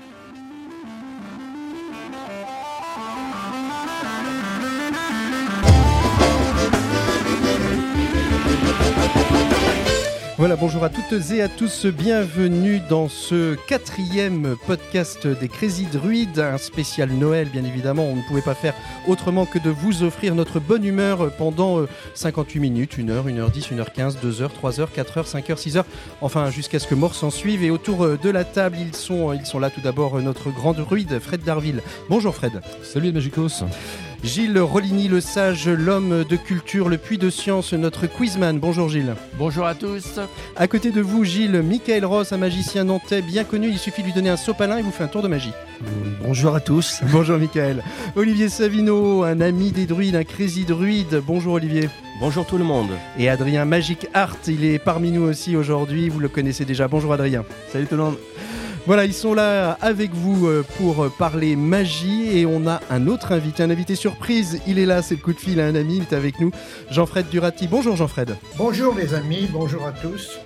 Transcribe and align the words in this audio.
Thank 0.00 0.50
you. 0.52 0.59
Voilà, 10.40 10.56
bonjour 10.56 10.82
à 10.84 10.88
toutes 10.88 11.32
et 11.32 11.42
à 11.42 11.50
tous, 11.50 11.84
bienvenue 11.84 12.80
dans 12.88 13.10
ce 13.10 13.56
quatrième 13.66 14.56
podcast 14.66 15.26
des 15.26 15.48
Crazy 15.48 15.84
Druides, 15.84 16.38
un 16.38 16.56
spécial 16.56 17.10
Noël 17.10 17.50
bien 17.50 17.62
évidemment, 17.62 18.04
on 18.04 18.16
ne 18.16 18.22
pouvait 18.22 18.40
pas 18.40 18.54
faire 18.54 18.72
autrement 19.06 19.44
que 19.44 19.58
de 19.58 19.68
vous 19.68 20.02
offrir 20.02 20.34
notre 20.34 20.58
bonne 20.58 20.86
humeur 20.86 21.30
pendant 21.36 21.84
58 22.14 22.58
euh, 22.58 22.62
minutes, 22.62 22.96
1 22.98 23.10
heure, 23.10 23.26
1 23.26 23.36
heure 23.36 23.50
10, 23.50 23.72
1 23.72 23.78
heure 23.80 23.92
15, 23.92 24.18
2 24.22 24.40
heures, 24.40 24.54
3 24.54 24.80
heures, 24.80 24.90
4 24.90 25.18
heures, 25.18 25.26
5 25.26 25.50
heures, 25.50 25.58
6 25.58 25.76
heures, 25.76 25.86
enfin 26.22 26.50
jusqu'à 26.50 26.78
ce 26.78 26.86
que 26.86 26.94
mort 26.94 27.14
s'en 27.14 27.28
suive 27.28 27.62
et 27.62 27.70
autour 27.70 28.06
euh, 28.06 28.16
de 28.16 28.30
la 28.30 28.44
table 28.44 28.78
ils 28.80 28.96
sont, 28.96 29.34
ils 29.34 29.44
sont 29.44 29.58
là 29.58 29.68
tout 29.68 29.82
d'abord 29.82 30.16
euh, 30.16 30.22
notre 30.22 30.48
grand 30.48 30.72
druide 30.72 31.18
Fred 31.18 31.42
Darville. 31.44 31.82
Bonjour 32.08 32.34
Fred. 32.34 32.62
Salut 32.82 33.12
Magicos. 33.12 33.62
Gilles 34.22 34.58
Roligny, 34.58 35.08
le 35.08 35.20
sage, 35.20 35.66
l'homme 35.68 36.24
de 36.24 36.36
culture, 36.36 36.90
le 36.90 36.98
puits 36.98 37.16
de 37.16 37.30
science, 37.30 37.72
notre 37.72 38.06
quizman. 38.06 38.58
Bonjour 38.58 38.88
Gilles. 38.88 39.14
Bonjour 39.38 39.66
à 39.66 39.74
tous. 39.74 40.20
À 40.56 40.68
côté 40.68 40.90
de 40.90 41.00
vous, 41.00 41.24
Gilles, 41.24 41.62
Michael 41.62 42.04
Ross, 42.04 42.32
un 42.32 42.36
magicien 42.36 42.84
nantais 42.84 43.22
bien 43.22 43.44
connu. 43.44 43.68
Il 43.68 43.78
suffit 43.78 44.02
de 44.02 44.08
lui 44.08 44.12
donner 44.12 44.28
un 44.28 44.36
sopalin 44.36 44.76
et 44.76 44.82
vous 44.82 44.90
fait 44.90 45.04
un 45.04 45.08
tour 45.08 45.22
de 45.22 45.28
magie. 45.28 45.52
Bonjour 46.22 46.54
à 46.54 46.60
tous. 46.60 47.00
Bonjour 47.12 47.38
Michael. 47.38 47.82
Olivier 48.14 48.50
Savino, 48.50 49.24
un 49.24 49.40
ami 49.40 49.72
des 49.72 49.86
druides, 49.86 50.16
un 50.16 50.24
crazy 50.24 50.64
druide. 50.64 51.22
Bonjour 51.26 51.54
Olivier. 51.54 51.88
Bonjour 52.20 52.44
tout 52.44 52.58
le 52.58 52.64
monde. 52.64 52.90
Et 53.18 53.30
Adrien 53.30 53.64
Magic 53.64 54.06
Art, 54.12 54.36
il 54.46 54.64
est 54.64 54.78
parmi 54.78 55.12
nous 55.12 55.22
aussi 55.22 55.56
aujourd'hui. 55.56 56.10
Vous 56.10 56.20
le 56.20 56.28
connaissez 56.28 56.66
déjà. 56.66 56.88
Bonjour 56.88 57.14
Adrien. 57.14 57.44
Salut 57.72 57.86
tout 57.86 57.96
le 57.96 58.02
monde. 58.02 58.16
Voilà, 58.86 59.04
ils 59.04 59.14
sont 59.14 59.34
là 59.34 59.76
avec 59.80 60.12
vous 60.12 60.46
euh, 60.46 60.64
pour 60.78 61.10
parler 61.12 61.54
magie 61.54 62.36
et 62.36 62.46
on 62.46 62.66
a 62.66 62.80
un 62.90 63.06
autre 63.06 63.32
invité, 63.32 63.62
un 63.62 63.70
invité 63.70 63.94
surprise. 63.94 64.60
Il 64.66 64.78
est 64.78 64.86
là, 64.86 65.02
c'est 65.02 65.16
le 65.16 65.20
coup 65.20 65.32
de 65.32 65.38
fil 65.38 65.60
à 65.60 65.66
un 65.66 65.74
ami, 65.74 65.98
il 65.98 66.02
est 66.02 66.12
avec 66.14 66.40
nous, 66.40 66.50
Jean-Fred 66.90 67.28
Durati. 67.28 67.68
Bonjour 67.68 67.94
Jean-Fred. 67.94 68.36
Bonjour 68.56 68.94
les 68.94 69.14
amis, 69.14 69.48
bonjour 69.52 69.86
à 69.86 69.92
tous. 69.92 70.40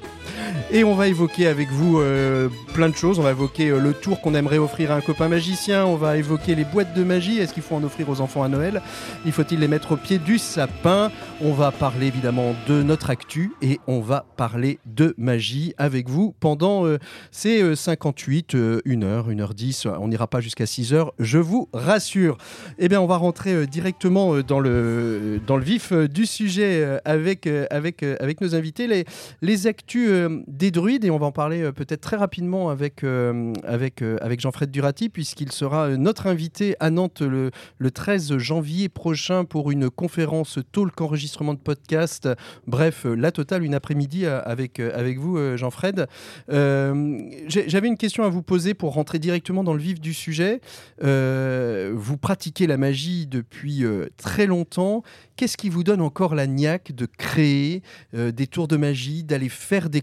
Et 0.71 0.83
on 0.83 0.95
va 0.95 1.09
évoquer 1.09 1.47
avec 1.47 1.71
vous 1.71 2.01
euh, 2.01 2.49
plein 2.73 2.89
de 2.89 2.97
choses. 2.97 3.19
On 3.19 3.23
va 3.23 3.31
évoquer 3.31 3.69
euh, 3.69 3.79
le 3.79 3.93
tour 3.93 4.21
qu'on 4.21 4.35
aimerait 4.35 4.59
offrir 4.59 4.91
à 4.91 4.97
un 4.97 5.01
copain 5.01 5.29
magicien. 5.29 5.85
On 5.85 5.97
va 5.97 6.17
évoquer 6.17 6.55
les 6.55 6.65
boîtes 6.65 6.95
de 6.95 7.05
magie. 7.05 7.39
Est-ce 7.39 7.55
qu'il 7.55 7.63
faut 7.63 7.77
en 7.77 7.85
offrir 7.85 8.09
aux 8.09 8.21
enfants 8.21 8.43
à 8.43 8.49
Noël? 8.49 8.83
Il 9.25 9.33
faut-il 9.33 9.61
les 9.61 9.69
mettre 9.69 9.93
au 9.93 9.97
pied 9.97 10.19
du 10.19 10.39
sapin? 10.39 11.13
On 11.41 11.53
va 11.53 11.71
parler 11.71 12.07
évidemment 12.07 12.55
de 12.67 12.83
notre 12.83 13.11
actu 13.11 13.53
et 13.63 13.79
on 13.87 14.01
va 14.01 14.27
parler 14.37 14.79
de 14.87 15.15
magie 15.19 15.75
avec 15.77 16.09
vous 16.09 16.35
pendant 16.41 16.87
euh, 16.87 16.99
ces 17.31 17.77
58, 17.77 18.57
1 18.87 19.03
heure, 19.03 19.29
1 19.29 19.39
heure 19.41 19.55
10. 19.55 19.87
On 20.01 20.09
n'ira 20.09 20.27
pas 20.27 20.41
jusqu'à 20.41 20.67
6 20.67 20.95
heures, 20.95 21.13
je 21.19 21.39
vous 21.39 21.69
rassure. 21.73 22.39
Eh 22.79 22.89
bien, 22.89 23.01
on 23.01 23.07
va 23.07 23.17
rentrer 23.17 23.67
directement 23.67 24.41
dans 24.41 24.61
le, 24.61 25.41
dans 25.47 25.57
le 25.57 25.65
vif 25.65 25.93
du 25.93 26.27
sujet 26.27 26.99
avec, 27.05 27.47
avec, 27.71 28.03
avec 28.03 28.41
nos 28.41 28.55
invités. 28.55 28.87
Les, 28.87 29.05
les 29.43 29.67
actus 29.67 30.24
des 30.47 30.71
druides 30.71 31.05
et 31.05 31.11
on 31.11 31.19
va 31.19 31.27
en 31.27 31.33
parler 31.33 31.63
euh, 31.63 31.73
peut-être 31.73 32.01
très 32.01 32.17
rapidement 32.17 32.71
avec, 32.71 33.05
euh, 33.05 33.53
avec, 33.65 34.03
euh, 34.03 34.17
avec 34.21 34.41
Jean-Fred 34.41 34.71
Durati 34.71 35.09
puisqu'il 35.09 35.53
sera 35.53 35.89
notre 35.97 36.27
invité 36.27 36.77
à 36.81 36.91
Nantes 36.91 37.23
le, 37.23 37.51
le 37.79 37.91
13 37.91 38.37
janvier 38.39 38.89
prochain 38.89 39.45
pour 39.45 39.71
une 39.71 39.91
conférence 39.91 40.59
talk 40.73 41.01
enregistrement 41.01 41.55
de 41.55 41.59
podcast. 41.59 42.29
Bref, 42.67 43.05
la 43.05 43.33
totale, 43.33 43.65
une 43.65 43.75
après-midi 43.75 44.27
avec, 44.27 44.81
avec 44.81 45.19
vous, 45.19 45.57
Jean-Fred. 45.57 46.07
J'avais 46.49 47.89
une 47.89 47.97
question 47.97 48.25
à 48.25 48.29
vous 48.29 48.43
poser 48.43 48.75
pour 48.75 48.95
rentrer 48.95 49.19
directement 49.19 49.65
dans 49.65 49.75
le 49.75 49.81
vif 49.81 50.01
du 50.01 50.15
sujet. 50.15 50.61
vous 51.01 52.17
pratiquez 52.19 52.67
la 52.67 52.77
magie 52.77 53.27
depuis 53.27 53.85
très 54.17 54.47
longtemps. 54.47 55.03
Qu'est-ce 55.37 55.57
qui 55.57 55.69
vous 55.69 55.85
donne 55.85 56.01
encore 56.01 56.35
la 56.35 56.47
niaque 56.47 56.93
de 56.93 57.07
créer 57.07 57.83
des 58.13 58.47
tours 58.47 58.69
de 58.69 58.77
magie, 58.77 59.25
d'aller 59.25 59.49
faire 59.49 59.91
des 59.91 60.03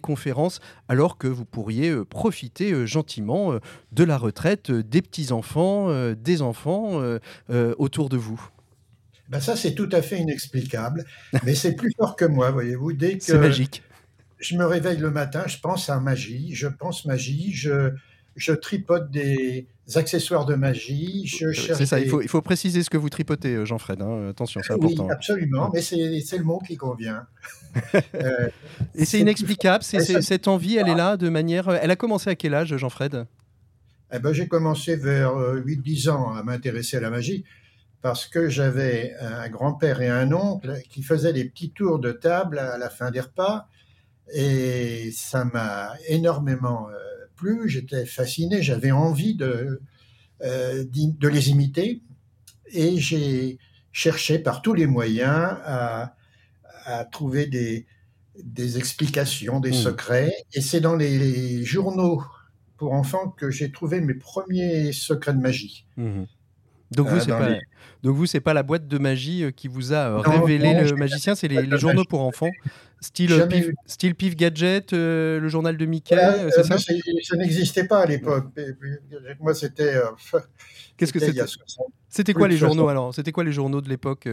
alors 0.87 1.17
que 1.17 1.27
vous 1.27 1.45
pourriez 1.45 1.89
euh, 1.89 2.05
profiter 2.05 2.71
euh, 2.71 2.85
gentiment 2.85 3.53
euh, 3.53 3.59
de 3.91 4.03
la 4.03 4.17
retraite 4.17 4.71
des 4.71 5.01
petits-enfants, 5.01 6.11
des 6.13 6.41
enfants 6.41 7.01
autour 7.49 8.09
de 8.09 8.17
vous 8.17 8.41
ben 9.29 9.39
ça, 9.39 9.55
c'est 9.55 9.73
tout 9.73 9.87
à 9.93 10.01
fait 10.01 10.19
inexplicable, 10.19 11.05
mais 11.45 11.55
c'est 11.55 11.73
plus 11.73 11.91
fort 11.97 12.17
que 12.17 12.25
moi, 12.25 12.51
voyez-vous. 12.51 12.91
Dès 12.91 13.17
que 13.17 13.33
magique. 13.33 13.81
je 14.39 14.57
me 14.57 14.65
réveille 14.65 14.97
le 14.97 15.09
matin, 15.09 15.43
je 15.47 15.57
pense 15.57 15.89
à 15.89 16.01
magie, 16.01 16.53
je 16.53 16.67
pense 16.67 17.05
magie, 17.05 17.53
je, 17.53 17.93
je 18.35 18.53
tripote 18.53 19.11
des 19.11 19.67
accessoires 19.95 20.45
de 20.45 20.55
magie. 20.55 21.29
C'est 21.29 21.85
ça, 21.85 21.99
il, 21.99 22.09
faut, 22.09 22.21
il 22.21 22.27
faut 22.27 22.41
préciser 22.41 22.83
ce 22.83 22.89
que 22.89 22.97
vous 22.97 23.09
tripotez, 23.09 23.65
Jean-Fred. 23.65 24.01
Hein. 24.01 24.29
Attention, 24.29 24.61
c'est 24.63 24.73
important. 24.73 25.05
Oui, 25.05 25.11
absolument, 25.11 25.69
mais 25.73 25.81
c'est 25.81 25.97
le 26.37 26.43
mot 26.43 26.59
qui 26.59 26.77
convient. 26.77 27.25
Euh, 28.15 28.49
et 28.95 29.05
c'est 29.05 29.19
inexplicable, 29.19 29.81
cette 29.81 30.49
envie, 30.49 30.75
elle 30.75 30.89
est 30.89 30.95
là 30.95 31.15
de 31.15 31.29
manière... 31.29 31.69
Elle 31.69 31.89
a 31.89 31.95
commencé 31.95 32.29
à 32.29 32.35
quel 32.35 32.53
âge, 32.53 32.75
Jean-Fred? 32.75 33.25
Eh 34.11 34.19
ben, 34.19 34.33
J'ai 34.33 34.49
commencé 34.49 34.97
vers 34.97 35.33
8-10 35.33 36.09
euh, 36.09 36.11
ans 36.11 36.33
à 36.33 36.43
m'intéresser 36.43 36.97
à 36.97 36.99
la 36.99 37.09
magie 37.09 37.45
parce 38.01 38.25
que 38.25 38.49
j'avais 38.49 39.15
un 39.21 39.47
grand-père 39.47 40.01
et 40.01 40.09
un 40.09 40.33
oncle 40.33 40.81
qui 40.89 41.01
faisaient 41.01 41.31
des 41.31 41.45
petits 41.45 41.71
tours 41.71 41.99
de 41.99 42.11
table 42.11 42.59
à 42.59 42.77
la 42.77 42.89
fin 42.89 43.09
des 43.09 43.21
repas 43.21 43.67
et 44.33 45.11
ça 45.11 45.45
m'a 45.45 45.93
énormément 46.07 46.89
euh, 46.89 46.93
plu, 47.41 47.67
j'étais 47.67 48.05
fasciné, 48.05 48.61
j'avais 48.61 48.91
envie 48.91 49.35
de, 49.35 49.81
de 50.41 51.27
les 51.27 51.49
imiter 51.49 52.01
et 52.71 52.97
j'ai 52.97 53.57
cherché 53.91 54.39
par 54.39 54.61
tous 54.61 54.73
les 54.73 54.85
moyens 54.87 55.57
à, 55.63 56.15
à 56.85 57.05
trouver 57.05 57.47
des, 57.47 57.87
des 58.43 58.77
explications, 58.77 59.59
des 59.59 59.71
hmm. 59.71 59.73
secrets. 59.73 60.33
Et 60.53 60.61
c'est 60.61 60.81
dans 60.81 60.95
les, 60.95 61.63
journaux 61.63 62.23
pour 62.77 62.93
enfants 62.93 63.29
que 63.29 63.51
j'ai 63.51 63.71
trouvé 63.71 64.01
mes 64.01 64.13
premiers 64.13 64.91
secrets 64.91 65.33
de 65.33 65.39
magie. 65.39 65.85
Hmm. 65.97 66.23
Donc 66.91 67.07
vous, 67.07 67.17
euh, 67.17 67.19
c'est 67.19 67.29
pas, 67.29 67.49
donc 68.03 68.15
vous, 68.15 68.25
c'est 68.25 68.41
pas 68.41 68.53
la 68.53 68.63
boîte 68.63 68.87
de 68.87 68.97
magie 68.97 69.43
euh, 69.43 69.51
qui 69.51 69.67
vous 69.67 69.93
a 69.93 70.09
euh, 70.09 70.17
révélé 70.17 70.73
le 70.73 70.95
magicien, 70.95 71.35
c'est 71.35 71.47
les, 71.47 71.77
journaux 71.77 72.03
pour 72.03 72.21
enfants, 72.21 72.49
style 72.99 73.47
pif, 73.49 73.69
style 73.85 74.15
pif 74.15 74.35
gadget, 74.35 74.91
le 74.91 75.47
journal 75.47 75.77
de 75.77 75.85
Mickey, 75.85 76.17
c'est 76.49 76.63
ça 76.63 76.77
Ça 76.77 77.37
n'existait 77.37 77.85
pas 77.85 78.01
à 78.01 78.05
l'époque. 78.05 78.47
Moi, 79.39 79.53
c'était. 79.53 79.93
Qu'est-ce 80.97 81.13
que 81.13 81.19
c'était 81.19 81.45
C'était 82.09 82.33
quoi 82.33 82.47
les 82.47 82.57
journaux 82.57 82.89
alors? 82.89 83.13
C'était 83.13 83.31
quoi 83.31 83.43
les 83.43 83.53
journaux 83.53 83.81
de 83.81 83.89
l'époque, 83.89 84.27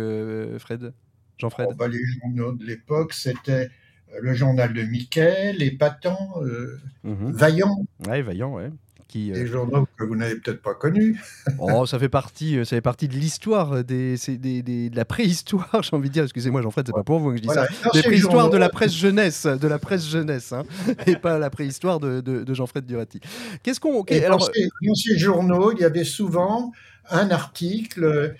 Fred? 0.58 0.92
Jean-Fred? 1.38 1.68
Oh, 1.70 1.74
bah, 1.74 1.88
Les 1.88 2.00
journaux 2.04 2.52
de 2.52 2.64
l'époque, 2.64 3.12
c'était 3.12 3.70
euh, 4.14 4.18
le 4.20 4.34
journal 4.34 4.72
de 4.72 4.82
Mickey, 4.82 5.52
les 5.52 5.70
patents, 5.70 6.34
euh, 6.42 6.78
mhm. 7.04 7.32
Vaillant. 7.32 7.84
Ouais, 8.06 8.22
Vaillant, 8.22 8.54
ouais. 8.54 8.70
Qui, 9.08 9.30
Des 9.30 9.44
euh, 9.44 9.46
journaux 9.46 9.88
que 9.96 10.04
vous 10.04 10.16
n'avez 10.16 10.36
peut-être 10.36 10.60
pas 10.60 10.74
connus. 10.74 11.18
oh, 11.58 11.86
ça 11.86 11.98
fait 11.98 12.10
partie, 12.10 12.56
ça 12.66 12.76
fait 12.76 12.82
partie 12.82 13.08
de 13.08 13.14
l'histoire, 13.14 13.82
des, 13.82 14.16
des, 14.28 14.62
des, 14.62 14.90
de 14.90 14.96
la 14.96 15.06
préhistoire, 15.06 15.70
j'ai 15.82 15.96
envie 15.96 16.08
de 16.08 16.12
dire. 16.12 16.24
Excusez-moi, 16.24 16.60
Jean-Fred, 16.60 16.86
c'est 16.86 16.92
pas 16.92 17.02
pour 17.02 17.18
vous 17.18 17.30
que 17.30 17.38
je 17.38 17.42
dis 17.42 17.48
ça. 17.48 17.66
Des 17.94 18.02
préhistoires 18.02 18.50
de 18.50 18.58
la 18.58 18.68
presse 18.68 18.92
jeunesse, 18.92 19.46
de 19.46 19.66
la 19.66 19.78
presse 19.78 20.06
jeunesse, 20.06 20.52
hein, 20.52 20.64
et 21.06 21.16
pas 21.16 21.38
la 21.38 21.48
préhistoire 21.50 22.00
de, 22.00 22.20
de, 22.20 22.54
Jean-Fred 22.54 22.84
Durati. 22.84 23.20
Qu'est-ce 23.62 23.80
qu'on. 23.80 24.02
alors... 24.02 24.38
dans, 24.38 24.94
ces, 24.94 25.18
journaux, 25.18 25.72
il 25.72 25.80
y 25.80 25.84
avait 25.84 26.04
souvent 26.04 26.72
un 27.10 27.30
article 27.30 28.36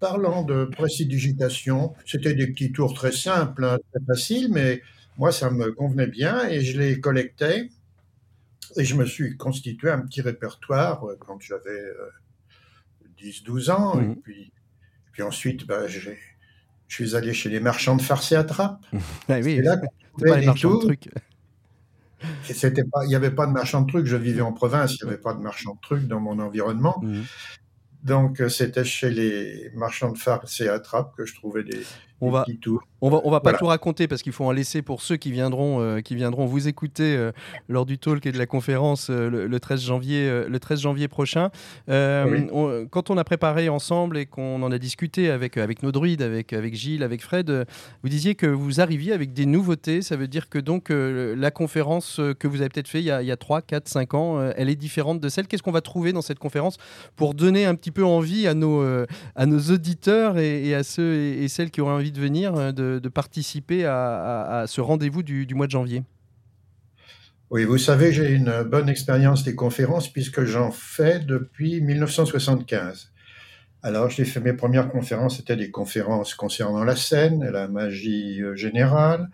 Parlant 0.00 0.44
de 0.44 0.64
précidigitation, 0.64 1.92
c'était 2.06 2.34
des 2.34 2.46
petits 2.46 2.70
tours 2.70 2.94
très 2.94 3.10
simples, 3.10 3.64
hein, 3.64 3.78
très 3.90 4.04
faciles, 4.06 4.48
mais 4.48 4.80
moi, 5.18 5.32
ça 5.32 5.50
me 5.50 5.72
convenait 5.72 6.06
bien 6.06 6.48
et 6.48 6.60
je 6.60 6.78
les 6.78 7.00
collectais. 7.00 7.68
Et 8.76 8.84
je 8.84 8.94
me 8.94 9.04
suis 9.04 9.36
constitué 9.36 9.90
un 9.90 10.00
petit 10.00 10.20
répertoire 10.20 11.04
euh, 11.04 11.16
quand 11.18 11.40
j'avais 11.40 11.92
10-12 13.20 13.70
euh, 13.70 13.72
ans. 13.72 14.00
Et 14.00 14.04
mmh. 14.04 14.16
puis, 14.20 14.52
puis 15.12 15.22
ensuite, 15.22 15.66
bah, 15.66 15.86
je 15.86 16.10
suis 16.88 17.16
allé 17.16 17.32
chez 17.32 17.48
les 17.48 17.60
marchands 17.60 17.96
de 17.96 18.02
farce 18.02 18.32
et 18.32 18.36
attrape. 18.36 18.84
Ah 19.28 19.38
oui, 19.42 19.60
là 19.62 19.76
pas 20.18 20.38
les 20.38 20.46
marchands 20.46 20.74
de 20.74 20.80
trucs. 20.80 21.08
il 22.48 23.08
n'y 23.08 23.14
avait 23.14 23.30
pas 23.30 23.46
de 23.46 23.52
marchand 23.52 23.82
de 23.82 23.86
trucs. 23.86 24.06
Je 24.06 24.16
vivais 24.16 24.40
en 24.40 24.52
province, 24.52 24.96
il 25.00 25.04
n'y 25.04 25.10
avait 25.10 25.20
pas 25.20 25.34
de 25.34 25.40
marchand 25.40 25.74
de 25.74 25.80
trucs 25.80 26.06
dans 26.06 26.20
mon 26.20 26.38
environnement. 26.38 27.00
Mmh. 27.02 27.22
Donc, 28.02 28.40
euh, 28.40 28.48
c'était 28.48 28.84
chez 28.84 29.10
les 29.10 29.70
marchands 29.74 30.12
de 30.12 30.18
farce 30.18 30.60
et 30.60 30.68
attrape 30.68 31.16
que 31.16 31.26
je 31.26 31.34
trouvais 31.34 31.64
des, 31.64 31.82
On 32.20 32.30
va, 32.30 32.44
on 33.00 33.10
va, 33.10 33.20
on 33.24 33.30
va 33.30 33.40
pas 33.40 33.52
tout 33.52 33.66
raconter 33.66 34.08
parce 34.08 34.22
qu'il 34.22 34.32
faut 34.32 34.44
en 34.44 34.50
laisser 34.50 34.82
pour 34.82 35.02
ceux 35.02 35.16
qui 35.16 35.30
viendront, 35.30 35.80
euh, 35.80 36.00
qui 36.00 36.16
viendront 36.16 36.46
vous 36.46 36.66
écouter 36.66 37.16
euh, 37.16 37.30
lors 37.68 37.86
du 37.86 37.96
talk 37.96 38.26
et 38.26 38.32
de 38.32 38.38
la 38.38 38.46
conférence 38.46 39.08
euh, 39.08 39.46
le, 39.46 39.60
13 39.60 39.80
janvier, 39.80 40.44
le 40.48 40.58
13 40.58 40.80
janvier 40.80 41.06
prochain. 41.06 41.50
quand 41.86 43.10
on 43.10 43.16
a 43.16 43.24
préparé 43.24 43.68
ensemble 43.68 44.18
et 44.18 44.26
qu'on 44.26 44.62
en 44.62 44.72
a 44.72 44.78
discuté 44.78 45.30
avec, 45.30 45.56
avec 45.56 45.82
nos 45.82 45.92
druides, 45.92 46.22
avec, 46.22 46.52
avec 46.52 46.74
Gilles, 46.74 47.02
avec 47.02 47.22
Fred, 47.22 47.66
vous 48.02 48.08
disiez 48.08 48.34
que 48.34 48.46
vous 48.46 48.80
arriviez 48.80 49.12
avec 49.12 49.32
des 49.32 49.46
nouveautés. 49.46 50.02
Ça 50.02 50.16
veut 50.16 50.28
dire 50.28 50.48
que 50.48 50.58
donc 50.58 50.88
la 50.90 51.50
conférence 51.50 52.20
que 52.38 52.48
vous 52.48 52.60
avez 52.60 52.68
peut-être 52.68 52.88
fait 52.88 53.00
il 53.00 53.06
y, 53.06 53.10
a, 53.10 53.22
il 53.22 53.28
y 53.28 53.32
a 53.32 53.36
3, 53.36 53.62
4, 53.62 53.88
5 53.88 54.14
ans, 54.14 54.50
elle 54.56 54.68
est 54.68 54.76
différente 54.76 55.20
de 55.20 55.28
celle. 55.28 55.46
Qu'est-ce 55.46 55.62
qu'on 55.62 55.72
va 55.72 55.80
trouver 55.80 56.12
dans 56.12 56.22
cette 56.22 56.38
conférence 56.38 56.78
pour 57.16 57.34
donner 57.34 57.64
un 57.64 57.74
petit 57.74 57.90
peu 57.90 58.04
envie 58.04 58.46
à 58.48 58.54
nos, 58.54 58.82
à 59.36 59.46
nos 59.46 59.60
auditeurs 59.72 60.38
et, 60.38 60.74
à 60.74 60.82
ceux 60.82 61.14
et, 61.14 61.44
et 61.44 61.48
celles 61.48 61.70
qui 61.70 61.80
auraient 61.80 61.92
envie 61.92 62.07
de 62.12 62.20
venir 62.20 62.72
de 62.72 62.98
de, 62.98 63.08
participer 63.08 63.84
à, 63.84 64.64
ce 64.66 64.80
rendez-vous 64.80 65.22
du, 65.22 65.54
mois 65.54 65.66
de 65.66 65.72
janvier? 65.72 66.02
Oui, 67.50 67.64
vous 67.64 67.78
savez, 67.78 68.12
j'ai 68.12 68.32
une 68.32 68.62
bonne 68.62 68.88
expérience 68.88 69.42
des 69.42 69.54
conférences 69.54 70.12
puisque 70.12 70.44
j'en 70.44 70.70
fais 70.70 71.18
depuis 71.18 71.80
1975. 71.80 73.10
Alors, 73.82 74.10
j'ai 74.10 74.24
fait 74.24 74.40
mes 74.40 74.52
premières 74.52 74.90
conférences, 74.90 75.36
c'était 75.36 75.56
des 75.56 75.70
conférences 75.70 76.34
concernant 76.34 76.84
la 76.84 76.96
scène, 76.96 77.48
la 77.48 77.68
magie 77.68 78.42
euh, 78.42 78.56
générale, 78.56 79.30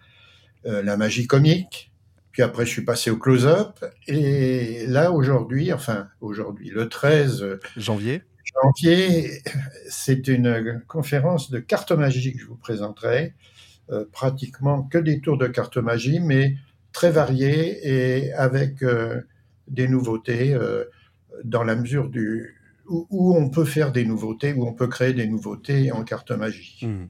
euh, 0.66 0.82
la 0.82 0.96
magie 0.96 1.26
comique. 1.26 1.90
Puis 2.30 2.42
après, 2.42 2.66
je 2.66 2.70
suis 2.70 2.84
passé 2.84 3.10
au 3.10 3.16
close-up. 3.16 3.84
Et 4.06 4.86
là, 4.86 5.12
aujourd'hui, 5.12 5.72
enfin, 5.72 6.08
aujourd'hui, 6.20 6.70
le 6.70 6.88
13 6.88 7.58
janvier, 7.76 8.22
janvier, 8.62 9.42
c'est 9.88 10.28
une 10.28 10.82
conférence 10.86 11.50
de 11.50 11.58
cartes 11.58 11.92
magiques 11.92 12.36
que 12.36 12.40
je 12.40 12.46
vous 12.46 12.56
présenterai. 12.56 13.34
Euh, 13.90 14.06
pratiquement 14.10 14.82
que 14.82 14.96
des 14.96 15.20
tours 15.20 15.36
de 15.36 15.46
cartes 15.46 15.76
magie, 15.76 16.18
mais 16.18 16.56
très 16.92 17.10
variés 17.10 17.86
et 17.86 18.32
avec 18.32 18.82
euh, 18.82 19.20
des 19.68 19.88
nouveautés 19.88 20.54
euh, 20.54 20.84
dans 21.44 21.64
la 21.64 21.76
mesure 21.76 22.08
du, 22.08 22.62
où, 22.86 23.36
on 23.36 23.50
peut 23.50 23.66
faire 23.66 23.92
des 23.92 24.06
nouveautés, 24.06 24.54
où 24.54 24.66
on 24.66 24.72
peut 24.72 24.86
créer 24.86 25.12
des 25.12 25.26
nouveautés 25.26 25.92
en 25.92 26.02
carte 26.02 26.30
magie. 26.30 26.78
Mmh. 26.80 27.08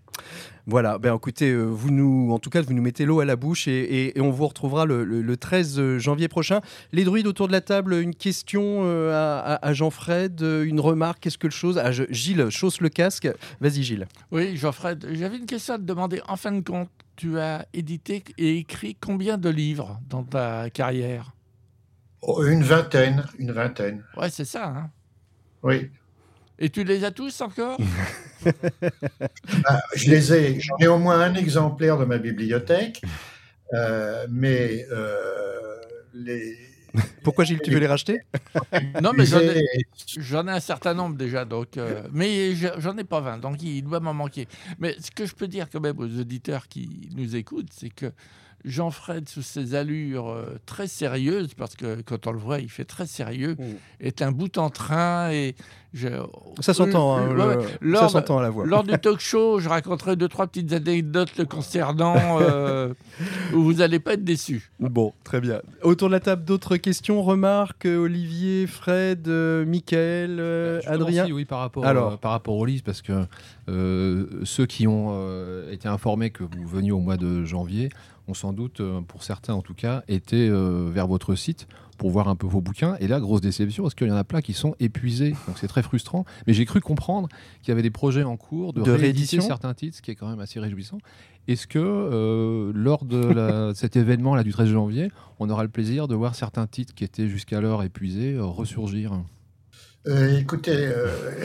Voilà, 0.66 0.96
ben 0.96 1.14
écoutez, 1.14 1.50
euh, 1.50 1.64
vous 1.64 1.90
nous, 1.90 2.32
en 2.32 2.38
tout 2.38 2.48
cas, 2.48 2.62
vous 2.62 2.72
nous 2.72 2.80
mettez 2.80 3.04
l'eau 3.04 3.20
à 3.20 3.26
la 3.26 3.36
bouche 3.36 3.68
et, 3.68 4.14
on 4.16 4.30
vous 4.30 4.46
retrouvera 4.46 4.86
le, 4.86 5.36
13 5.36 5.98
janvier 5.98 6.28
prochain. 6.28 6.60
Les 6.92 7.04
druides 7.04 7.26
autour 7.26 7.48
de 7.48 7.52
la 7.52 7.60
table, 7.60 7.94
une 7.94 8.14
question 8.14 8.80
euh, 8.84 9.58
à, 9.60 9.72
Jean-Fred, 9.74 10.40
une 10.40 10.80
remarque, 10.80 11.20
qu'est-ce 11.20 11.36
que 11.36 11.46
le 11.46 11.52
chose 11.52 11.76
à 11.76 11.92
Gilles, 11.92 12.48
chausse 12.48 12.80
le 12.80 12.88
casque. 12.88 13.28
Vas-y, 13.60 13.82
Gilles. 13.82 14.06
Oui, 14.30 14.56
Jean-Fred, 14.56 15.06
j'avais 15.12 15.36
une 15.36 15.46
question 15.46 15.74
à 15.74 15.78
te 15.78 15.82
demander. 15.82 16.22
En 16.28 16.36
fin 16.36 16.52
de 16.52 16.60
compte, 16.60 16.88
tu 17.16 17.38
as 17.38 17.66
édité 17.74 18.24
et 18.38 18.56
écrit 18.56 18.96
combien 18.98 19.36
de 19.36 19.50
livres 19.50 20.00
dans 20.08 20.22
ta 20.22 20.70
carrière? 20.70 21.34
Oh, 22.22 22.42
Une 22.42 22.62
vingtaine, 22.62 23.24
une 23.38 23.52
vingtaine. 23.52 24.02
Ouais, 24.16 24.30
c'est 24.30 24.46
ça. 24.46 24.68
Hein? 24.68 24.90
Oui. 25.62 25.90
Et 26.58 26.70
tu 26.70 26.84
les 26.84 27.04
as 27.04 27.10
tous 27.10 27.40
encore 27.40 27.78
bah, 28.44 28.52
Je 29.96 30.10
les 30.10 30.32
ai. 30.32 30.60
J'en 30.60 30.76
ai 30.78 30.86
au 30.86 30.98
moins 30.98 31.20
un 31.20 31.34
exemplaire 31.34 31.98
de 31.98 32.04
ma 32.04 32.18
bibliothèque, 32.18 33.02
euh, 33.72 34.26
mais 34.30 34.86
euh, 34.90 35.80
les. 36.12 36.56
Pourquoi 37.24 37.44
Gilles, 37.44 37.60
tu 37.60 37.72
veux 37.72 37.80
les 37.80 37.88
racheter? 37.88 38.20
Non, 39.02 39.10
mais 39.16 39.26
j'en 39.26 40.46
ai, 40.46 40.50
un 40.52 40.60
certain 40.60 40.94
nombre 40.94 41.16
déjà, 41.16 41.44
donc, 41.44 41.76
euh, 41.76 42.02
mais 42.12 42.54
j'en 42.54 42.96
ai 42.96 43.02
pas 43.02 43.20
20, 43.20 43.38
donc 43.38 43.60
il 43.64 43.82
doit 43.82 43.98
m'en 43.98 44.14
manquer. 44.14 44.46
Mais 44.78 44.94
ce 45.00 45.10
que 45.10 45.26
je 45.26 45.34
peux 45.34 45.48
dire 45.48 45.68
quand 45.68 45.80
même 45.80 45.98
aux 45.98 46.20
auditeurs 46.20 46.68
qui 46.68 47.10
nous 47.16 47.34
écoutent, 47.34 47.72
c'est 47.72 47.90
que 47.90 48.12
Jean-Fred, 48.64 49.28
sous 49.28 49.42
ses 49.42 49.74
allures 49.74 50.30
euh, 50.30 50.58
très 50.64 50.86
sérieuses, 50.86 51.52
parce 51.54 51.76
que 51.76 52.00
quand 52.02 52.26
on 52.26 52.32
le 52.32 52.38
voit, 52.38 52.60
il 52.60 52.70
fait 52.70 52.84
très 52.84 53.06
sérieux, 53.06 53.56
mm. 53.58 53.64
est 54.00 54.22
un 54.22 54.32
bout 54.32 54.56
en 54.56 54.70
train. 54.70 55.30
Et 55.32 55.54
ça 56.60 56.74
s'entend, 56.74 57.18
hein, 57.18 57.58
ça 57.94 58.08
s'entend 58.08 58.38
à 58.38 58.42
la 58.42 58.50
voix. 58.50 58.64
Lors 58.66 58.82
du 58.82 58.98
talk 58.98 59.20
show, 59.20 59.60
je 59.60 59.68
raconterai 59.68 60.16
deux, 60.16 60.28
trois 60.28 60.46
petites 60.46 60.72
anecdotes 60.72 61.36
le 61.36 61.44
concernant 61.44 62.16
euh, 62.40 62.94
où 63.52 63.62
vous 63.62 63.74
n'allez 63.74 64.00
pas 64.00 64.14
être 64.14 64.24
déçus. 64.24 64.70
Bon, 64.80 65.12
très 65.24 65.40
bien. 65.40 65.60
Autour 65.82 66.08
de 66.08 66.14
la 66.14 66.20
table, 66.20 66.44
d'autres 66.44 66.78
questions, 66.78 67.22
remarques 67.22 67.86
Olivier, 67.86 68.66
Fred, 68.66 69.28
euh, 69.28 69.64
Michael, 69.66 70.40
Adrien 70.86 71.26
Oui, 71.30 71.44
par 71.44 71.60
rapport, 71.60 71.84
Alors. 71.84 72.18
par 72.18 72.32
rapport 72.32 72.56
au 72.56 72.64
livre, 72.64 72.82
parce 72.84 73.02
que 73.02 73.26
ceux 74.44 74.66
qui 74.66 74.86
ont 74.86 75.14
été 75.70 75.86
informés 75.86 76.30
que 76.30 76.44
vous 76.44 76.66
veniez 76.66 76.92
au 76.92 77.00
mois 77.00 77.18
de 77.18 77.44
janvier, 77.44 77.90
ont 78.28 78.34
sans 78.34 78.52
doute, 78.52 78.80
euh, 78.80 79.00
pour 79.00 79.22
certains 79.22 79.54
en 79.54 79.62
tout 79.62 79.74
cas, 79.74 80.02
été 80.08 80.48
euh, 80.48 80.88
vers 80.90 81.06
votre 81.06 81.34
site 81.34 81.66
pour 81.98 82.10
voir 82.10 82.28
un 82.28 82.36
peu 82.36 82.46
vos 82.46 82.60
bouquins. 82.60 82.96
Et 83.00 83.06
là, 83.06 83.20
grosse 83.20 83.40
déception, 83.40 83.84
parce 83.84 83.94
qu'il 83.94 84.08
y 84.08 84.10
en 84.10 84.16
a 84.16 84.24
plein 84.24 84.40
qui 84.40 84.52
sont 84.52 84.74
épuisés. 84.80 85.30
Donc 85.46 85.58
c'est 85.58 85.68
très 85.68 85.82
frustrant. 85.82 86.24
Mais 86.46 86.52
j'ai 86.52 86.64
cru 86.64 86.80
comprendre 86.80 87.28
qu'il 87.62 87.68
y 87.68 87.72
avait 87.72 87.82
des 87.82 87.90
projets 87.90 88.24
en 88.24 88.36
cours 88.36 88.72
de, 88.72 88.80
réédition 88.90 89.42
certains 89.42 89.74
titres, 89.74 89.98
ce 89.98 90.02
qui 90.02 90.10
est 90.10 90.16
quand 90.16 90.28
même 90.28 90.40
assez 90.40 90.58
réjouissant. 90.58 90.98
Est-ce 91.46 91.66
que 91.66 91.78
euh, 91.78 92.72
lors 92.74 93.04
de 93.04 93.72
cet 93.74 93.96
événement 93.96 94.34
là 94.34 94.42
du 94.42 94.52
13 94.52 94.68
janvier, 94.68 95.12
on 95.38 95.50
aura 95.50 95.62
le 95.62 95.68
plaisir 95.68 96.08
de 96.08 96.14
voir 96.14 96.34
certains 96.34 96.66
titres 96.66 96.94
qui 96.94 97.04
étaient 97.04 97.28
jusqu'alors 97.28 97.82
épuisés 97.84 98.36
ressurgir? 98.38 99.22
Écoutez, 100.06 100.92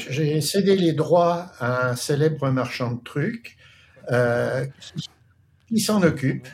j'ai 0.10 0.42
cédé 0.42 0.76
les 0.76 0.94
droits 0.94 1.52
à 1.60 1.92
un 1.92 1.96
célèbre 1.96 2.50
marchand 2.50 2.94
de 2.94 3.04
trucs 3.04 3.58
qui 5.70 5.80
s'en 5.80 6.02
occupe 6.02 6.48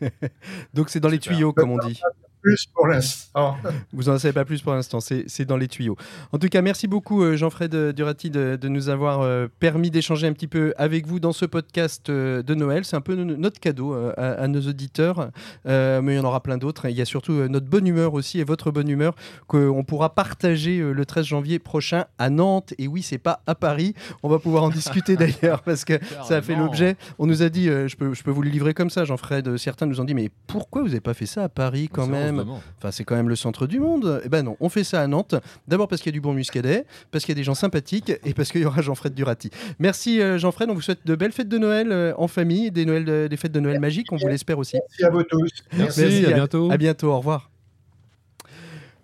Donc 0.74 0.90
c'est 0.90 1.00
dans 1.00 1.08
les 1.08 1.18
tuyaux, 1.18 1.52
comme 1.52 1.70
on 1.70 1.78
dit 1.78 2.00
plus 2.46 2.66
pour 2.66 2.86
l'instant. 2.86 3.56
Vous 3.92 4.04
n'en 4.04 4.18
savez 4.18 4.32
pas 4.32 4.44
plus 4.44 4.62
pour 4.62 4.72
l'instant, 4.72 5.00
c'est 5.00 5.44
dans 5.44 5.56
les 5.56 5.66
tuyaux. 5.66 5.96
En 6.30 6.38
tout 6.38 6.48
cas, 6.48 6.62
merci 6.62 6.86
beaucoup 6.86 7.24
euh, 7.24 7.36
Jean-Fred 7.36 7.74
euh, 7.74 7.92
Durati 7.92 8.30
de, 8.30 8.68
nous 8.68 8.88
avoir 8.88 9.22
euh, 9.22 9.48
permis 9.58 9.90
d'échanger 9.90 10.28
un 10.28 10.32
petit 10.32 10.46
peu 10.46 10.72
avec 10.76 11.08
vous 11.08 11.18
dans 11.18 11.32
ce 11.32 11.44
podcast 11.44 12.08
de 12.08 12.54
Noël. 12.54 12.84
C'est 12.84 12.94
un 12.94 13.00
peu 13.00 13.16
notre 13.16 13.58
cadeau 13.58 13.94
à, 14.16 14.46
nos 14.46 14.60
auditeurs, 14.60 15.30
mais 15.64 16.14
il 16.14 16.16
y 16.16 16.18
en 16.18 16.24
aura 16.24 16.40
plein 16.40 16.56
d'autres. 16.56 16.88
Il 16.88 16.96
y 16.96 17.00
a 17.00 17.04
surtout 17.04 17.32
notre 17.48 17.66
bonne 17.66 17.86
humeur 17.86 18.14
aussi 18.14 18.38
et 18.38 18.44
votre 18.44 18.70
bonne 18.70 18.88
humeur 18.88 19.16
qu'on 19.48 19.82
pourra 19.82 20.14
partager 20.14 20.78
le 20.78 21.06
13 21.06 21.24
janvier 21.24 21.58
prochain 21.58 22.04
à 22.18 22.30
Nantes. 22.30 22.74
Et 22.78 22.86
oui, 22.86 23.02
c'est 23.02 23.18
pas 23.18 23.40
à 23.46 23.54
Paris. 23.54 23.94
On 24.22 24.28
va 24.28 24.38
pouvoir 24.38 24.62
en 24.62 24.70
discuter 24.70 25.16
d'ailleurs 25.42 25.62
parce 25.62 25.84
que 25.84 25.94
ça 26.24 26.36
a 26.36 26.42
fait 26.42 26.54
l'objet. 26.54 26.96
On 27.18 27.26
nous 27.26 27.42
a 27.42 27.48
dit, 27.48 27.66
je, 27.66 27.96
peux, 27.96 28.14
je 28.14 28.22
peux 28.22 28.30
vous 28.30 28.42
le 28.42 28.50
livrer 28.50 28.74
comme 28.74 28.90
ça, 28.90 29.04
Jean-Fred. 29.04 29.56
Certains 29.56 29.86
nous 29.86 30.00
ont 30.00 30.04
dit, 30.04 30.14
mais 30.14 30.30
pourquoi 30.46 30.82
vous 30.82 30.88
n'avez 30.88 31.00
pas 31.00 31.14
fait 31.14 31.26
ça 31.26 31.44
à 31.44 31.48
Paris 31.48 31.88
quand 31.92 32.06
même? 32.06 32.35
Enfin, 32.78 32.90
c'est 32.90 33.04
quand 33.04 33.16
même 33.16 33.28
le 33.28 33.36
centre 33.36 33.66
du 33.66 33.80
monde. 33.80 34.20
Eh 34.24 34.28
ben 34.28 34.42
non, 34.42 34.56
on 34.60 34.68
fait 34.68 34.84
ça 34.84 35.00
à 35.00 35.06
Nantes. 35.06 35.34
D'abord 35.68 35.88
parce 35.88 36.02
qu'il 36.02 36.10
y 36.10 36.14
a 36.14 36.18
du 36.18 36.20
bon 36.20 36.32
muscadet, 36.32 36.84
parce 37.10 37.24
qu'il 37.24 37.32
y 37.32 37.36
a 37.36 37.40
des 37.40 37.44
gens 37.44 37.54
sympathiques 37.54 38.12
et 38.24 38.34
parce 38.34 38.50
qu'il 38.52 38.62
y 38.62 38.64
aura 38.64 38.82
Jean-Fred 38.82 39.14
Durati. 39.14 39.50
Merci 39.78 40.20
euh, 40.20 40.38
Jean-Fred. 40.38 40.70
On 40.70 40.74
vous 40.74 40.82
souhaite 40.82 41.06
de 41.06 41.14
belles 41.14 41.32
fêtes 41.32 41.48
de 41.48 41.58
Noël 41.58 41.92
euh, 41.92 42.12
en 42.16 42.28
famille, 42.28 42.70
des, 42.70 42.84
Noël, 42.84 43.28
des 43.28 43.36
fêtes 43.36 43.52
de 43.52 43.60
Noël 43.60 43.80
magiques. 43.80 44.12
On 44.12 44.16
vous 44.16 44.28
l'espère 44.28 44.58
aussi. 44.58 44.76
Merci 44.76 45.04
à 45.04 45.10
vous 45.10 45.22
tous. 45.22 45.50
Merci, 45.76 46.26
à 46.26 46.32
bientôt. 46.32 46.70
À 46.70 46.76
bientôt. 46.76 47.08
Au 47.12 47.18
revoir. 47.18 47.55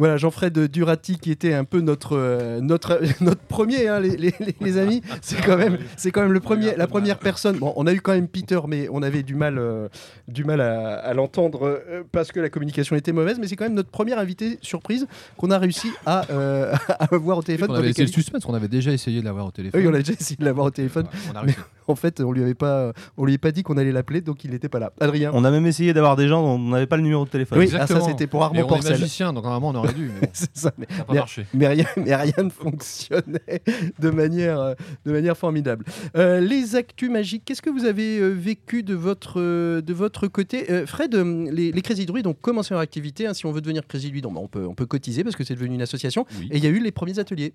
Voilà, 0.03 0.17
Jean-Fred 0.17 0.59
Durati 0.59 1.17
qui 1.17 1.31
était 1.31 1.55
un 1.55 1.63
peu 1.63 1.81
notre, 1.81 2.17
euh, 2.17 2.61
notre, 2.61 3.01
notre 3.23 3.43
premier, 3.43 3.87
hein, 3.87 4.01
les, 4.01 4.77
amis. 4.77 5.01
C'est 5.21 5.41
quand 5.41 5.57
même, 5.57 5.79
c'est 5.97 6.11
quand 6.11 6.23
même 6.23 6.33
le 6.33 6.41
premier, 6.41 6.75
la 6.75 6.89
première 6.89 7.21
personne. 7.21 7.59
Bon, 7.59 7.73
on 7.77 7.87
a 7.87 7.93
eu 7.93 8.01
quand 8.01 8.11
même 8.11 8.27
Peter, 8.27 8.59
mais 8.67 8.89
on 8.91 9.01
avait 9.01 9.23
du 9.23 9.37
mal, 9.37 9.59
euh, 9.59 9.87
du 10.27 10.43
mal 10.43 10.61
à, 10.61 11.15
l'entendre 11.15 11.69
euh, 11.89 12.03
parce 12.11 12.33
que 12.33 12.41
la 12.41 12.49
communication 12.49 12.97
était 12.97 13.13
mauvaise. 13.13 13.39
Mais 13.39 13.47
c'est 13.47 13.55
quand 13.55 13.65
même 13.65 13.75
notre 13.75 13.91
premier 13.91 14.15
invité 14.15 14.59
surprise 14.61 15.07
qu'on 15.37 15.53
a 15.53 15.59
réussi 15.59 15.93
à, 16.05 16.23
avoir 17.13 17.39
au 17.39 17.43
téléphone. 17.45 17.71
On 17.71 17.75
avait 17.75 17.93
le 17.97 18.07
suspense, 18.09 18.45
on 18.45 18.55
avait 18.55 18.67
déjà 18.67 18.91
essayé 18.91 19.21
de 19.21 19.25
l'avoir 19.25 19.47
au 19.47 19.53
téléphone. 19.53 19.81
Oui, 19.81 19.87
on 19.87 19.95
a 19.95 19.99
déjà 19.99 20.15
essayé 20.15 20.37
de 20.37 20.45
l'avoir 20.45 20.67
au 20.67 20.73
téléphone. 20.73 21.07
mais 21.47 21.55
en 21.87 21.95
fait, 21.95 22.21
on 22.21 22.33
lui 22.33 22.43
avait 22.43 22.55
pas, 22.55 22.93
on 23.17 23.25
lui 23.25 23.33
avait 23.33 23.39
pas 23.39 23.53
dit 23.53 23.63
qu'on 23.63 23.77
allait 23.77 23.93
l'appeler, 23.93 24.21
donc 24.21 24.45
il 24.45 24.51
n'était 24.51 24.69
pas 24.69 24.81
là. 24.81 24.93
Adrien. 25.01 25.31
On 25.33 25.45
a 25.45 25.51
même 25.53 25.67
essayé 25.67 25.93
d'avoir 25.93 26.17
des 26.17 26.27
gens 26.27 26.43
dont 26.43 26.55
on 26.55 26.71
n'avait 26.71 26.87
pas 26.87 26.97
le 26.97 27.03
numéro 27.03 27.25
de 27.25 27.31
téléphone. 27.31 27.61
Oui, 27.61 27.71
ah, 27.79 27.87
ça 27.87 28.01
c'était 28.01 28.27
pour 28.27 28.43
Armand 28.43 28.67
Porcel. 28.67 28.99
magicien, 28.99 29.33
donc 29.33 29.45
normalement 29.45 29.69
on 29.69 29.75
aurait 29.77 29.92
mais, 31.55 31.67
rien, 31.69 31.87
mais 31.97 32.15
rien 32.15 32.45
ne 32.45 32.51
fonctionnait 32.51 33.63
de 33.99 34.11
manière, 34.11 34.61
euh, 34.61 34.75
de 35.05 35.13
manière 35.13 35.37
formidable. 35.37 35.85
Euh, 36.17 36.41
les 36.41 36.77
actus 36.77 37.11
magiques, 37.11 37.45
qu'est-ce 37.45 37.63
que 37.63 37.71
vous 37.71 37.85
avez 37.85 38.19
euh, 38.19 38.31
vécu 38.31 38.83
de 38.83 38.95
votre, 38.95 39.41
de 39.81 39.95
votre 39.95 40.29
côté? 40.29 40.87
Fred, 40.87 41.15
les, 41.15 41.73
les 41.73 41.83
Crazy 41.83 42.07
Druides 42.07 42.27
ont 42.27 42.35
commencé 42.35 42.75
leur 42.75 42.81
activité. 42.81 43.27
Hein. 43.27 43.35
si 43.35 43.47
on 43.47 43.53
veut 43.53 43.61
devenir 43.61 43.87
Crazy 43.87 44.11
Druid, 44.11 44.27
on, 44.27 44.49
peut, 44.49 44.67
on 44.67 44.75
peut 44.75 44.87
cotiser 44.87 45.25
parce 45.25 45.37
que 45.37 45.45
c'est 45.45 45.55
devenu 45.55 45.75
une 45.75 45.83
association. 45.83 46.27
Et 46.51 46.59
il 46.59 46.65
y 46.65 46.67
a 46.67 46.71
eu 46.71 46.81
les 46.81 46.93
premiers 46.93 47.19
ateliers. 47.19 47.53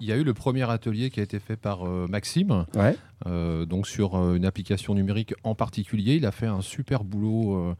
Il 0.00 0.08
y 0.08 0.12
a 0.12 0.16
eu 0.16 0.24
le 0.24 0.34
premier 0.34 0.68
atelier 0.68 1.08
qui 1.10 1.20
a 1.20 1.22
été 1.22 1.38
fait 1.38 1.56
par 1.56 1.86
euh, 1.86 2.06
Maxime, 2.08 2.66
Ouais. 2.74 2.96
euh, 3.26 3.64
donc 3.64 3.86
sur 3.86 4.16
euh, 4.16 4.34
une 4.34 4.44
application 4.44 4.94
numérique 4.94 5.34
en 5.44 5.54
particulier. 5.54 6.16
Il 6.16 6.26
a 6.26 6.32
fait 6.32 6.46
un 6.46 6.60
super 6.60 7.04
boulot 7.04 7.74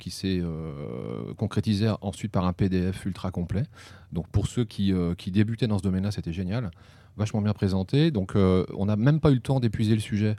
qui 0.00 0.10
s'est 0.10 0.42
concrétisé 1.36 1.88
ensuite 2.00 2.32
par 2.32 2.44
un 2.44 2.52
PDF 2.52 3.04
ultra 3.06 3.30
complet. 3.30 3.62
Donc 4.12 4.26
pour 4.28 4.46
ceux 4.46 4.64
qui, 4.64 4.92
qui 5.16 5.30
débutaient 5.30 5.66
dans 5.68 5.78
ce 5.78 5.82
domaine-là, 5.82 6.10
c'était 6.10 6.32
génial. 6.32 6.70
Vachement 7.16 7.40
bien 7.42 7.52
présenté. 7.52 8.10
Donc 8.10 8.32
on 8.34 8.86
n'a 8.86 8.96
même 8.96 9.20
pas 9.20 9.30
eu 9.30 9.34
le 9.34 9.40
temps 9.40 9.60
d'épuiser 9.60 9.94
le 9.94 10.00
sujet 10.00 10.36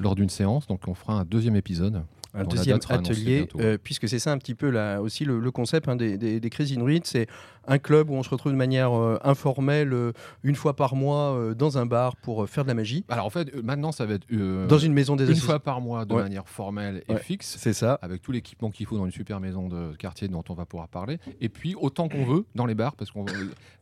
lors 0.00 0.14
d'une 0.14 0.28
séance. 0.28 0.66
Donc 0.66 0.86
on 0.88 0.94
fera 0.94 1.14
un 1.14 1.24
deuxième 1.24 1.56
épisode. 1.56 2.02
un 2.34 2.44
deuxième 2.44 2.78
atelier, 2.88 3.48
euh, 3.60 3.78
puisque 3.82 4.08
c'est 4.08 4.18
ça 4.18 4.32
un 4.32 4.38
petit 4.38 4.54
peu 4.54 4.68
là, 4.68 5.00
aussi 5.00 5.24
le, 5.24 5.38
le 5.40 5.50
concept 5.50 5.88
hein, 5.88 5.96
des, 5.96 6.18
des, 6.18 6.40
des 6.40 6.50
Crazy 6.50 6.74
Inuits, 6.74 7.02
c'est 7.04 7.26
un 7.66 7.78
club 7.78 8.10
où 8.10 8.14
on 8.14 8.22
se 8.22 8.30
retrouve 8.30 8.52
de 8.52 8.56
manière 8.56 8.92
euh, 8.96 9.18
informelle 9.24 9.92
euh, 9.92 10.12
une 10.42 10.54
fois 10.56 10.74
par 10.76 10.94
mois 10.96 11.34
euh, 11.34 11.54
dans 11.54 11.78
un 11.78 11.86
bar 11.86 12.16
pour 12.16 12.48
faire 12.48 12.64
de 12.64 12.68
la 12.68 12.74
magie, 12.74 13.04
Alors 13.08 13.26
en 13.26 13.30
fait, 13.30 13.54
maintenant 13.62 13.92
ça 13.92 14.06
va 14.06 14.14
être 14.14 14.26
dans 14.68 14.78
une 14.78 14.92
maison 14.92 15.16
des 15.16 15.28
une 15.28 15.36
fois 15.36 15.58
par 15.60 15.80
mois 15.80 16.04
de 16.04 16.14
Ouais. 16.14 16.22
manière 16.22 16.48
formelle 16.48 17.02
et 17.08 17.12
Ouais. 17.14 17.20
fixe. 17.20 17.56
C'est 17.58 17.72
ça. 17.72 17.98
avec 18.02 18.22
tout 18.22 18.32
l'équipement 18.32 18.70
qu'il 18.70 18.86
faut 18.86 18.96
dans 18.98 19.06
une 19.06 19.12
super 19.12 19.40
maison 19.40 19.68
de 19.68 19.94
quartier 19.96 20.28
dont 20.28 20.44
on 20.48 20.54
va 20.54 20.66
pouvoir 20.66 20.88
parler. 20.88 21.18
Et 21.40 21.48
puis, 21.48 21.74
autant 21.80 22.08
qu'on 22.08 22.24
veut, 22.24 22.44
dans 22.54 22.66
les 22.66 22.74
bars, 22.74 22.94
parce 22.96 23.10
que 23.10 23.18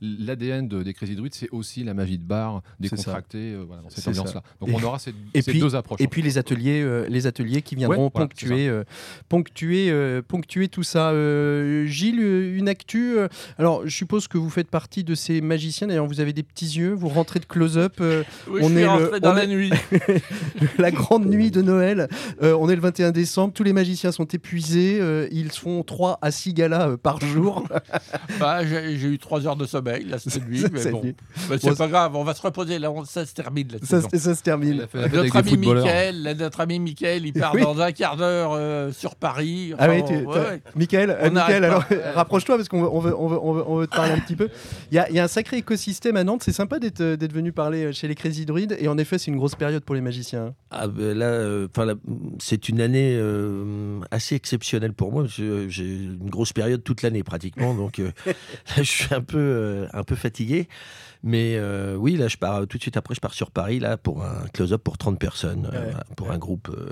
l'ADN 0.00 0.68
de, 0.68 0.82
des 0.82 0.94
Crazy 0.94 1.14
Druids, 1.16 1.30
c'est 1.32 1.50
aussi 1.50 1.84
la 1.84 1.94
magie 1.94 2.18
de 2.18 2.24
bar, 2.24 2.62
décontractée, 2.80 3.52
euh, 3.54 3.64
voilà, 3.66 3.82
dans 3.82 3.90
cette 3.90 4.06
ambiance-là. 4.08 4.42
Donc, 4.60 4.68
Et- 4.70 4.74
on 4.74 4.82
aura 4.82 4.98
ces, 4.98 5.12
et 5.34 5.42
ces 5.42 5.50
puis- 5.52 5.60
deux 5.60 5.74
approches. 5.74 6.00
Et 6.00 6.08
puis 6.08 6.22
les 6.22 6.38
ateliers, 6.38 6.82
euh, 6.82 7.06
les 7.08 7.26
ateliers 7.26 7.62
qui 7.62 7.74
viendront 7.74 8.04
Ouais, 8.04 8.10
voilà, 8.12 8.26
ponctuer, 8.28 8.68
euh, 8.68 8.84
ponctuer, 9.28 10.22
ponctuer 10.28 10.68
tout 10.68 10.82
ça. 10.82 11.12
Gilles, 11.86 12.20
une 12.20 12.68
actu. 12.68 13.18
euh, 13.18 13.28
alors, 13.72 13.86
je 13.88 13.94
suppose 13.96 14.28
que 14.28 14.38
vous 14.38 14.50
faites 14.50 14.68
partie 14.70 15.04
de 15.04 15.14
ces 15.14 15.40
magiciens. 15.40 15.86
D'ailleurs, 15.86 16.06
vous 16.06 16.20
avez 16.20 16.32
des 16.32 16.42
petits 16.42 16.66
yeux. 16.78 16.92
Vous 16.92 17.08
rentrez 17.08 17.38
de 17.40 17.44
close-up. 17.44 17.94
euh, 18.00 18.22
Oui, 18.48 18.60
On 18.62 18.68
je 18.68 18.74
est 18.74 18.76
suis 18.76 18.82
le- 18.82 18.88
rentré 18.88 19.20
dans 19.20 19.30
on 19.30 19.34
la 19.34 19.44
est- 19.44 19.46
nuit. 19.48 19.70
la 20.78 20.90
grande 20.90 21.26
nuit 21.26 21.50
de 21.50 21.62
Noël. 21.62 22.08
Euh, 22.42 22.56
on 22.58 22.68
est 22.68 22.74
le 22.74 22.80
21 22.82 23.10
décembre. 23.10 23.52
Tous 23.54 23.62
les 23.62 23.72
magiciens 23.72 24.12
sont 24.12 24.24
épuisés. 24.26 24.98
euh, 25.00 25.28
ils 25.32 25.50
font 25.50 25.82
3 25.82 26.18
à 26.22 26.30
6 26.30 26.54
galas 26.54 26.88
euh, 26.90 26.96
par 26.96 27.20
jour. 27.20 27.64
Bah, 28.40 28.64
j'ai 28.64 29.06
eu 29.06 29.18
3 29.18 29.46
heures 29.46 29.56
de 29.56 29.66
sommeil 29.66 30.04
là 30.04 30.18
cette 30.18 30.46
nuit, 30.48 30.64
mais 30.72 30.90
bon. 30.90 31.02
Bah, 31.48 31.56
c'est 31.60 31.68
Bon, 31.70 31.74
pas 31.76 31.88
grave, 31.88 32.16
on 32.16 32.24
va 32.24 32.34
se 32.34 32.42
reposer. 32.42 32.78
Là, 32.78 32.90
on- 32.90 33.04
ça 33.04 33.24
se 33.26 33.34
termine 33.34 33.68
la 33.72 33.86
ça, 33.86 34.00
ça 34.00 34.34
se 34.34 34.42
termine. 34.42 34.86
fait 34.90 35.08
Notre 35.14 35.36
ami. 35.36 35.56
Michael, 35.56 36.22
là, 36.22 36.34
notre 36.34 36.60
ami 36.60 36.78
Michael, 36.78 37.26
il 37.26 37.32
part 37.32 37.54
Oui. 37.54 37.62
dans 37.62 37.80
un 37.80 37.92
quart 37.92 38.16
d'heure 38.16 38.52
euh, 38.54 38.90
sur 38.92 39.14
Paris. 39.14 39.74
Ah 39.78 39.88
oui, 39.88 40.02
Enfin, 40.02 40.14
tu, 40.20 40.26
ouais. 40.26 40.62
Michael, 40.74 41.10
euh, 41.10 41.30
alors 41.62 41.84
rapproche-toi 42.14 42.56
parce 42.56 42.68
qu'on 42.68 42.82
veut, 42.82 42.88
on 42.90 42.98
veut, 43.00 43.14
on 43.16 43.28
veut, 43.28 43.38
on 43.42 43.52
veut, 43.52 43.61
on 43.66 43.76
veut 43.76 43.86
te 43.86 43.96
parler 43.96 44.12
un 44.12 44.18
petit 44.18 44.36
peu. 44.36 44.48
Il 44.90 44.94
y 44.94 45.18
a, 45.18 45.24
un 45.24 45.28
sacré 45.28 45.58
écosystème 45.58 46.16
à 46.16 46.24
Nantes. 46.24 46.42
C'est 46.44 46.52
sympa 46.52 46.78
d'être 46.78 47.00
euh, 47.00 47.16
venu 47.32 47.52
parler 47.52 47.92
chez 47.92 48.08
les 48.08 48.14
Crazy 48.14 48.44
Druids. 48.46 48.68
Et 48.78 48.88
en 48.88 48.98
effet, 48.98 49.18
c'est 49.18 49.30
une 49.30 49.36
grosse 49.36 49.54
période 49.54 49.84
pour 49.84 49.94
les 49.94 50.00
magiciens. 50.00 50.54
Ah, 50.70 50.88
ben 50.88 51.16
là, 51.16 51.26
euh, 51.26 51.68
'fin, 51.74 51.84
là, 51.84 51.94
c'est 52.38 52.68
une 52.68 52.80
année 52.80 53.16
euh, 53.16 54.00
assez 54.10 54.34
exceptionnelle 54.34 54.92
pour 54.92 55.12
moi. 55.12 55.24
euh, 55.40 55.68
J'ai 55.68 55.84
une 55.84 56.30
grosse 56.30 56.52
période 56.52 56.82
toute 56.82 57.02
l'année 57.02 57.22
pratiquement, 57.22 57.74
donc 57.74 57.98
euh, 57.98 58.10
je 58.76 58.82
suis 58.82 59.08
euh, 59.34 59.86
un 59.92 60.02
peu 60.02 60.14
fatigué. 60.14 60.68
Mais 61.24 61.54
euh, 61.56 61.94
oui, 61.96 62.16
là, 62.16 62.26
je 62.28 62.36
pars 62.36 62.66
tout 62.66 62.78
de 62.78 62.82
suite 62.82 62.96
après, 62.96 63.14
je 63.14 63.20
pars 63.20 63.32
sur 63.34 63.50
Paris 63.52 63.78
là 63.78 63.96
pour 63.96 64.24
un 64.24 64.44
close-up 64.52 64.82
pour 64.82 64.98
30 64.98 65.18
personnes, 65.20 65.70
euh, 65.72 65.86
Ouais. 65.86 65.92
pour 66.16 66.30
un 66.32 66.38
groupe, 66.38 66.68
euh, 66.76 66.90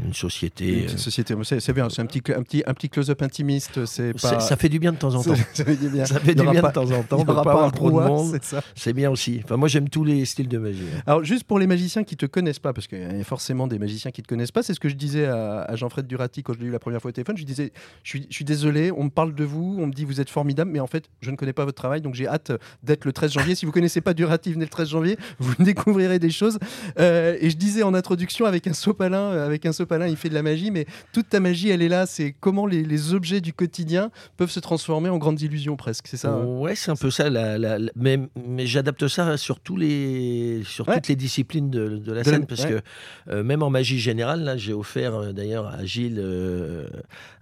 une 0.00 0.08
Une 0.08 0.14
société. 0.14 0.84
euh, 0.84 0.96
société, 0.96 1.34
c'est 1.58 1.72
bien. 1.72 1.88
C'est 1.90 2.00
un 2.00 2.06
petit, 2.06 2.22
un 2.32 2.42
petit, 2.42 2.62
un 2.66 2.74
petit 2.74 2.88
close-up 2.88 3.20
intimiste. 3.22 3.84
C'est 3.86 4.12
pas. 4.12 4.38
Ça 4.40 4.56
fait 4.56 4.68
du 4.68 4.78
bien 4.78 4.92
de 4.92 4.98
temps 4.98 5.14
en 5.14 5.22
temps. 5.24 5.34
ça 5.52 5.64
fait 5.64 5.76
du 5.76 5.88
bien. 5.88 6.04
Ça 6.04 6.20
fait 6.20 6.32
Il 6.32 6.32
y 6.32 6.34
du 6.36 6.42
aura 6.42 6.52
bien 6.52 6.60
pas- 6.62 6.68
de 6.68 6.74
temps 6.74 6.82
en 6.92 7.00
il 7.00 7.04
temps 7.06 7.24
de 7.24 7.30
aura 7.30 7.42
pas 7.42 7.54
pas 7.54 7.64
un 7.66 7.70
trop 7.70 7.90
de 7.90 7.96
monde. 8.06 8.38
c'est 8.76 8.92
bien 8.92 9.10
aussi. 9.10 9.40
Enfin, 9.42 9.56
moi, 9.56 9.66
j'aime 9.68 9.88
tous 9.88 10.04
les 10.04 10.24
styles 10.26 10.48
de 10.48 10.58
magie. 10.58 10.82
hein. 10.96 11.02
Alors, 11.06 11.24
juste 11.24 11.44
pour 11.44 11.58
les 11.58 11.66
magiciens 11.66 12.04
qui 12.04 12.16
te 12.16 12.26
connaissent 12.26 12.58
pas, 12.60 12.72
parce 12.72 12.86
qu'il 12.86 13.00
y 13.00 13.20
a 13.20 13.24
forcément 13.24 13.66
des 13.66 13.78
magiciens 13.80 14.10
qui 14.12 14.22
te 14.22 14.28
connaissent 14.28 14.52
pas, 14.52 14.62
c'est 14.62 14.74
ce 14.74 14.80
que 14.80 14.88
je 14.88 14.94
disais 14.94 15.26
à, 15.26 15.62
à 15.62 15.74
Jean-Fred 15.76 16.06
Durati 16.06 16.42
quand 16.44 16.52
je 16.52 16.60
l'ai 16.60 16.66
eu 16.66 16.70
la 16.70 16.78
première 16.78 17.00
fois 17.00 17.08
au 17.08 17.12
téléphone. 17.12 17.36
Je 17.36 17.44
disais, 17.44 17.72
je 18.04 18.08
suis, 18.10 18.26
je 18.30 18.34
suis 18.34 18.44
désolé, 18.44 18.92
on 18.92 19.04
me 19.04 19.10
parle 19.10 19.34
de 19.34 19.44
vous, 19.44 19.76
on 19.80 19.86
me 19.88 19.92
dit 19.92 20.04
vous 20.04 20.20
êtes 20.20 20.30
formidable, 20.30 20.70
mais 20.70 20.80
en 20.80 20.86
fait, 20.86 21.06
je 21.20 21.30
ne 21.32 21.36
connais 21.36 21.52
pas 21.52 21.64
votre 21.64 21.76
travail, 21.76 22.00
donc 22.00 22.14
j'ai 22.14 22.28
hâte 22.28 22.52
d'être 22.84 23.04
le 23.06 23.12
13 23.12 23.32
janvier. 23.32 23.54
Si 23.56 23.66
vous 23.66 23.71
connaissez 23.72 24.00
pas 24.00 24.14
Durati, 24.14 24.52
venez 24.52 24.64
le 24.66 24.70
13 24.70 24.88
janvier, 24.90 25.16
vous 25.40 25.54
découvrirez 25.58 26.18
des 26.20 26.30
choses. 26.30 26.58
Euh, 27.00 27.36
et 27.40 27.50
je 27.50 27.56
disais 27.56 27.82
en 27.82 27.94
introduction 27.94 28.46
avec 28.46 28.66
un 28.68 28.72
sopalin, 28.72 29.18
euh, 29.32 29.46
avec 29.46 29.66
un 29.66 29.72
sopalin, 29.72 30.06
il 30.06 30.16
fait 30.16 30.28
de 30.28 30.34
la 30.34 30.42
magie, 30.42 30.70
mais 30.70 30.86
toute 31.12 31.28
ta 31.28 31.40
magie, 31.40 31.70
elle 31.70 31.82
est 31.82 31.88
là. 31.88 32.06
C'est 32.06 32.34
comment 32.38 32.66
les, 32.66 32.84
les 32.84 33.14
objets 33.14 33.40
du 33.40 33.52
quotidien 33.52 34.10
peuvent 34.36 34.50
se 34.50 34.60
transformer 34.60 35.08
en 35.08 35.18
grandes 35.18 35.40
illusions 35.40 35.76
presque. 35.76 36.06
C'est 36.06 36.16
ça. 36.16 36.30
hein? 36.34 36.44
Ouais, 36.44 36.74
c'est 36.76 36.90
un 36.92 36.96
peu 36.96 37.10
ça. 37.10 37.28
La, 37.30 37.58
la- 37.58 37.78
la- 37.78 37.90
mais 37.96 38.20
mais 38.46 38.66
j'adapte 38.66 39.08
ça 39.08 39.36
sur, 39.36 39.58
tous 39.60 39.76
les, 39.76 40.62
sur 40.64 40.86
Ouais. 40.88 40.96
toutes 40.96 41.08
les 41.08 41.16
disciplines 41.16 41.70
de, 41.70 41.88
de 41.96 42.12
la 42.12 42.22
De 42.22 42.28
scène. 42.28 42.46
Parce 42.46 42.64
ouais. 42.64 42.70
que 42.70 43.30
euh, 43.32 43.42
même 43.42 43.62
en 43.62 43.70
magie 43.70 43.98
générale, 43.98 44.42
là, 44.44 44.56
j'ai 44.56 44.72
offert 44.72 45.14
euh, 45.14 45.32
d'ailleurs 45.32 45.66
à 45.66 45.84
Gilles 45.84 46.20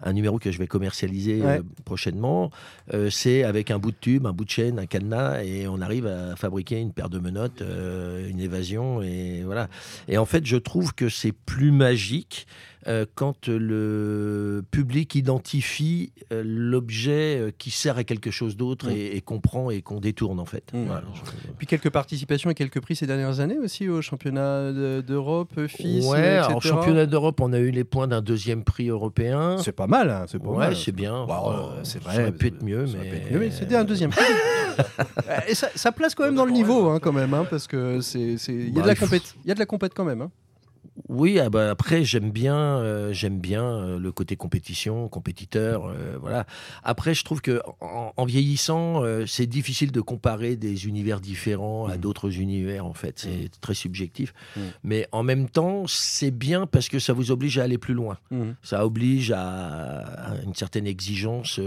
un 0.02 0.12
numéro 0.12 0.38
que 0.38 0.50
je 0.50 0.58
vais 0.58 0.66
commercialiser 0.66 1.40
Ouais. 1.42 1.60
prochainement. 1.84 2.50
C'est 3.10 3.44
avec 3.44 3.70
un 3.70 3.78
bout 3.78 3.90
de 3.92 3.96
tube, 4.00 4.26
un 4.26 4.32
bout 4.32 4.44
de 4.44 4.50
chaîne, 4.50 4.78
un 4.78 4.86
cadenas, 4.86 5.42
et 5.42 5.66
on 5.68 5.80
arrive 5.80 6.06
à 6.06 6.19
fabriquer 6.36 6.80
une 6.80 6.92
paire 6.92 7.08
de 7.08 7.18
menottes, 7.18 7.62
euh, 7.62 8.28
une 8.28 8.40
évasion. 8.40 9.02
Et 9.02 9.42
voilà. 9.44 9.68
Et 10.08 10.18
en 10.18 10.26
fait, 10.26 10.46
je 10.46 10.56
trouve 10.56 10.94
que 10.94 11.08
c'est 11.08 11.32
plus 11.32 11.72
magique 11.72 12.46
euh, 12.86 13.04
quand 13.14 13.48
le 13.48 14.62
public 14.70 15.14
identifie 15.14 16.12
euh, 16.32 16.42
l'objet 16.44 17.38
euh, 17.38 17.50
qui 17.56 17.70
sert 17.70 17.98
à 17.98 18.04
quelque 18.04 18.30
chose 18.30 18.56
d'autre 18.56 18.88
Mm. 18.88 18.92
et, 18.92 19.16
et 19.16 19.20
comprend 19.20 19.70
et 19.70 19.82
qu'on 19.82 20.00
détourne 20.00 20.40
en 20.40 20.44
fait. 20.46 20.64
Mm. 20.72 20.84
Voilà, 20.86 21.02
je- 21.14 21.20
Puis 21.58 21.66
quelques 21.66 21.90
participations 21.90 22.48
et 22.50 22.54
quelques 22.54 22.80
prix 22.80 22.96
ces 22.96 23.06
dernières 23.06 23.40
années 23.40 23.58
aussi 23.58 23.88
au 23.88 24.00
championnat 24.00 24.72
de- 24.72 25.02
d'Europe, 25.06 25.52
FIS, 25.66 26.06
ouais, 26.06 26.38
etc. 26.38 26.54
championnat 26.60 27.06
d'Europe, 27.06 27.40
on 27.40 27.52
a 27.52 27.58
eu 27.58 27.70
les 27.70 27.84
points 27.84 28.08
d'un 28.08 28.22
deuxième 28.22 28.64
prix 28.64 28.88
européen. 28.88 29.56
C'est 29.58 29.72
pas 29.72 29.86
mal, 29.86 30.08
hein, 30.10 30.24
c'est 30.28 30.38
pas 30.38 30.48
Ouais, 30.48 30.56
mal. 30.58 30.76
c'est 30.76 30.92
bien. 30.92 31.26
Bah, 31.26 31.42
euh, 31.46 31.80
c'est 31.82 32.02
ça 32.02 32.08
vrai. 32.10 32.22
aurait 32.22 32.32
pu 32.32 32.46
être 32.46 32.62
mieux, 32.62 32.86
Ça 32.86 32.96
aurait 32.96 33.04
pu 33.06 33.10
mais. 33.12 33.16
être 33.18 33.32
mieux, 33.32 33.38
mais 33.40 33.50
c'était 33.50 33.76
un 33.76 33.84
deuxième 33.84 34.10
prix. 34.10 34.24
Et 35.48 35.54
ça, 35.54 35.68
ça 35.74 35.92
place 35.92 36.14
quand 36.14 36.24
même 36.24 36.34
dans 36.34 36.46
le 36.46 36.52
niveau, 36.52 36.88
hein, 36.88 36.98
quand 37.00 37.12
même, 37.12 37.34
hein, 37.34 37.46
parce 37.50 37.66
que 37.66 38.00
c'est, 38.00 38.36
il 38.48 38.68
y 38.68 38.70
a 38.70 38.72
Bah, 38.76 38.82
de 38.82 38.86
la 38.88 38.94
faut- 38.94 39.04
compète, 39.04 39.34
il 39.44 39.48
y 39.48 39.50
a 39.50 39.54
de 39.54 39.58
la 39.58 39.66
compète 39.66 39.92
quand 39.94 40.04
même. 40.04 40.28
Oui, 41.08 41.38
ah 41.38 41.48
bah 41.50 41.70
après 41.70 42.04
j'aime 42.04 42.30
bien, 42.30 42.56
euh, 42.56 43.12
j'aime 43.12 43.38
bien 43.40 43.64
euh, 43.64 43.98
le 43.98 44.12
côté 44.12 44.36
compétition, 44.36 45.08
compétiteur, 45.08 45.86
euh, 45.86 46.16
voilà. 46.20 46.46
Après, 46.82 47.14
je 47.14 47.24
trouve 47.24 47.40
que 47.40 47.60
en, 47.80 48.12
en 48.16 48.24
vieillissant, 48.24 49.02
c'est 49.26 49.46
difficile 49.46 49.92
de 49.92 50.00
comparer 50.00 50.56
des 50.56 50.86
univers 50.86 51.20
différents 51.20 51.86
à 51.86 51.94
Mhm. 51.94 52.00
d'autres 52.00 52.38
univers. 52.40 52.84
En 52.86 52.92
fait, 52.92 53.18
c'est 53.18 53.50
très 53.60 53.74
subjectif. 53.74 54.34
Mhm. 54.56 54.62
Mais 54.84 55.08
en 55.12 55.22
même 55.22 55.48
temps, 55.48 55.84
c'est 55.86 56.30
bien 56.30 56.66
parce 56.66 56.88
que 56.88 56.98
ça 56.98 57.12
vous 57.12 57.30
oblige 57.30 57.58
à 57.58 57.62
aller 57.64 57.78
plus 57.78 57.94
loin. 57.94 58.18
Ça 58.62 58.84
oblige 58.84 59.30
à, 59.32 59.98
à 60.00 60.42
une 60.44 60.54
certaine 60.54 60.86
exigence. 60.86 61.60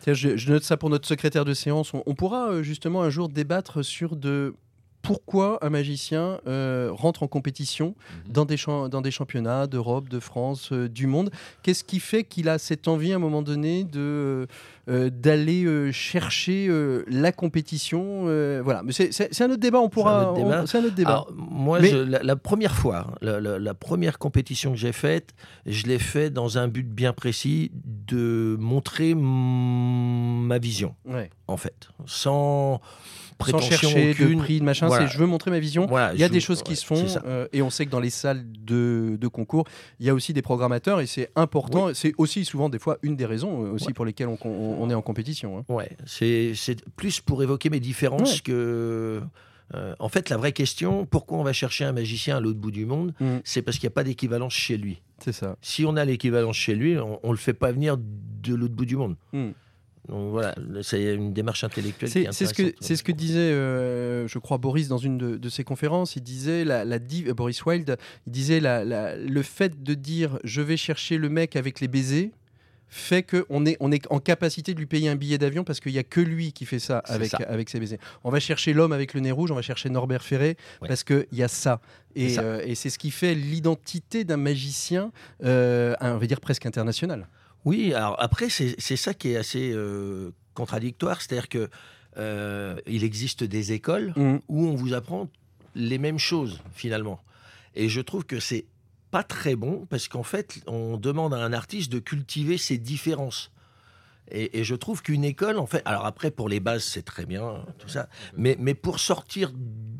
Tiens, 0.00 0.14
je, 0.14 0.36
je 0.36 0.50
note 0.52 0.62
ça 0.64 0.76
pour 0.76 0.90
notre 0.90 1.06
secrétaire 1.08 1.44
de 1.44 1.54
séance. 1.54 1.92
On, 1.94 2.02
on 2.06 2.14
pourra 2.14 2.62
justement 2.62 3.02
un 3.02 3.10
jour 3.10 3.28
débattre 3.28 3.84
sur 3.84 4.16
de 4.16 4.54
pourquoi 5.02 5.58
un 5.64 5.70
magicien 5.70 6.38
euh, 6.46 6.90
rentre 6.92 7.22
en 7.22 7.28
compétition 7.28 7.94
Mhm. 8.26 8.32
dans 8.32 8.44
des, 8.44 8.56
dans 8.90 9.00
des 9.00 9.10
championnats 9.10 9.66
d'Europe, 9.66 10.08
de 10.08 10.20
France, 10.20 10.70
euh, 10.72 10.88
du 10.88 11.06
monde? 11.06 11.30
Qu'est-ce 11.62 11.84
qui 11.84 12.00
fait 12.00 12.24
qu'il 12.24 12.48
a 12.48 12.58
cette 12.58 12.88
envie 12.88 13.12
à 13.12 13.16
un 13.16 13.20
moment 13.20 13.42
donné 13.42 13.84
de 13.84 14.46
euh, 14.88 15.10
d'aller 15.10 15.92
chercher 15.92 16.68
la 17.08 17.30
compétition 17.32 18.22
Voilà, 18.62 18.82
mais 18.82 18.92
c'est- 18.92 19.40
un 19.42 19.50
autre 19.50 19.60
débat. 19.60 19.78
On 19.80 19.88
pourra. 19.88 20.34
C'est 20.66 20.78
un 20.78 20.84
autre 20.84 20.94
débat. 20.94 21.10
Alors, 21.10 21.32
moi, 21.36 21.78
Mais- 21.80 21.90
je- 21.90 21.96
la, 21.96 22.22
la 22.22 22.36
première 22.36 22.74
fois, 22.74 23.14
la, 23.20 23.40
la- 23.40 23.58
la 23.58 23.74
première 23.74 24.18
compétition 24.18 24.70
que 24.72 24.76
j'ai 24.78 24.92
faite, 24.92 25.34
je 25.66 25.86
l'ai 25.86 25.98
fait 25.98 26.30
dans 26.30 26.58
un 26.58 26.68
but 26.68 26.88
bien 26.88 27.12
précis 27.12 27.70
de 27.74 28.56
montrer 28.58 29.14
ma 29.14 30.58
vision, 30.58 30.94
Ouais. 31.04 31.30
en 31.46 31.56
fait, 31.56 31.88
sans 32.06 32.80
Sans 33.46 33.60
chercher 33.60 34.10
aucune. 34.10 34.36
de 34.38 34.42
prix, 34.42 34.58
de 34.60 34.64
machin. 34.64 34.86
Voilà. 34.88 35.06
C'est 35.06 35.12
je 35.12 35.18
veux 35.18 35.26
montrer 35.26 35.50
ma 35.50 35.58
vision. 35.60 35.86
Voilà, 35.86 36.12
Il 36.14 36.20
y 36.20 36.24
a 36.24 36.28
des 36.28 36.40
choses 36.40 36.62
qui 36.62 36.74
se 36.76 36.84
font 36.84 37.04
euh, 37.24 37.46
et 37.52 37.62
on 37.62 37.70
sait 37.70 37.86
que 37.86 37.90
dans 37.90 38.00
les 38.00 38.10
salles 38.10 38.44
de, 38.50 39.16
de 39.20 39.28
concours, 39.28 39.64
il 40.00 40.06
y 40.06 40.10
a 40.10 40.14
aussi 40.14 40.32
des 40.32 40.42
programmateurs 40.42 41.00
et 41.00 41.06
c'est 41.06 41.30
important. 41.36 41.94
C'est 41.94 42.12
aussi 42.18 42.44
souvent 42.44 42.68
des 42.68 42.78
fois 42.78 42.98
une 43.02 43.16
des 43.16 43.26
raisons 43.26 43.64
euh, 43.64 43.70
aussi 43.72 43.86
Ouais. 43.88 43.92
pour 43.92 44.04
lesquelles 44.04 44.28
on, 44.28 44.38
on- 44.44 44.76
on 44.82 44.90
est 44.90 44.94
en 44.94 45.02
compétition. 45.02 45.58
hein. 45.58 45.64
Ouais, 45.68 45.90
c'est 46.06 46.52
plus 46.96 47.20
pour 47.20 47.42
évoquer 47.42 47.70
mes 47.70 47.80
différences 47.80 48.34
Ouais. 48.34 48.40
que. 48.44 49.20
euh, 49.74 49.94
en 49.98 50.08
fait, 50.08 50.30
la 50.30 50.36
vraie 50.38 50.52
question, 50.52 51.04
pourquoi 51.06 51.38
on 51.38 51.42
va 51.42 51.52
chercher 51.52 51.84
un 51.84 51.92
magicien 51.92 52.38
à 52.38 52.40
l'autre 52.40 52.58
bout 52.58 52.70
du 52.70 52.86
monde 52.86 53.12
Mhm. 53.20 53.40
C'est 53.44 53.62
parce 53.62 53.78
qu'il 53.78 53.86
n'y 53.86 53.92
a 53.92 53.94
pas 53.94 54.04
d'équivalence 54.04 54.54
chez 54.54 54.76
lui. 54.78 55.02
C'est 55.22 55.32
ça. 55.32 55.56
Si 55.60 55.84
on 55.84 55.96
a 55.96 56.04
l'équivalence 56.04 56.56
chez 56.56 56.74
lui, 56.74 56.96
on 56.98 57.18
ne 57.24 57.30
le 57.32 57.36
fait 57.36 57.52
pas 57.52 57.70
venir 57.72 57.96
de 57.98 58.54
l'autre 58.54 58.74
bout 58.74 58.86
du 58.86 58.96
monde. 58.96 59.16
Mhm. 59.32 59.52
Donc 60.08 60.30
voilà, 60.30 60.54
c'est 60.82 61.14
une 61.14 61.32
démarche 61.34 61.64
intellectuelle. 61.64 62.08
qui 62.10 62.14
C'est 62.14 62.22
est 62.22 62.32
c'est 62.32 62.46
ce 62.46 62.54
que 62.54 62.72
ce 62.94 63.02
que 63.02 63.12
disait, 63.12 63.38
euh, 63.52 64.26
je 64.26 64.38
crois, 64.38 64.56
Boris 64.58 64.88
dans 64.88 64.96
une 64.98 65.18
de, 65.18 65.36
de 65.36 65.48
ses 65.50 65.64
conférences. 65.64 66.16
Il 66.16 66.22
disait 66.22 66.64
la, 66.64 66.80
euh, 66.84 67.34
Boris 67.34 67.64
Wilde. 67.66 67.96
Il 68.26 68.32
disait 68.32 68.60
la- 68.60 68.84
la- 68.84 69.16
le 69.16 69.42
fait 69.42 69.82
de 69.82 69.94
dire 69.94 70.38
je 70.44 70.62
vais 70.62 70.76
chercher 70.78 71.18
le 71.18 71.28
mec 71.28 71.56
avec 71.56 71.80
les 71.80 71.88
baisers. 71.88 72.30
fait 72.90 73.22
qu'on 73.22 73.66
est, 73.66 73.76
on 73.80 73.92
est 73.92 74.06
en 74.10 74.18
capacité 74.18 74.72
de 74.72 74.78
lui 74.78 74.86
payer 74.86 75.10
un 75.10 75.14
billet 75.14 75.36
d'avion 75.36 75.62
parce 75.62 75.78
qu'il 75.78 75.92
n'y 75.92 75.98
a 75.98 76.02
que 76.04 76.22
lui 76.22 76.52
qui 76.54 76.64
fait 76.64 76.78
ça 76.78 77.00
avec, 77.04 77.28
ça. 77.30 77.36
avec 77.46 77.68
ses 77.68 77.78
baisers. 77.78 77.98
On 78.24 78.30
va 78.30 78.40
chercher 78.40 78.72
l'homme 78.72 78.92
avec 78.92 79.12
le 79.12 79.20
nez 79.20 79.30
rouge, 79.30 79.50
on 79.50 79.54
va 79.54 79.60
chercher 79.60 79.90
Norbert 79.90 80.22
Ferré 80.22 80.56
Ouais. 80.80 80.88
parce 80.88 81.04
qu'il 81.04 81.26
y 81.32 81.42
a 81.42 81.48
ça. 81.48 81.82
Et 82.16 82.30
C'est 82.30 82.34
ça. 82.36 82.42
euh, 82.44 82.62
et 82.64 82.74
c'est 82.74 82.88
ce 82.88 82.98
qui 82.98 83.10
fait 83.10 83.34
l'identité 83.34 84.24
d'un 84.24 84.38
magicien, 84.38 85.12
euh, 85.44 85.94
on 86.00 86.16
va 86.16 86.26
dire 86.26 86.40
presque 86.40 86.64
international. 86.64 87.28
Oui, 87.64 87.92
alors 87.92 88.16
après, 88.20 88.48
c'est 88.48 88.96
ça 88.96 89.14
qui 89.14 89.30
est 89.32 89.36
assez 89.36 89.72
euh, 89.72 90.30
contradictoire. 90.54 91.20
C'est-à-dire 91.20 91.48
que 91.48 91.68
euh, 92.16 92.76
il 92.86 93.04
existe 93.04 93.44
des 93.44 93.72
écoles 93.72 94.12
Mhm. 94.16 94.40
où 94.48 94.66
on 94.66 94.74
vous 94.74 94.92
apprend 94.94 95.28
les 95.74 95.98
mêmes 95.98 96.18
choses, 96.18 96.60
finalement. 96.74 97.20
Et 97.74 97.88
je 97.88 98.00
trouve 98.00 98.24
que 98.24 98.40
c'est 98.40 98.64
pas 99.10 99.22
très 99.22 99.54
bon 99.56 99.86
parce 99.88 100.08
qu'en 100.08 100.22
fait, 100.22 100.60
on 100.66 100.96
demande 100.96 101.32
à 101.34 101.38
un 101.38 101.52
artiste 101.52 101.90
de 101.92 101.98
cultiver 101.98 102.58
ses 102.58 102.78
différences. 102.78 103.50
Et, 104.30 104.58
et 104.60 104.64
je 104.64 104.74
trouve 104.74 105.02
qu'une 105.02 105.24
école, 105.24 105.58
en 105.58 105.66
fait, 105.66 105.82
alors 105.84 106.06
après 106.06 106.30
pour 106.30 106.48
les 106.48 106.60
bases 106.60 106.84
c'est 106.84 107.02
très 107.02 107.24
bien 107.26 107.64
tout 107.78 107.88
ça, 107.88 108.08
mais, 108.36 108.56
mais 108.58 108.74
pour 108.74 108.98
sortir 109.00 109.52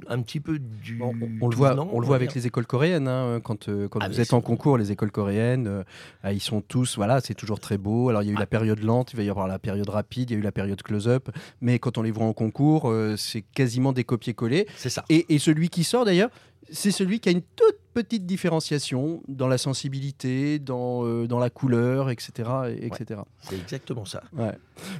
un 0.09 0.23
petit 0.23 0.41
peu 0.41 0.59
du, 0.59 0.97
Bon, 0.97 1.13
on, 1.21 1.47
on 1.47 1.49
le 1.49 1.57
voit, 1.57 1.75
on 1.79 2.01
le 2.01 2.07
voit 2.07 2.17
avec 2.17 2.35
les 2.35 2.47
écoles 2.47 2.67
coréennes. 2.67 3.09
hein, 3.09 3.41
quand 3.43 3.69
euh, 3.69 3.89
quand 3.89 4.01
Ah, 4.03 4.09
vous 4.09 4.21
êtes 4.21 4.33
en 4.33 4.41
concours, 4.41 4.79
les 4.79 4.91
écoles 4.91 5.11
coréennes, 5.11 5.67
euh, 5.67 5.83
ah, 6.23 6.33
ils 6.33 6.41
sont 6.41 6.61
tous, 6.63 6.97
voilà, 6.97 7.21
c'est 7.21 7.35
toujours 7.35 7.61
très 7.61 7.77
beau. 7.79 8.09
Alors 8.09 8.23
il 8.23 8.27
y 8.27 8.29
a 8.31 8.33
eu 8.33 8.37
Ah. 8.37 8.41
la 8.41 8.47
période 8.47 8.83
lente, 8.83 9.13
il 9.13 9.17
va 9.17 9.23
y 9.23 9.31
avoir 9.31 9.47
la 9.49 9.59
période 9.59 9.89
rapide, 9.89 10.31
il 10.31 10.35
y 10.35 10.37
a 10.37 10.39
eu 10.41 10.43
la 10.43 10.53
période 10.53 10.83
close-up. 10.83 11.29
Mais 11.61 11.79
quand 11.79 11.99
on 11.99 12.03
les 12.03 12.11
voit 12.11 12.25
en 12.27 12.33
concours, 12.33 12.91
euh, 12.91 13.17
c'est 13.17 13.43
quasiment 13.43 13.93
des 13.93 14.05
copier-coller. 14.05 14.67
C'est 14.77 14.89
ça. 14.91 15.05
Et, 15.11 15.27
et 15.35 15.39
celui 15.39 15.69
qui 15.69 15.85
sort 15.85 16.05
d'ailleurs, 16.05 16.31
c'est 16.71 16.91
celui 16.91 17.21
qui 17.21 17.29
a 17.29 17.33
une 17.33 17.43
toute 17.43 17.77
petite 18.03 18.27
différenciation 18.27 19.23
dans 19.29 19.49
la 19.49 19.59
sensibilité, 19.59 20.59
dans, 20.59 21.05
euh, 21.05 21.27
dans 21.27 21.39
la 21.39 21.51
couleur, 21.51 22.11
etc. 22.11 22.49
et- 22.69 22.87
etc. 22.87 23.21
C'est 23.41 23.57
exactement 23.57 24.05
ça. 24.05 24.23
Ouais. 24.37 24.53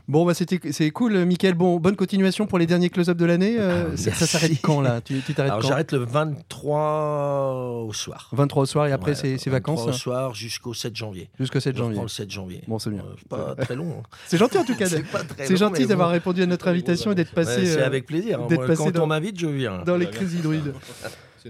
Bon, 0.09 0.25
bah, 0.27 0.35
c'était, 0.35 0.61
c'est 0.73 0.91
cool, 0.91 1.25
Mickaël. 1.25 1.55
Bon, 1.55 1.79
bonne 1.79 1.95
continuation 1.97 2.47
pour 2.47 2.59
les 2.59 2.67
derniers 2.67 2.91
close-up 2.91 3.17
de 3.17 3.25
l'année. 3.25 3.57
Euh, 3.59 3.91
Ah, 3.93 3.97
ça, 3.97 4.27
s'arrête 4.27 4.61
quand, 4.63 4.81
là? 4.81 5.01
Tu 5.01 5.21
tu 5.25 5.35
t'arrêtes 5.35 5.53
Alors 5.53 5.63
quand? 5.63 5.69
j'arrête 5.69 5.93
le 5.93 5.99
23 5.99 7.85
au 7.87 7.93
soir. 7.93 8.29
23 8.33 8.63
au 8.63 8.67
soir 8.67 8.87
et 8.87 8.93
après, 8.93 9.13
Ouais, 9.13 9.15
c'est, 9.15 9.39
c'est 9.39 9.51
23 9.51 9.75
vacances 9.75 9.87
au 9.87 9.91
hein, 9.91 9.93
soir 9.93 10.35
jusqu'au 10.35 10.75
7 10.75 10.97
janvier. 10.97 11.31
jusqu'au 11.39 11.61
7 11.61 11.77
Je 11.77 11.83
reprends 11.83 11.91
janvier. 11.95 12.03
le 12.03 12.09
7 12.09 12.31
janvier. 12.31 12.63
Bon, 12.67 12.79
c'est 12.79 12.91
bien. 12.91 13.01
Euh, 13.01 13.15
c'est 13.19 13.29
pas 13.29 13.55
très 13.55 13.77
long. 13.77 13.99
hein. 14.01 14.03
C'est 14.27 14.39
gentil 14.39 14.59
en 14.59 14.65
tout 14.65 14.75
cas. 14.77 14.87
C'est 14.89 14.99
de- 15.03 15.07
pas 15.07 15.23
très 15.25 15.47
C'est 15.47 15.53
long, 15.55 15.59
gentil 15.69 15.87
d'avoir 15.87 16.09
bon. 16.09 16.13
répondu 16.15 16.43
à 16.43 16.47
notre 16.47 16.69
invitation 16.69 17.13
et 17.13 17.15
d'être 17.15 17.33
passé 17.33 17.67
c'est 17.67 17.83
avec 17.83 18.07
plaisir. 18.07 18.41
hein. 18.43 18.47
d'être 18.49 18.59
Moi, 18.59 18.67
passé 18.67 18.83
quand 18.85 18.91
dans- 18.91 19.05
on 19.05 19.07
m'invite, 19.07 19.39
je 19.39 19.47
viens. 19.47 19.83
dans 19.85 19.97
les 19.97 20.09
crises 20.11 20.35
hydroïdes. 20.35 20.75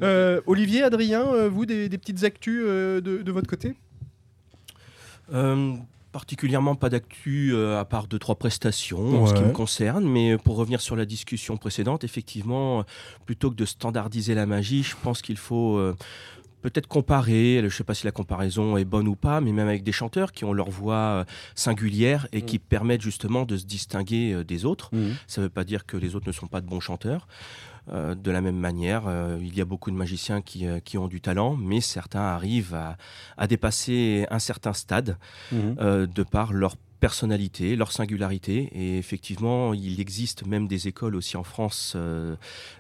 Euh, 0.03 0.41
Olivier, 0.47 0.83
Adrien, 0.83 1.27
euh, 1.27 1.49
vous, 1.49 1.67
des, 1.67 1.89
des 1.89 1.99
petites 1.99 2.25
actus 2.25 2.63
euh, 2.65 3.01
de, 3.01 3.19
de 3.19 3.33
votre 3.33 3.49
côté? 3.49 3.75
Euh, 5.33 5.75
particulièrement 6.13 6.75
pas 6.75 6.89
d'actu 6.89 7.53
euh, 7.53 7.79
à 7.79 7.85
part 7.85 8.07
deux 8.07 8.19
trois 8.19 8.37
prestations 8.37 9.23
en 9.25 9.27
ce 9.27 9.35
qui 9.35 9.43
me 9.43 9.53
concerne 9.53 10.09
mais 10.09 10.39
pour 10.39 10.57
revenir 10.57 10.81
sur 10.81 10.97
la 10.97 11.05
discussion 11.05 11.59
précédente 11.59 12.03
effectivement 12.03 12.81
euh, 12.81 12.83
plutôt 13.27 13.51
que 13.51 13.57
de 13.57 13.67
standardiser 13.67 14.35
la 14.35 14.47
magie 14.47 14.83
je 14.83 14.97
pense 15.03 15.21
qu'il 15.21 15.37
faut 15.37 15.77
euh, 15.77 15.95
peut-être 16.63 16.87
comparer 16.87 17.59
je 17.59 17.65
ne 17.67 17.69
sais 17.69 17.85
pas 17.85 17.93
si 17.93 18.07
la 18.07 18.11
comparaison 18.11 18.79
est 18.79 18.87
bonne 18.87 19.07
ou 19.07 19.17
pas 19.17 19.43
mais 19.43 19.53
même 19.53 19.69
avec 19.69 19.83
des 19.83 19.93
chanteurs 19.93 20.33
qui 20.33 20.47
ont 20.47 20.55
leur 20.55 20.71
voix 20.71 20.95
euh, 20.95 21.25
singulière 21.55 22.27
et 22.33 22.41
qui 22.41 22.59
permettent 22.59 23.03
justement 23.03 23.45
de 23.45 23.59
se 23.59 23.67
distinguer 23.67 24.33
euh, 24.33 24.45
des 24.45 24.65
autres. 24.65 24.91
Ça 25.27 25.43
ne 25.43 25.47
veut 25.47 25.51
pas 25.51 25.65
dire 25.65 25.85
que 25.85 25.99
les 25.99 26.17
autres 26.17 26.27
ne 26.27 26.33
sont 26.33 26.47
pas 26.47 26.63
de 26.63 26.67
bons 26.67 26.81
chanteurs. 26.81 27.29
Euh, 27.93 28.15
de 28.15 28.31
la 28.31 28.41
même 28.41 28.57
manière, 28.59 29.05
euh, 29.07 29.39
il 29.41 29.57
y 29.57 29.61
a 29.61 29.65
beaucoup 29.65 29.91
de 29.91 29.97
magiciens 29.97 30.43
qui, 30.43 30.67
euh, 30.67 30.81
qui 30.81 30.99
ont 30.99 31.09
du 31.09 31.21
talent, 31.21 31.57
mais 31.57 31.81
certains 31.81 32.21
arrivent 32.21 32.75
à, 32.75 32.97
à 33.37 33.47
dépasser 33.47 34.27
un 34.31 34.39
certain 34.39 34.73
stade 34.73 35.17
Mhm. 35.53 36.07
de 36.07 36.23
par 36.23 36.53
leur 36.53 36.77
personnalité, 37.01 37.77
leur 37.77 37.93
singularité. 37.93 38.69
Et 38.75 38.99
effectivement, 38.99 39.73
il 39.73 40.01
existe 40.01 40.45
même 40.47 40.67
des 40.67 40.89
écoles 40.89 41.15
aussi 41.15 41.37
en 41.37 41.45
France 41.45 41.97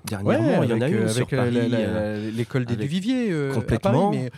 dernièrement. 0.04 0.62
il 0.64 0.70
y 0.70 0.72
en 0.72 0.80
a 0.80 0.88
une 0.88 1.08
sur 1.08 1.18
avec 1.18 1.30
Paris, 1.30 2.32
l'école 2.32 2.64
des 2.66 2.76
à 2.76 3.54
complètement. 3.54 4.10
Paris, 4.10 4.18
mais 4.24 4.30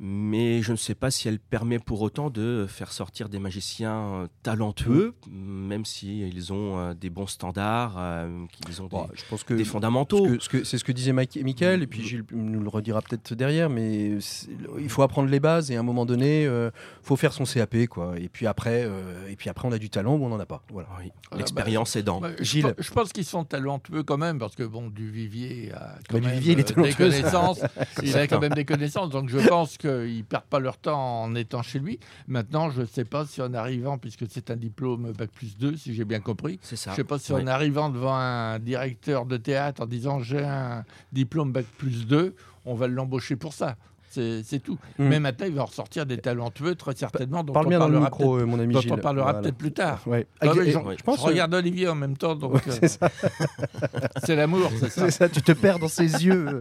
mais 0.00 0.62
je 0.62 0.72
ne 0.72 0.76
sais 0.76 0.94
pas 0.94 1.10
si 1.10 1.28
elle 1.28 1.38
permet 1.38 1.78
pour 1.78 2.02
autant 2.02 2.30
de 2.30 2.66
faire 2.68 2.92
sortir 2.92 3.28
des 3.28 3.38
magiciens 3.38 3.96
euh, 4.14 4.26
talentueux, 4.42 5.14
même 5.30 5.84
si 5.84 6.20
ils 6.28 6.52
ont 6.52 6.78
euh, 6.78 6.94
des 6.94 7.10
bons 7.10 7.26
standards, 7.26 7.94
euh, 7.98 8.44
qu'ils 8.52 8.80
ont 8.82 8.84
des, 8.86 8.90
bon, 8.90 9.08
je 9.14 9.22
pense 9.28 9.44
que 9.44 9.54
des 9.54 9.64
ce 9.64 9.70
fondamentaux. 9.70 10.26
que- 10.26 10.38
ce 10.40 10.48
que- 10.48 10.64
c'est 10.64 10.78
ce 10.78 10.84
que 10.84 10.92
disait 10.92 11.12
Mike- 11.12 11.40
Michael, 11.42 11.82
et 11.82 11.86
puis 11.86 12.02
Gilles 12.02 12.24
nous 12.32 12.60
le 12.60 12.68
redira 12.68 13.00
peut-être 13.02 13.34
derrière, 13.34 13.70
mais 13.70 14.18
il 14.78 14.88
faut 14.88 15.02
apprendre 15.02 15.28
les 15.28 15.40
bases 15.40 15.70
et 15.70 15.76
à 15.76 15.80
un 15.80 15.82
moment 15.84 16.06
donné, 16.06 16.44
il 16.44 16.70
faut 17.02 17.16
faire 17.16 17.32
son 17.32 17.44
CAP, 17.44 17.86
quoi. 17.88 18.14
Et 18.18 18.28
puis 18.28 18.46
après, 18.46 18.84
euh, 18.84 19.28
et 19.28 19.36
puis 19.36 19.48
après, 19.50 19.66
on 19.68 19.72
a 19.72 19.78
du 19.78 19.90
talent 19.90 20.14
ou 20.16 20.24
on 20.24 20.28
n'en 20.28 20.40
a 20.40 20.46
pas. 20.46 20.62
Voilà. 20.72 20.88
Oui, 21.00 21.10
Ah, 21.30 21.36
L'expérience 21.36 21.96
aidant. 21.96 22.20
Bah, 22.20 22.30
je, 22.38 22.44
Gilles. 22.44 22.74
je 22.78 22.90
pense 22.92 23.12
qu'ils 23.12 23.24
sont 23.24 23.44
talentueux 23.44 24.02
quand 24.02 24.18
même, 24.18 24.38
parce 24.38 24.54
que 24.54 24.62
bon, 24.62 24.88
Duvivier 24.88 25.72
a 25.72 25.96
quand 26.08 26.14
Bah, 26.18 26.20
même 26.20 26.30
Duvivier, 26.30 26.52
il 26.52 26.58
est 26.58 26.62
euh, 26.62 26.64
des 26.64 26.74
talentueux. 26.74 27.04
connaissances. 27.10 27.60
il 28.02 28.16
a 28.16 28.26
quand 28.26 28.40
même 28.40 28.52
des 28.54 28.64
connaissances, 28.64 29.10
donc 29.10 29.28
je 29.28 29.38
pense 29.48 29.76
qu'ils 29.84 30.18
ne 30.18 30.22
perdent 30.22 30.44
pas 30.44 30.60
leur 30.60 30.78
temps 30.78 31.22
en 31.22 31.34
étant 31.34 31.62
chez 31.62 31.78
lui. 31.78 31.98
Maintenant, 32.26 32.70
je 32.70 32.82
ne 32.82 32.86
sais 32.86 33.04
pas 33.04 33.26
si 33.26 33.42
en 33.42 33.52
arrivant, 33.54 33.98
puisque 33.98 34.24
c'est 34.30 34.50
un 34.50 34.56
diplôme 34.56 35.12
Bac 35.12 35.30
plus 35.30 35.56
2, 35.56 35.76
si 35.76 35.94
j'ai 35.94 36.04
bien 36.04 36.20
compris, 36.20 36.58
ça. 36.62 36.76
je 36.76 36.90
ne 36.90 36.96
sais 36.96 37.04
pas 37.04 37.18
si 37.18 37.32
en 37.32 37.46
arrivant 37.46 37.90
devant 37.90 38.14
un 38.14 38.58
directeur 38.58 39.26
de 39.26 39.36
théâtre 39.36 39.82
en 39.82 39.86
disant 39.86 40.20
j'ai 40.20 40.44
un 40.44 40.84
diplôme 41.12 41.52
Bac 41.52 41.66
plus 41.78 42.06
2, 42.06 42.34
on 42.64 42.74
va 42.74 42.88
l'embaucher 42.88 43.36
pour 43.36 43.52
ça. 43.52 43.76
C'est 44.14 44.62
tout. 44.62 44.78
Mm. 44.98 45.08
Mais 45.08 45.20
maintenant, 45.20 45.46
il 45.46 45.54
va 45.54 45.62
en 45.62 45.66
ressortir 45.66 46.06
des 46.06 46.18
talentueux, 46.18 46.74
très 46.74 46.94
certainement. 46.94 47.42
dont 47.44 47.52
Parle 47.52 47.66
on 47.66 47.68
bien 47.70 47.78
dans 47.78 47.88
le 47.88 47.94
parlera 48.00 48.10
micro, 48.10 48.36
euh, 48.38 48.46
mon 48.46 48.58
ami 48.58 48.72
peut-être- 48.72 48.82
Gilles. 48.82 48.90
dont 48.90 48.96
on 48.96 49.00
parlera 49.00 49.24
Voilà. 49.26 49.40
peut-être 49.40 49.56
plus 49.56 49.72
tard. 49.72 50.02
Ouais. 50.06 50.26
Je, 50.42 50.48
je 50.48 51.02
pense. 51.04 51.20
je 51.20 51.24
regarde 51.26 51.54
Olivier 51.54 51.88
en 51.88 51.94
même 51.94 52.16
temps, 52.16 52.34
donc 52.34 52.54
Ouais, 52.54 52.60
euh, 52.68 52.72
c'est 52.80 52.88
ça, 52.88 53.10
c'est 54.24 54.36
l'amour, 54.36 54.70
c'est 54.88 55.10
ça. 55.10 55.28
tu 55.28 55.42
te 55.42 55.52
perds 55.52 55.78
dans 55.78 55.88
ses 55.88 56.24
yeux, 56.24 56.46
euh, 56.48 56.60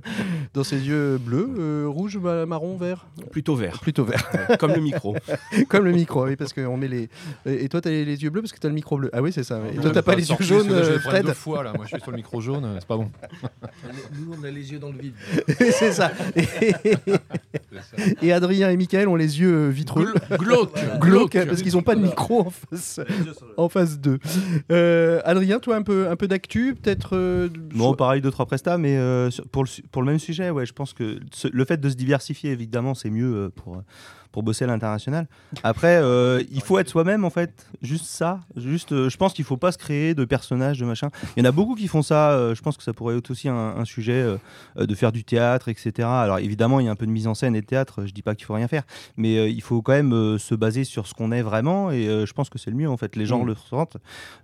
dans 0.53 0.63
ses 0.63 0.79
yeux 0.87 1.17
bleus, 1.17 1.49
euh, 1.57 1.85
rouge, 1.87 2.17
bah, 2.19 2.45
marron, 2.45 2.75
vert, 2.77 3.05
Plutôt 3.31 3.55
vert, 3.55 3.79
plutôt 3.81 4.03
vert, 4.05 4.27
comme 4.59 4.71
le 4.73 4.81
micro. 4.81 5.15
comme 5.69 5.85
le 5.85 5.91
micro, 5.91 6.25
oui, 6.25 6.35
parce 6.35 6.53
qu'on 6.53 6.77
met 6.77 6.87
les. 6.87 7.09
Et 7.45 7.69
toi, 7.69 7.81
t'as 7.81 7.89
les 7.89 8.05
les 8.05 8.21
yeux 8.23 8.29
bleus 8.29 8.41
parce 8.41 8.51
que 8.53 8.59
t'as 8.59 8.67
le 8.69 8.73
micro 8.73 8.97
bleu. 8.97 9.09
Ah 9.13 9.21
oui, 9.21 9.31
c'est 9.31 9.43
ça. 9.43 9.59
Et 9.73 9.77
toi, 9.77 9.91
t'as 9.91 10.01
pas 10.01 10.13
le 10.13 10.19
les 10.21 10.29
yeux 10.29 10.35
jaunes, 10.39 10.67
je 10.69 10.73
euh, 10.73 10.99
Fred. 10.99 11.25
deux 11.25 11.33
fois, 11.33 11.63
là. 11.63 11.73
Moi, 11.73 11.85
je 11.85 11.89
suis 11.95 12.01
sur 12.01 12.11
le 12.11 12.17
micro 12.17 12.41
jaune, 12.41 12.67
c'est 12.79 12.87
pas 12.87 12.97
bon. 12.97 13.09
Nous, 14.13 14.35
on 14.39 14.43
a 14.43 14.49
les 14.49 14.71
yeux 14.71 14.79
dans 14.79 14.91
le 14.91 14.97
vide. 14.97 15.13
c'est 15.47 15.91
ça. 15.91 16.11
Et, 18.21 18.31
Adrien 18.33 18.69
et 18.71 18.77
Michael 18.77 19.07
ont 19.07 19.15
les 19.15 19.39
yeux 19.39 19.53
euh, 19.53 19.69
vitreux. 19.69 20.13
Gl- 20.31 20.37
Glauque, 20.37 20.73
Glauque, 20.99 21.45
parce 21.45 21.61
qu'ils 21.61 21.73
n'ont 21.73 21.83
pas 21.83 21.95
de 21.95 22.01
micro 22.01 22.41
en 22.41 22.49
face, 22.49 22.99
en 23.57 23.69
face 23.69 23.99
d'eux. 23.99 24.19
Euh, 24.71 25.21
Adrien, 25.23 25.59
toi, 25.59 25.75
un 25.75 25.83
peu, 25.83 26.09
un 26.09 26.15
peu 26.15 26.27
d'actu, 26.27 26.75
peut-être 26.75 27.15
euh, 27.15 27.49
Non, 27.75 27.93
pareil, 27.93 28.21
deux, 28.21 28.31
trois 28.31 28.45
prestats, 28.45 28.77
mais 28.77 28.97
euh, 28.97 29.29
pour, 29.51 29.63
le, 29.63 29.69
pour 29.91 30.01
le 30.01 30.07
même 30.07 30.19
sujet, 30.19 30.49
ouais, 30.49 30.65
je 30.65 30.73
pense 30.73 30.93
que 30.93 31.19
ce- 31.31 31.47
le 31.51 31.65
fait 31.65 31.79
de 31.79 31.89
se 31.89 31.95
diversifier, 31.95 32.51
évidemment, 32.51 32.95
c'est 32.95 33.09
mieux 33.09 33.33
euh, 33.35 33.49
pour, 33.49 33.81
pour 34.33 34.43
bosser 34.43 34.65
à 34.65 34.67
l'international. 34.67 35.27
Après, 35.63 35.97
euh, 36.01 36.43
il 36.51 36.61
faut 36.61 36.77
être 36.79 36.89
soi-même, 36.89 37.23
en 37.23 37.29
fait. 37.29 37.67
Juste 37.81 38.05
ça. 38.07 38.41
Juste, 38.57 38.91
euh, 38.91 39.07
je 39.09 39.15
pense 39.15 39.31
qu'il 39.33 39.45
faut 39.45 39.55
pas 39.55 39.71
se 39.71 39.77
créer 39.77 40.13
de 40.15 40.25
personnages, 40.25 40.79
de 40.79 40.85
machin. 40.85 41.09
Il 41.37 41.43
y 41.43 41.47
en 41.47 41.49
a 41.49 41.53
beaucoup 41.53 41.75
qui 41.75 41.87
font 41.87 42.01
ça. 42.01 42.31
euh, 42.31 42.53
je 42.55 42.61
pense 42.61 42.75
que 42.75 42.83
ça 42.83 42.91
pourrait 42.93 43.15
être 43.17 43.31
aussi 43.31 43.47
un, 43.47 43.55
un 43.55 43.85
sujet 43.85 44.25
de 44.75 44.95
faire 44.95 45.11
du 45.13 45.23
théâtre, 45.23 45.69
etc. 45.69 45.91
Alors, 46.09 46.39
évidemment, 46.39 46.79
il 46.81 46.87
y 46.87 46.89
a 46.89 46.91
un 46.91 46.95
peu 46.95 47.05
de 47.05 47.11
mise 47.11 47.27
en 47.27 47.35
scène 47.35 47.55
et 47.55 47.61
de 47.61 47.65
théâtre. 47.65 48.05
Je 48.05 48.11
dis 48.11 48.21
pas 48.23 48.35
qu'il 48.35 48.45
faut 48.45 48.55
rien 48.55 48.67
faire, 48.67 48.83
mais 49.15 49.49
il 49.51 49.61
faut 49.61 49.81
quand 49.81 49.93
même 49.93 50.37
se 50.39 50.55
baser 50.55 50.83
sur 50.83 51.07
ce 51.07 51.13
qu'on 51.13 51.31
est 51.31 51.43
vraiment. 51.43 51.91
Et 51.91 52.03
je 52.25 52.33
pense 52.33 52.49
que 52.49 52.57
c'est 52.57 52.71
le 52.71 52.75
mieux, 52.77 52.89
en 52.89 52.97
fait. 52.97 53.15
Les 53.15 53.25
gens 53.27 53.43
Mm. 53.43 53.47
le 53.47 53.53
ressentent. 53.53 53.97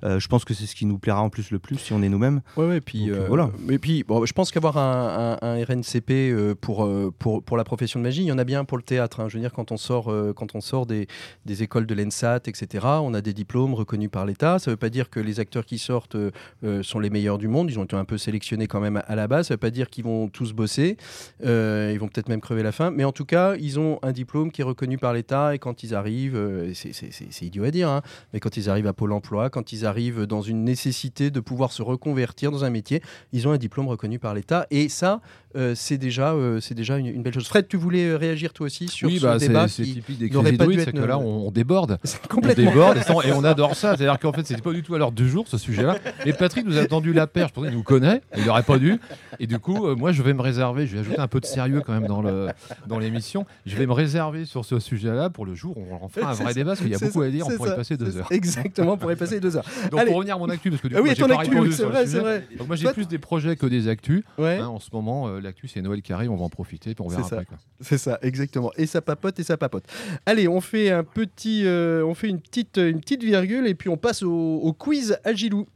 Je 0.04 0.28
pense 0.28 0.46
que 0.46 0.54
c'est 0.54 0.68
ce 0.68 0.76
qui 0.76 0.86
nous 0.86 1.00
plaira 1.00 1.22
en 1.22 1.30
plus 1.30 1.50
le 1.52 1.58
plus 1.60 1.78
si 1.78 1.94
on 1.94 2.02
est 2.04 2.10
nous-mêmes. 2.10 2.42
Ouais, 2.58 2.68
ouais, 2.68 2.82
puis 2.82 3.08
Donc, 3.08 3.16
euh, 3.18 3.26
voilà. 3.28 3.50
Mais 3.66 3.80
puis, 3.80 4.04
bon, 4.08 4.24
je 4.26 4.34
pense 4.34 4.52
qu'avoir 4.52 4.78
un, 4.78 5.38
un- 5.42 5.48
un 5.60 5.64
RNCP 5.66 6.54
pour, 6.62 6.88
pour, 7.18 7.42
pour 7.44 7.58
la 7.58 7.64
profession 7.64 8.00
de 8.00 8.04
magie, 8.04 8.22
il 8.22 8.28
y 8.28 8.32
en 8.32 8.38
a 8.38 8.44
bien 8.44 8.66
pour 8.66 8.78
le 8.78 8.84
théâtre. 8.84 9.20
hein. 9.22 9.26
Je 9.30 9.36
veux 9.36 9.42
dire, 9.42 9.52
quand 9.54 9.72
on 9.72 9.78
sort, 9.80 10.12
euh, 10.12 10.34
quand 10.34 10.56
on 10.56 10.62
sort 10.62 10.86
des, 10.86 11.08
des 11.46 11.64
écoles 11.64 11.86
de 11.86 11.96
l'ENSAT, 11.96 12.42
etc., 12.46 12.86
on 13.02 13.14
a 13.14 13.22
des 13.22 13.34
diplômes 13.34 13.74
reconnus 13.74 14.10
par 14.12 14.26
l'État. 14.26 14.60
Ça 14.60 14.70
ne 14.70 14.74
veut 14.74 14.78
pas 14.78 14.90
dire 14.90 15.10
que 15.10 15.20
les 15.20 15.40
acteurs 15.40 15.66
qui 15.66 15.80
sortent 15.80 16.16
euh, 16.16 16.32
euh, 16.64 16.84
sont 16.84 17.00
les 17.00 17.10
meilleurs 17.10 17.38
du 17.38 17.48
monde. 17.48 17.70
Ils 17.70 17.80
ont 17.80 17.86
été 17.86 17.96
un 17.96 18.06
peu 18.06 18.18
sélectionnés 18.18 18.68
quand 18.68 18.80
même 18.80 19.02
à, 19.08 19.16
la 19.16 19.28
base. 19.28 19.48
Ça 19.48 19.54
ne 19.54 19.56
veut 19.56 19.60
pas 19.60 19.72
dire 19.72 19.90
qu'ils 19.90 20.04
vont 20.04 20.28
tous 20.28 20.54
bosser. 20.54 20.98
Ils 21.42 21.98
vont 21.98 22.08
peut-être 22.08 22.30
même 22.30 22.42
crever 22.42 22.64
la 22.64 22.72
faim. 22.72 22.92
Mais 22.92 23.04
en 23.04 23.12
tout 23.12 23.26
cas, 23.26 23.56
ils 23.56 23.80
ont 23.80 24.00
un 24.04 24.12
diplôme 24.12 24.52
qui 24.52 24.62
est 24.62 24.66
reconnu 24.66 24.98
par 24.98 25.14
l'État. 25.14 25.56
Et 25.56 25.60
quand 25.60 25.84
ils 25.84 25.96
arrivent, 25.96 26.40
c'est- 26.74 27.42
idiot 27.42 27.64
à 27.64 27.72
dire, 27.72 27.90
hein, 27.90 28.02
mais 28.34 28.40
quand 28.40 28.58
ils 28.58 28.70
arrivent 28.70 28.88
à 28.88 28.94
Pôle 28.94 29.14
emploi, 29.14 29.50
quand 29.50 29.72
ils 29.72 29.86
arrivent 29.86 30.26
dans 30.26 30.42
une 30.42 30.64
nécessité 30.64 31.32
de 31.32 31.40
pouvoir 31.40 31.72
se 31.72 31.82
reconvertir 31.82 32.52
dans 32.52 32.64
un 32.66 32.70
métier, 32.70 33.02
ils 33.32 33.48
ont 33.48 33.52
un 33.52 33.58
diplôme 33.58 33.88
reconnu 33.88 34.20
par 34.20 34.34
l'État. 34.34 34.68
Et 34.72 34.90
ça, 34.90 35.22
euh, 35.56 35.74
c'est 35.76 35.98
déjà, 35.98 36.34
euh, 36.34 36.60
c'est 36.60 36.76
déjà 36.76 36.98
une, 36.98 37.08
une 37.08 37.24
belle 37.24 37.34
chose. 37.34 37.48
Fred, 37.48 37.68
tu 37.68 37.78
voulais 37.78 38.16
réagir 38.16 38.54
toi 38.54 38.68
aussi 38.68 38.88
sur 38.88 39.08
oui, 39.08 39.18
ce 39.18 39.24
bah, 39.24 39.38
débat 39.38 39.68
c'est 39.70 39.84
typique 39.84 40.18
des 40.20 40.30
crises 40.30 40.54
hydroïdes, 40.54 40.82
c'est 40.82 40.92
que 40.92 41.00
là, 41.00 41.18
on, 41.18 41.52
déborde. 41.52 41.98
C'est 42.04 42.20
On 42.26 42.28
complètement. 42.28 42.70
déborde 42.70 42.98
et, 42.98 43.32
on 43.32 43.44
adore 43.44 43.76
ça. 43.76 43.96
C'est-à-dire 43.96 44.20
qu'en 44.20 44.34
fait, 44.34 44.46
c'était 44.46 44.62
pas 44.62 44.74
du 44.74 44.84
tout 44.84 44.96
à 44.96 44.98
l'heure 44.98 45.12
du 45.12 45.30
jour 45.30 45.48
ce 45.48 45.58
sujet-là. 45.58 45.98
Et 46.26 46.34
Patrick 46.34 46.66
nous 46.66 46.78
a 46.78 46.86
tendu 46.86 47.14
la 47.14 47.28
perche. 47.28 47.52
Pourtant, 47.54 47.70
il 47.70 47.76
nous 47.76 47.84
connaît. 47.84 48.22
Il 48.38 48.46
n'aurait 48.46 48.64
pas 48.64 48.78
dû. 48.78 49.00
Et 49.40 49.48
du 49.48 49.60
coup, 49.60 49.88
euh, 49.88 49.96
moi, 49.96 50.12
je 50.12 50.22
vais 50.22 50.34
me 50.34 50.42
réserver. 50.42 50.88
Je 50.88 50.94
vais 50.94 51.00
ajouter 51.00 51.20
un 51.20 51.28
peu 51.28 51.40
de 51.40 51.46
sérieux 51.46 51.82
quand 51.86 51.94
même 51.94 52.08
dans 52.08 52.22
le 52.22 52.48
dans 52.88 53.00
l'émission. 53.00 53.46
Je 53.66 53.76
vais 53.76 53.86
me 53.86 53.94
réserver 53.94 54.46
sur 54.46 54.66
ce 54.66 54.80
sujet-là 54.80 55.30
pour 55.30 55.46
le 55.46 55.56
jour 55.56 55.78
où 55.78 55.84
on 55.90 56.04
en 56.04 56.10
fera 56.10 56.32
un 56.32 56.34
vrai 56.34 56.54
débat, 56.54 56.72
parce 56.72 56.82
qu'il 56.82 56.90
y 56.90 56.96
a 56.96 57.00
beaucoup 57.00 57.22
à 57.22 57.30
dire, 57.30 57.48
on 57.48 57.56
pourrait 57.56 57.72
y 57.72 57.76
passer 57.76 57.98
deux 57.98 58.18
heures. 58.18 58.32
Exactement, 58.32 58.94
on 58.94 58.98
pourrait 58.98 59.16
passer 59.16 59.40
deux 59.40 59.58
heures. 59.58 59.66
Donc 59.92 60.06
pour 60.06 60.16
revenir 60.16 60.36
à 60.36 60.40
mon 60.40 60.50
actu, 60.50 60.70
parce 60.70 60.82
que 60.82 60.88
du 60.88 60.96
Ah 60.96 61.00
coup, 61.00 61.06
oui, 61.06 61.60
oui, 61.60 61.74
c'est 61.74 61.84
vrai, 61.84 62.08
c'est 62.08 62.20
vrai. 62.20 62.48
Donc 62.58 62.68
moi 62.68 62.76
j'ai 62.76 62.92
plus 62.92 63.08
des 63.08 63.20
projets 63.20 63.56
que 63.56 63.66
des 63.66 63.88
actus. 63.88 64.24
Ouais. 64.38 64.58
Hein, 64.58 64.68
en 64.68 64.80
ce 64.80 64.90
moment, 64.94 65.28
euh, 65.28 65.40
l'actu 65.40 65.68
c'est 65.68 65.82
Noël 65.82 66.02
qui 66.02 66.14
arrive, 66.14 66.32
on 66.32 66.36
va 66.36 66.44
en 66.44 66.50
profiter, 66.50 66.96
puis 66.96 67.06
on 67.06 67.10
verra 67.10 67.26
après. 67.26 67.46
C'est 67.82 67.98
ça, 67.98 68.20
exactement. 68.22 68.72
Et 68.78 68.86
ça 68.86 69.02
papote 69.02 69.40
et 69.40 69.44
ça 69.44 69.58
papote. 69.60 69.84
Allez, 70.26 70.48
on 70.48 70.62
fait 70.62 70.90
un 70.92 71.04
petit, 71.04 71.66
euh, 71.66 72.04
on 72.06 72.14
fait 72.14 72.28
une 72.28 72.42
petite, 72.42 72.78
une 72.78 73.00
petite 73.00 73.24
virgule 73.24 73.68
et 73.68 73.76
puis 73.76 73.90
on 73.90 73.98
passe 73.98 74.24
au, 74.24 74.32
au 74.32 74.74
quiz 74.74 75.20
Agilou. 75.24 75.68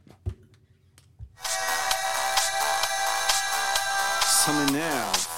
Ça 4.44 4.52
m'énerve. 4.52 5.33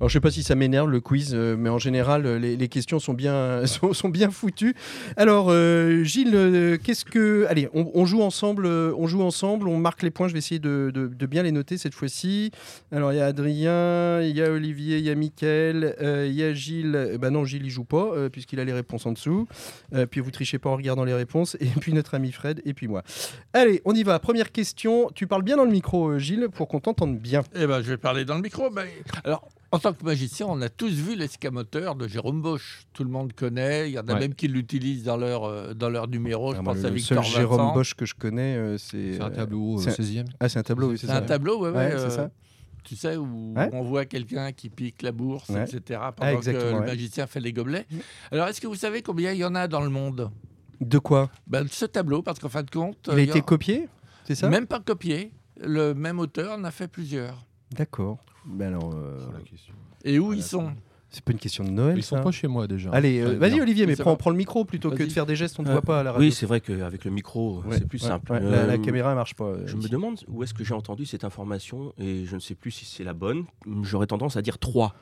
Alors 0.00 0.08
je 0.08 0.12
sais 0.12 0.20
pas 0.20 0.30
si 0.30 0.44
ça 0.44 0.54
m'énerve 0.54 0.88
le 0.88 1.00
quiz, 1.00 1.32
euh, 1.34 1.56
mais 1.58 1.68
en 1.68 1.78
général 1.78 2.24
euh, 2.24 2.38
les, 2.38 2.68
questions 2.68 3.00
sont 3.00 3.14
bien, 3.14 3.66
sont, 3.66 4.08
bien 4.08 4.30
foutues. 4.30 4.74
Alors 5.16 5.48
euh, 5.50 6.04
Gilles, 6.04 6.78
qu'est-ce 6.84 7.04
que, 7.04 7.46
allez, 7.48 7.68
on, 7.74 8.06
joue 8.06 8.22
ensemble, 8.22 8.66
on 8.66 9.06
joue 9.08 9.22
ensemble, 9.22 9.66
on 9.66 9.76
marque 9.76 10.02
les 10.02 10.10
points. 10.10 10.28
Je 10.28 10.34
vais 10.34 10.38
essayer 10.38 10.60
de, 10.60 10.92
de- 10.94 11.26
bien 11.26 11.42
les 11.42 11.52
noter 11.52 11.78
cette 11.78 11.94
fois-ci. 11.94 12.52
Alors 12.92 13.12
il 13.12 13.16
y 13.16 13.20
a 13.20 13.26
Adrien, 13.26 14.22
il 14.22 14.36
y 14.36 14.42
a 14.42 14.50
Olivier, 14.50 14.98
il 14.98 15.04
y 15.04 15.10
a 15.10 15.14
Mickaël, 15.14 15.96
il 16.00 16.32
y 16.32 16.44
a 16.44 16.54
Gilles. 16.54 17.18
Bah 17.20 17.30
non, 17.30 17.44
Gilles 17.44 17.64
il 17.64 17.70
joue 17.70 17.84
pas 17.84 18.30
puisqu'il 18.30 18.60
a 18.60 18.64
les 18.64 18.72
réponses 18.72 19.04
en 19.04 19.12
dessous. 19.12 19.48
Puis 20.10 20.20
vous 20.20 20.30
trichez 20.30 20.58
pas 20.58 20.70
en 20.70 20.76
regardant 20.76 21.04
les 21.04 21.14
réponses. 21.14 21.56
Et 21.60 21.66
puis 21.80 21.92
notre 21.92 22.14
ami 22.14 22.32
Fred 22.32 22.62
et 22.64 22.72
puis 22.72 22.88
moi. 22.88 23.02
Allez, 23.52 23.82
on 23.84 23.94
y 23.94 24.02
va. 24.02 24.18
Première 24.18 24.52
question. 24.52 25.10
Tu 25.14 25.26
parles 25.26 25.42
bien 25.42 25.56
dans 25.56 25.64
le 25.64 25.70
micro, 25.70 26.18
Gilles, 26.18 26.48
pour 26.52 26.68
qu'on 26.68 26.80
t'entende 26.80 27.18
bien. 27.18 27.42
Eh 27.54 27.66
ben, 27.66 27.82
je 27.82 27.88
vais 27.88 27.96
parler 27.96 28.24
dans 28.24 28.36
le 28.36 28.42
micro. 28.42 28.68
Alors, 29.24 29.48
en 29.70 29.78
tant 29.78 29.92
que 29.92 30.02
magicien, 30.04 30.46
on 30.48 30.60
a 30.62 30.68
tous 30.68 30.90
vu 30.92 31.14
l'escamoteur 31.14 31.94
de 31.94 32.08
Jérôme 32.08 32.40
Bosch. 32.40 32.86
Tout 32.94 33.04
le 33.04 33.10
monde 33.10 33.32
connaît. 33.34 33.90
Il 33.90 33.92
y 33.94 33.98
en 33.98 34.08
a 34.08 34.14
Ouais. 34.14 34.20
même 34.20 34.34
qui 34.34 34.48
l'utilisent 34.48 35.04
dans 35.04 35.16
leur, 35.18 35.44
euh, 35.44 35.74
dans 35.74 35.90
leur 35.90 36.08
numéro. 36.08 36.54
Je 36.54 36.60
Ah, 36.60 36.62
pense 36.62 36.84
à 36.84 36.88
le 36.88 36.94
Victor 36.94 37.24
seul 37.24 37.34
Jérôme 37.40 37.58
Vincent. 37.58 37.74
Bosch 37.74 37.94
que 37.94 38.06
je 38.06 38.14
connais, 38.14 38.56
euh, 38.56 38.78
c'est 38.78 39.14
C'est 39.14 39.20
un 39.22 39.26
euh, 39.26 39.30
tableau 39.30 39.78
c'est 39.78 39.90
un- 39.90 39.92
16e. 39.92 40.26
Ah, 40.40 40.48
c'est 40.48 40.58
un 40.58 40.62
tableau, 40.62 40.90
oui, 40.90 40.98
c'est 40.98 41.06
C'est 41.06 41.12
ça. 41.12 41.18
un 41.18 41.22
tableau, 41.22 41.60
ouais, 41.60 41.70
ouais, 41.70 41.76
Ouais, 41.76 41.90
c'est 41.90 41.96
euh, 41.96 42.10
ça. 42.10 42.30
Tu 42.84 42.96
sais, 42.96 43.16
où 43.16 43.52
Ouais. 43.54 43.68
on 43.74 43.82
voit 43.82 44.06
quelqu'un 44.06 44.52
qui 44.52 44.70
pique 44.70 45.02
la 45.02 45.12
bourse, 45.12 45.50
Ouais. 45.50 45.64
etc. 45.64 46.00
Pendant 46.16 46.32
que 46.32 46.36
exactement, 46.38 46.70
le 46.70 46.80
ouais. 46.80 46.86
magicien 46.86 47.26
fait 47.26 47.40
les 47.40 47.52
gobelets. 47.52 47.86
Alors, 48.32 48.48
est-ce 48.48 48.62
que 48.62 48.66
vous 48.66 48.76
savez 48.76 49.02
combien 49.02 49.32
il 49.32 49.38
y 49.38 49.44
en 49.44 49.54
a 49.54 49.68
dans 49.68 49.82
le 49.82 49.90
monde? 49.90 50.30
De 50.80 50.98
quoi? 50.98 51.28
Ben, 51.46 51.66
Ce 51.70 51.84
tableau, 51.84 52.22
parce 52.22 52.38
qu'en 52.38 52.48
fin 52.48 52.62
de 52.62 52.70
compte, 52.70 53.10
Il 53.12 53.18
a 53.18 53.20
été 53.22 53.42
copié 53.42 53.88
C'est 54.24 54.34
ça? 54.36 54.48
Même 54.48 54.66
pas 54.66 54.80
copié. 54.80 55.32
Le 55.60 55.92
même 55.92 56.18
auteur 56.20 56.56
en 56.58 56.64
a 56.64 56.70
fait 56.70 56.88
plusieurs. 56.88 57.44
D'accord. 57.72 58.18
Alors, 58.60 58.92
euh, 58.94 59.20
Sur 59.20 59.32
la 59.32 59.40
question. 59.40 59.74
Et 60.04 60.18
où 60.18 60.32
ils 60.32 60.42
sont 60.42 60.70
c'est 61.10 61.24
pas 61.24 61.32
une 61.32 61.38
question 61.38 61.64
de 61.64 61.70
Noël, 61.70 61.96
Ils 61.96 62.02
sont 62.02 62.16
ça 62.16 62.22
pas 62.22 62.30
chez 62.30 62.48
moi 62.48 62.66
déjà. 62.66 62.90
Allez, 62.90 63.20
euh, 63.20 63.38
vas-y. 63.38 63.58
Olivier, 63.62 63.86
mais 63.86 63.96
prends, 63.96 64.14
prends 64.16 64.28
le 64.28 64.36
micro 64.36 64.66
plutôt 64.66 64.90
que 64.90 65.02
de 65.02 65.08
faire 65.08 65.24
des 65.24 65.36
gestes, 65.36 65.58
on 65.58 65.62
ne 65.62 65.68
Euh, 65.68 65.72
voit 65.72 65.80
pas 65.80 66.00
à 66.00 66.02
la 66.02 66.12
radio. 66.12 66.26
Oui, 66.26 66.32
c'est 66.32 66.44
vrai 66.44 66.60
qu'avec 66.60 67.06
le 67.06 67.10
micro, 67.10 67.62
Ouais, 67.62 67.78
c'est 67.78 67.88
plus 67.88 68.02
ouais, 68.02 68.08
simple. 68.08 68.30
ouais, 68.32 68.40
la, 68.40 68.66
la 68.66 68.74
Euh, 68.74 68.78
caméra 68.78 69.08
ne 69.10 69.14
marche 69.14 69.32
pas. 69.34 69.44
euh, 69.46 69.62
Je 69.66 69.74
me 69.76 69.88
demande 69.88 70.20
où 70.28 70.42
est-ce 70.42 70.52
que 70.52 70.64
j'ai 70.64 70.74
entendu 70.74 71.06
cette 71.06 71.24
information 71.24 71.94
et 71.96 72.26
je 72.26 72.34
ne 72.34 72.40
sais 72.40 72.54
plus 72.54 72.70
si 72.72 72.84
c'est 72.84 73.04
la 73.04 73.14
bonne. 73.14 73.44
J'aurais 73.84 74.06
tendance 74.06 74.36
à 74.36 74.42
dire 74.42 74.58
3. 74.58 74.94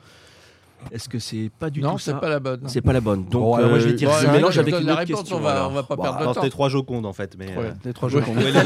Est-ce 0.91 1.09
que 1.09 1.19
c'est 1.19 1.51
pas 1.59 1.69
du 1.69 1.81
Non, 1.81 1.93
tout 1.93 1.99
c'est 1.99 2.11
ça 2.11 2.17
pas 2.17 2.29
la 2.29 2.39
bonne. 2.39 2.61
C'est 2.67 2.81
pas 2.81 2.93
la 2.93 3.01
bonne. 3.01 3.23
Donc, 3.25 3.41
Bon, 3.41 3.53
alors 3.55 3.69
moi, 3.71 3.79
je 3.79 3.87
vais 3.89 3.93
dire 3.93 4.09
euh, 4.09 4.21
je 4.21 4.25
Bon, 4.27 4.31
mélange 4.33 4.53
je 4.53 4.59
avec 4.61 4.73
une 4.79 4.85
la 4.85 4.91
autre 4.93 4.99
réponse, 4.99 5.19
question. 5.21 5.37
on 5.37 5.41
va, 5.41 5.51
alors. 5.51 5.71
on 5.71 5.73
va 5.73 5.83
pas 5.83 5.95
Bon, 5.95 6.03
perdre 6.03 6.17
alors 6.19 6.29
de 6.31 6.35
temps. 6.35 6.41
c'était 6.41 6.51
trois 6.51 6.69
jocondes 6.69 7.05
en 7.05 7.13
fait, 7.13 7.35
mais 7.37 7.47
Ouais. 7.57 7.73
euh, 7.85 7.93
trois 7.93 8.09
Ouais. 8.13 8.21
ouais, 8.21 8.51
les- 8.51 8.61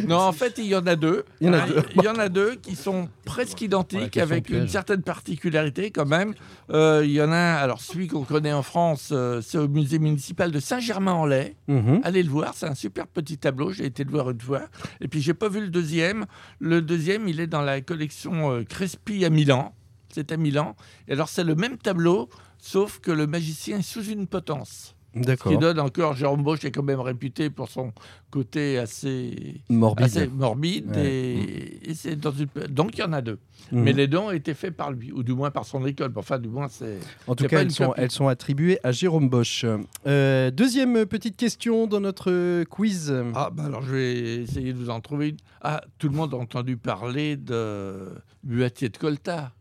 Non, 0.08 0.16
en 0.18 0.32
fait, 0.32 0.54
il 0.58 0.66
y 0.66 0.74
en 0.74 0.86
a 0.86 0.96
deux. 0.96 1.24
Il 1.40 1.46
y 1.48 1.50
en 1.50 1.54
a 1.54 1.58
Hein, 1.58 1.64
deux. 1.68 1.82
il 1.96 2.02
y 2.02 2.08
en 2.08 2.14
a 2.18 2.28
deux 2.28 2.54
qui 2.56 2.76
sont 2.76 3.08
presque 3.24 3.60
identiques, 3.60 4.16
avec 4.16 4.46
piège. 4.46 4.62
une 4.62 4.68
certaine 4.68 5.02
particularité 5.02 5.90
quand 5.90 6.06
même. 6.06 6.34
Euh, 6.70 7.02
il 7.04 7.12
y 7.12 7.22
en 7.22 7.30
a 7.32 7.36
un, 7.36 7.54
alors 7.56 7.80
celui 7.80 8.08
qu'on 8.08 8.24
connaît 8.24 8.52
en 8.52 8.62
France, 8.62 9.10
euh, 9.12 9.40
c'est 9.42 9.58
au 9.58 9.68
musée 9.68 9.98
municipal 9.98 10.50
de 10.50 10.60
Saint-Germain-en-Laye. 10.60 11.54
Mhm. 11.68 12.00
Allez 12.04 12.22
le 12.22 12.30
voir, 12.30 12.52
c'est 12.54 12.66
un 12.66 12.74
super 12.74 13.06
petit 13.06 13.38
tableau. 13.38 13.72
J'ai 13.72 13.86
été 13.86 14.04
le 14.04 14.10
voir 14.10 14.30
une 14.30 14.40
fois. 14.40 14.62
Et 15.00 15.08
puis, 15.08 15.20
j'ai 15.20 15.34
pas 15.34 15.48
vu 15.48 15.60
le 15.60 15.68
deuxième. 15.68 16.26
Le 16.58 16.82
deuxième, 16.82 17.28
il 17.28 17.40
est 17.40 17.46
dans 17.46 17.62
la 17.62 17.80
collection 17.80 18.52
euh, 18.52 18.64
Crespi 18.64 19.24
à 19.24 19.30
Milan. 19.30 19.72
C'est 20.16 20.32
à 20.32 20.38
Milan. 20.38 20.74
Et 21.08 21.12
alors, 21.12 21.28
c'est 21.28 21.44
le 21.44 21.54
même 21.54 21.76
tableau, 21.76 22.30
sauf 22.56 23.00
que 23.00 23.10
le 23.10 23.26
magicien 23.26 23.80
est 23.80 23.82
sous 23.82 24.02
une 24.02 24.26
potence. 24.26 24.94
Ce 25.12 25.20
qui 25.20 25.26
D'accord. 25.26 25.58
donne 25.58 25.80
encore, 25.80 26.14
Jérôme 26.14 26.42
Bosch 26.42 26.64
est 26.64 26.70
quand 26.70 26.82
même 26.82 27.00
réputé 27.00 27.50
pour 27.50 27.68
son 27.68 27.92
côté 28.30 28.78
assez 28.78 29.62
Morbide. 29.68 30.04
assez 30.06 30.26
morbide. 30.26 30.90
Ouais. 30.94 31.06
Et, 31.06 31.90
et 31.90 31.94
c'est 31.94 32.16
dans 32.16 32.32
une... 32.32 32.48
Donc 32.68 32.96
il 32.96 33.00
y 33.00 33.02
en 33.02 33.12
a 33.14 33.20
deux. 33.20 33.38
Mhm. 33.72 33.82
Mais 33.82 33.92
les 33.92 34.08
deux 34.08 34.18
ont 34.18 34.30
été 34.30 34.52
faits 34.54 34.74
par 34.74 34.90
lui, 34.90 35.12
ou 35.12 35.22
du 35.22 35.32
moins 35.32 35.50
par 35.50 35.64
son 35.66 35.84
école. 35.86 36.12
Enfin, 36.16 36.38
du 36.38 36.48
moins, 36.48 36.68
c'est. 36.68 36.98
En 37.26 37.34
tout 37.34 37.46
cas, 37.46 37.66
sont, 37.68 37.94
elles 37.96 38.10
sont 38.10 38.28
attribuées 38.28 38.78
à 38.84 38.92
Jérôme 38.92 39.28
Bosch. 39.28 39.64
Euh, 40.06 40.50
deuxième 40.50 41.04
petite 41.06 41.36
question 41.36 41.86
dans 41.86 42.00
notre 42.00 42.64
quiz. 42.64 43.14
Ah, 43.34 43.50
bah 43.52 43.64
alors 43.64 43.82
je 43.82 43.92
vais 43.92 44.14
essayer 44.42 44.72
de 44.72 44.78
vous 44.78 44.90
en 44.90 45.00
trouver 45.00 45.30
une. 45.30 45.36
Ah, 45.62 45.82
tout 45.98 46.08
le 46.08 46.14
monde 46.14 46.32
a 46.34 46.36
entendu 46.36 46.76
parler 46.76 47.36
de 47.36 48.12
Buatier 48.44 48.88
de 48.90 48.96
Colta. 48.98 49.52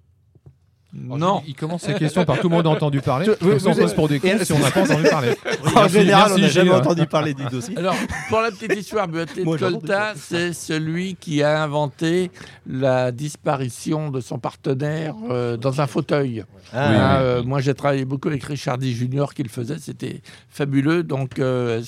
Alors, 1.03 1.17
Non. 1.17 1.43
Il, 1.47 1.55
commence 1.55 1.81
ses 1.83 1.93
questions 1.95 2.23
par 2.25 2.39
tout 2.39 2.49
le 2.49 2.55
monde 2.55 2.67
a 2.67 2.69
entendu 2.69 3.01
parler. 3.01 3.25
Tu- 3.25 3.45
Comme 3.45 3.59
ça, 3.59 3.69
on 3.69 3.75
passe 3.75 3.93
pour 3.93 4.07
des 4.07 4.19
cons 4.19 4.37
si 4.41 4.51
on 4.53 4.59
n'a 4.59 4.71
pas 4.71 4.81
entendu 4.83 5.03
parler. 5.03 5.29
en 5.65 5.71
Merci, 5.75 5.93
général, 5.99 6.31
on 6.33 6.37
n'a 6.37 6.47
jamais 6.47 6.71
entendu 6.71 7.05
parler 7.05 7.33
du 7.33 7.43
dossier. 7.45 7.77
Alors, 7.77 7.95
pour 8.29 8.39
la 8.41 8.51
petite 8.51 8.75
histoire, 8.75 9.07
Colta, 9.59 10.13
c'est 10.15 10.53
celui 10.53 11.15
qui 11.15 11.43
a 11.43 11.61
inventé 11.63 12.31
la 12.67 13.11
disparition 13.11 14.09
de 14.09 14.21
son 14.21 14.39
partenaire 14.39 15.15
euh, 15.29 15.57
dans 15.57 15.81
un 15.81 15.87
fauteuil. 15.87 16.43
Ah, 16.73 16.87
Oui, 16.89 16.95
oui. 16.95 17.01
euh, 17.01 17.43
moi, 17.43 17.59
j'ai 17.61 17.73
travaillé 17.73 18.05
beaucoup 18.05 18.27
avec 18.29 18.43
Richard 18.43 18.77
D. 18.77 18.91
Junior 18.91 19.33
qui 19.33 19.43
le 19.43 19.49
faisait, 19.49 19.77
c'était 19.79 20.21
fabuleux. 20.49 21.03
Donc, 21.03 21.39
euh, 21.39 21.81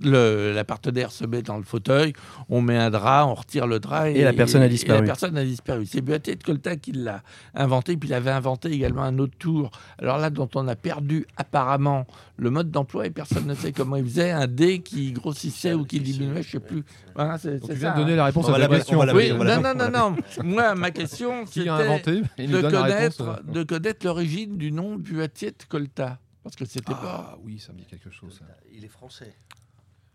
le- 0.00 0.52
la 0.54 0.64
partenaire 0.64 1.10
se 1.12 1.24
met 1.24 1.42
dans 1.42 1.56
le 1.56 1.62
fauteuil, 1.64 2.12
on 2.48 2.60
met 2.60 2.76
un 2.76 2.90
drap, 2.90 3.26
on 3.26 3.34
retire 3.34 3.66
le 3.66 3.80
drap 3.80 4.06
Et 4.10 4.22
la 4.22 4.32
personne 4.32 4.62
a 4.62 4.66
et 4.66 4.68
disparu. 4.68 5.00
la 5.00 5.06
personne 5.06 5.36
a 5.36 5.44
disparu. 5.44 5.86
C'est 5.86 6.00
Buatier 6.00 6.36
de 6.36 6.42
Colta 6.42 6.76
qui 6.76 6.92
l'a 6.92 7.22
inventé, 7.54 7.96
puis 7.96 8.08
il 8.08 8.14
avait 8.14 8.30
inventé 8.36 8.70
également 8.70 9.02
un 9.02 9.18
autre 9.18 9.36
tour. 9.38 9.70
Alors 9.98 10.18
là, 10.18 10.30
dont 10.30 10.48
on 10.54 10.66
a 10.68 10.76
perdu 10.76 11.26
apparemment 11.36 12.06
le 12.36 12.50
mode 12.50 12.70
d'emploi 12.70 13.06
et 13.06 13.10
personne 13.10 13.46
ne 13.46 13.54
sait 13.54 13.72
comment 13.72 13.96
il 13.96 14.04
faisait 14.04 14.30
un 14.30 14.46
dé 14.46 14.80
qui 14.80 15.12
grossissait 15.12 15.74
ou 15.74 15.84
qui 15.84 16.00
diminuait, 16.00 16.42
je 16.42 16.50
sais 16.52 16.60
plus. 16.60 16.84
Voilà, 17.14 17.38
c'est 17.38 17.58
Donc, 17.58 17.68
c'est 17.68 17.74
tu 17.74 17.80
ça, 17.80 17.90
viens 17.90 17.94
de 17.94 18.00
donner 18.00 18.12
hein. 18.14 18.16
la 18.16 18.24
réponse 18.26 18.46
On 18.48 18.52
à 18.54 18.58
la 18.58 18.68
question. 18.68 19.02
la- 19.02 19.14
Oui, 19.14 19.30
on 19.32 19.44
non, 19.44 19.60
non, 19.60 19.74
non, 19.74 19.90
non. 19.90 20.16
Moi, 20.44 20.74
ma 20.74 20.90
question, 20.90 21.44
Qui 21.44 21.52
c'était 21.60 21.68
a 21.68 21.74
inventé 21.76 22.22
de 22.38 22.60
connaître, 22.70 23.22
euh. 23.22 23.52
de 23.52 23.62
connaître 23.62 24.04
l'origine 24.06 24.56
du 24.58 24.72
nom 24.72 24.96
Buatier 24.96 25.50
de 25.52 25.56
Colta. 25.68 26.18
Parce 26.42 26.56
que 26.56 26.64
c'était 26.66 26.92
pas. 26.92 27.30
Ah 27.34 27.38
oui, 27.42 27.58
ça 27.58 27.72
me 27.72 27.78
dit 27.78 27.86
quelque 27.86 28.10
chose. 28.10 28.34
ça. 28.38 28.44
Il 28.72 28.84
est 28.84 28.88
français. 28.88 29.34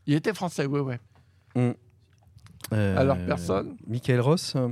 Il 0.05 0.13
était 0.13 0.33
français, 0.33 0.65
oui, 0.65 0.79
oui. 0.79 0.95
Euh, 2.73 2.97
Alors, 2.97 3.17
personne 3.25 3.75
Michael 3.87 4.19
Ross 4.19 4.53
euh, 4.55 4.69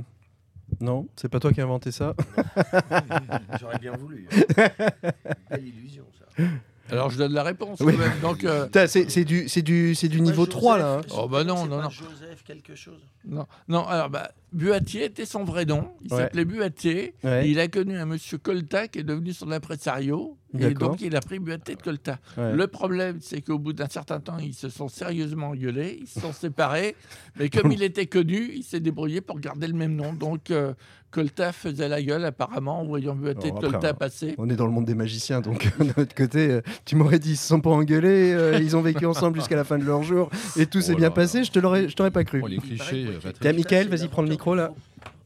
Non, 0.80 1.06
c'est 1.16 1.28
pas 1.28 1.40
toi 1.40 1.52
qui 1.52 1.60
as 1.60 1.64
inventé 1.64 1.90
ça. 1.90 2.14
J'aurais 3.60 3.78
bien 3.78 3.92
voulu. 3.96 4.28
Belle 4.56 5.66
illusion, 5.66 6.04
ça. 6.18 6.44
Alors, 6.90 7.10
je 7.10 7.18
donne 7.18 7.32
la 7.32 7.42
réponse. 7.42 7.80
Oui. 7.80 7.94
quand 7.94 7.98
même. 7.98 8.20
Donc, 8.20 8.44
euh, 8.44 8.66
C'est 8.86 9.10
c'est 9.10 9.24
du, 9.24 9.48
c'est 9.48 9.62
du, 9.62 9.94
c'est 9.94 10.08
du 10.08 10.20
niveau 10.20 10.46
3 10.46 10.78
là. 10.78 10.94
hein. 10.98 11.00
Oh, 11.16 11.28
bah 11.28 11.44
non, 11.44 11.66
non, 11.66 11.76
pas 11.78 11.82
non. 11.84 11.90
Joseph 11.90 12.42
quelque 12.44 12.74
chose. 12.74 13.00
non, 13.26 13.46
non, 13.68 13.86
alors, 13.86 14.08
bah, 14.08 14.30
Buatier 14.52 15.04
était 15.04 15.26
son 15.26 15.44
vrai 15.44 15.64
nom. 15.64 15.88
Il 16.04 16.12
Ouais. 16.12 16.20
s'appelait 16.20 16.44
Buatier. 16.44 17.14
Ouais. 17.22 17.48
Il 17.50 17.60
a 17.60 17.68
connu 17.68 17.96
un 17.98 18.06
monsieur 18.06 18.38
Colta 18.38 18.88
qui 18.88 19.00
est 19.00 19.04
devenu 19.04 19.32
son 19.32 19.50
impresario. 19.52 20.36
Et 20.58 20.70
donc, 20.72 21.02
il 21.02 21.14
a 21.14 21.20
pris 21.20 21.38
Buatier 21.38 21.74
de 21.74 21.82
Colta. 21.82 22.18
Ouais. 22.38 22.54
Le 22.54 22.66
problème, 22.68 23.18
c'est 23.20 23.42
qu'au 23.42 23.58
bout 23.58 23.74
d'un 23.74 23.88
certain 23.88 24.18
temps, 24.18 24.38
ils 24.38 24.54
se 24.54 24.70
sont 24.70 24.88
sérieusement 24.88 25.48
engueulés, 25.48 25.98
ils 26.00 26.06
se 26.06 26.20
sont 26.20 26.32
séparés, 26.32 26.96
mais 27.38 27.50
comme 27.50 27.70
il 27.70 27.82
était 27.82 28.06
connu, 28.06 28.52
il 28.54 28.62
s'est 28.62 28.80
débrouillé 28.80 29.20
pour 29.20 29.38
garder 29.40 29.66
le 29.66 29.74
même 29.74 29.94
nom. 29.94 30.14
Donc, 30.14 30.50
euh, 30.50 30.72
Colta 31.10 31.52
faisait 31.52 31.88
la 31.88 32.02
gueule, 32.02 32.24
apparemment, 32.24 32.80
en 32.80 32.84
voyant 32.86 33.14
Buatier 33.14 33.50
de 33.50 33.58
Colta 33.58 33.92
passer. 33.92 34.34
On 34.38 34.48
est 34.48 34.56
dans 34.56 34.64
le 34.66 34.72
monde 34.72 34.86
des 34.86 34.94
magiciens, 34.94 35.42
donc 35.42 35.64
de 35.78 35.84
notre 35.98 36.14
côté, 36.14 36.48
euh, 36.50 36.60
tu 36.86 36.96
m'aurais 36.96 37.18
dit 37.18 37.32
ils 37.32 37.36
se 37.36 37.46
sont 37.46 37.60
pas 37.60 37.70
engueulés, 37.70 38.32
euh, 38.32 38.58
ils 38.58 38.74
ont 38.74 38.80
vécu 38.82 39.04
ensemble 39.04 39.36
jusqu'à 39.38 39.56
la 39.56 39.64
fin 39.64 39.76
de 39.76 39.84
leur 39.84 40.02
jour 40.02 40.30
et 40.56 40.64
tout 40.64 40.80
s'est 40.80 40.94
Oh 40.94 40.98
bien 40.98 41.10
passé. 41.10 41.44
Je 41.44 41.50
te 41.52 41.58
l'aurais, 41.58 41.90
je 41.90 41.94
t'aurais 41.94 42.10
pas 42.10 42.24
cru. 42.24 42.40
Oh, 42.42 42.46
les 42.46 42.56
clichés. 42.56 43.06
Tiens, 43.42 43.52
Michael, 43.52 43.88
vas-y, 43.88 44.08
prends 44.08 44.22
le 44.22 44.28
micro, 44.38 44.54
là. 44.54 44.70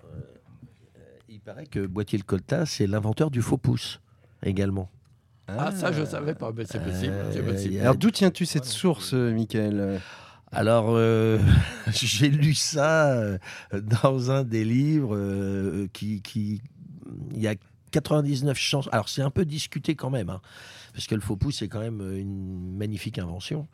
Euh, 0.07 0.21
il 1.29 1.39
paraît 1.41 1.67
que 1.67 1.87
Boitier 1.87 2.17
le 2.17 2.25
Colta, 2.25 2.65
c'est 2.65 2.87
l'inventeur 2.87 3.31
du 3.31 3.43
faux 3.43 3.59
pouce 3.59 4.01
également. 4.43 4.89
Ah, 5.49 5.71
ça, 5.71 5.93
je 5.93 6.03
savais 6.03 6.35
pas, 6.35 6.51
mais 6.57 6.65
c'est 6.65 6.83
possible. 6.83 7.13
c'est 7.31 7.41
Euh, 7.41 7.53
possible. 7.53 7.79
Alors 7.81 7.97
d'où 7.97 8.11
tiens-tu 8.11 8.47
cette 8.47 8.65
source, 8.65 9.13
euh, 9.13 9.35
Michael? 9.35 10.01
Alors, 10.51 10.87
euh, 10.91 11.39
j'ai 11.93 12.29
lu 12.31 12.55
ça 12.55 13.13
euh, 13.13 13.39
dans 13.83 14.31
un 14.31 14.45
des 14.45 14.65
livres 14.65 15.15
euh, 15.15 15.89
qui, 15.93 16.23
qui. 16.23 16.63
Il 17.35 17.41
y 17.43 17.49
a 17.49 17.55
99 17.93 18.59
chances. 18.59 18.89
Alors, 18.91 19.09
c'est 19.09 19.23
un 19.23 19.31
peu 19.31 19.45
discuté 19.45 19.95
quand 19.95 20.11
même. 20.11 20.29
hein. 20.31 20.41
parce 20.95 21.07
que 21.07 21.15
le 21.15 21.23
faux 21.23 21.37
pouce 21.37 21.57
c'est 21.61 21.69
quand 21.69 21.81
même 21.81 22.01
une 22.19 22.77
magnifique 22.77 23.19
invention, 23.19 23.67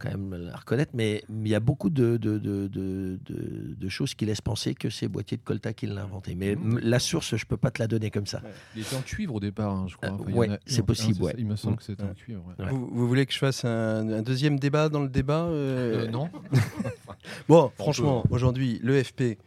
quand 0.00 0.10
même 0.10 0.50
à 0.52 0.56
reconnaître. 0.56 0.90
Mais 0.94 1.22
il 1.28 1.46
y 1.46 1.54
a 1.54 1.60
beaucoup 1.60 1.88
de, 1.88 2.16
de, 2.16 2.38
de, 2.38 2.66
de- 2.66 3.20
de- 3.24 3.74
de 3.78 3.88
choses 3.88 4.14
qui 4.14 4.26
laissent 4.26 4.40
penser 4.40 4.74
que 4.74 4.90
c'est 4.90 5.06
Boitier 5.06 5.36
de 5.36 5.42
Colta 5.42 5.72
qui 5.72 5.86
l'a 5.86 6.02
inventé. 6.02 6.34
Mais 6.34 6.56
Mhm. 6.56 6.78
m- 6.78 6.80
la 6.82 6.98
source, 6.98 7.36
je 7.36 7.46
peux 7.46 7.56
pas 7.56 7.70
te 7.70 7.80
la 7.80 7.86
donner 7.86 8.10
comme 8.10 8.26
ça. 8.26 8.42
Il 8.74 8.82
était 8.82 8.96
en 8.96 9.02
cuivre 9.02 9.34
au 9.36 9.40
départ, 9.40 9.70
hein, 9.72 9.86
je 9.88 9.96
crois. 9.96 10.08
Euh, 10.08 10.16
Enfin, 10.20 10.32
ouais, 10.32 10.48
a- 10.50 10.58
c'est 10.66 10.82
possible, 10.84 11.22
ouais. 11.22 11.34
Il 11.38 11.46
me 11.46 11.54
semble 11.54 11.74
Mm. 11.74 11.76
que 11.76 11.82
c'était 11.84 12.02
en 12.02 12.14
cuivre. 12.14 12.42
ouais. 12.58 12.64
Ouais. 12.64 12.70
Vous, 12.72 12.88
vous 12.92 13.06
voulez 13.06 13.24
que 13.26 13.32
je 13.32 13.38
fasse 13.38 13.64
un, 13.64 14.08
un 14.10 14.22
deuxième 14.22 14.58
débat 14.58 14.88
dans 14.88 15.02
le 15.02 15.08
débat 15.08 15.44
euh, 15.44 16.06
Euh, 16.06 16.10
non. 16.10 16.28
Bon, 17.48 17.70
franchement, 17.76 18.24
aujourd'hui, 18.30 18.80
le 18.82 19.02
FP, 19.02 19.38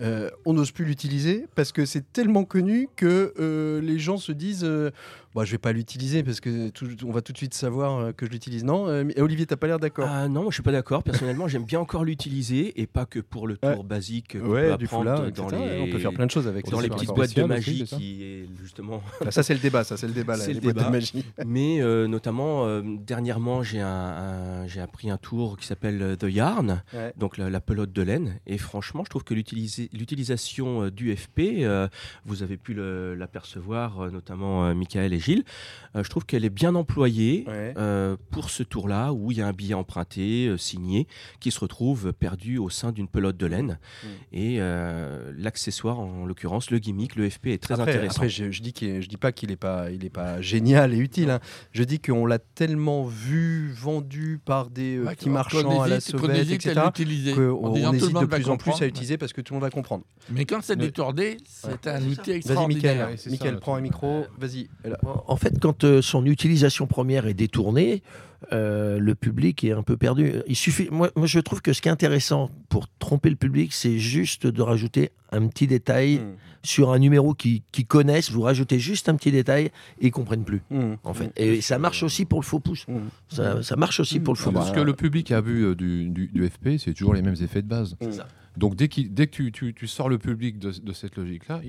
euh, 0.00 0.30
on 0.44 0.54
n'ose 0.54 0.70
plus 0.70 0.84
l'utiliser 0.84 1.46
parce 1.54 1.72
que 1.72 1.84
c'est 1.84 2.12
tellement 2.12 2.44
connu 2.44 2.88
que 2.96 3.34
euh, 3.38 3.80
les 3.80 3.98
gens 3.98 4.16
se 4.16 4.32
disent 4.32 4.68
euh, 5.36 5.40
bah, 5.40 5.44
je 5.44 5.52
vais 5.52 5.58
pas 5.58 5.72
l'utiliser 5.72 6.22
parce 6.22 6.40
que 6.40 6.68
tout- 6.70 6.88
on 7.06 7.10
va 7.12 7.20
tout 7.20 7.32
de 7.32 7.38
suite 7.38 7.54
savoir 7.54 7.98
euh, 7.98 8.12
que 8.12 8.26
je 8.26 8.30
l'utilise. 8.30 8.64
Non, 8.64 8.88
euh, 8.88 9.04
Olivier, 9.18 9.46
t'as 9.46 9.56
pas 9.56 9.66
l'air 9.66 9.78
d'accord. 9.78 10.08
Ah 10.10 10.28
non, 10.28 10.50
je 10.50 10.54
suis 10.54 10.62
pas 10.62 10.72
d'accord. 10.72 11.02
Personnellement, 11.02 11.46
j'aime 11.48 11.64
bien 11.64 11.80
encore 11.80 12.04
l'utiliser 12.04 12.80
et 12.80 12.86
pas 12.86 13.06
que 13.06 13.18
pour 13.20 13.46
le 13.46 13.56
tour 13.56 13.84
basique 13.84 14.36
ouais, 14.42 14.76
du 14.76 14.84
apprendre 14.86 14.88
foulard, 15.04 15.32
dans 15.32 15.48
etc. 15.48 15.62
les 15.76 15.80
On 15.82 15.92
peut 15.92 15.98
faire 15.98 16.12
plein 16.12 16.26
de 16.26 16.30
choses 16.30 16.48
avec. 16.48 16.68
dans 16.70 16.80
les 16.80 16.88
petites 16.88 17.10
boîtes 17.10 17.34
de 17.36 17.42
aussi, 17.42 17.48
magie 17.48 17.84
qui 17.84 18.22
est 18.22 18.46
justement 18.62 19.02
ça, 19.30 19.42
c'est 19.42 19.54
le 19.54 19.60
débat. 19.60 19.84
Ça, 19.84 19.96
c'est 19.96 20.06
le 20.06 20.12
débat. 20.14 20.36
là, 20.36 20.42
C'est 20.42 20.48
les 20.48 20.54
le 20.54 20.60
boîtes 20.60 20.74
de 20.76 20.80
débat. 20.80 20.90
magie. 20.90 21.24
Mais 21.46 21.80
euh, 21.80 22.06
notamment, 22.08 22.64
euh, 22.66 22.82
dernièrement, 22.84 23.62
j'ai 23.62 23.80
un, 23.80 23.86
un- 23.88 24.66
j'ai 24.66 24.80
appris 24.80 25.10
un 25.10 25.16
tour 25.18 25.56
qui 25.56 25.66
s'appelle 25.66 26.00
euh, 26.02 26.16
The 26.16 26.24
Yarn, 26.30 26.82
Ouais. 26.94 27.12
donc 27.16 27.36
la, 27.36 27.50
la 27.50 27.60
pelote 27.60 27.92
de 27.92 28.02
laine. 28.02 28.38
Et 28.46 28.58
franchement, 28.58 29.02
je 29.04 29.10
trouve 29.10 29.24
que 29.24 29.34
l'utilisa- 29.34 29.88
l'utilisation 29.92 30.84
euh, 30.84 30.90
du 30.90 31.14
FP, 31.14 31.66
vous 32.24 32.42
avez 32.42 32.56
pu 32.56 32.74
l'apercevoir, 32.74 34.10
notamment 34.10 34.74
Michael 34.74 35.12
et 35.12 35.18
Gilles, 35.26 35.44
euh, 35.96 36.02
je 36.04 36.08
trouve 36.10 36.24
qu'elle 36.24 36.44
est 36.44 36.50
bien 36.50 36.74
employée. 36.74 37.44
Ouais. 37.46 37.74
euh, 37.76 38.16
pour 38.30 38.50
ce 38.50 38.62
tour-là, 38.62 39.12
où 39.12 39.32
il 39.32 39.38
y 39.38 39.42
a 39.42 39.46
un 39.46 39.52
billet 39.52 39.74
emprunté, 39.74 40.46
euh, 40.46 40.56
signé, 40.56 41.06
qui 41.40 41.50
se 41.50 41.58
retrouve 41.60 42.12
perdu 42.12 42.58
au 42.58 42.70
sein 42.70 42.92
d'une 42.92 43.08
pelote 43.08 43.36
de 43.36 43.46
laine. 43.46 43.78
Mm. 44.02 44.06
Et 44.32 44.56
euh, 44.60 45.32
l'accessoire, 45.36 45.98
en 45.98 46.24
l'occurrence, 46.26 46.70
le 46.70 46.78
gimmick, 46.78 47.16
le 47.16 47.28
FP 47.28 47.46
est 47.48 47.62
très 47.62 47.74
Après, 47.74 47.92
intéressant. 47.92 48.16
après, 48.16 48.28
je, 48.28 48.50
je 48.50 48.62
dis 48.62 48.72
qu'il 48.72 49.02
je 49.02 49.08
dis 49.08 49.16
pas 49.16 49.32
qu'il 49.32 49.50
est 49.50 49.56
pas, 49.56 49.90
il 49.90 50.04
est 50.04 50.10
pas 50.10 50.40
génial 50.40 50.94
et 50.94 50.98
utile. 50.98 51.30
hein. 51.30 51.40
Je 51.72 51.82
dis 51.82 51.98
qu'on 51.98 52.24
l'a 52.26 52.38
tellement 52.38 53.04
vu, 53.04 53.72
vendu 53.72 54.38
par 54.44 54.70
des 54.70 54.96
euh, 54.98 55.04
Ouais, 55.04 55.14
petits 55.14 55.28
marchands 55.30 55.80
à 55.82 55.88
la 55.88 56.00
sauvette, 56.00 56.50
etc. 56.50 56.74
qu'on- 57.34 57.74
hésite 57.74 58.18
de 58.20 58.26
plus 58.26 58.48
en 58.48 58.56
plus 58.56 58.80
à 58.82 58.86
utiliser 58.86 59.16
parce 59.18 59.32
que 59.32 59.40
tout 59.40 59.54
le 59.54 59.56
monde 59.60 59.64
va 59.64 59.70
comprendre. 59.70 60.04
Mais 60.30 60.44
quand 60.44 60.62
c'est 60.62 60.76
détourné, 60.76 61.36
c'est 61.48 61.68
Ouais, 61.68 61.92
un 61.92 62.02
outil 62.02 62.14
ça. 62.16 62.22
Vas-y, 62.26 62.36
extraordinaire. 62.36 62.94
Michael. 62.94 63.10
Ouais, 63.10 63.16
c'est 63.16 63.30
Michael, 63.30 63.54
ça, 63.54 63.60
prends 63.60 63.74
un 63.76 63.80
micro. 63.80 64.24
Vas-y. 64.38 64.68
En 65.26 65.36
fait, 65.36 65.58
quand 65.60 65.84
euh, 65.84 66.02
son 66.02 66.24
utilisation 66.26 66.86
première 66.86 67.26
est 67.26 67.34
détournée, 67.34 68.02
euh, 68.52 68.98
le 68.98 69.14
public 69.14 69.64
est 69.64 69.72
un 69.72 69.82
peu 69.82 69.96
perdu. 69.96 70.34
Il 70.46 70.56
suffit. 70.56 70.88
Moi, 70.90 71.10
moi, 71.16 71.26
je 71.26 71.40
trouve 71.40 71.62
que 71.62 71.72
ce 71.72 71.80
qui 71.80 71.88
est 71.88 71.92
intéressant 71.92 72.50
pour 72.68 72.86
tromper 72.98 73.30
le 73.30 73.36
public, 73.36 73.72
c'est 73.72 73.98
juste 73.98 74.46
de 74.46 74.62
rajouter 74.62 75.10
un 75.32 75.46
petit 75.48 75.66
détail 75.66 76.18
Mm. 76.18 76.22
sur 76.62 76.92
un 76.92 76.98
numéro 76.98 77.34
qu'ils 77.34 77.62
qu'ils 77.72 77.86
connaissent. 77.86 78.30
Vous 78.30 78.42
rajoutez 78.42 78.78
juste 78.78 79.08
un 79.08 79.16
petit 79.16 79.32
détail 79.32 79.66
et 80.00 80.06
ils 80.08 80.10
comprennent 80.10 80.44
plus. 80.44 80.62
Mm. 80.70 80.94
En 81.02 81.14
fait, 81.14 81.32
et 81.36 81.60
ça 81.60 81.78
marche 81.78 82.02
aussi 82.02 82.24
pour 82.26 82.40
le 82.40 82.44
faux 82.44 82.60
pouce. 82.60 82.86
Mm. 82.88 82.98
Ça, 83.28 83.62
ça 83.62 83.76
marche 83.76 84.00
aussi 84.00 84.20
pour 84.20 84.34
le 84.34 84.38
faux 84.38 84.50
Ah, 84.50 84.58
pouce. 84.58 84.64
Parce 84.66 84.76
que 84.76 84.80
le 84.84 84.92
public 84.94 85.30
a 85.32 85.40
vu 85.40 85.64
euh, 85.64 85.74
du, 85.74 86.08
du- 86.10 86.28
du 86.28 86.46
FP, 86.48 86.78
c'est 86.78 86.92
toujours 86.94 87.14
les 87.14 87.22
mêmes 87.22 87.36
effets 87.42 87.62
de 87.62 87.68
base. 87.68 87.96
Ça. 88.10 88.28
Donc 88.56 88.74
dès, 88.76 88.88
qu'il- 88.88 89.12
dès 89.12 89.26
que 89.26 89.32
tu, 89.32 89.50
tu- 89.52 89.74
tu 89.74 89.86
sors 89.86 90.08
le 90.08 90.18
public 90.18 90.58
de, 90.58 90.70
de 90.70 90.92
cette 90.92 91.16
logique-là, 91.16 91.60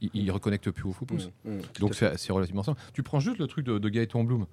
il, 0.00 0.10
il, 0.14 0.22
il 0.24 0.30
reconnecte 0.30 0.70
plus 0.70 0.84
au 0.84 0.92
faux 0.92 1.04
pouce. 1.04 1.30
Mm. 1.44 1.50
Mm. 1.50 1.60
Donc 1.80 1.94
c'est 1.94 2.16
c'est 2.18 2.32
relativement 2.32 2.62
simple. 2.62 2.80
Tu 2.92 3.02
prends 3.02 3.20
juste 3.20 3.38
le 3.38 3.46
truc 3.46 3.64
de, 3.64 3.78
de 3.78 3.88
Gaëtan 3.88 4.24
Bloom 4.24 4.46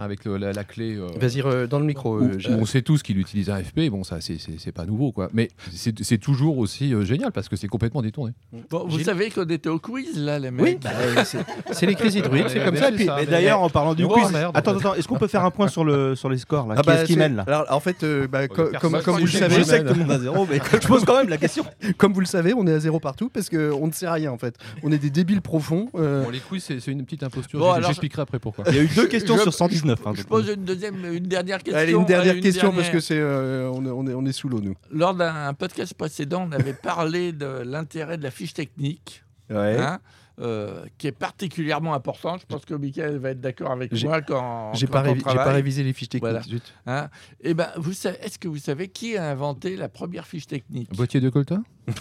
avec 0.00 0.24
le- 0.24 0.36
la, 0.36 0.52
la 0.52 0.64
clé. 0.64 0.96
euh, 0.96 1.06
Vas-y 1.20 1.42
dans 1.68 1.78
le 1.78 1.84
micro. 1.84 2.18
où- 2.18 2.24
euh, 2.24 2.38
où 2.50 2.52
on 2.60 2.64
sait 2.64 2.82
tous 2.82 3.02
qu'il 3.02 3.18
utilise 3.18 3.50
un 3.50 3.62
FP, 3.62 3.90
bon 3.90 4.04
ça 4.04 4.20
c'est- 4.20 4.72
pas 4.72 4.84
nouveau 4.86 5.12
quoi, 5.12 5.28
mais 5.32 5.48
c'est 5.72 6.18
toujours 6.18 6.58
aussi 6.58 6.94
euh, 6.94 7.04
génial 7.04 7.32
parce 7.32 7.48
que 7.48 7.56
c'est 7.56 7.68
complètement 7.68 8.02
détourné. 8.02 8.32
Bon, 8.70 8.86
vous 8.88 9.00
savez 9.00 9.30
qu'on 9.30 9.44
était 9.44 9.68
au 9.68 9.78
quiz, 9.78 10.16
là, 10.18 10.38
les 10.38 10.50
mecs. 10.50 10.64
Oui, 10.64 10.78
bah, 10.82 11.24
c'est- 11.24 11.86
les 11.86 11.94
Crazy 11.94 12.22
Druids, 12.22 12.44
c'est 12.48 12.64
comme 12.64 12.76
ça. 12.76 12.86
c'est 12.86 12.92
puis- 12.92 13.06
ça. 13.06 13.16
Mais 13.18 13.26
d'ailleurs, 13.26 13.60
en 13.62 13.68
parlant 13.70 13.94
du 13.94 14.06
quiz, 14.06 14.30
merde, 14.32 14.52
attends, 14.56 14.76
attends, 14.78 14.94
est-ce 14.94 15.08
qu'on 15.08 15.18
peut 15.18 15.26
faire 15.28 15.44
un 15.44 15.50
point 15.50 15.68
sur, 15.68 15.84
le, 15.84 16.14
sur 16.14 16.28
les 16.28 16.38
scores 16.38 16.66
là? 16.68 16.74
Ah 16.78 16.80
Qui 16.82 16.86
bah, 16.86 16.94
est-ce 16.96 17.04
qui 17.04 17.16
mène 17.16 17.36
là? 17.36 17.44
Alors, 17.46 17.66
en 17.70 17.80
fait, 17.80 18.02
euh, 18.02 18.26
bah, 18.28 18.46
comme, 18.48 18.70
vous 18.70 19.18
le 19.18 19.26
savez, 19.26 19.56
Je 19.56 19.62
sais 19.62 19.82
que 19.82 19.88
tout 19.88 19.94
le 19.94 20.00
monde 20.00 20.12
a 20.12 20.18
zéro, 20.20 20.46
mais 20.50 20.58
je 20.82 20.86
pose 20.86 21.04
quand 21.04 21.16
même 21.18 21.28
la 21.28 21.36
question. 21.38 21.64
comme 21.98 22.12
vous 22.12 22.20
le 22.20 22.26
savez, 22.26 22.54
on 22.54 22.66
est 22.66 22.72
à 22.72 22.78
zéro 22.80 23.00
partout 23.00 23.28
parce 23.28 23.48
qu'on 23.48 23.86
ne 23.86 23.92
sait 23.92 24.08
rien 24.08 24.30
en 24.32 24.38
fait. 24.38 24.54
On 24.82 24.92
est 24.92 24.98
des 24.98 25.10
débiles 25.10 25.42
profonds. 25.42 25.88
Bon, 25.92 26.30
les 26.30 26.38
quiz 26.40 26.62
c'est 26.78 26.86
une 26.92 27.04
petite 27.04 27.22
imposture, 27.22 27.80
j'expliquerai 27.84 28.22
après 28.22 28.38
pourquoi. 28.38 28.64
Il 28.68 28.76
y 28.76 28.78
a 28.78 28.82
eu 28.82 28.88
deux 28.94 29.06
questions 29.06 29.36
sur 29.38 29.52
119. 29.52 29.89
Hein, 30.04 30.12
Je 30.14 30.22
pose 30.22 30.48
une 30.48 30.64
deuxième, 30.64 31.04
une 31.12 31.26
dernière 31.26 31.58
question. 31.62 31.78
Allez, 31.80 31.92
une 31.92 32.04
dernière 32.04 32.32
Allez, 32.32 32.40
question 32.40 32.72
parce 32.72 32.88
que 32.90 33.00
c'est, 33.00 33.18
euh, 33.18 33.70
on, 33.72 33.84
est, 33.86 33.90
on, 33.90 34.06
est, 34.06 34.14
on 34.14 34.24
est 34.26 34.32
sous 34.32 34.48
l'eau 34.48 34.60
nous. 34.60 34.74
Lors 34.90 35.14
d'un 35.14 35.52
podcast 35.54 35.94
précédent, 35.94 36.46
on 36.48 36.52
avait 36.52 36.72
parlé 36.74 37.32
de 37.32 37.62
l'intérêt 37.64 38.16
de 38.18 38.22
la 38.22 38.30
fiche 38.30 38.54
technique, 38.54 39.22
Ouais. 39.50 39.76
hein, 39.78 39.98
euh, 40.40 40.84
qui 40.96 41.06
est 41.08 41.12
particulièrement 41.12 41.92
importante. 41.92 42.40
Je 42.42 42.46
pense 42.46 42.64
que 42.64 42.72
Michael 42.74 43.18
va 43.18 43.30
être 43.30 43.40
d'accord 43.40 43.72
avec 43.72 43.94
J'ai- 43.94 44.06
moi 44.06 44.22
quand, 44.22 44.72
J'ai 44.74 44.86
quand 44.86 44.92
pas, 44.92 45.02
on 45.02 45.12
révi- 45.14 45.28
j'ai 45.28 45.36
pas 45.36 45.52
révisé 45.52 45.82
les 45.82 45.92
fiches 45.92 46.08
techniques. 46.08 46.30
Voilà. 46.30 46.42
zut. 46.42 46.62
Hein. 46.86 47.08
Eh 47.42 47.52
ben, 47.52 47.68
vous 47.76 47.92
savez, 47.92 48.16
est-ce 48.22 48.38
que 48.38 48.48
vous 48.48 48.56
savez 48.58 48.88
qui 48.88 49.16
a 49.18 49.28
inventé 49.28 49.76
la 49.76 49.88
première 49.88 50.26
fiche 50.26 50.46
technique? 50.46 50.90
Boîtier 50.94 51.20
de 51.20 51.28
Colta? 51.28 51.58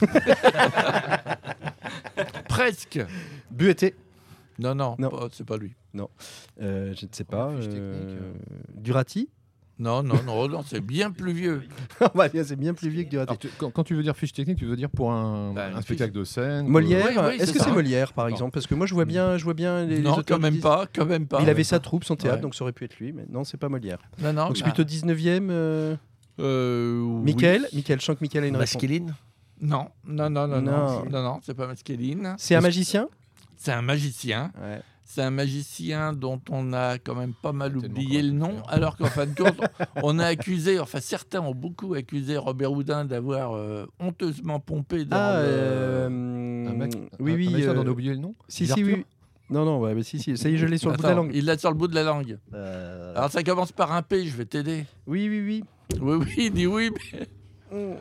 Presque. 2.48 3.00
Bueté. 3.52 3.96
Non, 4.60 4.76
non, 4.76 4.96
Non. 5.00 5.10
c'est 5.32 5.46
pas 5.46 5.58
lui. 5.58 5.74
Euh, 6.62 6.94
je 6.96 7.06
ne 7.06 7.10
sais 7.12 7.24
pas. 7.24 7.52
fiche 7.58 7.68
euh, 7.74 7.94
technique, 8.34 8.84
Durati? 8.84 9.30
Non, 9.82 10.04
non, 10.04 10.22
non, 10.26 10.50
non, 10.50 10.62
c'est 10.68 10.82
bien 10.82 11.10
plus 11.10 11.32
vieux. 11.32 11.64
Bah, 12.14 12.28
bien, 12.28 12.44
c'est 12.44 12.58
bien 12.58 12.74
plus 12.74 12.90
vieux 12.90 13.04
que 13.04 13.10
Durati. 13.10 13.30
Alors, 13.30 13.40
tu- 13.40 13.48
quand, 13.58 13.72
quand 13.72 13.84
tu 13.86 13.96
veux 13.96 14.04
dire 14.04 14.18
fiche 14.18 14.34
technique, 14.34 14.58
tu 14.58 14.66
veux 14.66 14.76
dire 14.76 14.90
pour 14.90 15.14
un, 15.14 15.54
Bah, 15.54 15.70
un 15.74 15.82
spectacle 15.82 16.12
de 16.12 16.26
scène 16.26 16.68
Molière. 16.68 17.06
Oui, 17.10 17.16
oui, 17.18 17.36
Est-ce 17.40 17.54
que 17.54 17.60
c'est 17.60 17.72
Molière 17.72 18.12
par 18.12 18.26
Non. 18.26 18.32
exemple? 18.32 18.52
Parce 18.52 18.68
que 18.68 18.76
moi 18.76 18.86
je 18.86 18.94
vois 18.94 19.06
bien, 19.06 19.38
je 19.38 19.46
vois 19.46 19.54
bien 19.54 19.86
les, 19.86 20.00
non, 20.00 20.12
auteurs 20.18 20.38
quand 20.38 20.42
même 20.42 20.60
pas, 20.60 20.86
quand 20.94 21.06
même 21.06 21.28
pas. 21.28 21.42
Il 21.42 21.50
avait 21.50 21.64
sa 21.64 21.80
troupe, 21.80 22.04
son 22.04 22.18
théâtre, 22.18 22.36
Ouais. 22.38 22.42
donc 22.42 22.56
ça 22.56 22.64
aurait 22.66 22.74
pu 22.74 22.84
être 22.84 22.98
lui, 23.00 23.14
mais 23.14 23.26
non, 23.30 23.46
c'est 23.46 23.56
pas 23.58 23.70
Molière. 23.70 24.00
Non, 24.22 24.34
non. 24.34 24.48
donc 24.48 24.58
c'est 24.58 24.66
bah, 24.66 24.72
plutôt 24.72 24.84
19e. 24.90 25.48
euh, 25.50 25.96
euh, 26.42 27.00
oui. 27.02 27.34
Michael, 27.34 27.68
Michael, 27.74 28.00
je 28.02 28.06
sens 28.06 28.16
que 28.18 28.22
Michael 28.24 28.44
a 28.44 28.48
une 28.48 28.56
réponse. 28.58 28.74
Masculine? 28.74 29.16
Non, 29.62 29.88
non, 30.06 30.30
non, 30.30 30.46
non, 30.48 30.62
non, 30.62 30.72
Non. 30.72 31.06
non, 31.10 31.24
non, 31.24 31.40
c'est 31.44 31.54
pas 31.54 31.68
Mascaline. 31.68 32.36
C'est 32.38 32.56
un 32.56 32.62
magicien? 32.62 33.08
C'est 33.62 33.74
un 33.74 33.82
magicien. 33.82 34.52
Ouais. 34.62 34.80
C'est 35.04 35.22
un 35.22 35.32
magicien 35.32 36.14
dont 36.14 36.40
on 36.50 36.72
a 36.72 36.98
quand 37.00 37.14
même 37.16 37.34
pas 37.34 37.52
mal 37.52 37.76
oublié 37.76 38.22
le 38.22 38.32
nom, 38.32 38.52
faire. 38.52 38.64
alors 38.70 38.96
qu'en 38.96 39.08
fin 39.08 39.26
de 39.26 39.34
compte, 39.36 39.60
on 40.04 40.18
a 40.20 40.26
accusé, 40.28 40.80
enfin 40.80 41.00
certains 41.02 41.42
ont 41.42 41.54
beaucoup 41.56 41.94
accusé 41.96 42.38
Robert 42.38 42.72
Houdin 42.72 43.04
d'avoir 43.06 43.54
euh, 43.54 43.86
honteusement 44.00 44.60
pompé 44.60 45.04
dans 45.06 45.18
Ah, 45.18 45.42
le- 45.42 45.48
euh, 45.50 46.06
Un 46.70 46.74
mec, 46.74 46.94
oui, 47.20 47.32
un- 47.32 47.36
oui. 47.36 47.66
un 47.66 47.70
euh, 47.70 47.74
dont 47.74 47.82
on 47.82 47.88
a 47.88 47.90
oublié 47.90 48.12
le 48.12 48.18
nom? 48.20 48.34
Si, 48.48 48.66
si, 48.68 48.84
oui. 48.84 49.04
Non, 49.50 49.66
non, 49.66 49.80
ouais, 49.80 49.96
mais 49.96 50.04
si, 50.04 50.20
si, 50.20 50.38
ça 50.38 50.48
y 50.48 50.54
est, 50.54 50.58
je 50.58 50.68
l'ai 50.68 50.78
sur 50.78 50.92
le 50.92 50.96
bout 50.96 51.02
de 51.02 51.08
la 51.08 51.16
langue. 51.16 51.32
Il 51.34 51.44
l'a 51.46 51.58
sur 51.58 51.72
le 51.72 51.76
bout 51.76 51.88
de 51.88 51.96
la 51.96 52.04
langue. 52.04 52.38
Euh, 52.54 53.16
Alors 53.18 53.32
ça 53.32 53.42
commence 53.44 53.72
par 53.72 53.92
un 53.92 54.04
P, 54.04 54.26
je 54.28 54.38
vais 54.38 54.46
t'aider. 54.46 54.86
Oui, 55.08 55.28
oui, 55.28 55.42
oui. 55.44 55.64
Oui, 56.00 56.18
oui, 56.20 56.34
il 56.38 56.52
dit 56.54 56.68
oui, 56.68 56.92
mais... 57.12 57.28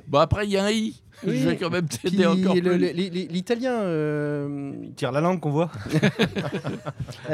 Bon, 0.06 0.18
après, 0.18 0.46
il 0.46 0.50
y 0.52 0.56
a 0.58 0.64
un 0.64 0.70
I. 0.70 1.02
Oui. 1.26 1.40
Je 1.40 1.48
vais 1.48 1.56
quand 1.56 1.70
même 1.70 1.86
Puis 1.86 1.98
t'aider 2.10 2.26
encore 2.26 2.54
le- 2.54 2.60
plus. 2.60 2.78
le- 2.78 2.86
li- 2.92 3.10
li- 3.10 3.28
l'italien. 3.28 3.72
euh, 3.80 4.72
Tire 4.96 5.10
la 5.12 5.20
langue 5.20 5.40
qu'on 5.40 5.50
voit. 5.50 5.70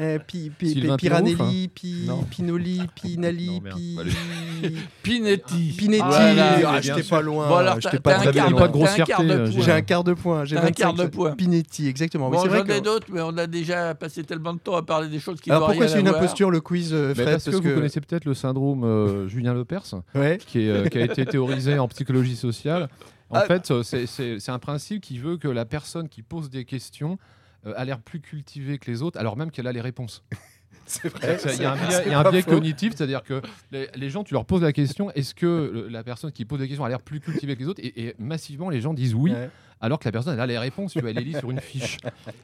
euh, 0.00 0.18
pi- 0.26 0.50
pi- 0.56 0.70
Sylvain 0.70 0.96
Piranelli, 0.96 1.68
Pi- 1.68 2.04
Non. 2.06 2.22
Pinoli, 2.24 2.80
Pinali, 2.94 3.46
Non, 3.46 3.60
merde, 3.62 3.78
Pi- 3.78 3.94
pas 3.96 4.02
Pinetti. 5.02 5.74
Pinetti. 5.76 6.02
Voilà, 6.04 6.52
Ah, 6.54 6.56
bien 6.58 6.80
j'étais 6.80 7.02
sûr. 7.02 7.16
pas 7.16 7.22
loin. 7.22 7.48
Bon, 7.48 7.56
alors, 7.56 7.74
j'étais 7.80 7.96
t'as- 7.96 8.02
pas 8.02 8.10
t'as 8.12 8.18
très 8.18 8.28
un 8.28 8.32
bien 8.32 8.42
quart 8.42 8.50
loin. 8.50 8.60
pas 8.60 8.68
de 8.68 8.72
t'as 8.72 8.78
grosse 8.78 8.90
un 8.90 8.96
quart 8.96 9.06
fierté, 9.06 9.24
de 9.26 9.30
euh, 9.32 9.50
point. 9.50 9.62
J'ai 9.64 9.72
un 9.72 9.82
quart 9.82 10.04
de 10.04 10.12
point. 10.14 10.44
J'ai 10.44 10.54
T'as 10.56 10.60
un 10.62 10.64
25 10.64 10.82
quart 10.82 10.94
de 10.94 11.06
point. 11.06 11.30
Pinetti, 11.32 11.88
exactement. 11.88 12.28
Oui, 12.28 12.36
Bon, 12.36 12.42
c'est 12.42 12.48
vrai 12.48 12.58
j'en 12.58 12.64
ai 12.74 12.78
que- 12.80 12.84
d'autres, 12.84 13.06
mais 13.12 13.20
on 13.22 13.36
a 13.38 13.46
déjà 13.46 13.94
passé 13.94 14.24
tellement 14.24 14.54
de 14.54 14.58
temps 14.58 14.76
à 14.76 14.82
parler 14.82 15.08
des 15.08 15.18
choses 15.20 15.40
qui 15.40 15.50
Alors 15.50 15.62
n'ont 15.62 15.66
pourquoi 15.68 15.86
rien 15.86 15.94
c'est 15.94 16.00
une 16.00 16.08
à 16.08 16.10
voir. 16.12 16.22
imposture 16.22 16.50
le 16.50 16.60
quiz, 16.60 16.92
euh, 16.92 17.08
Mais 17.08 17.14
Fred 17.14 17.26
parce 17.30 17.44
que 17.44 17.50
vous 17.50 17.62
connaissez 17.74 18.00
peut-être 18.00 18.24
le 18.24 18.34
syndrome 18.34 18.84
euh, 18.84 19.28
Julien 19.28 19.54
Lepers, 19.54 19.82
Ouais. 20.14 20.38
qui, 20.46 20.60
est, 20.66 20.68
euh, 20.68 20.86
qui 20.88 20.98
a 20.98 21.04
été 21.04 21.24
théorisé 21.26 21.78
en 21.78 21.88
psychologie 21.88 22.36
sociale. 22.62 22.88
En 23.30 23.36
Ah. 23.36 23.40
fait, 23.46 23.70
euh, 23.70 23.82
c'est- 23.82 24.48
un 24.50 24.58
principe 24.58 25.02
qui 25.02 25.18
veut 25.18 25.36
que 25.38 25.48
la 25.48 25.64
personne 25.64 26.08
qui 26.08 26.22
pose 26.22 26.50
des 26.50 26.64
questions 26.64 27.18
euh, 27.66 27.72
a 27.76 27.84
l'air 27.84 28.00
plus 28.00 28.20
cultivée 28.20 28.78
que 28.78 28.90
les 28.90 29.02
autres, 29.02 29.18
alors 29.20 29.36
même 29.36 29.50
qu'elle 29.50 29.66
a 29.68 29.72
les 29.72 29.80
réponses. 29.80 30.24
C'est 30.84 31.08
vrai. 31.08 31.38
Il 31.54 31.62
y 31.62 31.64
a 31.64 31.72
un 31.72 31.76
biais, 31.76 32.08
y 32.08 32.12
a 32.12 32.18
un 32.18 32.42
cognitif, 32.42 32.94
c'est-à-dire 32.96 33.22
que 33.22 33.40
les, 33.70 33.88
les 33.94 34.10
gens, 34.10 34.24
tu 34.24 34.34
leur 34.34 34.44
poses 34.44 34.62
la 34.62 34.72
question, 34.72 35.12
est-ce 35.12 35.32
que 35.32 35.70
le- 35.72 35.88
la 35.88 36.02
personne 36.02 36.32
qui 36.32 36.44
pose 36.44 36.58
des 36.58 36.66
questions 36.66 36.84
a 36.84 36.88
l'air 36.88 37.00
plus 37.00 37.20
cultivée 37.20 37.54
que 37.54 37.60
les 37.60 37.68
autres? 37.68 37.80
Et, 37.82 38.08
et 38.08 38.14
massivement, 38.18 38.68
les 38.68 38.80
gens 38.80 38.92
disent 38.92 39.14
oui, 39.14 39.30
Ouais. 39.30 39.48
Alors 39.82 39.98
que 39.98 40.04
la 40.06 40.12
personne 40.12 40.32
elle 40.34 40.40
a 40.40 40.46
les 40.46 40.58
réponses, 40.58 40.92
tu 40.92 41.00
vois, 41.00 41.10
elle 41.10 41.16
les 41.16 41.24
lit 41.24 41.34
sur 41.38 41.50
une 41.50 41.60
fiche. 41.72 41.98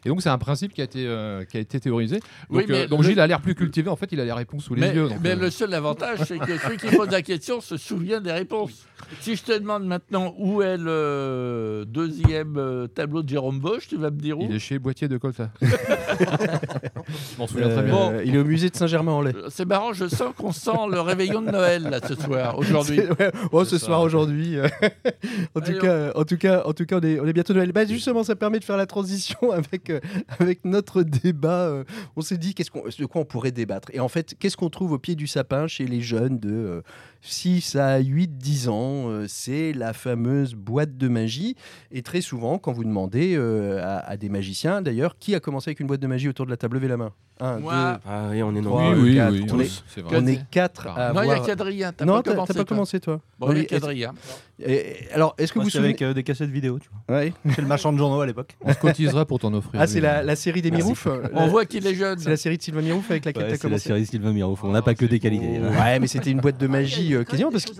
Et 0.04 0.08
donc 0.10 0.20
c'est 0.20 0.28
un 0.28 0.36
principe 0.38 0.74
qui 0.74 0.82
a 0.82 0.84
été, 0.84 1.06
euh, 1.06 1.44
qui 1.44 1.56
a 1.56 1.60
été 1.60 1.80
théorisé. 1.80 2.20
Oui, 2.50 2.60
Donc, 2.62 2.68
mais 2.70 2.80
euh, 2.82 2.86
donc 2.88 3.02
le- 3.02 3.08
Gilles 3.08 3.20
a 3.20 3.26
l'air 3.26 3.40
plus 3.40 3.54
cultivé, 3.54 3.88
en 3.88 3.96
fait 3.96 4.08
il 4.12 4.20
a 4.20 4.24
les 4.26 4.32
réponses 4.32 4.64
sous 4.64 4.74
les 4.74 4.82
Mais, 4.82 4.94
yeux. 4.94 5.08
donc, 5.08 5.18
mais 5.22 5.30
euh, 5.30 5.36
le 5.36 5.50
seul 5.50 5.72
avantage, 5.72 6.18
c'est 6.26 6.38
que 6.38 6.58
celui 6.58 6.76
qui 6.76 6.94
pose 6.94 7.10
la 7.10 7.22
question 7.22 7.60
se 7.62 7.76
souvient 7.78 8.20
des 8.20 8.32
réponses. 8.32 8.84
Si 9.20 9.36
je 9.36 9.42
te 9.44 9.56
demande 9.56 9.86
maintenant 9.86 10.34
où 10.38 10.60
est 10.60 10.76
le 10.76 11.84
deuxième 11.86 12.88
tableau 12.94 13.22
de 13.22 13.28
Jérôme 13.28 13.60
Bosch, 13.60 13.86
tu 13.88 13.96
vas 13.96 14.10
me 14.10 14.18
dire 14.18 14.38
où? 14.38 14.42
Il 14.50 14.56
est 14.56 14.58
chez 14.58 14.78
Boîtier 14.78 15.06
de 15.08 15.16
Colta. 15.16 15.50
Je 15.62 17.38
m'en 17.38 17.46
souviens 17.46 17.68
très 17.68 17.82
bien. 17.82 17.96
Euh, 18.12 18.22
Il 18.24 18.34
est 18.34 18.38
au 18.38 18.44
musée 18.44 18.70
de 18.70 18.76
Saint-Germain-en-Laye. 18.76 19.34
C'est 19.50 19.64
marrant, 19.64 19.92
je 19.92 20.08
sens 20.08 20.32
qu'on 20.36 20.52
sent 20.52 20.70
le 20.90 21.00
réveillon 21.00 21.40
de 21.42 21.50
Noël 21.50 21.82
là 21.84 22.00
ce 22.06 22.14
soir, 22.14 22.58
aujourd'hui. 22.58 23.00
Ouais. 23.18 23.30
Oh, 23.52 23.64
ce 23.64 23.78
soir, 23.78 24.00
aujourd'hui. 24.02 24.56
en, 24.60 25.60
tout 25.60 25.70
Allez, 25.70 25.78
cas, 25.78 26.12
en 26.14 26.24
tout 26.24 26.36
cas, 26.36 26.62
en 26.66 26.72
tout 26.72 26.84
cas, 26.84 26.98
on 26.98 27.06
est, 27.06 27.20
on 27.20 27.26
est 27.28 27.32
bientôt 27.32 27.54
Noël. 27.54 27.72
Bah, 27.72 27.84
justement, 27.84 28.24
ça 28.24 28.36
permet 28.36 28.58
de 28.58 28.64
faire 28.64 28.76
la 28.76 28.86
transition 28.86 29.50
avec, 29.52 29.90
euh, 29.90 30.00
avec 30.38 30.64
notre 30.64 31.02
débat. 31.02 31.68
euh, 31.68 31.84
on 32.16 32.20
s'est 32.20 32.38
dit 32.38 32.54
qu'est-ce 32.54 32.70
qu'on, 32.70 32.82
de 32.82 33.06
quoi 33.06 33.20
on 33.20 33.24
pourrait 33.24 33.52
débattre? 33.52 33.88
Et 33.92 34.00
en 34.00 34.08
fait, 34.08 34.34
qu'est-ce 34.38 34.56
qu'on 34.56 34.70
trouve 34.70 34.92
au 34.92 34.98
pied 34.98 35.14
du 35.14 35.26
sapin 35.26 35.66
chez 35.66 35.86
les 35.86 36.00
jeunes 36.00 36.38
de 36.38 36.50
euh, 36.50 36.82
6 37.20 37.76
à 37.76 37.98
8, 37.98 38.38
10 38.38 38.68
ans 38.68 39.08
Euh, 39.10 39.24
C'est 39.28 39.72
la 39.72 39.92
fameuse 39.92 40.54
boîte 40.54 40.96
de 40.96 41.08
magie. 41.08 41.56
Et 41.90 42.02
très 42.02 42.20
souvent, 42.20 42.58
quand 42.58 42.72
vous 42.72 42.84
demandez 42.84 43.34
euh, 43.36 43.80
à, 43.82 43.98
à 44.10 44.16
des 44.16 44.28
magiciens, 44.28 44.82
d'ailleurs, 44.82 45.16
qui 45.18 45.34
a 45.34 45.40
commencé 45.40 45.70
avec 45.70 45.80
une 45.80 45.86
boîte 45.86 46.00
de 46.00 46.06
magie 46.06 46.28
autour 46.28 46.46
de 46.46 46.50
la 46.50 46.56
table? 46.56 46.76
Levez 46.76 46.88
la 46.88 46.96
main. 46.96 47.12
Un, 47.40 47.60
Moi. 47.60 47.72
deux, 48.04 48.10
Ah 48.10 48.26
oui, 48.32 48.42
on 48.42 48.52
est 48.56 48.62
Trois, 48.62 48.82
nombreux. 48.82 48.96
oui, 49.00 49.10
oui, 49.10 49.14
quatre, 49.16 49.32
oui, 49.32 49.40
on 49.44 49.46
tous, 49.46 49.60
est- 49.62 49.82
c'est 49.94 50.00
vrai. 50.00 50.18
on 50.20 50.26
est 50.26 50.40
quatre 50.50 50.86
Non, 50.86 50.90
à 50.96 51.12
Non, 51.12 51.22
il 51.22 51.26
y 51.26 51.28
a 51.30 51.32
avoir- 51.34 51.46
Cadrien, 51.46 51.92
t'as 51.92 52.04
Non, 52.04 52.14
pas 52.14 52.22
t'as 52.22 52.30
commencé. 52.32 52.48
pas 52.48 52.54
toi. 52.54 52.64
commencé 52.64 53.00
toi. 53.00 53.20
Bon, 53.38 53.52
il 53.52 53.58
y 53.58 53.60
a 53.60 53.64
Cadrien. 53.64 54.12
et- 54.60 54.96
alors, 55.14 55.36
est-ce 55.38 55.52
que 55.52 55.58
Moi, 55.60 55.64
vous 55.64 55.70
c'est 55.70 55.78
souvenez 55.78 55.90
avec 55.90 56.02
euh, 56.02 56.14
des 56.14 56.24
cassettes 56.24 56.50
vidéo, 56.50 56.80
tu 56.80 56.88
vois. 57.06 57.16
Ouais. 57.16 57.32
Chez 57.54 57.62
le 57.62 57.68
marchand 57.68 57.92
de 57.92 57.98
journaux 57.98 58.20
à 58.20 58.26
l'époque. 58.26 58.56
On 58.64 58.72
se 58.72 58.78
cotisera 58.78 59.24
pour 59.24 59.38
t'en 59.38 59.54
offrir. 59.54 59.80
Ah, 59.80 59.86
c'est 59.86 60.00
la, 60.00 60.24
la 60.24 60.34
série 60.34 60.62
des. 60.62 60.72
Mirouf 60.72 61.06
euh, 61.06 61.22
On 61.32 61.42
la- 61.42 61.46
voit 61.46 61.64
qu'il 61.64 61.86
est 61.86 61.94
jeune. 61.94 62.18
C'est 62.18 62.28
la 62.28 62.36
série 62.36 62.58
de 62.58 62.62
Sylvain 62.62 62.82
Mirouf 62.82 63.08
avec 63.08 63.24
laquelle 63.24 63.44
Ouais, 63.44 63.48
t'as 63.50 63.54
c'est 63.56 63.62
la 63.62 63.68
commencé. 63.70 63.86
série 63.88 64.04
Sylvain 64.06 64.32
Mirouf. 64.32 64.64
On 64.64 64.72
n'a 64.72 64.80
Ah, 64.80 64.82
pas 64.82 64.94
que 64.94 65.00
c'est 65.04 65.08
des 65.08 65.20
qualités. 65.20 65.58
hein. 65.58 65.70
Ouais, 65.80 66.00
mais 66.00 66.08
c'était 66.08 66.32
une 66.32 66.40
boîte 66.40 66.58
de 66.58 66.66
magie 66.66 67.07
euh, 67.14 67.24
quasiment 67.24 67.50
parce 67.50 67.64
que 67.64 67.72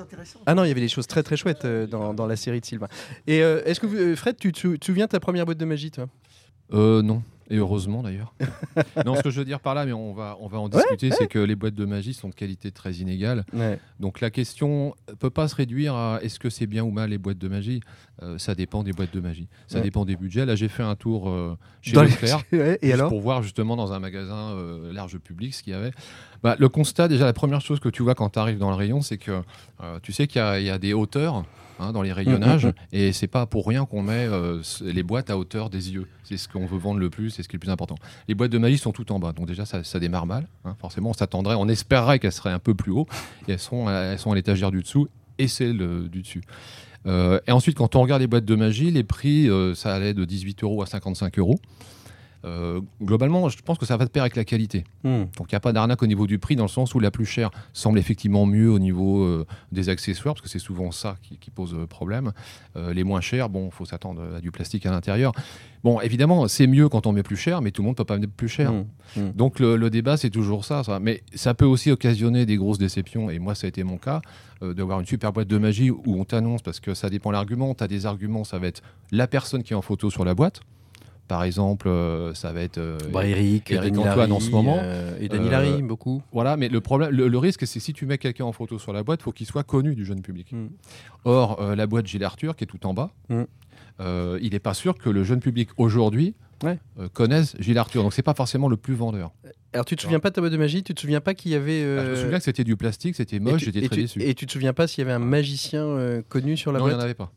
ah 0.47 0.55
non, 0.55 0.65
il 0.65 0.69
y 0.69 0.71
avait 0.71 0.81
des 0.81 0.89
choses 0.89 1.07
très 1.07 1.23
très 1.23 1.37
chouettes 1.37 1.65
euh, 1.65 1.87
dans, 1.87 2.15
dans 2.15 2.27
la 2.27 2.37
série 2.37 2.61
de 2.61 2.65
Sylvain. 2.67 2.89
Et 3.27 3.43
euh, 3.43 3.63
est-ce 3.65 3.81
que 3.81 3.87
vous- 3.87 3.97
euh, 3.97 4.17
Fred, 4.17 4.37
tu 4.39 4.53
te 4.53 4.59
sou- 4.59 4.77
te 4.77 4.85
souviens 4.85 5.07
de 5.07 5.11
ta 5.11 5.21
première 5.21 5.45
boîte 5.45 5.59
de 5.59 5.65
magie, 5.65 5.91
toi? 5.91 6.07
Euh, 6.73 7.03
non. 7.03 7.23
Et 7.51 7.57
heureusement 7.57 8.03
d'ailleurs. 8.03 8.35
non, 9.07 9.15
ce 9.15 9.23
que 9.23 9.31
je 9.31 9.39
veux 9.39 9.45
dire 9.45 9.61
par 9.61 9.75
là, 9.75 9.87
mais 9.87 9.93
on 9.93 10.13
va, 10.13 10.37
on 10.41 10.49
va 10.49 10.59
en 10.59 10.69
discuter, 10.69 11.11
c'est 11.11 11.27
que 11.27 11.39
les 11.39 11.57
boîtes 11.57 11.75
de 11.75 11.85
magie 11.87 12.13
sont 12.13 12.29
de 12.29 12.35
qualité 12.35 12.71
très 12.71 12.95
inégale. 12.95 13.45
Ouais. 13.53 13.79
Donc 14.01 14.21
la 14.21 14.31
question 14.31 14.95
peut 15.19 15.31
pas 15.31 15.49
se 15.49 15.55
réduire 15.55 15.95
à 15.95 16.21
est-ce 16.23 16.39
que 16.39 16.51
c'est 16.51 16.67
bien 16.67 16.85
ou 16.85 16.91
mal 16.91 17.11
les 17.11 17.19
boîtes 17.19 17.39
de 17.39 17.49
magie. 17.49 17.81
Euh, 18.23 18.37
ça 18.37 18.55
dépend 18.55 18.83
des 18.83 18.93
boîtes 18.93 19.15
de 19.15 19.21
magie. 19.21 19.49
Ça 19.67 19.81
dépend 19.81 20.05
des 20.05 20.17
budgets. 20.17 20.45
Là, 20.45 20.57
j'ai 20.57 20.69
fait 20.69 20.83
un 20.83 20.97
tour 20.97 21.29
euh, 21.29 21.57
chez 21.81 21.93
Dans 21.93 22.03
Leclerc. 22.03 22.43
Et 22.83 22.93
alors 22.93 23.09
pour 23.09 23.21
voir 23.21 23.43
justement 23.43 23.77
dans 23.77 23.93
un 23.93 23.99
magasin 23.99 24.53
euh, 24.53 24.93
large 24.93 25.19
public 25.19 25.55
ce 25.55 25.63
qu'il 25.63 25.73
y 25.73 25.77
avait. 25.77 25.93
Bah, 26.43 26.57
le 26.59 26.69
constat, 26.69 27.09
déjà, 27.09 27.25
la 27.25 27.33
première 27.33 27.61
chose 27.61 27.81
que 27.81 27.89
tu 27.89 28.03
vois 28.03 28.15
quand 28.15 28.31
tu 28.31 28.39
arrives 28.39 28.59
dans 28.59 28.71
le 28.71 28.77
rayon, 28.77 29.01
c'est 29.01 29.19
que 29.19 29.43
euh, 29.83 29.99
tu 30.03 30.13
sais 30.13 30.27
qu'il 30.27 30.41
y 30.41 30.71
a 30.71 30.79
des 30.79 30.93
hauteurs 30.93 31.45
hein, 31.79 31.93
dans 31.93 32.03
les 32.03 32.13
rayonnages, 32.13 32.67
Mhm. 32.67 32.73
et 32.93 33.13
c'est 33.13 33.27
pas 33.27 33.47
pour 33.47 33.67
rien 33.67 33.85
qu'on 33.87 34.03
met 34.03 34.27
euh, 34.27 34.61
les 34.83 35.03
boîtes 35.03 35.31
à 35.31 35.39
hauteur 35.39 35.71
des 35.71 35.93
yeux. 35.93 36.07
C'est 36.25 36.37
ce 36.37 36.49
qu'on 36.49 36.67
veut 36.67 36.79
vendre 36.79 37.01
le 37.01 37.11
plus, 37.11 37.31
c'est 37.31 37.43
ce 37.43 37.49
qui 37.49 37.57
est 37.57 37.59
le 37.59 37.61
plus 37.61 37.71
important. 37.71 37.97
Les 38.29 38.35
boîtes 38.35 38.51
de 38.53 38.59
magie 38.59 38.79
sont 38.79 38.93
tout 38.93 39.11
en 39.13 39.19
bas, 39.19 39.33
donc 39.33 39.47
déjà 39.47 39.65
ça, 39.65 39.83
ça 39.85 39.99
démarre 39.99 40.27
mal. 40.27 40.47
hein. 40.65 40.77
Forcément, 40.81 41.11
on 41.11 41.15
s'attendrait, 41.15 41.55
on 41.55 41.69
espérerait 41.69 42.19
qu'elles 42.19 42.33
seraient 42.33 42.53
un 42.53 42.59
peu 42.59 42.75
plus 42.75 42.93
haut, 42.93 43.07
et 43.49 43.53
elles 43.53 43.59
sont, 43.59 43.89
à- 43.89 43.93
elles 43.93 44.19
sont 44.19 44.33
à 44.33 44.35
l'étagère 44.35 44.71
du 44.71 44.83
dessous 44.83 45.09
et 45.39 45.49
celle 45.49 45.81
euh, 45.83 46.09
du 46.09 46.23
dessus. 46.23 46.43
Euh, 47.07 47.39
et 47.47 47.53
ensuite, 47.53 47.77
quand 47.77 47.95
on 47.97 48.03
regarde 48.03 48.21
les 48.21 48.27
boîtes 48.27 48.45
de 48.45 48.55
magie, 48.57 48.91
les 48.91 49.05
prix, 49.05 49.49
euh, 49.49 49.75
ça 49.75 49.95
allait 49.95 50.15
de 50.15 50.25
18 50.25 50.63
euros 50.65 50.83
à 50.83 50.87
55 50.87 51.39
euros. 51.39 51.59
Euh, 52.49 52.81
globalement, 53.03 53.49
je 53.49 53.61
pense 53.63 53.79
que 53.79 53.87
ça 53.87 53.97
va 53.97 54.05
de 54.05 54.11
pair 54.11 54.23
avec 54.23 54.37
la 54.37 54.45
qualité. 54.45 54.85
Hmm. 55.05 55.25
Donc 55.37 55.51
il 55.51 55.55
n'y 55.55 55.57
a 55.57 55.61
pas 55.61 55.73
d'arnaque 55.73 56.03
au 56.03 56.07
niveau 56.07 56.27
du 56.27 56.39
prix, 56.39 56.57
dans 56.57 56.65
le 56.65 56.69
sens 56.69 56.95
où 56.95 57.01
la 57.01 57.11
plus 57.11 57.27
chère 57.27 57.51
semble 57.73 57.99
effectivement 57.99 58.47
mieux 58.47 58.71
au 58.71 58.79
niveau 58.79 59.23
euh, 59.23 59.47
des 59.73 59.89
accessoires, 59.89 60.35
parce 60.35 60.43
que 60.43 60.49
c'est 60.49 60.59
souvent 60.59 60.91
ça 60.91 61.17
qui, 61.23 61.37
qui 61.37 61.51
pose 61.51 61.75
euh, 61.75 61.87
problème. 61.87 62.33
Euh, 62.77 62.93
les 62.93 63.05
moins 63.05 63.21
chers, 63.21 63.49
bon, 63.49 63.67
il 63.67 63.73
faut 63.73 63.85
s'attendre 63.85 64.37
à 64.37 64.41
du 64.41 64.51
plastique 64.51 64.87
à 64.87 64.91
l'intérieur. 64.91 65.33
Bon, 65.85 66.01
évidemment, 66.01 66.49
c'est 66.49 66.67
mieux 66.67 66.89
quand 66.89 67.07
on 67.07 67.13
met 67.13 67.23
plus 67.23 67.37
cher, 67.37 67.61
mais 67.63 67.71
tout 67.71 67.83
le 67.83 67.87
monde 67.87 67.95
ne 67.95 67.99
peut 67.99 68.05
pas 68.05 68.19
mettre 68.19 68.33
plus 68.33 68.49
cher. 68.49 68.73
Hmm. 68.73 68.87
Hmm. 69.17 69.31
Donc 69.35 69.61
le, 69.61 69.77
le 69.77 69.91
débat, 69.91 70.17
c'est 70.17 70.31
toujours 70.31 70.65
ça, 70.65 70.83
ça. 70.83 70.99
Mais 71.01 71.23
ça 71.35 71.55
peut 71.55 71.67
aussi 71.67 71.91
occasionner 71.91 72.47
des 72.47 72.57
grosses 72.57 72.79
déceptions, 72.79 73.31
et 73.31 73.39
moi, 73.39 73.55
ça 73.55 73.67
a 73.67 73.69
été 73.69 73.85
mon 73.85 73.99
cas, 73.99 74.21
d'avoir 74.61 74.99
une 74.99 75.07
super 75.07 75.33
boîte 75.33 75.47
de 75.47 75.59
magie 75.59 75.91
où 75.91 76.03
on 76.07 76.25
t'annonce, 76.25 76.63
parce 76.63 76.81
que 76.81 76.95
ça 76.95 77.09
dépend 77.11 77.31
l'argument. 77.31 77.75
Tu 77.75 77.85
as 77.85 77.89
des 77.89 78.07
arguments, 78.07 78.43
ça 78.43 78.59
va 78.59 78.67
être 78.67 78.83
la 79.13 79.29
personne 79.29 79.63
qui 79.63 79.73
est 79.73 79.77
en 79.77 79.83
photo 79.83 80.11
sur 80.11 80.25
la 80.25 80.35
boîte. 80.35 80.61
Par 81.29 81.45
exemple, 81.45 81.89
euh, 81.89 82.33
ça 82.35 82.53
va 82.53 82.63
être... 82.63 82.79
euh, 82.79 82.99
Bah, 83.13 83.27
Eric, 83.27 83.71
Eric 83.71 83.97
Antoine 83.99 84.17
Larry, 84.19 84.33
en 84.33 84.41
ce 84.41 84.51
moment. 84.51 84.79
euh, 84.83 85.17
et 85.21 85.29
Denis 85.29 85.49
Euh, 85.49 85.51
Larry, 85.51 85.83
beaucoup. 85.83 86.23
Voilà, 86.33 86.57
mais 86.57 86.69
le 86.69 86.81
problème, 86.81 87.11
le, 87.11 87.29
le 87.29 87.39
risque, 87.39 87.67
c'est 87.67 87.81
si 87.81 87.93
tu 87.93 88.07
mets 88.07 88.17
quelqu'un 88.19 88.47
en 88.47 88.53
photo 88.53 88.79
sur 88.79 88.93
la 88.95 89.03
boîte, 89.03 89.21
faut 89.23 89.33
qu'il 89.33 89.47
soit 89.47 89.63
connu 89.63 89.95
du 89.95 90.05
jeune 90.07 90.23
public. 90.23 90.53
Mm. 90.53 90.69
Or, 91.25 91.63
la 91.77 91.87
boîte 91.87 92.07
Gilles 92.07 92.25
Arthur, 92.25 92.57
qui 92.57 92.65
est 92.65 92.67
tout 92.67 92.85
en 92.87 92.95
bas, 92.95 93.11
Mm. 93.29 93.43
il 94.41 94.51
n'est 94.53 94.59
pas 94.59 94.75
sûr 94.75 94.97
que 94.97 95.11
le 95.11 95.23
jeune 95.25 95.41
public 95.41 95.69
aujourd'hui 95.77 96.35
Ouais. 96.65 96.77
connaisse 97.13 97.55
Gilles 97.61 97.79
Arthur. 97.79 98.03
Donc, 98.03 98.13
c'est 98.13 98.23
pas 98.23 98.35
forcément 98.35 98.69
le 98.69 98.77
plus 98.77 98.95
vendeur. 98.95 99.31
Alors, 99.73 99.85
tu 99.85 99.95
te 99.95 100.03
souviens 100.03 100.19
pas 100.19 100.31
de 100.31 100.35
ta 100.35 100.41
boîte 100.41 100.53
de 100.53 100.57
magie? 100.57 100.83
Tu 100.83 100.93
te 100.93 101.01
souviens 101.01 101.21
pas 101.21 101.35
qu'il 101.35 101.53
y 101.53 101.55
avait. 101.55 101.83
Ah, 101.85 102.05
je 102.05 102.11
me 102.11 102.17
souviens 102.17 102.39
que 102.39 102.45
c'était 102.45 102.65
du 102.65 102.77
plastique, 102.77 103.15
c'était 103.15 103.39
moche, 103.39 103.63
j'étais 103.65 103.79
et 103.81 103.87
très 103.87 103.95
tu- 103.97 104.03
déçu. 104.03 104.23
Et 104.23 104.35
tu 104.35 104.47
te 104.47 104.51
souviens 104.53 104.73
pas 104.73 104.87
s'il 104.89 105.03
y 105.03 105.05
avait 105.05 105.13
un 105.13 105.19
magicien 105.21 105.85
euh, 105.85 106.21
connu 106.29 106.57
sur 106.57 106.73
la 106.73 106.81
non, 106.81 106.87
il 106.87 106.89
n'y 106.89 106.95
en 106.95 106.97
boîte? 106.97 107.05
avait 107.05 107.15
pas. 107.15 107.31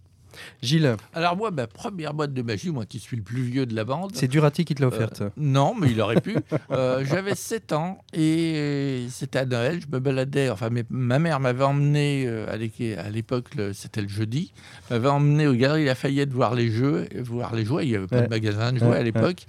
Gilles, 0.62 0.96
Alors 1.14 1.36
moi, 1.38 1.52
ma 1.52 1.68
première 1.68 2.14
boîte 2.14 2.34
de 2.34 2.42
magie, 2.42 2.70
moi 2.72 2.86
qui 2.86 3.00
suis 3.00 3.18
le 3.18 3.24
plus 3.24 3.42
vieux 3.44 3.66
de 3.66 3.76
la 3.76 3.84
bande. 3.84 4.12
c'est 4.14 4.28
Durati 4.28 4.66
qui 4.66 4.76
te 4.76 4.82
l'a 4.82 4.88
offerte. 4.88 5.24
Non, 5.38 5.74
mais 5.80 5.92
il 5.92 6.00
aurait 6.02 6.22
pu. 6.22 6.36
Euh, 6.72 7.04
J'avais 7.06 7.36
7 7.36 7.74
ans 7.74 8.00
et 8.14 9.06
c'était 9.10 9.40
à 9.40 9.46
Noël. 9.46 9.80
Je 9.82 9.88
me 9.94 10.00
baladais. 10.00 10.50
Enfin, 10.50 10.70
mes- 10.70 10.84
ma 10.90 11.20
mère 11.20 11.40
m'avait 11.40 11.64
emmené 11.64 12.26
euh, 12.28 12.52
à 12.52 12.58
l'é- 12.58 12.98
à 12.98 13.10
l'époque, 13.10 13.50
c'était 13.74 14.02
le 14.02 14.08
jeudi, 14.08 14.54
m'avait 14.90 15.10
emmené 15.10 15.48
aux 15.48 15.54
Galeries 15.54 15.86
Lafayette 15.86 16.32
voir 16.32 16.56
les 16.56 16.70
jeux, 16.72 17.08
voir 17.24 17.56
les 17.56 17.66
jouets. 17.66 17.86
Il 17.86 17.90
n'y 17.92 17.96
avait 17.96 18.08
pas 18.08 18.18
Ouais. 18.18 18.24
de 18.26 18.30
magasin 18.30 18.72
de 18.74 18.80
jouets 18.80 18.88
Ouais, 18.90 18.98
à 18.98 19.04
l'époque. 19.04 19.46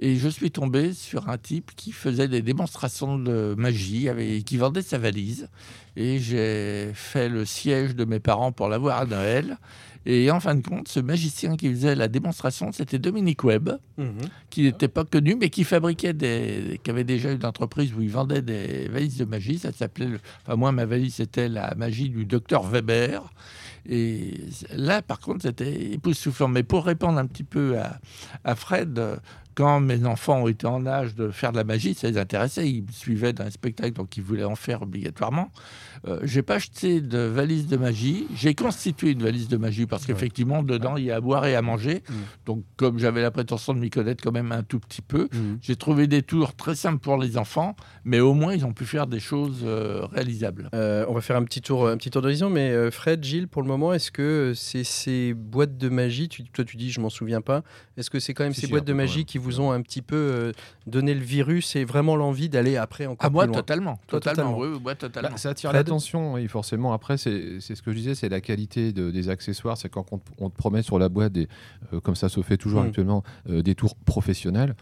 Et 0.00 0.16
je 0.16 0.28
suis 0.28 0.50
tombé 0.50 0.92
sur 0.92 1.28
un 1.28 1.38
type 1.38 1.70
qui 1.76 1.92
faisait 1.92 2.26
des 2.26 2.42
démonstrations 2.42 3.16
de 3.16 3.54
magie, 3.56 4.08
avec- 4.08 4.44
qui 4.44 4.56
vendait 4.56 4.82
sa 4.82 4.98
valise. 4.98 5.48
Et 5.96 6.18
j'ai 6.18 6.90
fait 6.94 7.28
le 7.28 7.44
siège 7.44 7.94
de 7.94 8.04
mes 8.04 8.18
parents 8.18 8.50
pour 8.50 8.68
l'avoir 8.68 8.98
à 9.02 9.06
Noël. 9.06 9.56
Et 10.06 10.30
en 10.30 10.38
fin 10.40 10.54
de 10.54 10.66
compte, 10.66 10.88
ce 10.88 11.00
magicien 11.00 11.56
qui 11.56 11.70
faisait 11.70 11.94
la 11.94 12.08
démonstration, 12.08 12.72
c'était 12.72 12.98
Dominique 12.98 13.42
Webb 13.44 13.78
Mhm. 13.96 14.06
qui 14.50 14.62
n'était 14.62 14.88
pas 14.88 15.04
connu, 15.04 15.36
mais 15.40 15.48
qui 15.50 15.64
fabriquait 15.64 16.12
des, 16.12 16.80
qui 16.82 16.90
avait 16.90 17.04
déjà 17.04 17.32
une 17.32 17.44
entreprise 17.44 17.92
où 17.94 18.02
il 18.02 18.10
vendait 18.10 18.42
des 18.42 18.88
valises 18.88 19.16
de 19.16 19.24
magie. 19.24 19.58
Ça 19.58 19.72
s'appelait, 19.72 20.06
le- 20.06 20.20
enfin 20.46 20.56
moi 20.56 20.72
ma 20.72 20.84
valise 20.84 21.14
c'était 21.14 21.48
la 21.48 21.74
magie 21.76 22.10
du 22.10 22.24
docteur 22.26 22.62
Weber. 22.64 23.22
Et 23.86 24.34
là, 24.74 25.02
par 25.02 25.20
contre, 25.20 25.42
c'était 25.42 25.92
époustouflant. 25.92 26.48
Mais 26.48 26.62
pour 26.62 26.86
répondre 26.86 27.18
un 27.18 27.26
petit 27.26 27.44
peu 27.44 27.78
à, 27.78 28.00
à 28.42 28.54
Fred, 28.54 28.98
quand 29.54 29.80
mes 29.80 30.04
enfants 30.06 30.42
ont 30.42 30.48
été 30.48 30.66
en 30.66 30.86
âge 30.86 31.14
de 31.14 31.30
faire 31.30 31.52
de 31.52 31.56
la 31.56 31.64
magie, 31.64 31.94
ça 31.94 32.08
les 32.08 32.18
intéressait. 32.18 32.68
Ils 32.68 32.82
me 32.82 32.92
suivaient 32.92 33.32
dans 33.32 33.44
les 33.44 33.50
spectacles, 33.50 33.92
donc 33.94 34.16
ils 34.16 34.22
voulaient 34.22 34.44
en 34.44 34.56
faire 34.56 34.82
obligatoirement. 34.82 35.50
Euh, 36.06 36.20
j'ai 36.24 36.42
pas 36.42 36.56
acheté 36.56 37.00
de 37.00 37.18
valise 37.18 37.66
de 37.66 37.76
magie. 37.76 38.26
J'ai 38.34 38.54
constitué 38.54 39.10
une 39.12 39.22
valise 39.22 39.48
de 39.48 39.56
magie 39.56 39.86
parce 39.86 40.04
qu'effectivement, 40.06 40.62
dedans, 40.62 40.96
il 40.96 41.04
y 41.04 41.10
a 41.10 41.16
à 41.16 41.20
boire 41.20 41.46
et 41.46 41.54
à 41.56 41.62
manger. 41.62 42.02
Mm. 42.08 42.12
Donc, 42.46 42.64
comme 42.76 42.98
j'avais 42.98 43.22
la 43.22 43.30
prétention 43.30 43.72
de 43.74 43.78
m'y 43.78 43.90
connaître 43.90 44.22
quand 44.22 44.32
même 44.32 44.52
un 44.52 44.62
tout 44.62 44.78
petit 44.80 45.02
peu, 45.02 45.28
Mhm. 45.32 45.58
j'ai 45.62 45.76
trouvé 45.76 46.06
des 46.06 46.22
tours 46.22 46.54
très 46.54 46.74
simples 46.74 46.98
pour 46.98 47.16
les 47.16 47.36
enfants, 47.38 47.76
mais 48.04 48.20
au 48.20 48.34
moins, 48.34 48.54
ils 48.54 48.64
ont 48.64 48.72
pu 48.72 48.84
faire 48.84 49.06
des 49.06 49.20
choses 49.20 49.60
euh, 49.64 50.06
réalisables. 50.12 50.68
Euh, 50.74 51.04
on 51.08 51.14
va 51.14 51.20
faire 51.20 51.36
un 51.36 51.44
petit 51.44 51.60
tour, 51.62 51.88
un 51.88 51.96
petit 51.96 52.10
tour 52.10 52.22
d'horizon, 52.22 52.50
mais 52.50 52.70
euh, 52.70 52.90
Fred, 52.90 53.22
Gilles, 53.24 53.48
pour 53.48 53.62
le 53.62 53.68
moment, 53.68 53.92
est-ce 53.92 54.10
que 54.10 54.52
c'est 54.54 54.84
ces 54.84 55.34
boîtes 55.34 55.76
de 55.76 55.88
magie 55.88 56.28
tu, 56.28 56.44
Toi, 56.44 56.64
tu 56.64 56.76
dis, 56.76 56.90
je 56.90 57.00
m'en 57.00 57.10
souviens 57.10 57.40
pas. 57.40 57.62
Est-ce 57.96 58.10
que 58.10 58.18
c'est 58.20 58.34
quand 58.34 58.44
même 58.44 58.54
ces 58.54 58.66
boîtes 58.66 58.86
de 58.86 58.92
magie 58.92 59.24
qui 59.24 59.38
vous 59.44 59.60
ont 59.60 59.70
un 59.70 59.80
petit 59.82 60.02
peu 60.02 60.16
euh, 60.16 60.52
donné 60.86 61.14
le 61.14 61.20
virus 61.20 61.76
et 61.76 61.84
vraiment 61.84 62.16
l'envie 62.16 62.48
d'aller 62.48 62.76
après 62.76 63.06
encore 63.06 63.26
À 63.26 63.30
moi, 63.30 63.44
plus 63.44 63.52
loin 63.52 63.56
totalement. 63.60 63.98
Totalement, 64.08 64.42
totalement. 64.42 64.58
oui, 64.58 64.68
oui, 64.74 64.80
moi, 64.82 64.94
totalement. 64.94 65.30
Bah, 65.30 65.36
ça 65.36 65.50
attire 65.50 65.72
l'attention, 65.72 66.34
oui, 66.34 66.48
forcément. 66.48 66.92
Après, 66.92 67.16
c'est 67.16 67.60
c'est 67.60 67.74
ce 67.74 67.82
que 67.82 67.92
je 67.92 67.96
disais, 67.98 68.14
c'est 68.14 68.28
la 68.28 68.40
qualité 68.40 68.92
de- 68.92 69.10
des 69.10 69.28
accessoires. 69.28 69.76
C'est 69.76 69.88
quand 69.88 70.06
on, 70.12 70.18
te- 70.18 70.30
on 70.38 70.50
te 70.50 70.56
promet 70.56 70.82
sur 70.82 70.98
la 70.98 71.08
boîte, 71.08 71.32
des, 71.32 71.48
euh, 71.92 72.00
comme 72.00 72.16
ça 72.16 72.28
se 72.28 72.40
fait 72.42 72.56
toujours 72.56 72.82
Mm. 72.82 72.86
actuellement, 72.86 73.22
euh, 73.50 73.62
des 73.62 73.74
tours 73.74 73.94
professionnels. 73.96 74.74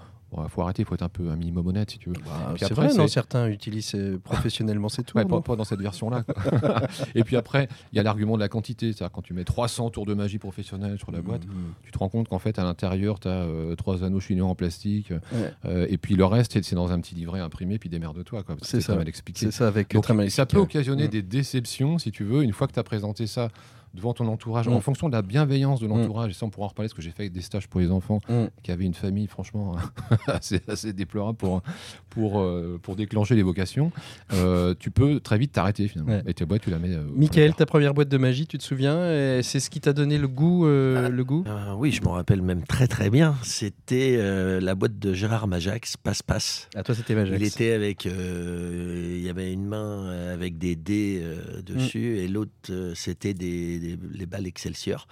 Il 0.43 0.49
faut 0.49 0.63
arrêter, 0.63 0.83
il 0.83 0.85
faut 0.87 0.95
être 0.95 1.03
un 1.03 1.09
peu 1.09 1.29
un 1.31 1.37
minimum 1.37 1.67
honnête 1.67 1.91
si 1.91 1.99
tu 1.99 2.09
veux. 2.09 2.15
Bah, 2.25 2.55
C'est 2.59 2.73
vrai, 2.73 2.93
non 2.95 3.07
Certains 3.09 3.49
utilisent 3.49 3.95
euh, 3.95 4.19
professionnellement 4.19 4.89
ces 4.89 5.03
tours. 5.03 5.17
Ouais, 5.21 5.41
pas, 5.43 5.57
dans 5.57 5.65
cette 5.65 5.81
version-là. 5.81 6.25
Et 7.15 7.25
puis 7.25 7.37
après, 7.37 7.69
il 7.93 7.97
y 7.97 7.99
a 7.99 8.03
l'argument 8.03 8.37
de 8.37 8.41
la 8.41 8.49
quantité. 8.49 8.93
C'est-à-dire 8.93 9.13
quand 9.13 9.23
tu 9.23 9.35
mets 9.35 9.45
300 9.45 9.91
tours 9.91 10.07
de 10.07 10.15
magie 10.15 10.39
professionnelle 10.39 10.99
sur 10.99 11.11
la 11.13 11.21
boîte, 11.21 11.45
Mhm. 11.47 11.53
tu 11.85 11.91
te 11.93 11.99
rends 11.99 12.09
compte 12.09 12.29
qu'en 12.29 12.39
fait, 12.39 12.59
à 12.59 12.65
l'intérieur, 12.65 13.21
tu 13.21 13.29
as 13.29 13.47
trois 13.77 14.05
anneaux 14.05 14.21
chinois 14.21 14.49
en 14.49 14.55
plastique. 14.55 15.11
Ouais. 15.11 15.53
euh, 15.67 15.87
et 15.91 15.99
puis 15.99 16.15
le 16.15 16.25
reste, 16.25 16.61
c'est 16.63 16.75
dans 16.75 16.93
un 16.93 17.01
petit 17.01 17.15
livret 17.15 17.41
imprimé, 17.41 17.79
puis 17.79 17.89
démerde-toi. 17.89 18.45
C'est 18.63 18.79
très 18.79 18.81
ça. 18.81 18.97
mal 18.97 19.09
expliqué. 19.09 19.41
C'est 19.47 19.51
ça 19.51 19.69
avec 19.69 19.93
Donc, 19.93 20.05
très 20.05 20.15
mal 20.15 20.31
ça 20.31 20.43
expliqué, 20.43 20.53
peut 20.53 20.59
ouais. 20.61 20.65
occasionner 20.65 21.07
Mm. 21.07 21.11
des 21.11 21.23
déceptions, 21.23 21.99
si 21.99 22.11
tu 22.13 22.25
veux, 22.25 22.43
une 22.43 22.53
fois 22.53 22.67
que 22.67 22.73
tu 22.73 22.79
as 22.81 22.85
présenté 22.85 23.27
ça 23.27 23.49
devant 23.95 24.15
ton 24.15 24.27
entourage, 24.29 24.69
Mm. 24.69 24.73
en 24.73 24.81
fonction 24.81 25.09
de 25.09 25.15
la 25.15 25.23
bienveillance 25.23 25.81
de 25.81 25.87
l'entourage, 25.87 26.31
et 26.31 26.35
ça 26.35 26.47
on 26.47 26.51
pourra 26.51 26.67
en 26.67 26.69
reparler, 26.69 26.89
parce 26.89 26.95
que 26.97 27.03
j'ai 27.03 27.11
fait 27.11 27.29
des 27.31 27.41
stages 27.43 27.69
pour 27.69 27.81
les 27.81 27.91
enfants 27.91 28.21
Mm. 28.29 28.45
qui 28.63 28.71
avaient 28.73 28.85
une 28.85 28.95
famille 28.95 29.27
franchement 29.27 29.75
assez, 30.27 30.61
assez 30.69 30.93
déplorable 30.93 31.37
pour, 31.39 31.63
pour, 32.11 32.41
euh, 32.41 32.79
pour 32.83 32.97
déclencher 32.97 33.35
les 33.35 33.43
vocations, 33.43 33.93
euh, 34.33 34.75
tu 34.79 34.91
peux 34.91 35.21
très 35.21 35.39
vite 35.39 35.53
t'arrêter 35.53 35.89
finalement. 35.89 36.13
Ouais. 36.13 36.23
Et 36.27 36.35
ta 36.35 36.45
boîte, 36.47 36.63
tu 36.63 36.71
la 36.71 36.79
mets... 36.79 36.91
euh, 36.95 37.05
Michael, 37.15 37.55
ta 37.55 37.67
première 37.67 37.95
boîte 37.95 38.09
de 38.09 38.19
magie, 38.19 38.47
tu 38.47 38.59
te 38.59 38.63
souviens 38.63 39.43
C'est 39.43 39.61
ce 39.61 39.71
qui 39.71 39.81
t'a 39.81 39.93
donné 39.93 40.19
le 40.19 40.29
goût, 40.29 40.67
euh, 40.67 41.09
le 41.09 41.25
goût? 41.25 41.45
Euh, 41.47 41.75
oui, 41.77 41.91
je 41.93 42.03
m'en 42.03 42.13
rappelle 42.13 42.43
même 42.43 42.63
très 42.65 42.87
très 42.87 43.11
bien. 43.11 43.35
C'était 43.43 44.17
euh, 44.19 44.61
la 44.61 44.75
boîte 44.75 44.99
de 44.99 45.13
Gérard 45.15 45.49
Majax, 45.49 45.97
Passe 45.97 46.23
Passe. 46.23 46.69
À 46.75 46.83
toi, 46.83 46.95
c'était 46.95 47.15
Majax. 47.15 47.41
Il 47.41 47.47
était 47.47 47.73
avec, 47.73 48.07
euh, 48.07 49.17
il 49.19 49.23
y 49.25 49.29
avait 49.29 49.53
une 49.53 49.67
main 49.67 50.11
avec 50.33 50.59
des 50.59 50.77
dés 50.77 51.21
euh, 51.23 51.63
dessus 51.63 52.19
et 52.19 52.29
l'autre 52.29 52.51
euh, 52.71 52.93
c'était 52.95 53.35
des, 53.35 53.79
des- 53.83 53.99
les 54.15 54.27
balles 54.27 54.47
Excelsior. 54.47 55.07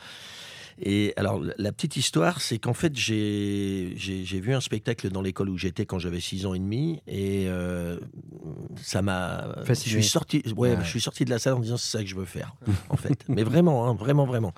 Et 0.82 1.12
alors 1.16 1.42
la- 1.58 1.72
petite 1.72 1.96
histoire, 1.98 2.40
c'est 2.40 2.56
qu'en 2.58 2.72
fait 2.72 2.96
j'ai 2.96 3.92
vu 4.40 4.54
un 4.54 4.60
spectacle 4.62 5.10
dans 5.10 5.20
l'école 5.20 5.50
où 5.50 5.58
j'étais 5.58 5.84
quand 5.84 5.98
j'avais 5.98 6.20
6 6.20 6.46
ans 6.46 6.54
et 6.54 6.58
demi 6.58 7.02
et 7.06 7.48
euh, 7.48 7.98
ça 8.80 9.02
m'a. 9.02 9.56
Je 9.66 9.74
suis 9.74 10.02
sorti, 10.02 10.42
ouais, 10.56 10.70
Ouais. 10.70 10.76
je 10.82 10.88
suis 10.88 11.00
sorti 11.02 11.26
de 11.26 11.30
la 11.30 11.38
salle 11.38 11.54
en 11.54 11.60
disant 11.60 11.76
c'est 11.76 11.90
ça 11.98 12.02
que 12.02 12.08
je 12.08 12.14
veux 12.16 12.24
faire 12.24 12.54
en 12.88 12.96
fait. 12.96 13.24
Mais 13.28 13.42
vraiment, 13.42 13.86
hein, 13.88 13.94
vraiment, 13.94 14.24
vraiment. 14.24 14.54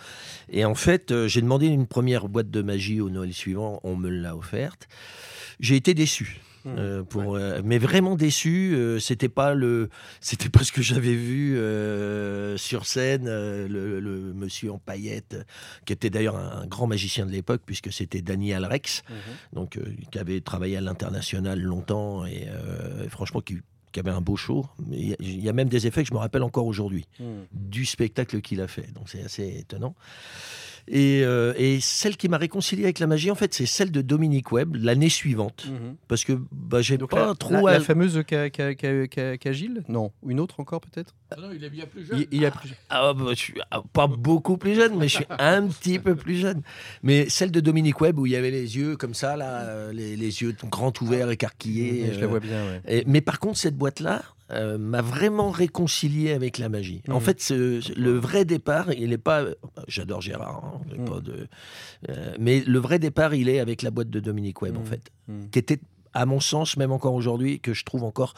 Et 0.48 0.64
en 0.64 0.76
fait, 0.76 1.10
euh, 1.10 1.26
j'ai 1.26 1.40
demandé 1.42 1.66
une 1.66 1.86
première 1.88 2.28
boîte 2.28 2.50
de 2.50 2.62
magie 2.62 3.00
au 3.00 3.10
Noël 3.10 3.32
suivant, 3.32 3.80
on 3.82 3.96
me 3.96 4.08
l'a 4.08 4.36
offerte. 4.36 4.86
J'ai 5.58 5.74
été 5.76 5.92
déçu. 5.92 6.40
Euh, 6.66 7.02
pour, 7.02 7.34
euh, 7.36 7.60
mais 7.64 7.78
vraiment 7.78 8.14
déçu, 8.16 8.72
euh, 8.74 8.98
c'était 8.98 9.28
pas 9.28 9.54
le, 9.54 9.88
c'était 10.20 10.48
pas 10.48 10.62
ce 10.64 10.72
que 10.72 10.82
j'avais 10.82 11.14
vu 11.14 11.56
euh, 11.56 12.56
sur 12.56 12.86
scène, 12.86 13.26
euh, 13.28 13.66
le, 13.68 14.00
le 14.00 14.32
monsieur 14.34 14.72
en 14.72 14.78
paillettes, 14.78 15.34
euh, 15.34 15.42
qui 15.84 15.92
était 15.92 16.10
d'ailleurs 16.10 16.36
un, 16.36 16.62
un 16.62 16.66
grand 16.66 16.86
magicien 16.86 17.26
de 17.26 17.32
l'époque 17.32 17.62
puisque 17.66 17.92
c'était 17.92 18.22
Daniel 18.22 18.64
Rex, 18.64 19.02
donc 19.52 19.76
euh, 19.76 19.84
qui 20.10 20.18
avait 20.18 20.40
travaillé 20.40 20.76
à 20.76 20.80
l'international 20.80 21.60
longtemps 21.60 22.24
et 22.26 22.46
euh, 22.48 23.08
franchement 23.08 23.40
qui, 23.40 23.58
qui 23.92 24.00
avait 24.00 24.10
un 24.10 24.20
beau 24.22 24.36
show. 24.36 24.66
Il 24.90 25.08
y 25.08 25.12
a- 25.12 25.16
il 25.20 25.44
y, 25.44 25.48
a 25.48 25.52
même 25.52 25.68
des 25.68 25.86
effets 25.86 26.02
que 26.02 26.08
je 26.08 26.14
me 26.14 26.18
rappelle 26.18 26.42
encore 26.42 26.66
aujourd'hui 26.66 27.06
du 27.52 27.84
spectacle 27.84 28.40
qu'il 28.40 28.60
a 28.60 28.68
fait. 28.68 28.90
Donc 28.94 29.08
c'est 29.08 29.22
assez 29.22 29.46
étonnant. 29.58 29.94
Et, 30.88 31.22
euh, 31.24 31.54
et 31.56 31.78
celle 31.80 32.16
qui 32.16 32.28
m'a 32.28 32.38
réconcilié 32.38 32.84
avec 32.84 32.98
la 32.98 33.06
magie, 33.06 33.30
en 33.30 33.34
fait, 33.34 33.54
c'est 33.54 33.66
celle 33.66 33.90
de 33.92 34.02
Dominique 34.02 34.50
Webb 34.52 34.76
l'année 34.78 35.08
suivante. 35.08 35.66
Parce 36.08 36.24
que 36.24 36.32
bah, 36.50 36.82
j'ai 36.82 36.98
Donc 36.98 37.10
pas 37.10 37.26
la, 37.28 37.34
trop. 37.34 37.52
la, 37.52 37.58
à- 37.70 37.72
la 37.74 37.80
fameuse 37.80 38.20
Ca- 38.28 38.48
Ca- 38.54 38.72
Ca- 38.78 39.06
Ca- 39.12 39.36
Cagile 39.38 39.84
Non, 39.88 40.10
une 40.26 40.40
autre 40.40 40.58
encore 40.60 40.80
peut-être 40.80 41.14
Ah 41.30 41.36
non, 41.40 41.48
il 41.54 41.62
est 41.64 41.70
bien 41.70 41.86
plus 41.86 42.04
jeune. 42.04 42.18
il, 42.30 42.38
il 42.38 42.44
a 42.46 42.50
plus... 42.50 42.70
Ah, 42.90 43.12
bah, 43.14 43.26
je 43.30 43.34
suis 43.36 43.54
ah, 43.70 43.82
pas 43.92 44.06
beaucoup 44.06 44.56
plus 44.56 44.74
jeune, 44.74 44.96
mais 44.98 45.08
je 45.08 45.16
suis 45.16 45.26
un 45.38 45.66
petit 45.68 45.98
peu 45.98 46.14
plus 46.16 46.36
jeune. 46.36 46.62
Mais 47.02 47.28
celle 47.28 47.50
de 47.52 47.60
Dominique 47.60 48.00
Webb 48.00 48.18
où 48.18 48.26
il 48.26 48.32
y 48.32 48.36
avait 48.36 48.50
les 48.50 48.76
yeux 48.76 48.96
comme 48.96 49.14
ça, 49.14 49.36
là, 49.36 49.60
euh, 49.62 49.92
les, 49.92 50.16
les 50.16 50.42
yeux 50.42 50.54
grands 50.70 50.92
ouverts, 51.00 51.30
écarquillés. 51.30 52.12
je 52.12 52.18
la 52.18 52.24
euh, 52.24 52.28
vois 52.28 52.40
bien, 52.40 52.64
ouais. 52.66 52.80
Et- 52.88 53.04
mais 53.06 53.20
par 53.20 53.38
contre, 53.38 53.58
cette 53.58 53.76
boîte-là 53.76 54.22
euh, 54.52 54.78
m'a 54.78 55.00
vraiment 55.02 55.50
réconcilié 55.50 56.32
avec 56.32 56.58
la 56.58 56.68
magie. 56.68 57.02
En 57.08 57.14
Mhm. 57.14 57.20
fait, 57.20 57.40
ce- 57.40 57.98
le 57.98 58.18
vrai 58.18 58.44
départ, 58.44 58.92
il 58.92 59.10
n'est 59.10 59.18
pas. 59.18 59.44
J'adore 59.88 60.20
Gérard, 60.20 60.62
hein, 60.64 61.04
pas 61.06 61.20
de, 61.20 61.48
euh, 62.10 62.34
mais 62.38 62.60
le 62.60 62.78
vrai 62.78 62.98
départ, 62.98 63.34
il 63.34 63.48
est 63.48 63.60
avec 63.60 63.82
la 63.82 63.90
boîte 63.90 64.10
de 64.10 64.20
Dominique 64.20 64.60
Webb, 64.62 64.76
en 64.76 64.80
Mhm. 64.80 64.86
fait, 64.86 65.10
qui 65.50 65.58
était, 65.58 65.80
à 66.14 66.26
mon 66.26 66.40
sens, 66.40 66.76
même 66.76 66.92
encore 66.92 67.14
aujourd'hui, 67.14 67.60
que 67.60 67.72
je 67.72 67.84
trouve 67.84 68.04
encore 68.04 68.34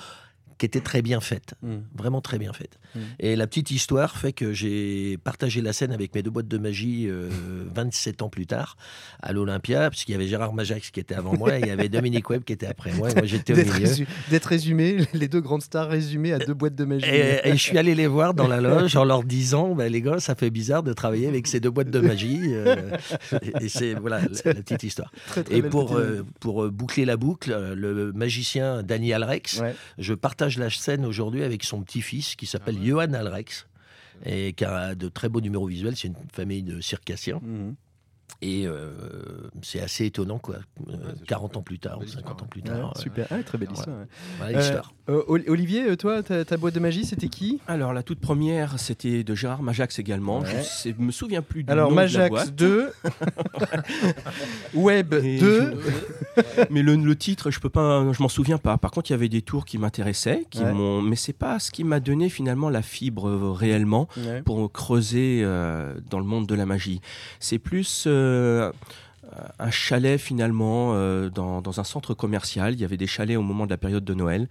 qui 0.58 0.66
était 0.66 0.80
très 0.80 1.02
bien 1.02 1.20
faite, 1.20 1.54
Mhm. 1.62 1.82
vraiment 1.96 2.20
très 2.20 2.38
bien 2.38 2.52
faite. 2.52 2.78
Mhm. 2.94 3.02
Et 3.20 3.36
la 3.36 3.46
petite 3.46 3.70
histoire 3.70 4.16
fait 4.16 4.32
que 4.32 4.52
j'ai 4.52 5.18
partagé 5.24 5.60
la 5.62 5.72
scène 5.72 5.92
avec 5.92 6.14
mes 6.14 6.22
deux 6.22 6.30
boîtes 6.30 6.48
de 6.48 6.58
magie 6.58 7.06
euh, 7.08 7.28
27 7.74 8.22
ans 8.22 8.28
plus 8.28 8.46
tard 8.46 8.76
à 9.20 9.32
l'Olympia, 9.32 9.90
puisqu'il 9.90 10.12
y 10.12 10.14
avait 10.14 10.28
Gérard 10.28 10.52
Majax 10.52 10.90
qui 10.90 11.00
était 11.00 11.14
avant 11.14 11.36
moi 11.36 11.56
et 11.56 11.60
il 11.60 11.66
y 11.66 11.70
avait 11.70 11.88
Dominique 11.88 12.28
Webb 12.30 12.44
qui 12.44 12.52
était 12.52 12.66
après 12.66 12.92
moi. 12.92 13.10
Et 13.10 13.14
moi, 13.14 13.24
j'étais 13.24 13.52
au 13.52 13.56
milieu. 13.56 13.70
résu- 13.72 14.06
d'être 14.30 14.44
résumé, 14.46 14.98
les 15.12 15.28
deux 15.28 15.40
grandes 15.40 15.62
stars 15.62 15.88
résumées 15.88 16.32
à 16.32 16.38
deux 16.38 16.54
boîtes 16.54 16.74
de 16.76 16.84
magie. 16.84 17.06
Et, 17.06 17.40
et 17.48 17.52
je 17.52 17.56
suis 17.62 17.76
allé 17.78 17.94
les 17.94 18.06
voir 18.06 18.34
dans 18.34 18.46
la 18.46 18.60
loge 18.60 18.94
en 18.96 19.04
leur 19.04 19.24
disant 19.24 19.74
bah, 19.74 19.88
les 19.88 20.02
gars, 20.02 20.20
ça 20.20 20.34
fait 20.34 20.50
bizarre 20.50 20.82
de 20.82 20.92
travailler 20.92 21.26
avec 21.28 21.46
ces 21.46 21.60
deux 21.60 21.70
boîtes 21.70 21.90
de 21.90 22.00
magie. 22.00 22.40
euh, 22.52 22.96
et 23.42 23.64
et 23.64 23.68
c'est 23.68 23.94
voilà 23.94 24.20
la, 24.20 24.28
la 24.52 24.54
petite 24.54 24.82
histoire. 24.82 25.10
Très, 25.26 25.42
très 25.42 25.56
Et 25.56 25.62
pour, 25.62 25.96
euh, 25.96 26.24
pour 26.40 26.64
euh, 26.64 26.70
boucler 26.70 27.04
la 27.04 27.16
boucle, 27.16 27.50
euh, 27.52 27.74
le 27.74 28.12
magicien 28.12 28.82
Daniel 28.82 29.24
Rex, 29.24 29.60
Ouais. 29.60 29.74
je 29.98 30.14
partage 30.14 30.43
la 30.58 30.70
scène 30.70 31.04
aujourd'hui 31.04 31.42
avec 31.42 31.64
son 31.64 31.82
petit-fils 31.82 32.36
qui 32.36 32.46
s'appelle 32.46 32.76
Johan 32.82 33.12
Alrex 33.12 33.66
et 34.24 34.52
qui 34.52 34.64
a 34.64 34.94
de 34.94 35.08
très 35.08 35.28
beaux 35.28 35.40
numéros 35.40 35.66
visuels. 35.66 35.96
C'est 35.96 36.08
une 36.08 36.14
famille 36.32 36.62
de 36.62 36.80
circassiens. 36.80 37.40
Mhm. 37.42 37.74
Et 38.42 38.66
euh, 38.66 38.90
c'est 39.62 39.80
assez 39.80 40.04
étonnant, 40.06 40.38
quoi. 40.38 40.56
Euh, 40.90 40.92
40 41.26 41.56
ans 41.56 41.62
plus 41.62 41.78
tard, 41.78 41.96
ou 41.98 42.00
Belle 42.00 42.08
50 42.10 42.42
ans 42.42 42.46
plus 42.46 42.60
Ouais, 42.62 42.68
tard. 42.68 42.92
euh, 42.94 43.00
super, 43.00 43.26
Ah, 43.30 43.42
très 43.42 43.56
belle 43.56 43.70
histoire. 43.72 43.96
ouais. 43.98 44.04
voilà 44.38 44.52
Euh, 44.52 44.60
l'histoire. 44.60 44.92
euh, 45.08 45.22
Ol- 45.28 45.44
Olivier, 45.48 45.88
euh, 45.88 45.96
toi, 45.96 46.22
ta, 46.22 46.44
ta 46.44 46.56
boîte 46.58 46.74
de 46.74 46.80
magie, 46.80 47.04
c'était 47.06 47.28
qui? 47.28 47.60
Alors, 47.68 47.92
la 47.94 48.02
toute 48.02 48.20
première, 48.20 48.78
c'était 48.78 49.24
de 49.24 49.34
Gérard 49.34 49.62
Majax 49.62 49.98
également. 49.98 50.40
Ouais. 50.40 50.48
Je 50.58 50.62
sais- 50.62 50.94
me 50.98 51.10
souviens 51.12 51.40
plus 51.42 51.64
du 51.64 51.72
Alors, 51.72 51.88
nom 51.90 51.96
de 51.96 52.00
la 52.00 52.02
Majax 52.02 52.30
boîte. 52.30 52.54
2, 52.54 52.92
Web 54.74 55.14
Et 55.14 55.38
2. 55.38 55.74
je- 56.36 56.62
Mais 56.70 56.82
le, 56.82 56.96
le 56.96 57.16
titre, 57.16 57.50
je 57.50 57.60
peux 57.60 57.68
pas, 57.70 58.04
je 58.12 58.22
m'en 58.22 58.28
souviens 58.28 58.58
pas. 58.58 58.76
Par 58.78 58.90
contre, 58.90 59.10
il 59.10 59.12
y 59.12 59.16
avait 59.16 59.28
des 59.28 59.42
tours 59.42 59.64
qui 59.64 59.78
m'intéressaient, 59.78 60.44
qui 60.50 60.62
Ouais. 60.62 60.72
m'ont, 60.72 61.00
mais 61.00 61.16
c'est 61.16 61.32
pas 61.32 61.58
ce 61.58 61.70
qui 61.70 61.84
m'a 61.84 62.00
donné 62.00 62.28
finalement 62.28 62.68
la 62.70 62.82
fibre 62.82 63.28
euh, 63.28 63.52
réellement 63.52 64.08
Ouais. 64.16 64.42
pour 64.42 64.70
creuser 64.72 65.40
euh, 65.44 65.94
dans 66.10 66.18
le 66.18 66.24
monde 66.26 66.46
de 66.46 66.54
la 66.54 66.66
magie. 66.66 67.00
C'est 67.40 67.58
plus 67.58 68.04
euh, 68.06 68.13
un 69.58 69.70
chalet 69.70 70.18
finalement 70.20 70.92
euh, 70.94 71.28
dans, 71.30 71.60
dans 71.62 71.80
un 71.80 71.84
centre 71.84 72.14
commercial. 72.14 72.74
Il 72.74 72.80
y 72.80 72.84
avait 72.84 72.96
des 72.96 73.06
chalets 73.06 73.36
au 73.36 73.42
moment 73.42 73.64
de 73.66 73.70
la 73.70 73.76
période 73.78 74.04
de 74.04 74.14
Noël. 74.14 74.48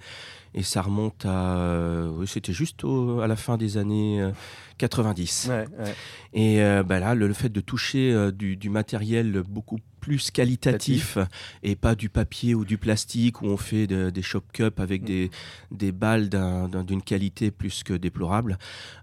Et 0.55 0.61
ça 0.61 0.81
remonte 0.83 1.25
à... 1.25 1.57
euh, 1.57 2.09
oui, 2.13 2.27
C'était 2.27 2.53
juste 2.53 2.83
au- 2.83 3.21
à 3.21 3.27
la 3.27 3.35
fin 3.35 3.57
des 3.57 3.77
années 3.77 4.21
euh, 4.21 4.31
90. 4.77 5.47
Ouais, 5.49 5.65
ouais. 5.83 5.95
Et 6.33 6.61
euh, 6.61 6.83
bah 6.83 6.99
là, 6.99 7.15
le, 7.15 7.27
le 7.27 7.33
fait 7.33 7.49
de 7.49 7.59
toucher 7.61 8.11
euh, 8.13 8.31
du, 8.31 8.55
du 8.55 8.69
matériel 8.69 9.41
beaucoup 9.47 9.79
plus 10.03 10.31
qualitatif 10.31 11.17
et 11.63 11.77
pas 11.77 11.95
du 11.95 12.09
papier 12.09 12.53
ou 12.55 12.65
du 12.65 12.77
plastique 12.77 13.41
où 13.41 13.45
on 13.45 13.55
fait 13.55 13.87
de- 13.87 14.09
des 14.09 14.21
shop 14.21 14.41
cups 14.51 14.79
avec 14.81 15.05
des, 15.05 15.31
des 15.71 15.93
balles 15.93 16.27
d'un- 16.27 16.67
d'un- 16.67 16.83
d'une 16.83 17.01
qualité 17.01 17.51
plus 17.51 17.83
que 17.83 17.93
déplorable, 17.93 18.57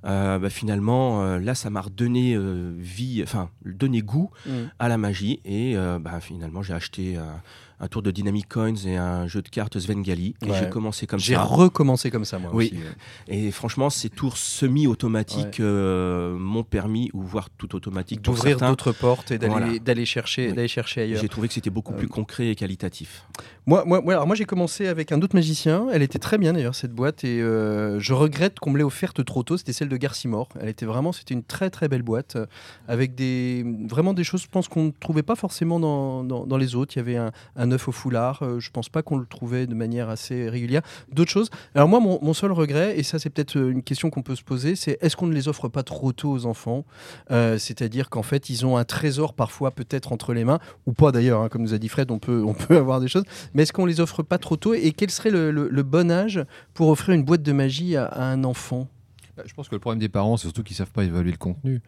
euh, 0.05 0.39
bah, 0.39 0.51
finalement, 0.51 1.23
euh, 1.25 1.39
là, 1.39 1.55
ça 1.55 1.71
m'a 1.71 1.81
redonné 1.81 2.35
euh, 2.37 2.75
vie, 2.79 3.23
enfin, 3.23 3.49
donné 3.65 4.03
goût 4.03 4.31
Mhm. 4.45 4.71
à 4.79 4.89
la 4.89 4.99
magie. 4.99 5.41
Et 5.47 5.75
bah, 6.01 6.21
finalement, 6.21 6.63
j'ai 6.63 6.75
acheté 6.75 7.17
un, 7.17 7.89
tour 7.89 8.03
de 8.03 8.11
Dynamic 8.11 8.47
Coins 8.47 8.75
et 8.87 8.97
un 8.99 9.27
jeu 9.27 9.41
de 9.41 9.49
cartes 9.49 9.79
Svengali. 9.79 10.35
Et 10.45 10.51
Ouais. 10.51 10.59
j'ai 10.59 10.69
commencé 10.69 11.07
comme 11.07 11.19
J'ai 11.19 11.33
ça. 11.35 11.43
recommencé 11.45 12.11
comme 12.11 12.27
ça, 12.27 12.39
moi 12.39 12.51
Oui. 12.53 12.71
aussi. 12.75 12.83
Et 13.29 13.51
franchement, 13.51 13.89
ces 13.89 14.11
tours 14.11 14.37
semi-automatiques 14.37 15.61
euh, 15.61 16.37
m'ont 16.37 16.63
permis, 16.63 17.09
ou 17.15 17.23
voire 17.23 17.49
tout 17.51 17.75
automatique 17.75 18.21
D'ouvrir 18.23 18.59
d'autres 18.59 18.93
portes 18.93 19.31
et 19.31 19.39
d'aller 19.39 19.53
Voilà. 19.81 20.05
chercher, 20.05 20.49
Oui. 20.49 20.53
d'aller 20.55 20.69
chercher 20.69 20.90
ailleurs. 20.99 21.21
j'ai 21.21 21.29
trouvé 21.29 21.49
que 21.49 21.55
c'était 21.55 21.71
beaucoup 21.71 21.93
Euh, 21.93 21.97
plus 21.97 22.09
concret 22.09 22.49
et 22.49 22.55
qualitatif. 22.55 23.25
Moi, 23.67 23.85
moi, 23.87 24.01
moi, 24.01 24.15
alors 24.15 24.27
moi 24.27 24.35
j'ai 24.37 24.45
commencé 24.47 24.87
avec 24.89 25.13
un 25.13 25.21
autre 25.23 25.35
magicien. 25.37 25.87
Elle 25.93 26.03
était 26.03 26.19
très 26.19 26.39
bien 26.39 26.53
d'ailleurs 26.55 26.75
cette 26.75 26.93
boîte 26.93 27.25
et 27.25 27.41
euh, 27.43 28.01
je 28.01 28.13
regrette 28.15 28.59
qu'on 28.59 28.71
me 28.71 28.79
l'ait 28.79 28.85
offerte 28.85 29.25
trop 29.25 29.43
tôt. 29.43 29.57
C'était 29.57 29.73
celle 29.73 29.89
de 29.89 29.97
Garcimore. 29.97 30.49
Elle 30.61 30.69
était 30.69 30.87
vraiment, 30.87 31.13
c'était 31.13 31.35
une 31.35 31.45
très 31.45 31.69
très 31.71 31.89
belle 31.89 32.03
boîte 32.03 32.37
euh, 32.37 32.47
avec 32.89 33.15
des 33.15 33.65
vraiment 33.89 34.15
des 34.15 34.25
choses, 34.25 34.43
je 34.43 34.49
pense 34.49 34.69
qu'on 34.69 34.85
ne 34.85 34.91
trouvait 34.91 35.23
pas 35.23 35.37
forcément 35.37 35.79
dans, 35.79 36.25
dans, 36.25 36.47
dans 36.47 36.57
les 36.57 36.75
autres. 36.75 36.95
Il 36.97 36.99
y 36.99 37.03
avait 37.03 37.17
un, 37.17 37.33
un 37.57 37.71
œuf 37.71 37.87
au 37.89 37.93
foulard. 37.93 38.43
euh, 38.43 38.59
je 38.61 38.71
pense 38.71 38.89
pas 38.89 39.03
qu'on 39.03 39.19
le 39.19 39.27
trouvait 39.27 39.67
de 39.67 39.75
manière 39.75 40.09
assez 40.09 40.49
régulière. 40.49 40.83
D'autres 41.13 41.31
choses. 41.31 41.51
Alors 41.75 41.89
moi, 41.89 42.01
mon, 42.01 42.19
mon 42.23 42.35
seul 42.35 42.53
regret, 42.53 42.99
et 42.99 43.03
ça 43.03 43.19
c'est 43.19 43.31
peut-être 43.31 43.57
euh, 43.57 43.71
une 43.71 43.83
question 43.83 44.11
qu'on 44.11 44.23
peut 44.23 44.37
se 44.37 44.43
poser, 44.45 44.75
c'est 44.77 44.97
est-ce 45.01 45.17
qu'on 45.17 45.27
ne 45.27 45.35
les 45.35 45.49
offre 45.49 45.69
pas 45.69 45.83
trop 45.83 46.13
tôt 46.13 46.31
aux 46.31 46.47
enfants? 46.47 46.85
Euh, 47.31 47.59
C'est-à-dire 47.59 48.09
qu'en 48.11 48.23
fait, 48.23 48.49
ils 48.51 48.65
ont 48.67 48.77
un 48.77 48.85
trésor 48.85 49.35
parfois 49.35 49.71
peut-être 49.71 50.13
entre 50.13 50.33
les 50.33 50.45
mains 50.45 50.59
ou 50.87 50.93
pas 50.93 51.13
d'ailleurs. 51.13 51.41
hein, 51.43 51.49
comme 51.49 51.63
nous 51.63 51.75
a 51.75 51.79
dit 51.79 51.89
Fred, 51.89 52.11
on 52.11 52.19
peut 52.19 52.43
on 52.45 52.55
peut 52.55 52.77
avoir 52.85 53.01
des 53.01 53.09
choses. 53.09 53.25
Mais 53.55 53.63
est-ce 53.63 53.73
qu'on 53.73 53.87
les 53.87 54.01
offre 54.01 54.23
pas 54.23 54.39
trop 54.39 54.57
tôt 54.57 54.75
Et 54.75 54.93
quel 54.93 55.11
serait 55.11 55.31
le, 55.31 55.51
le- 55.51 55.69
le 55.69 55.83
bon 55.83 56.11
âge 56.11 56.45
pour 56.75 56.89
offrir 56.89 57.15
une 57.15 57.23
boîte 57.25 57.43
de 57.43 57.53
magie 57.53 57.97
à, 57.97 58.07
à 58.07 58.25
un 58.25 58.45
enfant? 58.45 58.89
Bah, 59.37 59.43
Je 59.47 59.55
pense 59.55 59.69
que 59.69 59.75
le 59.75 59.81
problème 59.81 60.01
des 60.01 60.09
parents, 60.09 60.37
c'est 60.37 60.45
surtout 60.49 60.63
qu'ils 60.63 60.77
savent 60.77 60.91
pas 60.93 61.05
évaluer 61.05 61.31
le 61.33 61.37
contenu. 61.39 61.81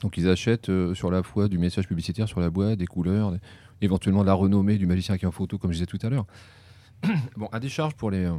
Donc 0.00 0.16
ils 0.16 0.28
achètent 0.28 0.68
euh, 0.68 0.94
sur 0.94 1.10
la 1.10 1.22
foi 1.22 1.48
du 1.48 1.58
message 1.58 1.86
publicitaire 1.86 2.28
sur 2.28 2.40
la 2.40 2.50
boîte, 2.50 2.78
des 2.78 2.86
couleurs, 2.86 3.30
des- 3.32 3.38
éventuellement 3.82 4.22
de 4.22 4.26
la 4.26 4.34
renommée 4.34 4.78
du 4.78 4.86
magicien 4.86 5.16
qui 5.18 5.24
est 5.24 5.28
en 5.28 5.32
photo, 5.32 5.58
comme 5.58 5.70
je 5.72 5.76
disais 5.76 5.86
tout 5.86 5.98
à 6.02 6.08
l'heure. 6.10 6.26
bon, 7.36 7.46
à 7.52 7.60
décharge 7.60 7.94
pour 7.94 8.10
les, 8.10 8.24
euh, 8.24 8.32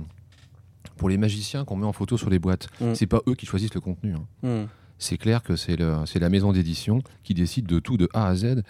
pour 0.98 1.10
les 1.10 1.18
magiciens 1.18 1.64
qu'on 1.64 1.76
met 1.76 1.86
en 1.86 1.94
photo 1.94 2.18
sur 2.18 2.30
les 2.30 2.40
boîtes, 2.40 2.68
Mm. 2.82 2.96
c'est 2.96 3.06
pas 3.08 3.22
eux 3.28 3.36
qui 3.36 3.46
choisissent 3.46 3.74
le 3.74 3.82
contenu. 3.82 4.14
hein. 4.44 4.66
C'est 5.00 5.18
clair 5.18 5.44
que 5.44 5.56
c'est 5.56 5.78
la 5.78 6.30
maison 6.30 6.52
d'édition 6.52 7.02
qui 7.24 7.36
décide 7.36 7.68
de 7.68 7.78
tout 7.80 7.98
de 7.98 8.10
A 8.14 8.28
à 8.30 8.36
Z. 8.36 8.64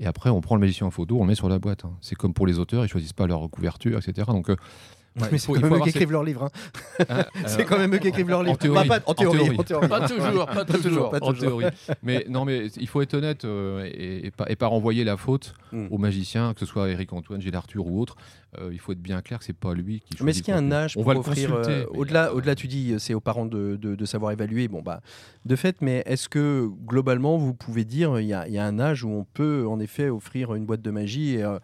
Et 0.00 0.06
après, 0.06 0.30
on 0.30 0.40
prend 0.40 0.54
le 0.56 0.60
magicien 0.60 0.86
en 0.86 0.90
photo, 0.90 1.18
on 1.18 1.22
le 1.22 1.28
met 1.28 1.34
sur 1.34 1.48
la 1.50 1.58
boîte. 1.58 1.84
hein. 1.84 1.92
C'est 2.00 2.14
comme 2.16 2.32
pour 2.32 2.46
les 2.46 2.58
auteurs, 2.58 2.84
ils 2.84 2.88
choisissent 2.88 3.12
pas 3.12 3.26
leur 3.26 3.48
couverture, 3.50 3.98
etc. 3.98 4.26
Donc, 4.32 4.48
euh, 4.48 4.56
Ouais, 5.20 5.26
Mais 5.32 5.38
c'est 5.38 5.52
quand 5.52 5.60
même 5.62 5.74
eux 5.74 5.80
qui 5.80 5.88
écrivent 5.88 6.12
leurs 6.12 6.22
livres. 6.22 6.44
hein. 6.44 7.04
Hein, 7.08 7.24
C'est 7.46 7.64
quand 7.64 7.78
même 7.78 7.92
eux 7.94 7.98
qui 7.98 8.08
écrivent 8.08 8.28
leurs 8.28 8.44
livres. 8.44 8.56
Bah, 8.86 9.00
en 9.06 9.14
théorie. 9.14 9.56
théorie. 9.64 9.88
Pas 9.88 10.06
toujours, 10.06 10.46
pas 10.46 10.64
toujours. 10.64 11.10
pas 11.10 11.18
en 11.20 11.32
toujours. 11.32 11.58
théorie. 11.60 11.66
mais 12.04 12.24
non, 12.28 12.44
mais 12.44 12.66
il 12.78 12.86
faut 12.86 13.02
être 13.02 13.14
honnête 13.14 13.44
euh, 13.44 13.84
et, 13.92 14.26
et 14.26 14.30
pas, 14.30 14.46
et 14.48 14.54
pas 14.56 14.68
renvoyer 14.68 15.02
la 15.04 15.16
faute 15.16 15.54
Mm. 15.72 15.86
aux 15.92 15.98
magiciens, 15.98 16.52
que 16.52 16.58
ce 16.58 16.66
soit 16.66 16.88
Eric 16.88 17.12
Antoine, 17.12 17.40
Gilles 17.40 17.54
Arthur 17.54 17.86
ou 17.86 18.00
autre. 18.00 18.16
Euh, 18.60 18.70
il 18.72 18.80
faut 18.80 18.90
être 18.90 19.00
bien 19.00 19.20
clair 19.22 19.38
que 19.38 19.44
c'est 19.44 19.52
pas 19.52 19.72
lui 19.72 20.00
qui. 20.00 20.20
Mais 20.24 20.32
est-ce 20.32 20.42
qu'il 20.42 20.52
y 20.52 20.56
a 20.56 20.58
un 20.58 20.72
âge 20.72 20.96
On 20.96 21.02
pour 21.02 21.08
va 21.08 21.14
le 21.14 21.20
offrir 21.20 21.54
euh, 21.54 21.84
au-delà, 21.90 22.34
au-delà, 22.34 22.56
tu 22.56 22.66
dis, 22.66 22.94
c'est 22.98 23.14
aux 23.14 23.20
parents 23.20 23.46
de, 23.46 23.76
de- 23.80 23.94
de 23.94 24.04
savoir 24.04 24.32
évaluer. 24.32 24.66
Bon 24.66 24.82
bah, 24.82 25.00
de 25.44 25.54
fait, 25.54 25.76
mais 25.80 26.02
est-ce 26.06 26.28
que 26.28 26.68
globalement, 26.86 27.36
vous 27.38 27.54
pouvez 27.54 27.84
dire, 27.84 28.18
il 28.18 28.26
y, 28.26 28.34
a, 28.34 28.48
il 28.48 28.54
y 28.54 28.58
a 28.58 28.64
un 28.64 28.80
âge 28.80 29.04
où 29.04 29.10
on 29.10 29.24
peut 29.32 29.64
en 29.68 29.78
effet 29.78 30.08
offrir 30.08 30.54
une 30.56 30.66
boîte 30.66 30.82
de 30.82 30.90
magie 30.90 31.34
et, 31.36 31.44
euh, 31.44 31.58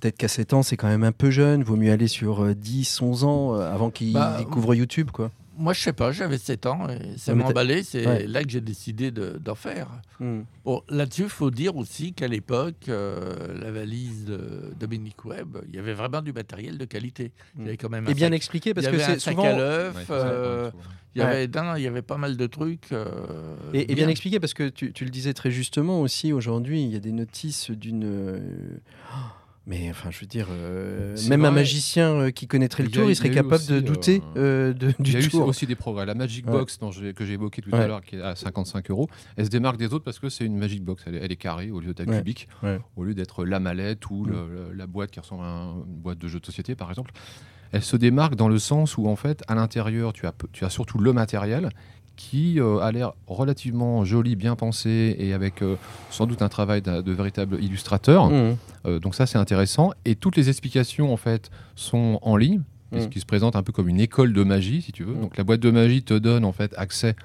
Peut-être 0.00 0.16
qu'à 0.18 0.28
7 0.28 0.52
ans, 0.52 0.62
c'est 0.62 0.76
quand 0.76 0.88
même 0.88 1.04
un 1.04 1.12
peu 1.12 1.30
jeune. 1.30 1.62
Vaut 1.62 1.76
mieux 1.76 1.90
aller 1.92 2.08
sur 2.08 2.42
euh, 2.44 2.54
10, 2.54 3.00
11 3.00 3.24
ans 3.24 3.54
euh, 3.54 3.72
avant 3.72 3.90
qu'ils 3.90 4.12
Bah, 4.12 4.36
découvrent 4.38 4.74
YouTube, 4.74 5.10
quoi. 5.10 5.30
Moi, 5.58 5.72
je 5.72 5.80
sais 5.80 5.94
pas, 5.94 6.12
j'avais 6.12 6.36
7 6.36 6.66
ans 6.66 6.86
et 6.90 7.16
ça 7.16 7.34
m'a 7.34 7.46
emballé. 7.46 7.82
C'est 7.82 8.06
Ouais. 8.06 8.26
là 8.26 8.44
que 8.44 8.50
j'ai 8.50 8.60
décidé 8.60 9.10
de- 9.10 9.40
d'en 9.42 9.54
faire. 9.54 9.88
Hmm. 10.20 10.40
Bon, 10.66 10.82
là-dessus, 10.90 11.22
il 11.22 11.28
faut 11.30 11.50
dire 11.50 11.76
aussi 11.76 12.12
qu'à 12.12 12.28
l'époque, 12.28 12.90
euh, 12.90 13.58
la 13.58 13.70
valise 13.70 14.26
de 14.26 14.74
Dominique 14.78 15.24
Webb, 15.24 15.56
il 15.70 15.74
y 15.74 15.78
avait 15.78 15.94
vraiment 15.94 16.20
du 16.20 16.34
matériel 16.34 16.76
de 16.76 16.84
qualité. 16.84 17.32
Il 17.58 17.64
y 17.64 17.68
avait 17.68 17.78
quand 17.78 17.88
même 17.88 18.06
un 18.06 18.10
Et 18.10 18.14
bien 18.14 18.28
sac- 18.28 18.34
expliqué, 18.34 18.74
parce 18.74 18.86
que 18.88 18.98
c'est 18.98 19.18
souvent. 19.18 19.44
à. 19.44 19.54
Ouais, 19.54 19.92
euh, 20.10 20.70
il, 21.14 21.20
y 21.20 21.22
avait, 21.22 21.46
il 21.46 21.82
y 21.82 21.86
avait 21.86 22.02
pas 22.02 22.18
mal 22.18 22.36
de 22.36 22.46
trucs. 22.46 22.92
euh, 22.92 23.06
Et, 23.72 23.90
et 23.90 23.94
bien 23.94 24.08
expliqué, 24.08 24.38
parce 24.38 24.52
que 24.52 24.68
tu, 24.68 24.92
tu 24.92 25.04
le 25.06 25.10
disais 25.10 25.32
très 25.32 25.50
justement 25.50 26.02
aussi, 26.02 26.34
aujourd'hui, 26.34 26.82
il 26.82 26.90
y 26.92 26.96
a 26.96 27.00
des 27.00 27.12
notices 27.12 27.70
d'une. 27.70 28.04
euh, 28.04 28.40
Mais 29.68 29.90
enfin, 29.90 30.10
je 30.12 30.20
veux 30.20 30.26
dire, 30.28 30.46
euh, 30.50 31.16
même 31.28 31.44
un 31.44 31.50
magicien 31.50 32.12
euh, 32.12 32.30
qui 32.30 32.46
connaîtrait 32.46 32.84
le 32.84 32.88
Il 32.88 32.94
y 32.94 32.98
a 32.98 33.00
tour, 33.00 33.10
il 33.10 33.16
serait 33.16 33.28
il 33.28 33.34
capable 33.34 33.66
de 33.66 33.80
douter 33.80 34.22
euh, 34.36 34.70
euh, 34.70 34.72
de- 34.72 34.94
Il 35.00 35.04
du 35.04 35.12
y 35.12 35.16
a 35.16 35.18
eu 35.20 35.28
tour. 35.28 35.44
aussi 35.48 35.66
des 35.66 35.74
progrès. 35.74 36.06
La 36.06 36.14
Magic 36.14 36.46
Ouais. 36.46 36.52
Box 36.52 36.78
dont 36.78 36.90
que 36.90 37.24
j'ai 37.24 37.32
évoqué 37.32 37.62
tout 37.62 37.70
Ouais. 37.70 37.80
à 37.80 37.88
l'heure, 37.88 38.02
qui 38.02 38.14
est 38.14 38.22
à 38.22 38.36
55 38.36 38.88
euros, 38.92 39.08
elle 39.36 39.46
se 39.46 39.50
démarque 39.50 39.76
des 39.76 39.92
autres 39.92 40.04
parce 40.04 40.20
que 40.20 40.28
c'est 40.28 40.44
une 40.44 40.56
Magic 40.56 40.84
Box. 40.84 41.02
Elle 41.06 41.16
est, 41.16 41.24
elle 41.24 41.32
est 41.32 41.36
carrée 41.36 41.72
au 41.72 41.80
lieu 41.80 41.94
d'être 41.94 42.08
Ouais. 42.08 42.18
cubique, 42.18 42.48
au 42.94 43.02
lieu 43.02 43.14
d'être 43.14 43.44
la 43.44 43.58
mallette 43.58 44.08
ou 44.08 44.24
Mm. 44.24 44.30
le- 44.30 44.72
la 44.72 44.86
boîte 44.86 45.10
qui 45.10 45.18
ressemble 45.18 45.42
à 45.42 45.46
un- 45.48 45.74
une 45.78 45.96
boîte 46.00 46.18
de 46.18 46.28
jeu 46.28 46.38
de 46.38 46.46
société, 46.46 46.76
par 46.76 46.88
exemple. 46.90 47.10
Elle 47.72 47.82
se 47.82 47.96
démarque 47.96 48.36
dans 48.36 48.48
le 48.48 48.60
sens 48.60 48.96
où, 48.96 49.08
en 49.08 49.16
fait, 49.16 49.42
à 49.48 49.56
l'intérieur, 49.56 50.12
tu 50.12 50.26
as, 50.26 50.32
peu- 50.32 50.46
tu 50.52 50.64
as 50.64 50.70
surtout 50.70 50.98
le 50.98 51.12
matériel 51.12 51.70
qui 52.16 52.58
euh, 52.58 52.78
a 52.78 52.90
l'air 52.90 53.12
relativement 53.26 54.04
joli, 54.04 54.36
bien 54.36 54.56
pensé 54.56 55.14
et 55.18 55.32
avec 55.32 55.62
euh, 55.62 55.76
sans 56.10 56.26
doute 56.26 56.42
un 56.42 56.48
travail 56.48 56.82
de 56.82 57.12
véritable 57.12 57.62
illustrateur. 57.62 58.30
Mmh. 58.30 58.56
Euh, 58.86 58.98
donc 58.98 59.14
ça 59.14 59.26
c'est 59.26 59.38
intéressant 59.38 59.92
et 60.04 60.16
toutes 60.16 60.36
les 60.36 60.48
explications 60.48 61.12
en 61.12 61.16
fait 61.16 61.50
sont 61.76 62.18
en 62.22 62.36
ligne 62.36 62.62
ce 62.92 63.06
Mm. 63.06 63.08
qui 63.08 63.18
se 63.18 63.26
présente 63.26 63.56
un 63.56 63.64
peu 63.64 63.72
comme 63.72 63.88
une 63.88 63.98
école 63.98 64.32
de 64.32 64.44
magie 64.44 64.80
si 64.80 64.92
tu 64.92 65.02
veux. 65.02 65.14
Mm. 65.14 65.20
Donc 65.20 65.36
la 65.36 65.44
boîte 65.44 65.60
de 65.60 65.70
magie 65.70 66.04
te 66.04 66.14
donne 66.14 66.44
en 66.44 66.52
fait 66.52 66.72
accès 66.78 67.16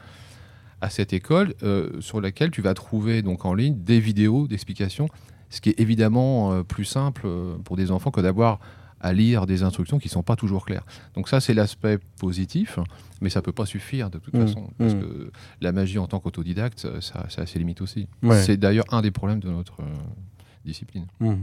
à 0.81 0.89
cette 0.89 1.13
école 1.13 1.53
sur 1.99 2.19
laquelle 2.19 2.49
tu 2.49 2.63
vas 2.63 2.73
trouver 2.73 3.21
donc 3.21 3.45
en 3.45 3.53
ligne 3.53 3.75
des 3.83 3.99
vidéos 3.99 4.47
d'explications, 4.47 5.07
ce 5.51 5.61
qui 5.61 5.69
est 5.69 5.79
évidemment 5.79 6.63
plus 6.63 6.85
simple 6.85 7.27
pour 7.63 7.77
des 7.77 7.91
enfants 7.91 8.09
que 8.09 8.19
d'avoir 8.19 8.59
à 8.99 9.13
lire 9.13 9.45
des 9.45 9.61
instructions 9.61 9.99
qui 9.99 10.09
sont 10.09 10.23
pas 10.23 10.35
toujours 10.35 10.65
claires. 10.65 10.83
Donc 11.13 11.29
ça 11.29 11.39
c'est 11.39 11.53
l'aspect 11.53 11.99
positif, 12.19 12.79
mais 13.21 13.29
ça 13.29 13.41
peut 13.41 13.51
pas 13.51 13.65
suffire 13.65 14.09
de 14.09 14.17
toute 14.17 14.33
Mm. 14.33 14.41
façon 14.47 14.69
parce 14.77 14.93
Mm. 14.95 14.99
que 15.01 15.31
la 15.61 15.71
magie 15.71 15.99
en 15.99 16.07
tant 16.07 16.19
qu'autodidacte 16.19 16.79
ça, 16.99 17.29
ça 17.29 17.41
a 17.41 17.45
ses 17.45 17.59
limites 17.59 17.81
aussi. 17.81 18.07
Ouais. 18.23 18.41
C'est 18.41 18.57
d'ailleurs 18.57 18.85
un 18.91 19.01
des 19.01 19.11
problèmes 19.11 19.39
de 19.39 19.49
notre 19.49 19.81
euh, 19.81 19.85
discipline. 20.65 21.07
Mmh. 21.19 21.33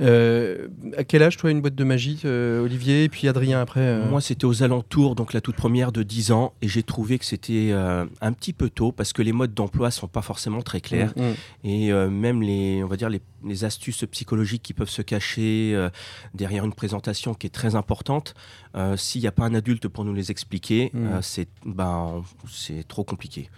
Euh, 0.00 0.68
à 0.96 1.04
quel 1.04 1.22
âge, 1.22 1.36
toi, 1.36 1.50
une 1.50 1.60
boîte 1.60 1.74
de 1.74 1.84
magie, 1.84 2.20
euh, 2.24 2.64
Olivier, 2.64 3.04
et 3.04 3.08
puis 3.08 3.28
Adrien 3.28 3.60
après 3.60 3.80
euh, 3.80 4.08
Moi, 4.08 4.20
c'était 4.20 4.44
aux 4.44 4.62
alentours, 4.62 5.14
donc 5.14 5.32
la 5.32 5.40
toute 5.40 5.56
première 5.56 5.92
de 5.92 6.02
10 6.02 6.32
ans, 6.32 6.52
et 6.62 6.68
j'ai 6.68 6.82
trouvé 6.82 7.18
que 7.18 7.24
c'était 7.24 7.70
euh, 7.72 8.04
un 8.20 8.32
petit 8.32 8.52
peu 8.52 8.70
tôt 8.70 8.92
parce 8.92 9.12
que 9.12 9.22
les 9.22 9.32
modes 9.32 9.54
d'emploi 9.54 9.90
sont 9.90 10.08
pas 10.08 10.22
forcément 10.22 10.62
très 10.62 10.80
clairs. 10.80 11.12
Mmh. 11.16 11.22
Et 11.68 11.92
euh, 11.92 12.08
même 12.08 12.42
les, 12.42 12.82
on 12.82 12.86
va 12.86 12.96
dire 12.96 13.08
les, 13.08 13.20
les 13.44 13.64
astuces 13.64 14.04
psychologiques 14.10 14.62
qui 14.62 14.72
peuvent 14.72 14.90
se 14.90 15.02
cacher 15.02 15.72
euh, 15.74 15.90
derrière 16.34 16.64
une 16.64 16.72
présentation 16.72 17.34
qui 17.34 17.46
est 17.46 17.50
très 17.50 17.74
importante, 17.74 18.34
euh, 18.76 18.96
s'il 18.96 19.20
n'y 19.20 19.26
a 19.26 19.32
pas 19.32 19.44
un 19.44 19.54
adulte 19.54 19.88
pour 19.88 20.04
nous 20.04 20.14
les 20.14 20.30
expliquer, 20.30 20.92
c'est 21.22 21.48
ben, 21.64 22.22
c'est 22.50 22.86
trop 22.86 23.04
compliqué. 23.04 23.50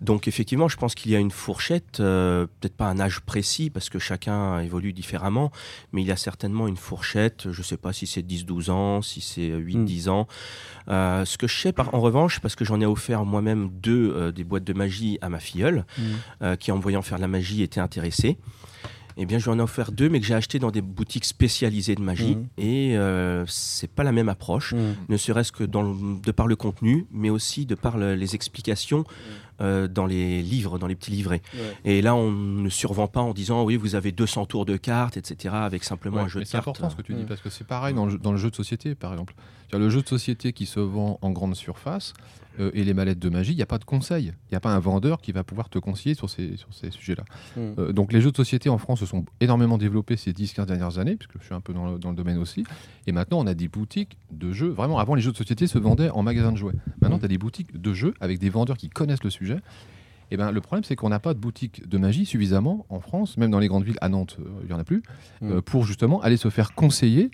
Donc 0.00 0.28
effectivement, 0.28 0.68
je 0.68 0.76
pense 0.76 0.94
qu'il 0.94 1.12
y 1.12 1.16
a 1.16 1.18
une 1.18 1.30
fourchette, 1.30 2.00
euh, 2.00 2.46
peut-être 2.60 2.76
pas 2.76 2.86
un 2.86 3.00
âge 3.00 3.20
précis 3.20 3.70
parce 3.70 3.88
que 3.90 3.98
chacun 3.98 4.27
évolue 4.62 4.92
différemment, 4.92 5.50
mais 5.92 6.02
il 6.02 6.06
y 6.08 6.12
a 6.12 6.16
certainement 6.16 6.68
une 6.68 6.76
fourchette. 6.76 7.50
Je 7.52 7.58
ne 7.60 7.64
sais 7.64 7.76
pas 7.76 7.92
si 7.92 8.06
c'est 8.06 8.22
10-12 8.22 8.70
ans, 8.70 9.02
si 9.02 9.20
c'est 9.20 9.48
8-10 9.50 10.08
ans. 10.08 10.26
Euh, 10.88 11.24
ce 11.24 11.36
que 11.38 11.46
je 11.46 11.58
sais 11.60 11.72
par, 11.72 11.94
en 11.94 12.00
revanche, 12.00 12.40
parce 12.40 12.54
que 12.56 12.64
j'en 12.64 12.80
ai 12.80 12.86
offert 12.86 13.24
moi-même 13.24 13.68
deux 13.70 14.12
euh, 14.16 14.32
des 14.32 14.44
boîtes 14.44 14.64
de 14.64 14.72
magie 14.72 15.18
à 15.20 15.28
ma 15.28 15.38
filleule, 15.40 15.84
Mm. 15.98 16.02
euh, 16.42 16.56
qui 16.56 16.72
en 16.72 16.78
voyant 16.78 17.02
faire 17.02 17.18
la 17.18 17.28
magie 17.28 17.62
était 17.62 17.80
intéressée. 17.80 18.38
Eh 19.20 19.26
bien, 19.26 19.38
je 19.38 19.46
lui 19.46 19.50
en 19.50 19.58
ai 19.58 19.62
offert 19.62 19.90
deux, 19.90 20.08
mais 20.08 20.20
que 20.20 20.26
j'ai 20.26 20.34
acheté 20.34 20.60
dans 20.60 20.70
des 20.70 20.80
boutiques 20.80 21.24
spécialisées 21.24 21.96
de 21.96 22.00
magie. 22.00 22.36
Mhm. 22.36 22.46
Et 22.56 22.96
euh, 22.96 23.44
c'est 23.48 23.90
pas 23.90 24.04
la 24.04 24.12
même 24.12 24.28
approche, 24.28 24.74
Mmh. 24.74 24.78
ne 25.08 25.16
serait-ce 25.16 25.50
que 25.50 25.64
dans 25.64 25.82
le- 25.82 26.20
de 26.22 26.30
par 26.30 26.46
le 26.46 26.54
contenu, 26.54 27.04
mais 27.10 27.28
aussi 27.28 27.66
de 27.66 27.74
par 27.74 27.98
le- 27.98 28.14
les 28.14 28.36
explications 28.36 29.04
euh, 29.60 29.88
dans 29.88 30.06
les 30.06 30.42
livres, 30.42 30.78
dans 30.78 30.86
les 30.86 30.94
petits 30.94 31.10
livrets. 31.10 31.42
Ouais. 31.54 31.60
Et 31.84 32.02
là, 32.02 32.14
on 32.14 32.30
ne 32.30 32.68
survend 32.68 33.08
pas 33.08 33.20
en 33.20 33.32
disant 33.34 33.64
oui, 33.64 33.76
vous 33.76 33.94
avez 33.94 34.12
200 34.12 34.46
tours 34.46 34.64
de 34.64 34.76
cartes, 34.76 35.16
etc., 35.16 35.54
avec 35.58 35.84
simplement 35.84 36.18
Ouais, 36.18 36.22
un 36.22 36.28
jeu 36.28 36.40
de 36.40 36.44
c'est 36.44 36.52
cartes. 36.52 36.68
important 36.68 36.90
ce 36.90 36.96
que 36.96 37.02
tu 37.02 37.14
dis 37.14 37.22
Mm. 37.22 37.26
parce 37.26 37.40
que 37.40 37.50
c'est 37.50 37.66
pareil 37.66 37.94
dans 37.94 38.04
le, 38.06 38.12
jeu- 38.12 38.18
dans 38.18 38.32
le 38.32 38.38
jeu 38.38 38.50
de 38.50 38.56
société 38.56 38.94
par 38.94 39.12
exemple. 39.12 39.34
Le 39.72 39.90
jeu 39.90 40.00
de 40.02 40.08
société 40.08 40.52
qui 40.52 40.64
se 40.66 40.80
vend 40.80 41.18
en 41.20 41.30
grande 41.30 41.54
surface 41.54 42.14
euh, 42.58 42.70
et 42.74 42.84
les 42.84 42.94
mallettes 42.94 43.18
de 43.18 43.28
magie, 43.28 43.52
il 43.52 43.56
n'y 43.56 43.62
a 43.62 43.66
pas 43.66 43.78
de 43.78 43.84
conseil. 43.84 44.26
Il 44.26 44.52
n'y 44.52 44.56
a 44.56 44.60
pas 44.60 44.74
un 44.74 44.78
vendeur 44.78 45.20
qui 45.20 45.32
va 45.32 45.44
pouvoir 45.44 45.68
te 45.68 45.78
conseiller 45.78 46.14
sur 46.14 46.28
ces, 46.30 46.56
sur 46.56 46.72
ces 46.74 46.90
sujets-là. 46.90 47.24
Mm. 47.56 47.60
Euh, 47.78 47.92
donc 47.92 48.12
les 48.12 48.20
jeux 48.20 48.30
de 48.30 48.36
société 48.36 48.68
en 48.68 48.78
France 48.78 49.00
se 49.00 49.06
sont 49.06 49.24
énormément 49.40 49.78
développés 49.78 50.16
ces 50.16 50.32
10-15 50.32 50.66
dernières 50.66 50.98
années, 50.98 51.16
puisque 51.16 51.38
je 51.40 51.44
suis 51.44 51.54
un 51.54 51.60
peu 51.60 51.72
dans 51.72 51.92
le, 51.92 51.98
dans 51.98 52.10
le 52.10 52.16
domaine 52.16 52.38
aussi. 52.38 52.64
Et 53.06 53.12
maintenant, 53.12 53.38
on 53.40 53.46
a 53.46 53.54
des 53.54 53.68
boutiques 53.68 54.16
de 54.30 54.52
jeux. 54.52 54.68
Vraiment, 54.70 54.98
avant, 54.98 55.14
les 55.14 55.22
jeux 55.22 55.32
de 55.32 55.36
société 55.36 55.66
se 55.66 55.78
vendaient 55.78 56.10
en 56.10 56.22
magasin 56.22 56.52
de 56.52 56.56
jouets. 56.56 56.74
Maintenant, 57.00 57.16
Mm. 57.16 57.20
tu 57.20 57.24
as 57.24 57.28
des 57.28 57.38
boutiques 57.38 57.80
de 57.80 57.92
jeux 57.92 58.14
avec 58.20 58.38
des 58.38 58.50
vendeurs 58.50 58.76
qui 58.76 58.88
connaissent 58.88 59.24
le 59.24 59.30
sujet. 59.30 59.58
Et 60.30 60.36
ben, 60.36 60.50
le 60.50 60.60
problème, 60.60 60.84
c'est 60.84 60.94
qu'on 60.94 61.08
n'a 61.08 61.20
pas 61.20 61.32
de 61.32 61.38
boutique 61.38 61.88
de 61.88 61.96
magie 61.96 62.26
suffisamment 62.26 62.84
en 62.90 63.00
France, 63.00 63.38
même 63.38 63.50
dans 63.50 63.58
les 63.60 63.68
grandes 63.68 63.84
villes. 63.84 63.96
À 64.02 64.10
Nantes, 64.10 64.36
euh, 64.40 64.44
il 64.62 64.66
n'y 64.66 64.72
en 64.74 64.78
a 64.78 64.84
plus, 64.84 65.02
Mm. 65.40 65.52
euh, 65.52 65.60
pour 65.62 65.84
justement 65.84 66.20
aller 66.20 66.36
se 66.36 66.50
faire 66.50 66.74
conseiller 66.74 67.30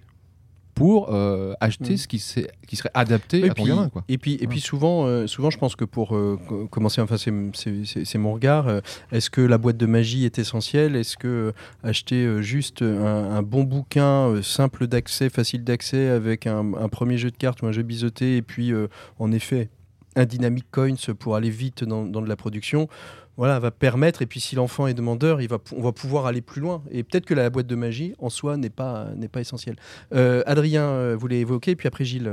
pour 0.75 1.14
euh, 1.14 1.55
acheter 1.61 1.95
Mm. 1.95 1.97
ce 1.97 2.09
qui, 2.09 2.18
s'est- 2.18 2.49
qui 2.66 2.77
serait 2.77 2.91
adapté 2.95 3.41
Et 3.41 3.45
à 3.51 3.55
ton 3.55 3.62
puis, 3.62 3.70
gamin. 3.72 3.89
Quoi. 3.89 4.05
et 4.09 4.18
puis, 4.18 4.35
et 4.41 4.47
puis 4.49 4.61
souvent, 4.61 5.07
euh, 5.07 5.27
souvent, 5.27 5.51
je 5.51 5.59
pense 5.59 5.77
que 5.77 5.85
pour 5.85 6.16
euh, 6.16 6.39
co- 6.49 6.66
commencer, 6.66 7.01
enfin, 7.01 7.16
c'est- 7.16 8.18
mon 8.18 8.33
regard. 8.35 8.68
euh, 8.68 8.81
Est-ce 9.12 9.31
que 9.31 9.41
la 9.41 9.59
boîte 9.59 9.77
de 9.77 9.87
magie 9.87 10.25
est 10.25 10.39
essentielle? 10.39 10.97
Est-ce 10.97 11.16
que 11.16 11.29
euh, 11.29 11.53
acheter 11.83 12.25
euh, 12.27 12.43
juste 12.43 12.83
un, 12.83 13.31
un 13.37 13.43
bon 13.43 13.62
bouquin 13.64 14.29
euh, 14.29 14.43
simple 14.43 14.87
d'accès, 14.87 15.29
facile 15.31 15.62
d'accès, 15.64 16.09
avec 16.09 16.47
un, 16.47 16.75
un 16.75 16.89
premier 16.89 17.18
jeu 17.18 17.31
de 17.31 17.37
cartes 17.37 17.62
ou 17.62 17.66
un 17.66 17.72
jeu 17.72 17.83
biseauté, 17.83 18.37
et 18.37 18.43
puis 18.43 18.72
euh, 18.72 18.89
en 19.18 19.31
effet 19.33 19.68
un 20.16 20.27
dynamic 20.27 20.64
coins 20.70 20.95
pour 21.18 21.35
aller 21.35 21.51
vite 21.51 21.83
dans, 21.83 22.05
dans 22.05 22.22
de 22.22 22.29
la 22.29 22.37
production, 22.37 22.89
voilà, 23.37 23.59
va 23.59 23.70
permettre. 23.70 24.22
Et 24.22 24.26
puis 24.26 24.41
si 24.41 24.55
l'enfant 24.55 24.87
est 24.87 24.95
demandeur, 24.95 25.39
on 25.72 25.82
va 25.82 25.93
pouvoir 25.93 26.26
aller 26.26 26.41
plus 26.41 26.61
loin. 26.61 26.82
Et 26.91 27.03
peut-être 27.03 27.26
que 27.26 27.35
la 27.35 27.51
boîte 27.51 27.66
de 27.66 27.74
magie 27.74 28.14
en 28.18 28.30
soi 28.30 28.57
n'est 28.57 28.70
pas 28.70 29.09
n'est 29.16 29.28
pas 29.28 29.41
essentielle. 29.41 29.76
Euh, 30.14 30.43
Adrien 30.47 30.85
euh, 30.85 31.16
voulait 31.18 31.41
évoquer, 31.41 31.76
puis 31.76 31.89
après 31.89 32.05
Gilles. 32.05 32.30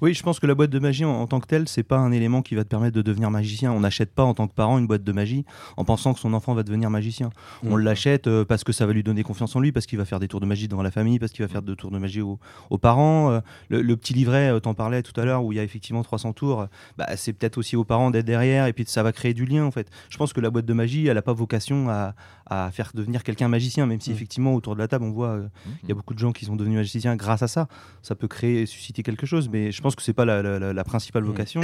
Oui, 0.00 0.14
je 0.14 0.22
pense 0.22 0.40
que 0.40 0.46
la 0.46 0.54
boîte 0.54 0.70
de 0.70 0.78
magie 0.78 1.04
en, 1.04 1.10
en 1.10 1.26
tant 1.26 1.40
que 1.40 1.46
telle, 1.46 1.68
c'est 1.68 1.82
pas 1.82 1.96
un 1.98 2.12
élément 2.12 2.42
qui 2.42 2.54
va 2.54 2.64
te 2.64 2.68
permettre 2.68 2.94
de 2.96 3.02
devenir 3.02 3.30
magicien. 3.30 3.72
On 3.72 3.80
n'achète 3.80 4.12
pas 4.14 4.24
en 4.24 4.34
tant 4.34 4.46
que 4.48 4.54
parent 4.54 4.78
une 4.78 4.86
boîte 4.86 5.04
de 5.04 5.12
magie 5.12 5.44
en 5.76 5.84
pensant 5.84 6.14
que 6.14 6.20
son 6.20 6.32
enfant 6.34 6.54
va 6.54 6.62
devenir 6.62 6.90
magicien. 6.90 7.30
On 7.64 7.76
Mm. 7.76 7.80
l'achète 7.80 8.26
euh, 8.26 8.44
parce 8.44 8.64
que 8.64 8.72
ça 8.72 8.86
va 8.86 8.92
lui 8.92 9.02
donner 9.02 9.22
confiance 9.22 9.54
en 9.56 9.60
lui, 9.60 9.72
parce 9.72 9.86
qu'il 9.86 9.98
va 9.98 10.04
faire 10.04 10.20
des 10.20 10.28
tours 10.28 10.40
de 10.40 10.46
magie 10.46 10.68
devant 10.68 10.82
la 10.82 10.90
famille, 10.90 11.18
parce 11.18 11.32
qu'il 11.32 11.44
va 11.44 11.48
faire 11.48 11.62
des 11.62 11.74
tours 11.76 11.90
de 11.90 11.98
magie 11.98 12.20
aux, 12.20 12.38
aux 12.70 12.78
parents. 12.78 13.30
Euh, 13.30 13.40
le, 13.68 13.82
le 13.82 13.96
petit 13.96 14.14
livret, 14.14 14.50
euh, 14.50 14.60
t'en 14.60 14.74
parlais 14.74 15.02
tout 15.02 15.18
à 15.20 15.24
l'heure, 15.24 15.44
où 15.44 15.52
il 15.52 15.56
y 15.56 15.60
a 15.60 15.64
effectivement 15.64 16.02
300 16.02 16.32
tours, 16.32 16.66
bah, 16.96 17.06
c'est 17.16 17.32
peut-être 17.32 17.58
aussi 17.58 17.76
aux 17.76 17.84
parents 17.84 18.10
d'être 18.10 18.26
derrière, 18.26 18.66
et 18.66 18.72
puis 18.72 18.84
ça 18.86 19.02
va 19.02 19.12
créer 19.12 19.34
du 19.34 19.44
lien 19.44 19.64
en 19.64 19.70
fait. 19.70 19.88
Je 20.10 20.16
pense 20.16 20.32
que 20.32 20.40
la 20.40 20.50
boîte 20.50 20.66
de 20.66 20.72
magie, 20.74 21.06
elle 21.06 21.14
n'a 21.14 21.22
pas 21.22 21.32
vocation 21.32 21.88
à, 21.88 22.14
à 22.46 22.70
faire 22.70 22.90
devenir 22.94 23.22
quelqu'un 23.24 23.48
magicien, 23.48 23.86
même 23.86 24.00
si 24.00 24.10
Mm. 24.10 24.14
effectivement 24.14 24.54
autour 24.54 24.74
de 24.74 24.80
la 24.80 24.88
table, 24.88 25.04
on 25.04 25.10
voit 25.10 25.28
euh, 25.28 25.48
il 25.82 25.88
y 25.88 25.92
a 25.92 25.94
beaucoup 25.94 26.14
de 26.14 26.18
gens 26.18 26.32
qui 26.32 26.44
sont 26.44 26.56
devenus 26.56 26.76
magiciens 26.78 27.16
grâce 27.16 27.42
à 27.42 27.48
ça. 27.48 27.68
Ça 28.02 28.14
peut 28.14 28.28
créer, 28.28 28.66
susciter 28.66 29.02
quelque 29.02 29.26
chose, 29.26 29.48
mais 29.48 29.70
je 29.72 29.77
pense 29.82 29.94
que 29.96 30.02
c'est 30.02 30.12
pas 30.12 30.24
la, 30.24 30.42
la- 30.42 30.58
la- 30.58 30.72
la 30.72 30.84
principale 30.84 31.22
vocation. 31.24 31.60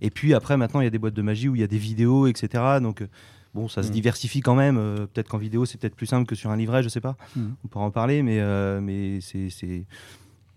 Et 0.00 0.10
puis 0.10 0.34
après, 0.34 0.56
maintenant, 0.56 0.80
il 0.80 0.84
y 0.84 0.86
a 0.86 0.90
des 0.90 0.98
boîtes 0.98 1.14
de 1.14 1.22
magie 1.22 1.48
où 1.48 1.54
il 1.54 1.60
y 1.60 1.64
a 1.64 1.68
des 1.68 1.78
vidéos, 1.78 2.26
etc. 2.26 2.62
Donc 2.80 3.02
euh, 3.02 3.06
bon, 3.54 3.68
ça 3.68 3.82
se 3.82 3.88
Mm. 3.88 3.92
diversifie 3.92 4.40
quand 4.40 4.54
même. 4.54 4.76
Euh, 4.78 5.06
peut-être 5.06 5.28
qu'en 5.28 5.38
vidéo, 5.38 5.64
c'est 5.64 5.78
peut-être 5.80 5.94
plus 5.96 6.06
simple 6.06 6.26
que 6.26 6.34
sur 6.34 6.50
un 6.50 6.56
livret, 6.56 6.82
je 6.82 6.88
sais 6.88 7.00
pas. 7.00 7.16
Mm. 7.36 7.42
On 7.64 7.68
pourra 7.68 7.84
en 7.84 7.90
parler, 7.90 8.22
mais 8.22 8.38
euh, 8.40 8.80
mais 8.80 9.20
c'est 9.20 9.84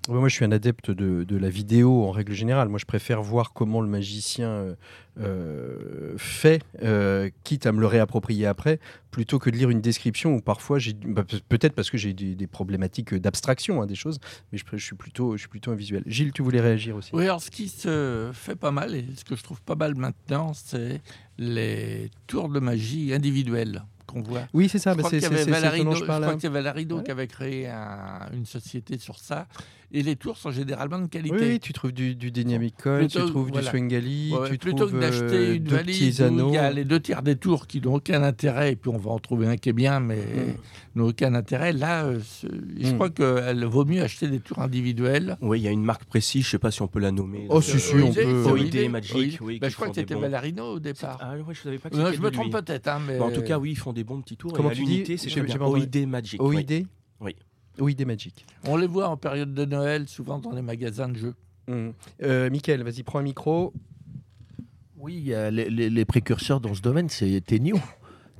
Moi, 0.07 0.29
je 0.29 0.35
suis 0.35 0.45
un 0.45 0.51
adepte 0.51 0.89
de, 0.91 1.23
de 1.23 1.37
la 1.37 1.49
vidéo 1.49 2.05
en 2.05 2.11
règle 2.11 2.33
générale. 2.33 2.69
Moi, 2.69 2.79
je 2.79 2.85
préfère 2.85 3.21
voir 3.21 3.51
comment 3.53 3.81
le 3.81 3.87
magicien 3.89 4.47
euh, 4.49 4.75
euh, 5.19 6.13
fait, 6.17 6.61
euh, 6.83 7.29
quitte 7.43 7.65
à 7.65 7.71
me 7.71 7.79
le 7.79 7.87
réapproprier 7.87 8.45
après, 8.45 8.79
plutôt 9.11 9.39
que 9.39 9.49
de 9.49 9.57
lire 9.57 9.69
une 9.69 9.81
description 9.81 10.35
où 10.35 10.41
parfois, 10.41 10.79
j'ai 10.79 10.93
bah, 10.93 11.23
pe- 11.23 11.37
peut-être 11.49 11.73
parce 11.73 11.89
que 11.89 11.97
j'ai 11.97 12.13
des, 12.13 12.35
des 12.35 12.47
problématiques 12.47 13.13
d'abstraction, 13.15 13.81
hein, 13.81 13.85
des 13.85 13.95
choses, 13.95 14.19
mais 14.51 14.57
je, 14.57 14.77
suis 14.77 14.95
plutôt, 14.95 15.33
je 15.33 15.39
suis 15.41 15.49
plutôt 15.49 15.71
un 15.71 15.75
visuel. 15.75 16.03
Gilles, 16.05 16.31
tu 16.31 16.41
voulais 16.41 16.61
réagir 16.61 16.95
aussi? 16.95 17.09
Oui, 17.13 17.23
alors 17.23 17.41
ce 17.41 17.51
qui 17.51 17.67
se 17.67 18.29
fait 18.33 18.55
pas 18.55 18.71
mal, 18.71 18.95
et 18.95 19.05
ce 19.15 19.25
que 19.25 19.35
je 19.35 19.43
trouve 19.43 19.61
pas 19.61 19.75
mal 19.75 19.95
maintenant, 19.95 20.53
c'est 20.53 21.01
les 21.37 22.09
tours 22.27 22.49
de 22.49 22.59
magie 22.59 23.13
individuels 23.13 23.83
qu'on 24.05 24.21
voit. 24.21 24.47
Oui, 24.53 24.69
c'est 24.69 24.79
ça. 24.79 24.91
Je 24.93 24.97
bah, 24.97 25.01
crois 25.01 25.09
c'est 25.09 25.17
qu'il 25.17 25.33
y 25.33 25.35
avait 25.39 25.51
Valarido, 26.47 27.01
qui 27.01 27.11
avait 27.11 27.27
créé 27.27 27.67
un- 27.67 28.29
une 28.33 28.45
société 28.45 28.97
sur 28.97 29.19
ça. 29.19 29.47
Et 29.93 30.03
les 30.03 30.17
tours 30.17 30.35
sont 30.35 30.51
généralement 30.51 30.99
de 30.99 31.07
qualité. 31.07 31.33
Oui, 31.35 31.41
oui, 31.47 31.59
tu 31.61 31.71
trouves 31.71 31.93
du, 31.93 32.13
du 32.13 32.29
Dynamic 32.29 32.75
tu 32.77 33.07
trouves 33.07 33.47
voilà. 33.47 33.61
du 33.61 33.67
Swengali, 33.67 34.33
Ouais, 34.33 34.49
tu 34.49 34.57
plutôt 34.57 34.79
trouves 34.85 34.91
que 34.91 34.99
d'acheter 34.99 35.25
euh, 35.35 35.55
une 35.55 35.63
valise 35.69 35.97
petits 36.17 36.21
où 36.21 36.25
anneaux. 36.25 36.49
il 36.49 36.55
y 36.55 36.57
a 36.57 36.71
les 36.71 36.83
deux 36.83 36.99
tiers 36.99 37.21
des 37.23 37.37
tours 37.37 37.67
qui 37.67 37.79
n'ont 37.79 37.93
aucun 37.95 38.21
intérêt, 38.21 38.73
et 38.73 38.75
puis 38.75 38.89
on 38.89 38.97
va 38.97 39.11
en 39.11 39.19
trouver 39.19 39.47
un 39.47 39.55
qui 39.55 39.69
est 39.69 39.73
bien, 39.73 40.01
mais 40.01 40.17
Mm. 40.17 40.99
n'ont 40.99 41.07
aucun 41.07 41.33
intérêt. 41.35 41.71
Là, 41.71 42.03
euh, 42.03 42.19
je 42.77 42.89
Mm. 42.91 42.95
crois 42.95 43.09
qu'il 43.11 43.65
vaut 43.65 43.85
mieux 43.85 44.01
acheter 44.01 44.27
des 44.27 44.41
tours 44.41 44.59
individuels. 44.59 45.37
Oui, 45.41 45.59
il 45.61 45.63
y 45.63 45.67
a 45.69 45.71
une 45.71 45.83
marque 45.85 46.03
précise, 46.03 46.43
je 46.43 46.49
sais 46.49 46.59
pas 46.59 46.69
si 46.71 46.81
on 46.81 46.87
peut 46.87 46.99
la 46.99 47.11
nommer. 47.11 47.45
Oh, 47.49 47.59
Euh, 47.59 47.61
si, 47.61 47.79
si, 47.79 47.95
OID, 47.95 48.03
on 48.03 48.13
peut. 48.13 48.51
OID 48.51 48.89
Magic, 48.89 49.39
oui, 49.41 49.59
Bah, 49.59 49.69
je 49.69 49.75
crois 49.75 49.87
que 49.87 49.95
c'était 49.95 50.15
Vallarino 50.15 50.73
au 50.73 50.79
départ. 50.79 51.17
Ah 51.21 51.35
ouais, 51.37 51.53
je 51.53 51.61
savais 51.61 51.77
pas 51.77 51.89
que 51.89 51.95
je 51.95 52.21
me 52.21 52.29
trompe 52.31 52.51
peut-être, 52.51 52.87
hein, 52.89 52.99
mais 53.07 53.19
en 53.19 53.31
tout 53.31 53.41
cas, 53.41 53.57
oui, 53.57 53.71
ils 53.71 53.77
font 53.77 53.93
des 53.93 54.03
bons 54.03 54.19
petits 54.21 54.35
tours. 54.35 54.51
Comment 54.51 54.69
tu 54.69 54.83
dis 54.83 55.03
c'est. 55.17 55.57
OID 55.61 56.05
Magic. 56.07 56.41
oui. 56.43 56.57
OID 56.57 56.85
Oui. 57.79 57.95
OID 57.97 58.05
Magic. 58.05 58.45
on 58.65 58.77
les 58.77 58.87
voit 58.87 59.09
en 59.09 59.17
période 59.17 59.53
de 59.53 59.65
Noël, 59.65 60.07
souvent 60.07 60.39
dans 60.39 60.51
les 60.51 60.61
magasins 60.61 61.09
de 61.09 61.17
jeux. 61.17 61.35
Mm. 61.67 61.89
Euh, 62.23 62.49
Mickaël, 62.49 62.83
vas-y, 62.83 63.03
prends 63.03 63.19
un 63.19 63.23
micro. 63.23 63.73
Oui, 64.97 65.31
les 65.51 66.05
précurseurs 66.05 66.59
dans 66.59 66.73
ce 66.73 66.81
domaine, 66.81 67.07
c'est 67.09 67.39
Tenio. 67.45 67.77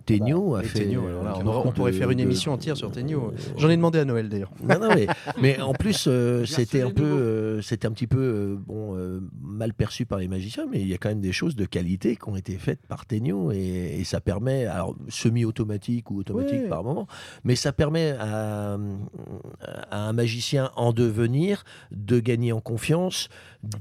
Tenio 0.08 0.55
a 0.55 0.64
Et 0.64 0.68
fait. 0.68 0.80
Tenio, 0.86 1.05
alors 1.05 1.24
là, 1.43 1.62
on, 1.66 1.72
pourrait 1.72 1.91
de- 1.91 1.97
faire 1.97 2.10
une 2.10 2.18
de- 2.18 2.24
émission 2.24 2.53
entière 2.53 2.76
sur 2.78 2.91
Tenio. 2.91 3.34
J'en 3.58 3.70
ai 3.70 3.76
demandé 3.76 3.99
à 3.99 4.05
Noël 4.05 4.30
d'ailleurs. 4.30 4.51
Non, 4.64 4.80
non, 4.80 4.89
mais, 4.95 5.05
mais 5.41 5.60
en 5.62 5.74
plus, 5.74 6.05
euh, 6.08 6.45
c'était 6.45 6.82
un 6.82 6.91
peu, 6.91 7.03
euh, 7.03 7.62
c'était 7.62 7.86
un 7.88 7.91
petit 7.91 8.08
peu 8.08 8.20
euh, 8.20 8.55
bon, 8.58 8.95
euh, 8.97 9.20
mal 9.41 9.74
perçu 9.74 10.05
par 10.05 10.18
les 10.20 10.28
magiciens, 10.28 10.66
mais 10.72 10.82
il 10.82 10.88
y 10.88 10.93
a 10.93 10.97
quand 10.97 11.10
même 11.10 11.22
des 11.22 11.32
choses 11.34 11.55
de 11.55 11.66
qualité 11.66 12.16
qui 12.16 12.28
ont 12.30 12.36
été 12.36 12.53
faites 12.53 12.80
par 12.88 13.05
Tenio 13.05 13.51
et, 13.51 13.97
et 13.99 14.03
ça 14.03 14.22
permet, 14.22 14.66
alors 14.66 14.95
semi-automatique 15.10 16.10
ou 16.12 16.18
automatique 16.20 16.62
Ouais. 16.62 16.70
par 16.70 16.84
moment, 16.84 17.08
mais 17.43 17.55
ça 17.55 17.74
permet 17.74 18.12
à, 18.20 18.78
à 19.91 20.08
un 20.08 20.14
magicien 20.14 20.72
en 20.76 20.93
devenir 20.93 21.64
de 21.91 22.20
gagner 22.20 22.51
en 22.53 22.62
confiance, 22.62 23.30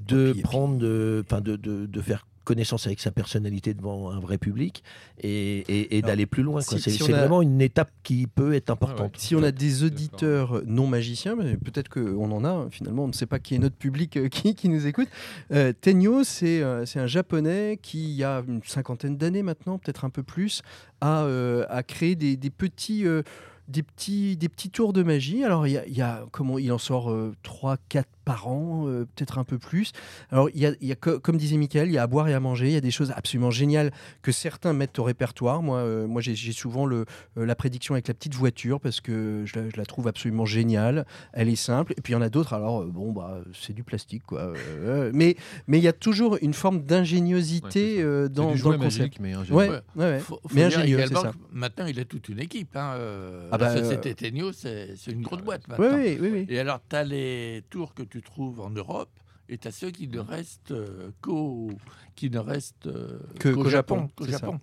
de 0.09 0.35
prendre, 0.43 0.77
de, 0.79 1.22
enfin, 1.24 1.41
de, 1.41 1.57
de, 1.57 1.87
de 1.87 2.01
faire 2.01 2.27
connaissance 2.47 2.86
avec 2.86 3.01
sa 3.01 3.11
personnalité 3.11 3.74
devant 3.74 4.11
un 4.11 4.20
vrai 4.20 4.38
public 4.38 4.82
et, 5.20 5.59
et- 5.68 5.94
et 5.94 5.99
Alors, 5.99 6.07
d'aller 6.09 6.24
plus 6.26 6.42
loin. 6.42 6.61
si- 6.62 6.78
C'est 6.80 6.90
si 6.90 7.03
a- 7.12 7.16
vraiment 7.18 7.42
une 7.42 7.61
étape 7.61 7.90
qui 8.03 8.26
peut 8.26 8.55
être 8.55 8.70
importante. 8.70 9.16
Si 9.18 9.34
on 9.34 9.42
a 9.42 9.51
des 9.53 9.82
auditeurs 9.84 10.62
non 10.64 10.86
magiciens, 10.86 11.34
mais 11.36 11.57
peut-être 11.59 11.88
qu'on 11.90 12.30
en 12.30 12.44
a, 12.44 12.49
hein, 12.49 12.68
finalement, 12.70 13.05
on 13.05 13.09
ne 13.09 13.12
sait 13.12 13.26
pas 13.26 13.38
qui 13.40 13.55
est 13.55 13.59
notre 13.59 13.76
public 13.76 14.16
euh, 14.16 14.28
qui, 14.53 14.55
qui 14.55 14.68
nous 14.70 14.86
écoute. 14.86 15.09
Euh, 15.53 15.72
Tenyo, 15.78 16.24
c'est 16.24 16.62
euh, 16.62 16.86
c'est 16.86 17.01
un 17.01 17.07
japonais 17.07 17.78
qui, 17.82 18.05
il 18.05 18.16
y 18.16 18.24
a 18.24 18.42
une 18.47 18.62
cinquantaine 18.64 19.16
d'années 19.16 19.42
maintenant, 19.42 19.78
peut-être 19.78 20.05
un 20.05 20.11
peu 20.11 20.22
plus, 20.22 20.62
a, 21.01 21.24
euh, 21.24 21.66
a 21.68 21.82
créé 21.82 22.14
des, 22.14 22.36
des 22.36 22.51
petits. 22.51 23.07
euh, 23.07 23.22
des 23.68 23.82
petits, 23.82 24.36
des 24.36 24.49
petits 24.49 24.70
tours 24.70 24.92
de 24.92 25.03
magie. 25.03 25.42
Alors, 25.42 25.66
il 25.66 25.72
y 25.72 25.76
a, 25.76 25.84
il 25.88 25.97
y 25.97 26.01
a 26.01 26.24
comment 26.30 26.57
il 26.57 26.70
en 26.70 26.78
sort 26.78 27.12
3, 27.42 27.76
4 27.88 28.07
par 28.27 28.49
an, 28.49 28.85
euh, 28.89 29.07
peut-être 29.14 29.39
un 29.39 29.45
peu 29.45 29.57
plus. 29.59 29.93
Alors, 30.31 30.51
il 30.53 30.61
y 30.61 30.66
a, 30.66 30.72
y 30.83 30.95
comme 30.97 31.39
disait 31.39 31.57
Michael, 31.57 31.89
il 31.89 31.95
y 31.95 31.99
a 31.99 32.03
à 32.03 32.07
boire 32.07 32.29
et 32.29 32.35
à 32.35 32.41
manger. 32.41 32.66
Il 32.66 32.72
y 32.72 32.77
a 32.77 32.81
des 32.83 32.91
choses 32.91 33.12
absolument 33.16 33.51
géniales 33.53 33.93
que 34.20 34.33
certains 34.33 34.72
mettent 34.74 34.99
au 34.99 35.05
répertoire. 35.05 35.62
Moi, 35.62 35.79
euh, 35.79 36.07
moi 36.07 36.20
j'ai 36.20 36.53
souvent 36.53 36.85
le, 36.87 37.07
euh, 37.39 37.47
la 37.47 37.55
prédiction 37.55 37.95
avec 37.95 38.09
la 38.09 38.14
petite 38.14 38.35
voiture 38.35 38.81
parce 38.81 39.01
que 39.01 39.45
je 39.47 39.59
la, 39.61 39.70
je 39.70 39.77
la 39.77 39.87
trouve 39.87 40.09
absolument 40.09 40.45
géniale. 40.45 41.07
Elle 41.33 41.49
est 41.49 41.57
simple. 41.57 41.95
Et 41.97 42.01
puis 42.03 42.12
il 42.12 42.16
y 42.16 42.18
en 42.18 42.22
a 42.22 42.29
d'autres. 42.29 42.53
Alors 42.53 42.85
bon, 42.85 43.12
bah 43.12 43.39
c'est 43.55 43.72
du 43.72 43.85
plastique 43.85 44.24
quoi. 44.27 44.53
Euh, 44.85 45.11
mais 45.14 45.37
mais 45.68 45.79
il 45.79 45.85
y 45.85 45.89
a 45.89 45.93
toujours 45.93 46.37
une 46.43 46.53
forme 46.55 46.83
d'ingéniosité 46.83 48.03
euh, 48.03 48.29
dans, 48.29 48.47
du 48.53 48.53
dans 48.53 48.57
jouet 48.57 48.72
le 48.72 48.79
concept. 48.79 48.99
magique, 49.01 49.20
mais 49.20 49.33
ingénieux. 49.35 49.57
Ouais, 49.57 49.68
Ouais. 49.68 49.81
ouais, 49.97 50.05
ouais. 50.05 50.18
Faut, 50.20 50.41
faut 50.43 50.49
mais 50.55 50.64
ingénieux, 50.64 50.99
ça. 51.07 51.33
que 51.33 51.37
maintenant, 51.53 51.87
il 51.87 51.99
a 52.01 52.05
toute 52.05 52.29
une 52.29 52.41
équipe. 52.41 52.77
hein, 52.77 52.95
euh, 52.97 53.49
Ah 53.53 53.59
la 53.59 53.66
bah, 53.74 53.77
société 53.79 54.11
euh, 54.11 54.14
Tenio, 54.14 54.53
c'est 54.53 54.95
c'est 54.97 55.12
une 55.12 55.22
grosse 55.22 55.43
boîte 55.43 55.66
maintenant. 55.68 55.97
oui, 55.97 56.18
oui, 56.20 56.29
oui. 56.33 56.47
Et 56.49 56.59
alors, 56.59 56.81
tu 56.89 56.97
as 56.97 57.05
les 57.05 57.62
tours 57.70 57.95
que 57.95 58.03
tu 58.03 58.15
trouves 58.22 58.60
en 58.60 58.70
Europe 58.70 59.10
et 59.48 59.58
tu 59.58 59.68
as 59.68 59.72
ceux 59.72 59.90
qui 59.90 60.08
ne 60.08 60.18
restent 60.18 60.72
euh, 60.72 61.10
qu'au 61.20 61.70
qui 62.14 62.30
ne 62.30 62.38
restent 62.38 62.86
euh, 62.86 63.18
Que- 63.38 63.68
Japon, 63.68 64.08
ça. 64.20 64.26
Japon. 64.30 64.58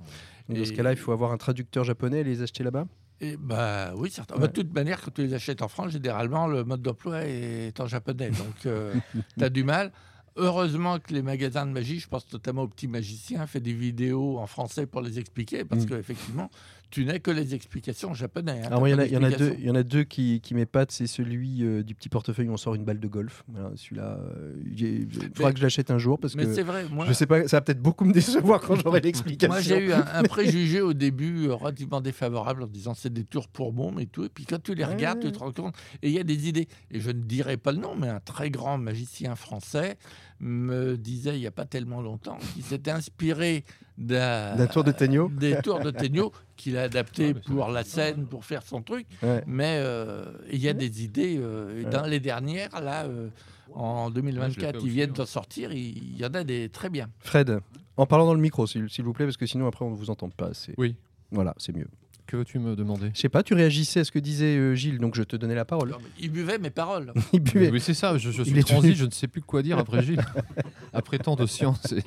Dans 0.50 0.66
ce 0.66 0.72
cas-là, 0.74 0.92
il 0.92 0.98
faut 0.98 1.12
avoir 1.14 1.32
un 1.32 1.38
traducteur 1.38 1.84
japonais 1.86 2.20
et 2.22 2.24
les 2.24 2.42
acheter 2.42 2.64
là-bas? 2.64 2.86
Et 3.22 3.38
bah 3.38 3.94
oui, 3.96 4.12
certain. 4.12 4.36
Ouais. 4.36 4.42
Bah, 4.42 4.48
de 4.48 4.54
toute 4.54 4.74
manière, 4.74 5.00
quand 5.02 5.12
tu 5.14 5.22
les 5.26 5.34
achètes 5.34 5.62
en 5.62 5.70
France, 5.70 5.92
généralement, 5.92 6.48
le 6.48 6.66
mode 6.66 6.82
d'emploi 6.82 7.22
est 7.26 7.80
en 7.80 7.88
japonais. 7.88 8.32
Donc, 8.32 8.68
tu 9.38 9.44
as 9.44 9.50
du 9.50 9.64
mal. 9.64 9.92
Heureusement 10.36 10.98
que 11.00 11.14
les 11.14 11.22
magasins 11.22 11.66
de 11.66 11.72
magie, 11.72 12.00
je 12.00 12.08
pense 12.08 12.26
notamment 12.34 12.64
aux 12.64 12.68
petits 12.68 12.88
magiciens, 12.88 13.46
fait 13.46 13.60
des 13.62 13.72
vidéos 13.72 14.40
en 14.40 14.48
français 14.48 14.88
pour 14.88 15.02
les 15.02 15.20
expliquer, 15.20 15.64
parce 15.64 15.84
Mm. 15.84 15.90
qu'effectivement, 15.90 16.50
tu 16.94 17.06
n'as 17.06 17.18
que 17.18 17.32
les 17.32 17.56
explications 17.56 18.12
en 18.12 18.14
japonais. 18.14 18.52
hein, 18.52 18.68
Alors, 18.68 18.70
t'as 18.70 18.80
moi, 18.80 18.90
il 18.90 18.92
y 18.92 18.96
en 18.96 19.00
a- 19.00 19.06
il 19.08 19.12
y, 19.14 19.18
en 19.18 19.24
a 19.24 19.30
deux, 19.32 19.38
d'explications. 19.38 19.60
il 19.64 19.68
y 19.68 19.72
en 19.72 19.76
a 19.76 19.84
deux 19.84 20.04
qui, 20.04 20.42
qui 20.42 20.54
m'épatent. 20.54 20.92
C'est 20.92 21.08
celui 21.08 21.64
euh, 21.64 21.82
du 21.82 21.96
petit 21.96 22.08
portefeuille 22.10 22.50
où 22.50 22.54
on 22.54 22.58
sort 22.58 22.76
une 22.76 22.86
balle 22.86 23.00
de 23.00 23.08
golf. 23.08 23.44
Voilà, 23.48 23.72
Celui-là, 23.76 24.20
euh, 24.38 24.54
il 24.78 25.08
faudra 25.36 25.52
que 25.52 25.58
je 25.58 25.64
l'achète 25.64 25.90
un 25.90 25.98
jour 25.98 26.20
parce 26.20 26.36
Mais 26.36 26.46
que 26.46 26.54
c'est 26.54 26.62
vrai, 26.62 26.86
moi, 26.92 27.06
je 27.08 27.14
sais 27.14 27.26
pas, 27.26 27.48
ça 27.48 27.58
va 27.58 27.62
peut-être 27.62 27.82
beaucoup 27.82 28.06
me 28.06 28.14
décevoir 28.14 28.62
quand 28.62 28.76
j'aurai 28.76 29.00
l'explication. 29.02 29.52
Moi, 29.52 29.62
j'ai 29.62 29.80
eu 29.88 29.92
un, 29.92 30.06
un 30.14 30.24
préjugé 30.24 30.82
au 30.82 30.94
début 30.94 31.48
euh, 31.48 31.56
relativement 31.56 32.00
défavorable 32.00 32.62
en 32.64 32.68
disant 32.68 32.94
c'est 32.94 33.12
des 33.12 33.24
tours 33.24 33.48
pour 33.48 33.74
mômes 33.74 34.00
et 34.00 34.06
tout. 34.06 34.26
Et 34.26 34.30
puis 34.30 34.46
quand 34.46 34.62
tu 34.62 34.76
les 34.76 34.84
Ouais, 34.84 34.94
regardes, 34.94 35.18
ouais. 35.24 35.32
tu 35.32 35.32
te 35.32 35.40
rends 35.40 35.52
compte. 35.52 35.76
Et 36.04 36.10
il 36.10 36.14
y 36.14 36.20
a 36.20 36.24
des 36.24 36.48
idées. 36.48 36.68
Et 36.92 37.00
je 37.00 37.10
ne 37.10 37.22
dirai 37.22 37.58
pas 37.58 37.72
le 37.72 37.80
nom, 37.80 37.96
mais 37.96 38.10
un 38.10 38.20
très 38.20 38.50
grand 38.52 38.78
magicien 38.78 39.36
français 39.36 39.98
me 40.44 40.98
disait 40.98 41.36
il 41.36 41.40
n'y 41.40 41.48
a 41.48 41.52
pas 41.52 41.66
tellement 41.66 42.02
longtemps 42.02 42.38
qu'il 42.54 42.64
s'était 42.64 42.92
inspiré 42.92 43.64
d'un 43.98 44.56
D'un 44.56 44.68
tour 44.68 44.84
de 44.84 44.92
Tenyo 44.92 45.30
des 45.30 45.56
tours 45.62 45.80
de 45.80 45.92
Tegno 45.92 46.32
qu'il 46.56 46.78
a 46.78 46.84
adapté 46.84 47.34
Ah, 47.36 47.40
pour 47.46 47.68
la 47.70 47.84
scène, 47.84 48.26
pour 48.26 48.44
faire 48.46 48.64
son 48.64 48.82
truc. 48.82 49.06
Ouais. 49.22 49.44
Mais 49.48 49.78
euh, 49.80 50.26
il 50.52 50.60
y 50.60 50.68
a 50.70 50.74
des 50.74 51.04
idées. 51.04 51.38
euh. 51.38 51.84
Dans 51.90 52.06
les 52.06 52.20
dernières, 52.20 52.70
là, 52.82 53.06
euh, 53.06 53.30
en 53.74 54.06
Ouais, 54.06 54.10
je 54.10 54.14
2024, 54.16 54.74
l'ai 54.74 54.80
fait 54.80 54.86
ils 54.86 54.92
viennent 54.92 55.10
hein. 55.12 55.14
d'en 55.18 55.26
sortir. 55.26 55.72
Il 55.72 56.18
y 56.18 56.26
en 56.26 56.34
a 56.34 56.44
des 56.44 56.70
très 56.70 56.90
bien. 56.90 57.10
Fred, 57.20 57.60
en 57.98 58.06
parlant 58.06 58.26
dans 58.26 58.34
le 58.34 58.40
micro, 58.42 58.66
s'il 58.68 58.90
s'il 58.90 59.04
vous 59.06 59.14
plaît, 59.14 59.26
parce 59.26 59.38
que 59.38 59.46
sinon 59.46 59.68
après 59.68 59.86
on 59.86 59.92
ne 59.92 59.96
vous 59.96 60.10
entend 60.10 60.30
pas 60.30 60.48
assez. 60.48 60.74
Oui. 60.78 60.96
Voilà, 61.32 61.54
c'est 61.58 61.76
mieux. 61.76 61.88
Que 62.34 62.38
veux-tu 62.38 62.58
me 62.58 62.76
demander? 62.76 63.12
Je 63.14 63.20
sais 63.20 63.30
pas, 63.30 63.44
tu 63.44 63.54
réagissais 63.54 64.00
à 64.00 64.04
ce 64.04 64.12
que 64.12 64.18
disait 64.18 64.58
euh, 64.58 64.74
Gilles, 64.74 64.98
donc 64.98 65.14
je 65.14 65.22
te 65.22 65.36
donnais 65.36 65.54
la 65.54 65.66
parole. 65.66 65.90
Non, 65.92 65.98
Il 66.20 66.32
buvait 66.32 66.58
mes 66.58 66.72
paroles. 66.72 67.14
Il 67.32 67.42
buvait. 67.42 67.70
Oui, 67.70 67.80
c'est 67.80 67.94
ça, 67.94 68.18
je, 68.18 68.32
je 68.32 68.42
suis 68.42 68.64
transi, 68.64 68.96
je 68.96 69.06
ne 69.06 69.12
sais 69.12 69.28
plus 69.28 69.42
quoi 69.42 69.62
dire 69.62 69.78
après 69.78 70.02
Gilles. 70.02 70.26
après 70.94 71.20
tant 71.20 71.36
de 71.36 71.46
science. 71.46 71.92
et- 71.92 72.02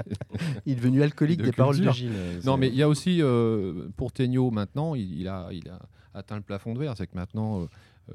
Il 0.66 0.72
est 0.72 0.74
devenu 0.74 1.00
alcoolique 1.04 1.38
De 1.38 1.44
des 1.44 1.52
paroles 1.52 1.78
de. 1.78 1.88
Gilles. 1.92 2.10
euh, 2.12 2.40
Non, 2.44 2.56
mais 2.56 2.66
il 2.66 2.74
y 2.74 2.82
a 2.82 2.88
aussi, 2.88 3.22
euh, 3.22 3.86
pour 3.96 4.10
Tegno, 4.10 4.50
maintenant, 4.50 4.96
il, 4.96 5.16
il 5.20 5.28
a, 5.28 5.48
il 5.52 5.68
a 5.68 5.78
atteint 6.12 6.34
le 6.34 6.42
plafond 6.42 6.74
de 6.74 6.80
verre. 6.80 6.94
C'est 6.96 7.06
que 7.06 7.14
maintenant, 7.14 7.60
euh, 7.60 7.66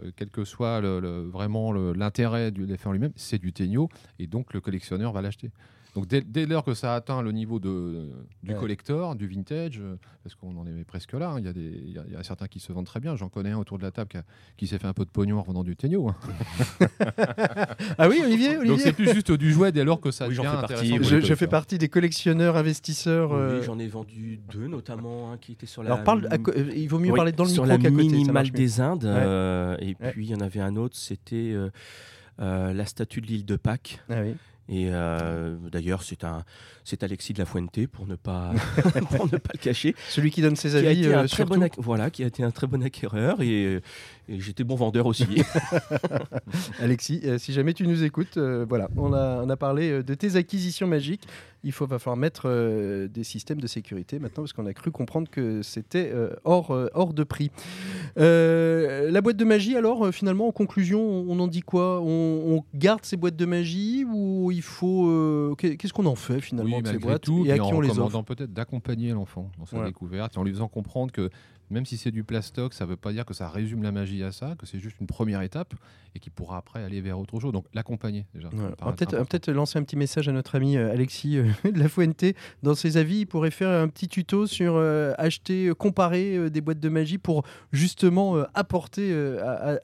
euh, 0.04 0.12
quel 0.18 0.30
que 0.32 0.44
soit 0.44 0.82
le, 0.82 1.00
le- 1.00 1.30
vraiment 1.30 1.72
le- 1.72 1.94
l'intérêt 1.94 2.52
du 2.52 2.66
l'effet 2.66 2.90
en 2.90 2.92
lui-même, 2.92 3.14
c'est 3.16 3.40
du 3.40 3.54
Tegno, 3.54 3.88
et 4.20 4.28
donc 4.28 4.54
le 4.54 4.60
collectionneur 4.60 5.14
va 5.14 5.22
l'acheter. 5.22 5.50
Donc 5.94 6.08
dès, 6.08 6.22
dès 6.22 6.46
lors 6.46 6.64
que 6.64 6.74
ça 6.74 6.94
a 6.94 6.96
atteint 6.96 7.22
le 7.22 7.34
niveau 7.34 7.60
de, 7.60 8.10
du 8.44 8.54
Ouais. 8.54 8.58
collector, 8.60 9.14
du 9.16 9.28
vintage, 9.28 9.80
euh, 9.82 9.98
parce 10.24 10.36
qu'on 10.36 10.56
en 10.58 10.66
est 10.66 10.86
presque 10.86 11.12
là, 11.12 11.32
hein, 11.32 11.40
il 11.40 11.46
y, 11.46 11.50
a 11.50 11.54
des- 11.54 11.60
il 11.86 11.92
y 11.92 12.00
a- 12.00 12.04
il 12.08 12.14
y 12.14 12.16
a 12.16 12.24
certains 12.24 12.48
qui 12.48 12.60
se 12.62 12.72
vendent 12.72 12.86
très 12.86 13.02
bien. 13.02 13.18
J'en 13.18 13.28
connais 13.28 13.52
un 13.52 13.58
autour 13.58 13.78
de 13.78 13.84
la 13.84 13.92
table 13.92 14.10
qui, 14.10 14.16
a- 14.18 14.24
qui 14.56 14.68
s'est 14.68 14.80
fait 14.80 14.88
un 14.88 14.94
peu 14.94 15.04
de 15.04 15.10
pognon 15.10 15.40
en 15.40 15.42
vendant 15.42 15.64
du 15.66 15.76
Tegno. 15.76 16.08
hein. 16.08 16.16
Ah 17.98 18.08
oui, 18.08 18.22
Olivier, 18.24 18.54
Donc 18.54 18.60
Olivier 18.62 18.78
c'est 18.80 18.94
plus 18.94 19.12
juste 19.14 19.32
du 19.32 19.52
jouet 19.52 19.72
dès 19.72 19.84
lors 19.84 20.00
que 20.00 20.12
ça 20.12 20.28
Oui, 20.28 20.34
j'en 20.36 20.44
devient 20.44 20.56
fais 20.56 20.62
partie, 20.74 20.94
intéressant. 20.96 21.20
je, 21.28 21.36
fais 21.36 21.48
partie 21.48 21.78
des 21.78 21.90
collectionneurs, 21.90 22.56
investisseurs. 22.58 23.34
euh, 23.34 23.60
Oui, 23.60 23.66
j'en 23.66 23.80
ai 23.80 23.88
vendu 23.88 24.40
deux, 24.52 24.68
notamment 24.68 25.32
un 25.34 25.38
qui 25.38 25.52
était 25.54 25.66
sur 25.66 25.84
la. 25.84 25.92
Alors 25.94 26.04
parle, 26.04 26.28
euh, 26.32 26.72
il 26.76 26.88
vaut 26.88 27.00
mieux 27.00 27.12
Oui, 27.12 27.18
parler 27.18 27.32
dans 27.32 27.44
le 27.44 27.50
sur 27.50 27.64
micro 27.64 27.78
la 27.78 27.90
côté. 27.90 28.04
minimale 28.04 28.50
des 28.52 28.80
Indes. 28.82 29.04
Ouais. 29.04 29.10
euh, 29.14 29.76
et 29.80 29.96
Ouais. 30.02 30.12
puis 30.12 30.26
il 30.26 30.32
y 30.32 30.36
en 30.36 30.42
avait 30.42 30.62
un 30.62 30.76
autre, 30.78 30.96
c'était 30.96 31.52
euh, 31.54 31.70
euh, 32.40 32.74
la 32.74 32.86
statue 32.86 33.22
de 33.22 33.28
l'île 33.28 33.46
de 33.46 33.56
Pâques. 33.56 34.00
Ah 34.10 34.22
oui. 34.22 34.36
Et 34.72 34.88
euh, 34.90 35.58
d'ailleurs, 35.70 36.02
c'est 36.02 36.24
un, 36.24 36.46
c'est 36.86 37.04
Alexis 37.04 37.34
de 37.34 37.40
la 37.40 37.46
Fuente 37.46 37.86
pour 37.88 38.08
ne 38.08 38.16
pas, 38.16 38.54
pour 39.12 39.26
ne 39.26 39.38
pas 39.38 39.52
le 39.54 39.60
cacher. 39.60 39.94
Celui 40.08 40.32
qui 40.32 40.42
donne 40.42 40.56
ses 40.56 40.70
Qui 40.70 40.76
a 40.78 40.90
avis 40.90 41.02
été 41.02 41.14
un 41.14 41.26
euh, 41.26 41.28
très 41.28 41.44
bon 41.44 41.68
voilà, 41.78 42.10
qui 42.10 42.24
a 42.24 42.28
été 42.28 42.42
un 42.42 42.52
très 42.52 42.68
bon 42.68 42.82
acquéreur 42.82 43.42
et, 43.42 43.82
et 44.30 44.40
j'étais 44.40 44.64
bon 44.64 44.76
vendeur 44.76 45.08
aussi. 45.08 45.26
Alexis, 46.80 47.20
euh, 47.26 47.38
si 47.38 47.52
jamais 47.52 47.74
tu 47.74 47.86
nous 47.86 48.06
écoutes, 48.06 48.38
voilà, 48.38 48.88
on 48.96 49.12
a, 49.12 49.44
on 49.44 49.50
a 49.50 49.58
parlé 49.58 50.04
de 50.04 50.14
tes 50.14 50.38
acquisitions 50.38 50.88
magiques. 50.88 51.28
Il 51.64 51.74
faut 51.74 51.86
va 51.86 52.00
falloir 52.00 52.18
mettre 52.18 52.50
des 53.08 53.24
systèmes 53.24 53.62
de 53.62 53.68
sécurité 53.68 54.18
maintenant 54.18 54.42
parce 54.42 54.54
qu'on 54.54 54.66
a 54.66 54.74
cru 54.74 54.90
comprendre 54.90 55.30
que 55.30 55.62
c'était 55.62 56.12
hors, 56.44 56.72
hors 56.94 57.14
de 57.14 57.24
prix. 57.24 57.52
La 58.16 59.22
boîte 59.22 59.38
de 59.38 59.46
magie, 59.46 59.76
alors 59.76 60.12
finalement, 60.12 60.48
en 60.48 60.52
conclusion, 60.52 61.02
on 61.02 61.40
en 61.40 61.48
dit 61.48 61.62
quoi? 61.62 62.02
On, 62.02 62.56
on 62.56 62.64
garde 62.74 63.02
ces 63.04 63.16
boîtes 63.16 63.36
de 63.36 63.46
magie 63.46 64.06
ou 64.12 64.52
il 64.52 64.61
faut 64.62 65.08
euh, 65.10 65.56
qu'est- 65.56 65.78
Qu'est-ce 65.78 65.94
qu'on 65.94 66.06
en 66.06 66.16
fait 66.16 66.42
finalement 66.42 66.78
Oui, 66.78 66.84
de 66.84 66.88
ces 66.90 66.98
boîtes 66.98 67.24
tout, 67.24 67.46
et 67.46 67.52
à 67.52 67.56
qui 67.56 67.62
on 67.74 67.82
les 67.82 67.90
offre? 68.00 68.22
peut-être 68.24 68.54
d'accompagner 68.54 69.12
l'enfant 69.12 69.50
dans 69.58 69.66
sa 69.66 69.80
Ouais. 69.80 69.86
découverte 69.88 70.38
en 70.38 70.44
lui 70.44 70.52
faisant 70.52 70.68
comprendre 70.68 71.12
que 71.12 71.30
même 71.72 71.86
si 71.86 71.98
c'est 71.98 72.12
du 72.12 72.24
plastoc, 72.24 72.74
ça 72.74 72.86
ne 72.86 72.90
veut 72.92 72.96
pas 72.98 73.12
dire 73.12 73.26
que 73.26 73.34
ça 73.34 73.50
résume 73.50 73.82
la 73.84 73.92
magie 73.92 74.24
à 74.24 74.32
ça, 74.32 74.56
que 74.60 74.66
c'est 74.66 74.80
juste 74.80 74.98
une 75.00 75.08
première 75.08 75.42
étape 75.42 75.74
et 76.14 76.20
qu'il 76.20 76.32
pourra 76.34 76.58
après 76.58 76.84
aller 76.84 77.00
vers 77.00 77.18
autre 77.18 77.40
chose. 77.40 77.54
Donc 77.54 77.66
l'accompagner 77.74 78.26
déjà. 78.36 78.50
Voilà. 78.52 78.70
ça 78.70 78.74
On 78.74 78.76
paraît 78.94 79.18
va 79.18 79.26
peut-être 79.26 79.50
lancer 79.52 79.80
un 79.80 79.84
petit 79.84 79.96
message 79.96 80.28
à 80.28 80.34
notre 80.34 80.56
ami 80.56 80.76
euh, 80.76 80.92
Alexis 80.92 81.38
euh, 81.38 81.46
de 81.72 81.80
la 81.80 81.88
Fuente. 81.88 82.26
Dans 82.64 82.76
ses 82.76 82.98
avis, 82.98 83.20
il 83.22 83.26
pourrait 83.26 83.52
faire 83.52 83.70
un 83.70 83.88
petit 83.88 84.10
tuto 84.10 84.46
sur 84.46 84.74
euh, 84.76 85.14
acheter, 85.18 85.72
comparer 85.78 86.36
euh, 86.36 86.50
des 86.50 86.60
boîtes 86.60 86.82
de 86.82 86.90
magie 86.90 87.18
pour 87.18 87.44
justement 87.72 88.36
euh, 88.38 88.44
apporter 88.54 89.14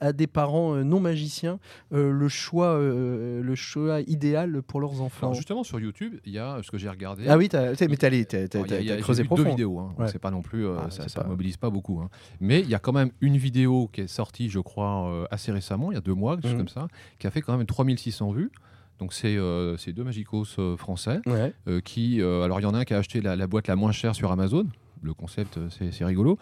à, 0.00 0.12
des 0.12 0.26
parents 0.26 0.74
non 0.84 1.00
magiciens 1.00 1.58
le, 1.90 2.28
choix, 2.28 2.78
le 2.78 3.54
choix 3.54 4.00
idéal 4.02 4.62
pour 4.62 4.80
leurs 4.80 5.00
enfants. 5.00 5.28
Alors 5.28 5.34
justement 5.34 5.64
sur 5.64 5.80
YouTube, 5.80 6.16
il 6.26 6.32
y 6.32 6.38
a 6.38 6.58
ce 6.62 6.70
que 6.70 6.76
j'ai 6.78 6.88
regardé. 6.90 7.24
ah 7.28 7.38
oui, 7.38 7.48
t'as- 7.48 7.72
mais 7.88 7.96
t'as 7.96 8.06
allé- 8.08 8.24
t'as- 8.26 8.46
creusé 9.00 9.24
profond. 9.24 9.42
deux 9.44 9.48
vidéos, 9.50 9.78
hein. 9.78 9.94
Ouais. 9.98 10.08
c'est 10.08 10.18
pas 10.18 10.30
non 10.30 10.42
plus, 10.42 10.66
Ah, 10.68 10.90
ça, 10.90 11.08
ça 11.08 11.22
pas- 11.22 11.26
mobilise 11.28 11.56
pas 11.56 11.70
beaucoup. 11.70 11.77
Hein. 12.02 12.08
Mais 12.40 12.60
il 12.60 12.68
y 12.68 12.74
a 12.74 12.78
quand 12.78 12.92
même 12.92 13.10
une 13.20 13.36
vidéo 13.36 13.88
qui 13.92 14.02
est 14.02 14.06
sortie, 14.08 14.48
je 14.50 14.60
crois, 14.60 15.08
euh, 15.10 15.26
assez 15.30 15.52
récemment, 15.52 15.90
il 15.90 15.94
y 15.94 15.98
a 15.98 16.00
deux 16.00 16.14
mois, 16.14 16.36
quelque 16.36 16.44
chose 16.44 16.52
Mhm. 16.52 16.58
comme 16.58 16.68
ça, 16.68 16.88
qui 17.18 17.26
a 17.26 17.30
fait 17.30 17.40
quand 17.42 17.56
même 17.56 17.66
3600 17.66 18.32
vues. 18.32 18.50
Donc 18.98 19.12
c'est 19.12 19.36
euh, 19.36 19.76
deux 19.94 20.02
magicos 20.04 20.56
euh, 20.58 20.76
français 20.76 21.20
Ouais. 21.26 21.52
euh, 21.68 21.80
qui, 21.80 22.20
alors 22.20 22.58
il 22.60 22.64
y 22.64 22.66
en 22.66 22.74
a 22.74 22.78
un 22.78 22.84
qui 22.84 22.94
a 22.94 22.98
acheté 22.98 23.20
la, 23.20 23.36
la 23.36 23.46
boîte 23.46 23.68
la 23.68 23.76
moins 23.76 23.92
chère 23.92 24.14
sur 24.14 24.32
Amazon. 24.32 24.66
Le 25.02 25.14
concept, 25.14 25.58
c'est 25.90 26.04
rigolo. 26.04 26.38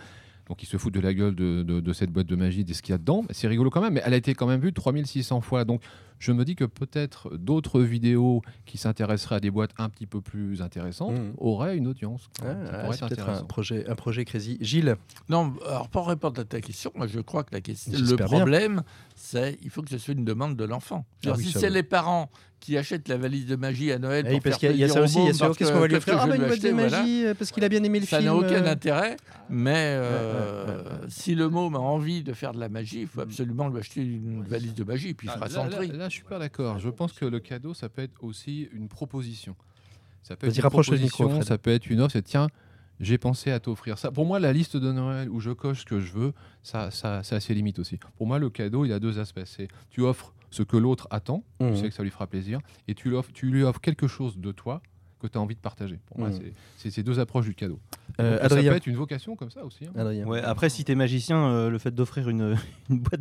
Donc 0.49 0.63
il 0.63 0.67
se 0.67 0.77
fout 0.77 0.93
de 0.95 1.01
la 1.01 1.13
gueule 1.13 1.35
de, 1.35 1.63
de- 1.63 1.81
de 1.81 1.93
cette 1.93 2.11
boîte 2.11 2.27
de 2.29 2.37
magie, 2.37 2.65
de 2.65 2.73
ce 2.73 2.81
qu'il 2.83 2.93
y 2.93 2.95
a 2.95 2.99
dedans. 2.99 3.25
C'est 3.31 3.49
rigolo 3.49 3.69
quand 3.71 3.81
même, 3.81 3.95
mais 3.95 4.03
elle 4.05 4.15
a 4.15 4.17
été 4.17 4.35
quand 4.35 4.47
même 4.47 4.61
vue 4.61 4.73
3600 4.73 5.41
fois. 5.41 5.65
Donc 5.65 5.83
je 6.19 6.33
me 6.33 6.45
dis 6.45 6.55
que 6.55 6.65
peut-être 6.65 7.37
d'autres 7.37 7.81
vidéos 7.83 8.43
qui 8.65 8.79
s'intéresseraient 8.79 9.35
à 9.37 9.41
des 9.41 9.51
boîtes 9.51 9.73
un 9.77 9.89
petit 9.91 10.07
peu 10.07 10.21
plus 10.21 10.63
intéressantes 10.63 11.13
Mhm. 11.19 11.35
auraient 11.39 11.77
une 11.77 11.89
audience. 11.89 12.31
Ah, 12.43 12.47
ah, 12.71 12.93
c'est 12.93 13.07
peut-être 13.09 13.29
un 13.29 13.43
projet, 13.45 13.87
un 13.89 13.95
projet 13.97 14.25
crazy. 14.25 14.57
Gilles, 14.61 14.97
Non, 15.29 15.53
alors 15.67 15.89
pour 15.89 16.07
répondre 16.07 16.41
à 16.41 16.45
ta 16.45 16.61
question, 16.61 16.93
moi 16.95 17.07
je 17.09 17.21
crois 17.21 17.43
que 17.45 17.53
la 17.55 17.61
question, 17.61 17.93
le 17.99 18.17
problème, 18.17 18.83
c'est 19.15 19.59
il 19.63 19.71
faut 19.71 19.83
que 19.83 19.91
ce 19.91 19.99
soit 19.99 20.15
une 20.15 20.25
demande 20.25 20.57
de 20.57 20.65
l'enfant. 20.65 21.05
Ah 21.27 21.33
oui, 21.37 21.45
si 21.45 21.53
c'est 21.53 21.71
les 21.71 21.83
parents 21.83 22.31
qui 22.67 22.77
achètent 22.77 23.07
la 23.07 23.17
valise 23.17 23.47
de 23.47 23.55
magie 23.55 23.93
à 23.93 23.99
Noël 24.01 24.25
Eh 24.27 24.31
oui, 24.31 24.35
pour 24.41 24.43
parce 24.51 24.61
faire 24.61 24.71
qu'il 24.73 24.81
y 24.81 24.83
a, 24.83 24.87
il 24.87 24.89
y 24.89 24.91
a 24.91 24.95
ça 24.95 25.01
aussi. 25.03 25.19
au 25.19 25.21
Il 25.21 25.25
y 25.27 25.29
a 25.29 25.33
qu'est-ce 25.33 25.59
que- 25.71 25.73
qu'on 25.73 25.79
va 25.81 25.87
lui 25.87 26.01
faire 26.01 26.19
Ah 26.21 26.27
bah 26.27 26.35
une 26.37 26.47
boîte 26.47 26.61
de 26.61 26.69
voilà. 26.71 26.91
magie 27.01 27.25
euh, 27.27 27.35
parce 27.35 27.53
qu'il 27.53 27.63
a 27.65 27.69
bien 27.69 27.83
aimé 27.85 28.01
le 28.01 28.07
Ça 28.07 28.19
film. 28.19 28.29
n'a 28.31 28.37
aucun 28.37 28.65
euh, 28.65 28.73
intérêt, 28.73 29.17
mais 29.49 29.73
euh, 29.77 30.67
ouais, 30.67 30.73
ouais, 30.73 30.83
ouais. 31.03 31.07
si 31.09 31.37
le 31.37 31.49
môme 31.49 31.77
a 31.77 31.79
envie 31.79 32.25
de 32.25 32.33
faire 32.33 32.53
de 32.53 32.59
la 32.59 32.69
magie, 32.69 33.03
il 33.03 33.07
faut 33.07 33.21
absolument 33.21 33.69
lui 33.69 33.79
acheter 33.79 34.01
une 34.03 34.43
valise 34.43 34.75
de 34.75 34.83
magie, 34.83 35.15
puis 35.15 35.29
il 35.29 35.31
Ah, 35.31 35.35
fera 35.35 35.47
là, 35.47 35.55
son 35.55 35.65
là- 35.67 35.77
tri. 35.77 35.89
là, 35.97 36.09
je 36.09 36.15
suis 36.15 36.25
pas 36.25 36.41
d'accord. 36.41 36.81
Je 36.81 36.89
pense 36.91 37.13
que 37.13 37.25
le 37.25 37.39
cadeau, 37.39 37.73
ça 37.73 37.89
peut 37.89 38.03
être 38.03 38.25
aussi 38.25 38.69
une 38.73 38.89
proposition. 38.89 39.55
Ça 40.25 40.35
peut 40.35 40.49
être 40.49 40.55
une 40.55 40.57
micro, 40.65 40.71
proposition, 40.83 41.43
ça 41.43 41.59
peut 41.59 41.71
être 41.71 41.89
une 41.89 42.01
offre. 42.01 42.15
C'est 42.15 42.23
tiens, 42.23 42.49
j'ai 42.99 43.17
pensé 43.19 43.53
à 43.53 43.61
t'offrir 43.61 43.97
ça. 43.97 44.11
Pour 44.11 44.27
moi, 44.27 44.41
la 44.41 44.53
liste 44.53 44.77
de 44.77 44.91
Noël 44.91 45.29
où 45.31 45.39
je 45.39 45.51
coche 45.53 45.81
ce 45.83 45.85
que 45.85 46.01
je 46.01 46.11
veux, 46.13 46.33
ça, 46.65 46.91
ça, 46.91 47.23
ça 47.23 47.37
a 47.37 47.41
ses 47.41 47.55
limites 47.55 47.79
aussi. 47.79 47.99
Pour 48.19 48.27
moi, 48.27 48.41
le 48.41 48.51
cadeau, 48.51 48.85
il 48.85 48.93
a 48.93 48.99
deux 48.99 49.21
aspects. 49.21 49.43
C'est 49.45 49.69
tu 49.91 50.01
offres 50.01 50.33
ce 50.57 50.63
que 50.63 50.77
l'autre 50.79 51.07
attend, 51.11 51.45
tu 51.59 51.77
sais 51.77 51.89
que 51.91 51.95
ça 51.95 52.03
lui 52.03 52.11
fera 52.11 52.27
plaisir, 52.27 52.61
et 52.89 52.95
tu, 52.95 53.11
lui 53.43 53.63
offres 53.63 53.81
quelque 53.81 54.07
chose 54.07 54.39
de 54.39 54.53
toi 54.53 54.81
que 55.21 55.27
tu 55.27 55.37
as 55.37 55.41
envie 55.41 55.55
de 55.55 55.61
partager. 55.61 55.99
Pour 56.07 56.19
moi, 56.19 56.29
c'est- 56.33 56.53
c'est 56.79 56.91
ces 56.91 57.03
deux 57.03 57.19
approches 57.19 57.47
du 57.47 57.55
cadeau. 57.55 57.79
Euh, 58.21 58.39
ça 58.41 58.49
peut 58.49 58.57
être 58.77 58.87
une 58.87 58.97
vocation 58.97 59.37
comme 59.37 59.51
ça 59.51 59.63
aussi. 59.65 59.85
hein. 59.85 59.91
Adrien. 60.01 60.25
Ouais, 60.27 60.41
après, 60.43 60.69
si 60.71 60.85
t'es 60.85 60.95
magicien, 60.95 61.49
euh, 61.51 61.69
le 61.71 61.79
fait 61.79 61.95
d'offrir 61.95 62.29
une, 62.31 62.57
une 62.91 62.99
boîte 63.01 63.21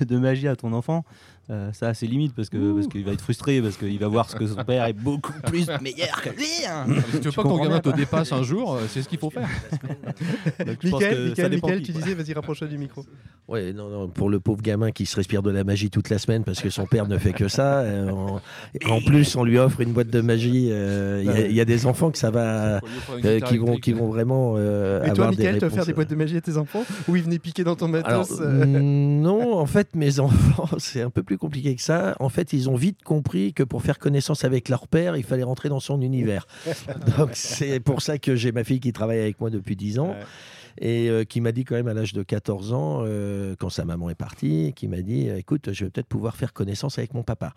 de, 0.00 0.04
de 0.04 0.18
magie 0.18 0.46
à 0.48 0.54
ton 0.54 0.72
enfant, 0.72 1.04
euh, 1.50 1.72
ça 1.72 1.88
a 1.88 1.94
ses 1.94 2.06
limites 2.06 2.32
parce 2.34 2.48
que 2.48 2.72
parce 2.74 2.86
qu'il 2.86 3.04
va 3.04 3.12
être 3.12 3.20
frustré 3.20 3.60
parce 3.60 3.76
qu'il 3.76 3.98
va 3.98 4.06
voir 4.06 4.30
ce 4.30 4.36
que 4.36 4.46
son 4.46 4.62
père 4.64 4.84
est 4.86 4.92
beaucoup 4.92 5.32
plus 5.46 5.66
meilleur 5.80 6.22
que 6.22 6.30
lui. 6.30 6.46
hein. 6.68 6.86
Si 7.10 7.18
tu 7.20 7.28
veux 7.28 7.32
pas 7.32 7.42
que 7.42 7.48
ton 7.48 7.58
gamin 7.62 7.80
te 7.80 7.88
dépasse 7.88 8.30
un 8.32 8.44
jour, 8.44 8.74
euh, 8.74 8.82
c'est 8.88 9.02
ce 9.02 9.08
qu'il 9.08 9.18
faut 9.18 9.30
faire. 9.30 9.48
Donc, 10.66 10.84
Michael, 10.84 11.28
Michael, 11.28 11.50
dépend 11.50 11.66
Michael, 11.68 11.82
qui, 11.82 11.92
tu 11.92 11.98
disais, 11.98 12.14
vas-y, 12.14 12.32
rapproche-toi 12.32 12.68
du 12.68 12.78
micro. 12.78 13.04
Ouais, 13.48 13.72
non, 13.72 13.88
non, 13.88 14.08
pour 14.08 14.30
le 14.30 14.38
pauvre 14.38 14.62
gamin 14.62 14.92
qui 14.92 15.04
se 15.04 15.16
respire 15.16 15.42
de 15.42 15.50
la 15.50 15.64
magie 15.64 15.90
toute 15.90 16.08
la 16.10 16.18
semaine 16.18 16.44
parce 16.44 16.60
que 16.60 16.70
son 16.70 16.86
père 16.86 17.08
ne 17.08 17.18
fait 17.18 17.32
que 17.32 17.48
ça. 17.48 17.80
euh, 17.80 18.08
en, 18.10 18.40
en 18.88 19.00
plus, 19.00 19.34
on 19.36 19.42
lui 19.44 19.58
offre 19.58 19.80
une 19.80 19.92
boîte 19.92 20.08
de 20.10 20.20
magie. 20.20 20.68
euh, 20.70 21.22
Il 21.48 21.50
y 21.52 21.54
y, 21.56 21.60
a 21.60 21.64
des 21.64 21.86
enfants 21.86 22.10
que 22.10 22.18
ça 22.18 22.30
va, 22.30 22.80
euh, 23.24 23.40
qui 23.40 23.58
vont, 23.58 23.76
qui 23.76 23.92
vont 23.92 24.11
vraiment 24.12 24.54
euh, 24.56 25.02
Et 25.02 25.10
avoir 25.10 25.28
toi, 25.28 25.36
des 25.36 25.42
Michael, 25.42 25.58
tu 25.58 25.66
vas 25.66 25.70
faire 25.70 25.86
des 25.86 25.92
boîtes 25.92 26.10
de 26.10 26.14
magie 26.14 26.36
à 26.36 26.40
tes 26.40 26.56
enfants 26.56 26.84
Ou 27.08 27.16
ils 27.16 27.22
venaient 27.22 27.38
piquer 27.38 27.64
dans 27.64 27.76
ton 27.76 27.88
matos 27.88 28.40
euh, 28.40 28.64
mm, 28.64 29.20
non, 29.20 29.58
en 29.58 29.66
fait, 29.66 29.94
mes 29.94 30.18
enfants, 30.20 30.68
c'est 30.78 31.02
un 31.02 31.10
peu 31.10 31.22
plus 31.22 31.38
compliqué 31.38 31.74
que 31.74 31.82
ça. 31.82 32.16
En 32.20 32.28
fait, 32.28 32.52
ils 32.52 32.68
ont 32.68 32.76
vite 32.76 33.02
compris 33.02 33.52
que 33.52 33.62
pour 33.62 33.82
faire 33.82 33.98
connaissance 33.98 34.44
avec 34.44 34.68
leur 34.68 34.88
père, 34.88 35.16
il 35.16 35.24
fallait 35.24 35.42
rentrer 35.42 35.68
dans 35.68 35.80
son 35.80 36.00
univers. 36.00 36.46
Donc, 37.18 37.30
c'est 37.34 37.80
pour 37.80 38.02
ça 38.02 38.18
que 38.18 38.36
j'ai 38.36 38.52
ma 38.52 38.64
fille 38.64 38.80
qui 38.80 38.92
travaille 38.92 39.20
avec 39.20 39.40
moi 39.40 39.50
depuis 39.50 39.76
10 39.76 39.98
ans. 39.98 40.08
Ouais. 40.10 40.16
Et 40.78 41.08
euh, 41.08 41.24
qui 41.24 41.40
m'a 41.40 41.52
dit 41.52 41.64
quand 41.64 41.74
même 41.74 41.88
à 41.88 41.94
l'âge 41.94 42.12
de 42.12 42.22
14 42.22 42.72
ans, 42.72 43.02
euh, 43.04 43.54
quand 43.58 43.68
sa 43.68 43.84
maman 43.84 44.10
est 44.10 44.14
partie, 44.14 44.72
qui 44.74 44.88
m'a 44.88 45.02
dit, 45.02 45.28
euh, 45.28 45.38
écoute, 45.38 45.72
je 45.72 45.84
vais 45.84 45.90
peut-être 45.90 46.06
pouvoir 46.06 46.36
faire 46.36 46.52
connaissance 46.52 46.98
avec 46.98 47.14
mon 47.14 47.22
papa. 47.22 47.54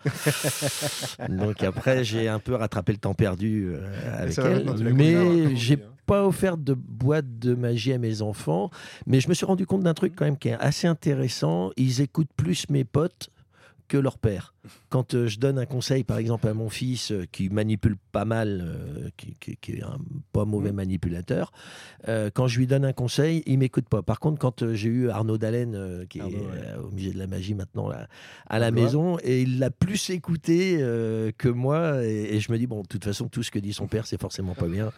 Donc 1.28 1.62
après, 1.62 2.04
j'ai 2.04 2.28
un 2.28 2.38
peu 2.38 2.54
rattrapé 2.54 2.92
le 2.92 2.98
temps 2.98 3.14
perdu 3.14 3.72
avec 4.12 4.38
elle. 4.38 4.94
Mais 4.94 5.56
j'ai 5.56 5.78
pas 6.06 6.26
offert 6.26 6.56
de 6.56 6.74
boîte 6.74 7.38
de 7.38 7.54
magie 7.54 7.92
à 7.92 7.98
mes 7.98 8.22
enfants. 8.22 8.70
Mais 9.06 9.20
je 9.20 9.28
me 9.28 9.34
suis 9.34 9.46
rendu 9.46 9.66
compte 9.66 9.82
d'un 9.82 9.94
truc 9.94 10.14
quand 10.16 10.24
même 10.24 10.38
qui 10.38 10.48
est 10.48 10.56
assez 10.60 10.86
intéressant. 10.86 11.70
Ils 11.76 12.00
écoutent 12.00 12.32
plus 12.36 12.68
mes 12.70 12.84
potes 12.84 13.30
que 13.88 13.96
leur 13.96 14.18
père. 14.18 14.54
Quand 14.88 15.14
euh, 15.14 15.26
je 15.26 15.38
donne 15.38 15.58
un 15.58 15.66
conseil, 15.66 16.04
par 16.04 16.18
exemple, 16.18 16.46
à 16.48 16.54
mon 16.54 16.68
fils 16.68 17.10
euh, 17.12 17.24
qui 17.30 17.48
manipule 17.48 17.96
pas 18.12 18.24
mal, 18.24 18.62
euh, 18.64 19.08
qui, 19.16 19.34
qui- 19.40 19.56
qui 19.56 19.72
est 19.72 19.82
un 19.82 19.98
pas 20.32 20.44
mauvais 20.44 20.72
manipulateur, 20.72 21.52
euh, 22.08 22.30
quand 22.32 22.46
je 22.48 22.58
lui 22.58 22.66
donne 22.66 22.84
un 22.84 22.92
conseil, 22.92 23.42
il 23.46 23.58
m'écoute 23.58 23.88
pas. 23.88 24.02
Par 24.02 24.20
contre, 24.20 24.38
quand 24.38 24.62
euh, 24.62 24.74
j'ai 24.74 24.88
eu 24.88 25.08
Arnaud 25.10 25.38
Dallène, 25.38 25.74
euh, 25.74 26.06
qui 26.06 26.20
Arnaud, 26.20 26.36
est 26.36 26.40
ouais. 26.40 26.62
euh, 26.76 26.82
au 26.82 26.90
musée 26.90 27.12
de 27.12 27.18
la 27.18 27.26
magie 27.26 27.54
maintenant, 27.54 27.88
là, 27.88 28.06
à 28.48 28.58
la 28.58 28.70
maison, 28.70 29.18
et 29.22 29.42
il 29.42 29.58
l'a 29.58 29.70
plus 29.70 30.10
écouté 30.10 30.78
euh, 30.80 31.30
que 31.36 31.48
moi, 31.48 32.04
et, 32.04 32.34
et 32.36 32.40
je 32.40 32.50
me 32.52 32.58
dis, 32.58 32.66
bon, 32.66 32.82
de 32.82 32.86
toute 32.86 33.04
façon, 33.04 33.28
tout 33.28 33.42
ce 33.42 33.50
que 33.50 33.58
dit 33.58 33.72
son 33.72 33.86
père, 33.88 34.06
c'est 34.06 34.20
forcément 34.20 34.54
pas 34.54 34.68
bien. 34.68 34.92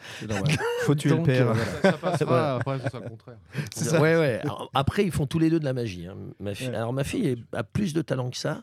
Faut 0.82 0.94
tuer 0.94 1.10
le 1.16 1.22
père. 1.22 1.50
euh, 1.50 1.54
Ça, 1.82 1.92
ça 1.92 1.98
passera, 1.98 2.24
Voilà. 2.26 2.54
après, 2.56 2.78
ce 2.80 2.88
sera 2.88 3.00
le 3.00 3.08
contraire. 3.08 3.38
C'est 3.74 3.84
ça. 3.84 4.00
Ouais, 4.00 4.16
ouais. 4.16 4.40
Alors, 4.42 4.70
après, 4.74 5.04
ils 5.04 5.12
font 5.12 5.26
tous 5.26 5.38
les 5.38 5.50
deux 5.50 5.60
de 5.60 5.64
la 5.64 5.72
magie. 5.72 6.06
hein. 6.06 6.16
Ma 6.40 6.54
fille, 6.54 6.68
Ouais. 6.68 6.74
Alors, 6.76 6.92
ma 6.92 7.04
fille 7.04 7.44
a 7.52 7.62
plus 7.64 7.92
de 7.94 8.02
talent 8.02 8.30
que 8.30 8.36
ça, 8.36 8.62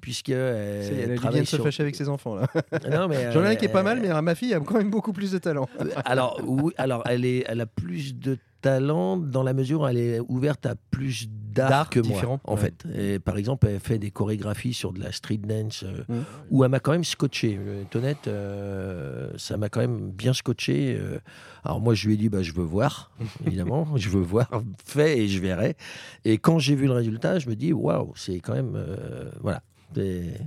puisque 0.00 0.28
elle, 0.30 0.82
C'est- 0.84 0.94
Elle, 0.94 1.18
vient 1.18 1.40
de 1.42 1.44
se 1.44 1.56
fâcher 1.56 1.82
avec 1.82 1.96
ses 1.96 2.08
enfants 2.08 2.34
là. 2.36 2.46
Non, 2.90 3.08
mais 3.08 3.32
J'en 3.32 3.42
ai 3.44 3.48
un 3.48 3.56
qui 3.56 3.64
est 3.64 3.68
pas 3.68 3.82
mal, 3.82 3.98
elle- 3.98 4.02
mais 4.02 4.10
euh, 4.10 4.22
ma 4.22 4.34
fille 4.34 4.54
a 4.54 4.60
quand 4.60 4.76
même 4.76 4.90
beaucoup 4.90 5.12
plus 5.12 5.32
de 5.32 5.38
talent. 5.38 5.68
alors, 6.04 6.40
oui, 6.46 6.72
alors 6.78 7.02
elle, 7.06 7.24
est, 7.24 7.44
elle 7.48 7.60
a 7.60 7.66
plus 7.66 8.14
de 8.14 8.38
talent 8.62 9.16
dans 9.16 9.42
la 9.42 9.52
mesure 9.52 9.82
où 9.82 9.86
elle 9.86 9.98
est 9.98 10.20
ouverte 10.28 10.66
à 10.66 10.74
plus 10.90 11.28
d'art 11.30 11.88
que 11.88 12.00
moi, 12.00 12.40
en 12.44 12.54
ouais. 12.54 12.60
fait. 12.60 12.84
Et, 12.94 13.18
par 13.18 13.36
exemple, 13.38 13.66
elle 13.68 13.78
fait 13.80 13.98
des 13.98 14.10
chorégraphies 14.10 14.74
sur 14.74 14.92
de 14.92 15.00
la 15.00 15.12
street 15.12 15.36
dance 15.38 15.84
euh, 15.84 16.02
Mhm. 16.08 16.24
où 16.50 16.64
elle 16.64 16.70
m'a 16.70 16.80
quand 16.80 16.92
même 16.92 17.04
scotché. 17.04 17.54
Je 17.54 17.70
vais 17.70 17.82
être 17.82 17.96
honnête, 17.96 18.26
euh, 18.28 19.30
ça 19.36 19.56
m'a 19.56 19.68
quand 19.68 19.80
même 19.80 20.10
bien 20.10 20.32
scotché. 20.32 20.96
euh. 21.00 21.18
alors 21.64 21.80
moi, 21.80 21.94
je 21.94 22.06
lui 22.08 22.14
ai 22.14 22.16
dit, 22.16 22.28
bah, 22.28 22.42
je 22.42 22.52
veux 22.52 22.64
voir, 22.64 23.10
évidemment, 23.46 23.86
je 23.96 24.08
veux 24.08 24.20
voir, 24.22 24.48
fait 24.84 25.18
et 25.18 25.28
je 25.28 25.40
verrai. 25.40 25.76
Et 26.24 26.38
quand 26.38 26.58
j'ai 26.58 26.74
vu 26.74 26.86
le 26.86 26.92
résultat, 26.92 27.38
je 27.38 27.48
me 27.48 27.54
dis, 27.56 27.72
waouh, 27.72 28.12
c'est 28.16 28.40
quand 28.40 28.54
même, 28.54 28.74
euh, 28.76 29.30
voilà. 29.40 29.62
C'est- 29.94 30.40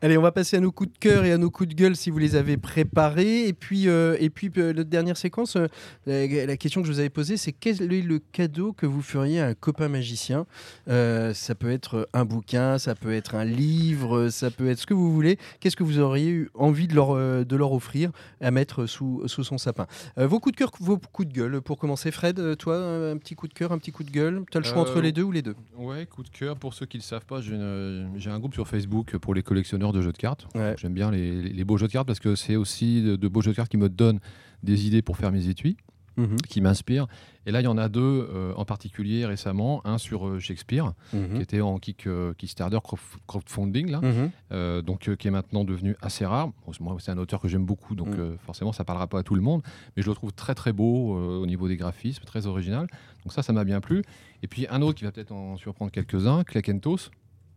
Allez, 0.00 0.16
on 0.16 0.22
va 0.22 0.32
passer 0.32 0.56
à 0.56 0.60
nos 0.60 0.72
coups 0.72 0.92
de 0.92 0.98
cœur 0.98 1.24
et 1.24 1.32
à 1.32 1.38
nos 1.38 1.50
coups 1.50 1.68
de 1.68 1.74
gueule 1.74 1.94
si 1.94 2.08
vous 2.08 2.18
les 2.18 2.34
avez 2.34 2.56
préparés. 2.56 3.46
Et 3.46 3.52
puis, 3.52 3.88
euh, 3.88 4.16
et 4.18 4.30
puis 4.30 4.50
euh, 4.56 4.72
notre 4.72 4.88
dernière 4.88 5.18
séquence, 5.18 5.56
euh, 5.56 5.66
la, 6.06 6.46
la 6.46 6.56
question 6.56 6.80
que 6.80 6.86
je 6.86 6.92
vous 6.92 6.98
avais 7.00 7.10
posée, 7.10 7.36
c'est 7.36 7.52
quel 7.52 7.92
est 7.92 8.00
le 8.00 8.20
cadeau 8.20 8.72
que 8.72 8.86
vous 8.86 9.02
feriez 9.02 9.40
à 9.40 9.48
un 9.48 9.54
copain 9.54 9.88
magicien? 9.88 10.46
Euh, 10.88 11.34
Ça 11.34 11.54
peut 11.54 11.70
être 11.70 12.08
un 12.14 12.24
bouquin, 12.24 12.78
ça 12.78 12.94
peut 12.94 13.12
être 13.12 13.34
un 13.34 13.44
livre, 13.44 14.28
ça 14.30 14.50
peut 14.50 14.70
être 14.70 14.78
ce 14.78 14.86
que 14.86 14.94
vous 14.94 15.12
voulez. 15.12 15.38
Qu'est-ce 15.60 15.76
que 15.76 15.84
vous 15.84 15.98
auriez 15.98 16.30
eu 16.30 16.50
envie 16.54 16.88
de 16.88 16.94
leur, 16.94 17.14
de 17.44 17.56
leur 17.56 17.72
offrir 17.72 18.12
à 18.40 18.50
mettre 18.50 18.86
sous, 18.86 19.22
sous 19.26 19.44
son 19.44 19.58
sapin? 19.58 19.86
Vos 20.16 20.40
coups 20.40 20.54
de 20.54 20.58
cœur, 20.58 20.70
vos 20.80 20.96
coups 20.98 21.28
de 21.28 21.34
gueule. 21.34 21.60
Pour 21.60 21.76
commencer, 21.76 22.10
Fred, 22.10 22.56
toi, 22.56 22.76
un 22.76 23.18
petit 23.18 23.34
coup 23.34 23.48
de 23.48 23.54
cœur, 23.54 23.72
un 23.72 23.78
petit 23.78 23.92
coup 23.92 24.04
de 24.04 24.10
gueule? 24.10 24.42
Tu 24.50 24.56
as 24.56 24.60
le 24.60 24.66
choix 24.66 24.80
entre 24.80 25.00
les 25.00 25.12
deux 25.12 25.24
ou 25.24 25.32
les 25.32 25.42
deux? 25.42 25.56
Ouais, 25.76 26.06
coup 26.06 26.22
de 26.22 26.30
cœur. 26.30 26.56
Pour 26.56 26.72
ceux 26.72 26.86
qui 26.86 26.96
ne 26.96 27.02
le 27.02 27.06
savent 27.06 27.26
pas, 27.26 27.40
j'ai 27.42 28.30
un 28.30 28.38
groupe 28.38 28.54
sur 28.54 28.66
Facebook 28.66 29.16
pour 29.18 29.34
les 29.34 29.39
les 29.40 29.44
collectionneurs 29.44 29.92
de 29.92 30.02
jeux 30.02 30.12
de 30.12 30.18
cartes. 30.18 30.46
Ouais. 30.54 30.74
J'aime 30.78 30.92
bien 30.94 31.10
les, 31.10 31.42
les 31.42 31.64
beaux 31.64 31.78
jeux 31.78 31.86
de 31.86 31.92
cartes 31.92 32.06
parce 32.06 32.20
que 32.20 32.34
c'est 32.34 32.56
aussi 32.56 33.02
de, 33.02 33.16
de 33.16 33.28
beaux 33.28 33.40
jeux 33.40 33.52
de 33.52 33.56
cartes 33.56 33.70
qui 33.70 33.78
me 33.78 33.88
donnent 33.88 34.20
des 34.62 34.86
idées 34.86 35.00
pour 35.02 35.16
faire 35.16 35.32
mes 35.32 35.48
étuis, 35.48 35.76
Mhm. 36.16 36.36
qui 36.48 36.60
m'inspirent. 36.60 37.06
Et 37.46 37.52
là, 37.52 37.60
il 37.62 37.64
y 37.64 37.68
en 37.68 37.78
a 37.78 37.88
deux 37.88 38.00
euh, 38.34 38.52
en 38.56 38.64
particulier 38.66 39.24
récemment. 39.24 39.80
Un 39.86 39.96
sur 39.96 40.26
euh, 40.26 40.38
Shakespeare, 40.40 40.92
Mhm. 41.14 41.36
qui 41.36 41.40
était 41.40 41.60
en 41.62 41.78
kick, 41.78 42.06
euh, 42.06 42.34
Kickstarter 42.34 42.78
crowd- 42.84 42.98
crowdfunding, 43.26 43.90
là. 43.90 44.00
Mhm. 44.02 44.82
Donc 44.82 45.16
qui 45.16 45.28
est 45.28 45.30
maintenant 45.30 45.64
devenu 45.64 45.96
assez 46.02 46.26
rare. 46.26 46.48
Bon, 46.66 46.72
moi, 46.80 46.96
c'est 46.98 47.12
un 47.12 47.16
auteur 47.18 47.40
que 47.40 47.48
j'aime 47.48 47.64
beaucoup, 47.64 47.94
donc 47.94 48.10
forcément, 48.44 48.72
ça 48.72 48.84
parlera 48.84 49.06
pas 49.06 49.20
à 49.20 49.22
tout 49.22 49.34
le 49.36 49.40
monde, 49.40 49.62
mais 49.96 50.02
je 50.02 50.08
le 50.08 50.14
trouve 50.14 50.32
très 50.32 50.54
très 50.54 50.72
beau 50.74 51.14
au 51.42 51.46
niveau 51.46 51.68
des 51.68 51.76
graphismes, 51.76 52.24
très 52.24 52.46
original. 52.46 52.86
Donc 53.24 53.32
ça, 53.32 53.42
ça 53.42 53.52
m'a 53.54 53.64
bien 53.64 53.80
plu. 53.80 54.02
Et 54.42 54.46
puis 54.46 54.66
un 54.68 54.82
autre 54.82 54.98
qui 54.98 55.04
va 55.04 55.12
peut-être 55.12 55.32
en 55.32 55.56
surprendre 55.56 55.90
quelques-uns, 55.92 56.42
Clakentos. 56.44 57.10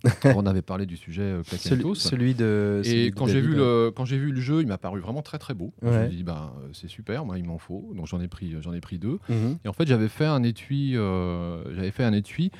On 0.35 0.45
avait 0.45 0.61
parlé 0.61 0.85
du 0.85 0.97
sujet 0.97 1.21
euh, 1.21 1.43
Celui, 1.43 2.33
de. 2.35 2.81
Et 2.85 3.11
quand 3.11 3.25
j'ai 3.27 3.41
vu 3.41 3.55
le 3.55 3.91
quand 3.95 4.05
j'ai 4.05 4.17
vu 4.17 4.31
le 4.31 4.41
jeu, 4.41 4.61
il 4.61 4.67
m'a 4.67 4.77
paru 4.77 4.99
vraiment 4.99 5.21
très 5.21 5.39
très 5.39 5.53
beau. 5.53 5.73
Je 5.81 5.87
me 5.87 6.07
suis 6.07 6.17
dit 6.17 6.23
bah 6.23 6.53
euh, 6.59 6.67
c'est 6.73 6.89
super, 6.89 7.25
moi 7.25 7.37
il 7.37 7.45
m'en 7.45 7.57
faut. 7.57 7.91
Donc 7.95 8.07
j'en 8.07 8.19
ai 8.21 8.27
pris 8.27 8.55
j'en 8.61 8.73
ai 8.73 8.81
pris 8.81 8.99
deux. 8.99 9.19
Mhm. 9.29 9.57
Et 9.63 9.67
en 9.67 9.73
fait, 9.73 9.87
j'avais 9.87 10.09
fait 10.09 10.25
un 10.25 10.43
étui, 10.43 10.97
euh, 10.97 11.63
j'avais 11.75 11.91
fait 11.91 12.03
un 12.03 12.13
étui 12.13 12.51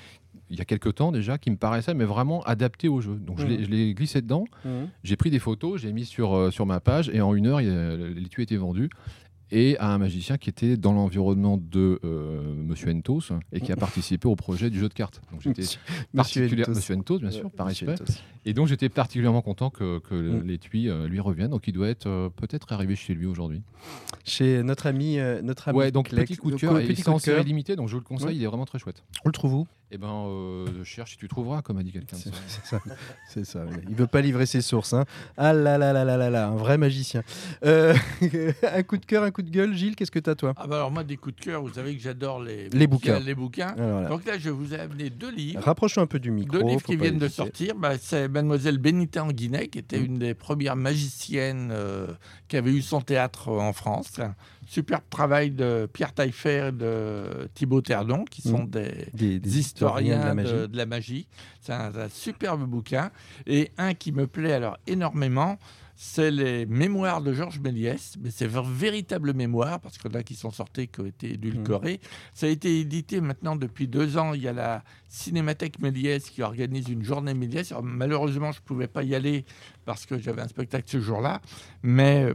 il 0.49 0.57
y 0.57 0.61
a 0.61 0.65
quelques 0.65 0.95
temps 0.95 1.11
déjà 1.11 1.37
qui 1.37 1.49
me 1.51 1.55
paraissait 1.57 1.93
mais 1.95 2.05
vraiment 2.05 2.41
adapté 2.43 2.87
au 2.87 3.01
jeu. 3.01 3.15
Donc 3.15 3.39
je 3.39 3.45
l'ai- 3.47 3.57
Mhm. 3.57 3.63
je 3.65 3.69
l'ai 3.69 3.93
glissé 3.93 4.21
dedans, 4.21 4.45
Mhm. 4.65 4.87
j'ai 5.03 5.15
pris 5.15 5.29
des 5.31 5.39
photos, 5.39 5.81
j'ai 5.81 5.91
mis 5.91 6.05
sur, 6.05 6.35
euh, 6.35 6.51
sur 6.51 6.65
ma 6.65 6.79
page 6.79 7.09
et 7.13 7.21
en 7.21 7.33
une 7.33 7.47
heure, 7.47 7.59
l'étui 7.59 8.43
était 8.43 8.57
vendu. 8.57 8.89
Et 9.51 9.77
à 9.77 9.93
un 9.93 9.97
magicien 9.99 10.37
qui 10.37 10.49
était 10.49 10.77
dans 10.77 10.93
l'environnement 10.93 11.57
de 11.57 11.99
euh, 12.03 12.55
Monsieur 12.55 12.89
Entos 12.91 13.21
et 13.51 13.61
qui 13.61 13.71
a 13.71 13.75
participé 13.75 14.27
au 14.27 14.35
projet 14.35 14.71
du 14.71 14.79
jeu 14.79 14.89
de 14.89 14.93
cartes. 14.93 15.21
Donc 15.31 15.41
j'étais 15.41 15.61
Monsieur 15.61 15.79
particulière- 16.15 16.69
Entos. 16.69 16.75
Monsieur 16.79 16.95
Entos, 16.95 17.19
bien 17.19 17.29
sûr, 17.31 17.45
Ouais, 17.45 17.51
par 17.55 17.67
respect. 17.67 17.95
Et 18.45 18.53
donc 18.53 18.67
j'étais 18.67 18.89
particulièrement 18.89 19.41
content 19.43 19.69
que, 19.69 19.99
que 19.99 20.15
Mm. 20.15 20.47
l'étui 20.47 20.89
euh, 20.89 21.07
lui 21.07 21.19
revienne. 21.19 21.49
Donc 21.51 21.67
il 21.67 21.71
doit 21.73 21.87
être 21.89 22.07
euh, 22.07 22.29
peut-être 22.29 22.71
arrivé 22.73 22.95
chez 22.95 23.13
lui 23.13 23.27
aujourd'hui. 23.27 23.61
Chez 24.23 24.63
notre 24.63 24.87
ami, 24.87 25.19
euh, 25.19 25.41
notre 25.43 25.67
ami 25.67 25.77
Ouais, 25.77 25.91
donc 25.91 26.09
Clex. 26.09 26.31
petit 26.31 26.37
coup 26.37 26.47
de 26.47 26.51
Donc, 26.53 26.61
cœur. 26.61 26.73
euh, 26.75 26.79
et 26.79 26.87
petit 26.87 27.03
série 27.19 27.43
limitée, 27.43 27.75
donc 27.75 27.89
je 27.89 27.93
vous 27.93 27.99
le 27.99 28.05
conseille, 28.05 28.35
il 28.37 28.43
est 28.43 28.47
vraiment 28.47 28.65
très 28.65 28.79
chouette. 28.79 29.03
On 29.23 29.29
le 29.29 29.33
trouve 29.33 29.53
où? 29.53 29.67
Eh 29.95 29.99
ben, 29.99 30.25
euh, 30.27 30.83
cherche 30.83 31.11
si 31.11 31.17
tu 31.17 31.27
trouveras, 31.27 31.61
comme 31.61 31.77
a 31.77 31.83
dit 31.83 31.91
quelqu'un. 31.91 32.17
C'est 32.17 32.31
ça. 32.65 32.81
C'est 33.29 33.45
ça. 33.45 33.63
Il 33.87 33.93
veut 33.95 34.07
pas 34.07 34.21
livrer 34.21 34.47
ses 34.47 34.61
sources. 34.61 34.93
hein. 34.93 35.05
Ah 35.37 35.53
là 35.53 35.77
là 35.77 35.93
là 35.93 36.03
là 36.03 36.17
là 36.17 36.31
là, 36.31 36.47
un 36.47 36.55
vrai 36.55 36.79
magicien. 36.79 37.21
Euh, 37.63 37.93
un 38.73 38.81
coup 38.83 38.97
de 38.97 39.05
cœur, 39.05 39.21
un 39.23 39.29
coup 39.29 39.43
de 39.43 39.51
gueule. 39.51 39.75
Gilles, 39.75 39.95
qu'est-ce 39.95 40.09
que 40.09 40.17
t'as 40.19 40.33
toi? 40.33 40.53
Ah 40.57 40.65
bah 40.65 40.77
alors 40.77 40.89
moi 40.89 41.03
des 41.03 41.15
coups 41.17 41.35
de 41.35 41.41
cœur, 41.41 41.61
vous 41.61 41.73
savez 41.73 41.95
que 41.95 42.01
j'adore 42.01 42.41
les, 42.41 42.69
Les 42.69 42.87
bouquins. 42.87 43.19
Les 43.19 43.35
bouquins. 43.35 43.75
Alors 43.77 44.01
là. 44.01 44.09
Donc 44.09 44.25
là 44.25 44.37
je 44.39 44.49
vous 44.49 44.73
ai 44.73 44.79
amené 44.79 45.11
deux 45.11 45.31
livres. 45.31 45.61
Rapproche-toi 45.63 46.01
un 46.03 46.07
peu 46.07 46.19
du 46.19 46.31
micro. 46.31 46.57
Deux 46.57 46.65
livres 46.67 46.81
qui 46.83 46.95
viennent 46.95 47.19
de 47.19 47.27
sortir. 47.27 47.75
Bah, 47.75 47.91
c'est 48.01 48.27
Mademoiselle 48.27 48.79
Benita 48.79 49.23
Anguinet, 49.23 49.67
qui 49.67 49.77
était 49.79 49.99
Mm. 49.99 50.05
une 50.05 50.17
des 50.19 50.33
premières 50.33 50.75
magiciennes 50.75 51.69
euh, 51.71 52.07
qui 52.47 52.57
avait 52.57 52.71
eu 52.71 52.81
son 52.81 53.01
théâtre 53.01 53.49
en 53.49 53.73
France. 53.73 54.19
Superbe 54.67 55.03
travail 55.09 55.51
de 55.51 55.87
Pierre 55.91 56.13
Taillefer 56.13 56.69
et 56.69 56.71
de 56.71 57.49
Thibaut 57.53 57.81
Terdon, 57.81 58.25
qui 58.25 58.41
sont 58.41 58.63
Mm. 58.63 58.69
des, 58.69 59.07
Des, 59.13 59.39
des 59.39 59.59
historiens 59.59 60.19
de 60.19 60.25
la 60.25 60.33
magie. 60.33 60.67
de 60.67 60.77
la 60.77 60.85
magie. 60.85 61.27
C'est 61.61 61.73
un, 61.73 61.95
un 61.95 62.09
superbe 62.09 62.63
bouquin. 62.67 63.11
Et 63.47 63.71
un 63.77 63.93
qui 63.93 64.11
me 64.11 64.27
plaît 64.27 64.53
alors 64.53 64.77
énormément, 64.87 65.57
c'est 65.95 66.31
les 66.31 66.65
mémoires 66.65 67.21
de 67.21 67.33
Georges 67.33 67.59
Méliès. 67.59 68.15
Mais 68.21 68.31
c'est 68.31 68.47
ver- 68.47 68.63
véritable 68.63 69.33
mémoire, 69.33 69.79
parce 69.79 69.97
qu'il 69.97 70.11
y 70.11 70.15
en 70.15 70.19
a 70.19 70.23
qui 70.23 70.35
sont 70.35 70.49
sortis, 70.51 70.87
qui 70.87 71.01
ont 71.01 71.05
été 71.05 71.33
édulcorés. 71.33 71.99
Ça 72.33 72.47
a 72.47 72.49
été 72.49 72.79
édité 72.79 73.21
maintenant 73.21 73.55
depuis 73.55 73.87
deux 73.87 74.17
ans. 74.17 74.33
Il 74.33 74.41
y 74.41 74.47
a 74.47 74.53
la 74.53 74.83
Cinémathèque 75.07 75.79
Méliès 75.79 76.29
qui 76.29 76.41
organise 76.41 76.89
une 76.89 77.03
journée 77.03 77.33
Méliès. 77.35 77.71
Alors, 77.71 77.83
malheureusement, 77.83 78.51
je 78.51 78.59
ne 78.59 78.63
pouvais 78.65 78.87
pas 78.87 79.03
y 79.03 79.13
aller 79.13 79.45
parce 79.85 80.05
que 80.05 80.17
j'avais 80.17 80.41
un 80.41 80.47
spectacle 80.47 80.85
ce 80.89 80.99
jour-là. 80.99 81.41
Mais 81.83 82.23
euh, 82.23 82.33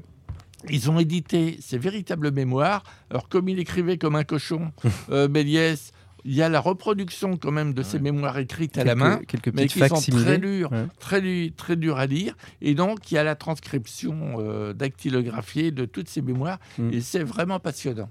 ils 0.69 0.91
ont 0.91 0.99
édité 0.99 1.59
ces 1.61 1.79
véritables 1.79 2.31
mémoires. 2.33 2.83
Alors, 3.11 3.29
comme 3.29 3.49
il 3.49 3.59
écrivait 3.59 3.99
comme 3.99 4.17
un 4.17 4.25
cochon, 4.25 4.73
euh, 5.11 5.29
Méliès, 5.29 5.93
il 6.29 6.35
y 6.35 6.43
a 6.43 6.49
la 6.51 6.61
reproduction 6.61 7.37
quand 7.39 7.51
même 7.51 7.73
de 7.73 7.83
ces 7.83 7.99
mémoires 7.99 8.37
écrites 8.39 8.77
à 8.77 8.85
la 8.85 8.95
main, 8.95 9.21
quelques 9.27 9.47
mais 9.49 9.63
petites 9.65 9.83
qui 9.83 9.89
sont 10.13 10.19
très 10.19 10.37
dures, 10.39 10.71
Ouais. 10.71 10.85
très, 11.01 11.23
très 11.57 11.77
dures 11.77 11.99
à 11.99 12.05
lire. 12.07 12.37
Et 12.61 12.75
donc, 12.75 13.11
il 13.11 13.15
y 13.15 13.19
a 13.19 13.25
la 13.25 13.35
transcription 13.35 14.37
euh, 14.39 14.75
dactylographiée 14.75 15.71
de 15.71 15.87
toutes 15.87 16.09
ces 16.09 16.21
mémoires. 16.21 16.59
Mm. 16.79 16.91
Et 16.93 17.01
c'est 17.01 17.23
vraiment 17.25 17.59
passionnant. 17.59 18.11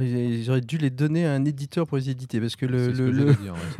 Ils 0.00 0.16
ils 0.38 0.50
auraient 0.50 0.62
dû 0.62 0.78
les 0.78 0.88
donner 0.90 1.26
à 1.26 1.32
un 1.34 1.44
éditeur 1.44 1.86
pour 1.86 1.98
les 1.98 2.08
éditer 2.08 2.40
parce 2.40 2.56
que 2.56 2.64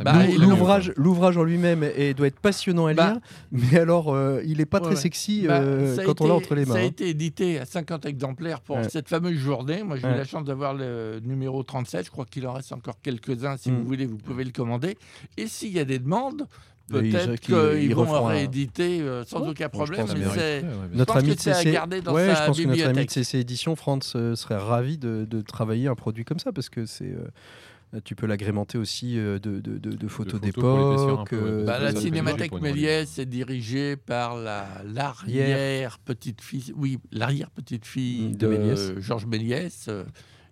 Bah, 0.03 0.13
l'ouvrage- 0.37 0.93
l'ouvrage 0.95 1.37
en 1.37 1.43
lui-même 1.43 1.85
doit 2.15 2.27
être 2.27 2.39
passionnant 2.39 2.85
à 2.87 2.93
Bah, 2.93 3.13
lire, 3.13 3.21
mais 3.51 3.79
alors 3.79 4.13
euh, 4.13 4.41
il 4.45 4.61
est 4.61 4.65
pas 4.65 4.79
Ouais, 4.79 4.85
très 4.87 4.95
sexy 4.95 5.45
Bah, 5.47 5.59
euh, 5.61 5.97
quand 6.05 6.21
on 6.21 6.27
l'a 6.27 6.35
entre 6.35 6.55
les 6.55 6.65
mains. 6.65 6.73
Ça 6.75 6.79
a 6.79 6.83
hein. 6.83 6.85
été 6.85 7.09
édité 7.09 7.59
à 7.59 7.65
50 7.65 8.05
exemplaires 8.05 8.61
pour 8.61 8.77
Ouais. 8.77 8.87
cette 8.89 9.09
fameuse 9.09 9.37
journée. 9.37 9.83
Moi, 9.83 9.97
j'ai 9.97 10.07
eu 10.07 10.11
la 10.11 10.25
chance 10.25 10.45
d'avoir 10.45 10.73
le 10.73 11.19
numéro 11.23 11.63
37. 11.63 12.05
Je 12.05 12.11
crois 12.11 12.25
qu'il 12.25 12.45
en 12.47 12.53
reste 12.53 12.71
encore 12.71 13.01
quelques-uns. 13.01 13.57
Si 13.57 13.71
Mm. 13.71 13.78
Vous 13.79 13.85
voulez, 13.87 14.05
vous 14.05 14.17
pouvez 14.17 14.43
le 14.43 14.51
commander. 14.51 14.97
Et 15.37 15.47
s'il 15.47 15.71
y 15.71 15.79
a 15.79 15.85
des 15.85 15.99
demandes, 15.99 16.47
peut-être 16.89 17.35
qu'ils- 17.39 17.55
qu'ils 17.55 17.83
ils 17.83 17.95
vont 17.95 18.23
rééditer 18.25 19.01
euh, 19.01 19.23
sans 19.23 19.47
aucun 19.47 19.67
Bon, 19.71 19.85
je 19.85 19.93
problème. 19.93 20.07
mais 20.17 20.63
Notre 20.97 21.17
ami 21.17 21.35
de 21.35 21.39
CC, 21.39 21.71
garder 21.71 22.01
dans 22.01 22.13
ouais, 22.13 22.27
sa 22.33 22.41
je 22.41 22.47
pense 22.47 22.57
que 22.59 22.63
notre 22.67 22.85
ami 22.87 23.05
de. 23.05 23.11
CC 23.11 23.39
Édition, 23.39 23.75
France, 23.75 24.13
euh, 24.15 24.35
serait 24.35 24.57
ravi 24.57 24.97
de, 24.97 25.25
de 25.29 25.41
travailler 25.41 25.87
un 25.87 25.95
produit 25.95 26.25
comme 26.25 26.39
ça 26.39 26.51
parce 26.51 26.69
que 26.69 26.85
c'est. 26.85 27.05
euh, 27.11 27.99
tu 28.03 28.15
peux 28.15 28.27
l'agrémenter 28.27 28.77
aussi 28.77 29.17
euh, 29.17 29.39
de, 29.39 29.59
de- 29.59 29.79
de- 29.79 29.95
de 29.95 30.07
photos 30.07 30.39
d'époque. 30.39 31.33
euh, 31.33 31.65
Bah, 31.65 31.79
la 31.79 31.95
Cinémathèque 31.95 32.53
Méliès 32.53 33.17
est 33.17 33.25
dirigée 33.25 33.95
par 33.95 34.35
la 34.35 34.67
l'arrière 34.85 35.97
petite 35.99 36.41
fille, 36.41 36.71
oui, 36.75 36.99
l'arrière 37.11 37.49
petite 37.49 37.85
fille 37.85 38.31
De 38.31 38.45
de, 38.45 38.47
Méliès. 38.47 38.91
Georges 38.99 39.25
Méliès. 39.25 39.89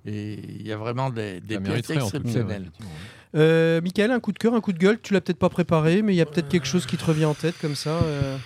Euh, 0.08 0.12
Et 0.12 0.40
il 0.60 0.68
y 0.68 0.72
a 0.72 0.78
vraiment 0.78 1.10
des, 1.10 1.40
des 1.42 1.56
pièces 1.60 1.90
exceptionnelles. 1.90 2.72
Euh, 3.36 3.82
Michael, 3.82 4.12
un 4.12 4.20
coup 4.20 4.32
de 4.32 4.40
cœur, 4.40 4.54
un 4.54 4.62
coup 4.62 4.74
de 4.74 4.78
gueule. 4.78 5.00
Tu 5.02 5.14
l'as 5.14 5.22
peut-être 5.22 5.38
pas 5.40 5.50
préparé, 5.50 6.02
mais 6.02 6.14
il 6.14 6.18
y 6.18 6.22
a 6.22 6.26
peut-être 6.26 6.48
quelque 6.50 6.68
chose 6.68 6.86
qui 6.86 6.98
te 6.98 7.06
revient 7.06 7.26
en 7.26 7.34
tête 7.34 7.56
comme 7.62 7.76
ça. 7.76 7.90
euh. 7.92 8.38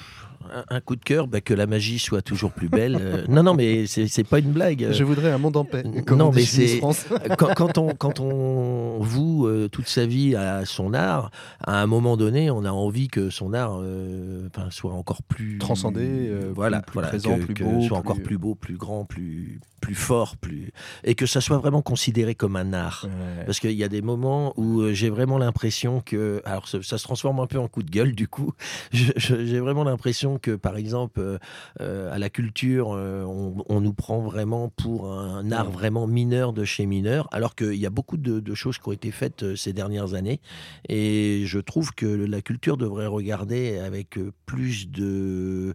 Un, 0.53 0.75
un 0.75 0.79
coup 0.81 0.95
de 0.95 1.03
cœur, 1.03 1.27
bah, 1.27 1.39
que 1.41 1.53
la 1.53 1.65
magie 1.67 1.97
soit 1.99 2.21
toujours 2.21 2.51
plus 2.51 2.67
belle. 2.69 2.97
Euh, 2.99 3.25
non, 3.29 3.43
non, 3.43 3.53
mais 3.53 3.85
c'est 3.87 4.23
pas 4.23 4.39
une 4.39 4.51
blague. 4.51 4.87
Je 4.91 5.03
voudrais 5.03 5.31
un 5.31 5.37
monde 5.37 5.55
en 5.57 5.65
paix. 5.65 5.83
comme 6.05 6.17
non, 6.19 6.31
mais 6.33 6.41
c'est- 6.43 6.81
quand, 7.37 7.53
quand 7.55 7.77
on, 7.77 7.93
quand 7.95 8.19
on 8.19 8.99
voue 8.99 9.47
euh, 9.47 9.67
toute 9.69 9.87
sa 9.87 10.05
vie 10.05 10.35
à 10.35 10.65
son 10.65 10.93
art, 10.93 11.31
à 11.65 11.81
un 11.81 11.87
moment 11.87 12.17
donné, 12.17 12.51
on 12.51 12.65
a 12.65 12.71
envie 12.71 13.07
que 13.07 13.29
son 13.29 13.53
art 13.53 13.79
euh, 13.81 14.47
soit 14.69 14.93
encore 14.93 15.23
plus 15.23 15.57
Transcendé, 15.57 16.31
voilà, 16.53 16.81
plus- 16.81 16.93
voilà, 16.93 17.07
présent, 17.09 17.37
que- 17.37 17.43
plus 17.45 17.53
que 17.53 17.63
beau, 17.63 17.81
soit 17.81 17.97
encore 17.97 18.15
plus- 18.15 18.23
plus 18.23 18.37
beau, 18.37 18.55
plus 18.55 18.75
grand, 18.77 19.05
plus 19.05 19.59
plus 19.81 19.95
fort, 19.95 20.37
plus 20.37 20.71
et 21.03 21.15
que 21.15 21.25
ça 21.25 21.41
soit 21.41 21.57
vraiment 21.57 21.81
considéré 21.81 22.35
comme 22.35 22.55
un 22.55 22.71
art. 22.71 23.07
Ouais. 23.07 23.45
Parce 23.45 23.59
qu'il 23.59 23.71
y 23.71 23.83
a 23.83 23.87
des 23.87 24.03
moments 24.03 24.53
où 24.55 24.83
j'ai 24.91 25.09
vraiment 25.09 25.39
l'impression 25.39 26.01
que, 26.05 26.39
alors 26.45 26.67
ça, 26.67 26.77
ça 26.83 26.99
se 26.99 27.03
transforme 27.03 27.39
un 27.39 27.47
peu 27.47 27.57
en 27.57 27.67
coup 27.67 27.81
de 27.81 27.89
gueule 27.89 28.13
du 28.13 28.27
coup, 28.27 28.53
j'ai 28.91 29.59
vraiment 29.59 29.83
l'impression 29.83 30.37
que 30.41 30.55
par 30.55 30.75
exemple 30.77 31.19
euh, 31.19 31.37
euh, 31.79 32.11
à 32.13 32.19
la 32.19 32.29
culture, 32.29 32.91
euh, 32.93 33.23
on, 33.23 33.63
on 33.69 33.81
nous 33.81 33.93
prend 33.93 34.19
vraiment 34.19 34.69
pour 34.69 35.11
un 35.11 35.51
art 35.51 35.69
vraiment 35.71 36.07
mineur 36.07 36.53
de 36.53 36.65
chez 36.65 36.85
mineur, 36.85 37.27
alors 37.31 37.55
qu'il 37.55 37.75
y 37.75 37.85
a 37.85 37.89
beaucoup 37.89 38.17
de, 38.17 38.39
de 38.39 38.53
choses 38.55 38.77
qui 38.77 38.89
ont 38.89 38.91
été 38.91 39.11
faites 39.11 39.55
ces 39.55 39.73
dernières 39.73 40.13
années. 40.13 40.41
Et 40.89 41.43
je 41.45 41.59
trouve 41.59 41.93
que 41.93 42.05
la 42.05 42.41
culture 42.41 42.77
devrait 42.77 43.07
regarder 43.07 43.77
avec 43.79 44.17
plus 44.45 44.89
de 44.89 45.73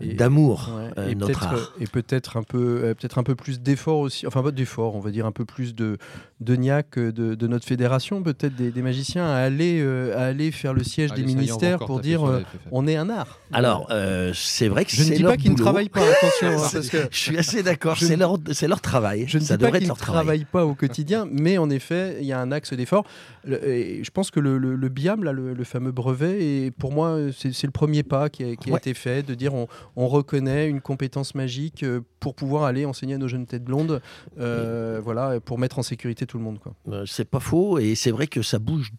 d'amour 0.00 0.70
Ouais, 0.72 0.90
euh, 0.98 1.14
notre 1.14 1.26
peut-être 1.26 1.46
art. 1.46 1.72
et 1.80 1.86
peut-être 1.86 2.36
un 2.36 2.42
peu 2.42 2.94
peut-être 2.98 3.18
un 3.18 3.22
peu 3.22 3.34
plus 3.34 3.60
d'effort 3.60 3.98
aussi 3.98 4.26
enfin 4.26 4.42
pas 4.42 4.50
d'effort 4.50 4.94
on 4.94 5.00
va 5.00 5.10
dire 5.10 5.26
un 5.26 5.32
peu 5.32 5.44
plus 5.44 5.74
de 5.74 5.96
de 6.40 6.56
niaque 6.56 6.98
de, 6.98 7.34
de 7.34 7.46
notre 7.46 7.66
fédération 7.66 8.22
peut-être 8.22 8.54
des, 8.54 8.70
des 8.70 8.82
magiciens 8.82 9.26
à 9.26 9.36
aller 9.36 9.80
euh, 9.80 10.16
à 10.16 10.24
aller 10.26 10.50
faire 10.50 10.74
le 10.74 10.84
siège 10.84 11.12
Allez, 11.12 11.22
des 11.22 11.26
ministères 11.26 11.78
pour 11.78 12.00
dire 12.00 12.24
euh, 12.28 12.42
on 12.70 12.86
est 12.86 12.96
un 12.96 13.08
art 13.10 13.38
Alors, 13.52 13.88
euh, 13.90 14.01
c'est 14.34 14.68
vrai 14.68 14.84
que 14.84 14.90
je 14.92 15.02
ne 15.02 15.14
dis 15.16 15.22
leur 15.22 15.32
pas 15.32 15.36
qu'ils 15.36 15.52
ne 15.52 15.56
travaillent 15.56 15.88
pas 15.88 16.00
attention 16.00 16.48
hein, 16.48 16.68
parce 16.72 16.88
que 16.88 16.98
Je 17.10 17.16
suis 17.18 17.38
assez 17.38 17.62
d'accord, 17.62 17.96
c'est 17.98 18.16
leur, 18.16 18.38
c'est 18.52 18.68
leur 18.68 18.80
travail. 18.80 19.24
Je 19.28 19.38
ne 19.38 19.42
ça 19.44 19.56
dis 19.56 19.64
pas 19.64 19.78
qu'ils 19.78 19.88
ne 19.88 19.94
travaillent 19.94 20.44
pas 20.44 20.64
au 20.64 20.74
quotidien, 20.74 21.26
mais 21.30 21.58
en 21.58 21.70
effet, 21.70 22.18
il 22.20 22.26
y 22.26 22.32
a 22.32 22.40
un 22.40 22.52
axe 22.52 22.72
d'effort. 22.72 23.04
Je 23.44 24.10
pense 24.10 24.30
que 24.30 24.40
le, 24.40 24.58
le, 24.58 24.74
le 24.76 24.88
BIAM, 24.88 25.24
là, 25.24 25.32
le, 25.32 25.54
le 25.54 25.64
fameux 25.64 25.92
brevet, 25.92 26.44
et 26.44 26.70
pour 26.70 26.92
moi, 26.92 27.18
c'est 27.36 27.62
le 27.64 27.70
premier 27.70 28.02
pas 28.02 28.28
qui 28.28 28.44
a, 28.44 28.56
qui 28.56 28.70
a 28.70 28.72
Ouais. 28.72 28.78
été 28.78 28.94
fait, 28.94 29.22
de 29.26 29.34
dire 29.34 29.54
on, 29.54 29.68
on 29.96 30.08
reconnaît 30.08 30.68
une 30.68 30.80
compétence 30.80 31.34
magique 31.34 31.82
euh, 31.82 32.00
pour 32.20 32.34
pouvoir 32.34 32.64
aller 32.64 32.84
enseigner 32.84 33.14
à 33.14 33.18
nos 33.18 33.28
jeunes 33.28 33.46
têtes 33.46 33.64
blondes, 33.64 34.00
euh, 34.38 35.00
voilà, 35.02 35.40
pour 35.40 35.58
mettre 35.58 35.78
en 35.78 35.82
sécurité 35.82 36.26
tout 36.26 36.38
le 36.38 36.44
monde. 36.44 36.58
Quoi. 36.58 36.74
Euh, 36.88 37.04
c'est 37.06 37.24
pas 37.28 37.40
faux, 37.40 37.78
et 37.78 37.94
c'est 37.94 38.10
vrai 38.10 38.26
que 38.26 38.42
ça 38.42 38.58
bouge 38.58 38.90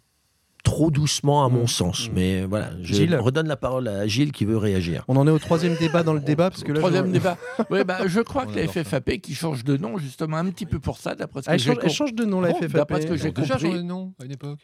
trop 0.63 0.89
doucement 0.91 1.45
à 1.45 1.49
mon 1.49 1.63
Mm. 1.63 1.67
sens. 1.67 2.07
Mm. 2.09 2.11
Mais 2.15 2.43
voilà, 2.45 2.69
je 2.81 2.93
Gilles 2.93 3.15
redonne 3.15 3.47
la 3.47 3.57
parole 3.57 3.87
à 3.87 4.07
Gilles 4.07 4.31
qui 4.31 4.45
veut 4.45 4.57
réagir. 4.57 5.03
On 5.07 5.15
en 5.17 5.27
est 5.27 5.31
au 5.31 5.39
troisième 5.39 5.75
débat 5.75 6.03
dans 6.03 6.13
le 6.13 6.19
débat, 6.21 6.49
parce 6.49 6.63
que 6.63 6.71
là, 6.71 6.79
Troisième 6.79 7.07
je- 7.07 7.11
débat. 7.11 7.37
Ouais, 7.69 7.83
bah, 7.83 7.99
je 8.07 8.21
crois 8.21 8.45
On 8.47 8.51
que 8.51 8.59
la 8.59 8.67
ça. 8.67 8.83
FFAP 8.83 9.19
qui 9.21 9.35
change 9.35 9.63
de 9.63 9.77
nom 9.77 9.97
justement 9.97 10.37
un 10.37 10.45
petit 10.49 10.65
peu 10.65 10.79
pour 10.79 10.97
ça, 10.97 11.15
d'après 11.15 11.41
ce 11.41 11.49
Ah, 11.49 11.51
que 11.51 11.53
elle, 11.55 11.59
j'ai 11.59 11.73
change, 11.73 11.79
elle 11.83 11.89
change 11.91 12.13
de 12.13 12.25
nom, 12.25 12.41
la 12.41 12.53
FFAP. 12.53 12.71
d'après 12.71 13.01
ce 13.01 13.07
que 13.07 13.17
j'ai 13.17 13.33
compris. 13.33 13.45
changé 13.51 13.73
de 13.73 13.81
nom 13.81 14.13
à 14.21 14.25
une 14.25 14.31
époque. 14.31 14.59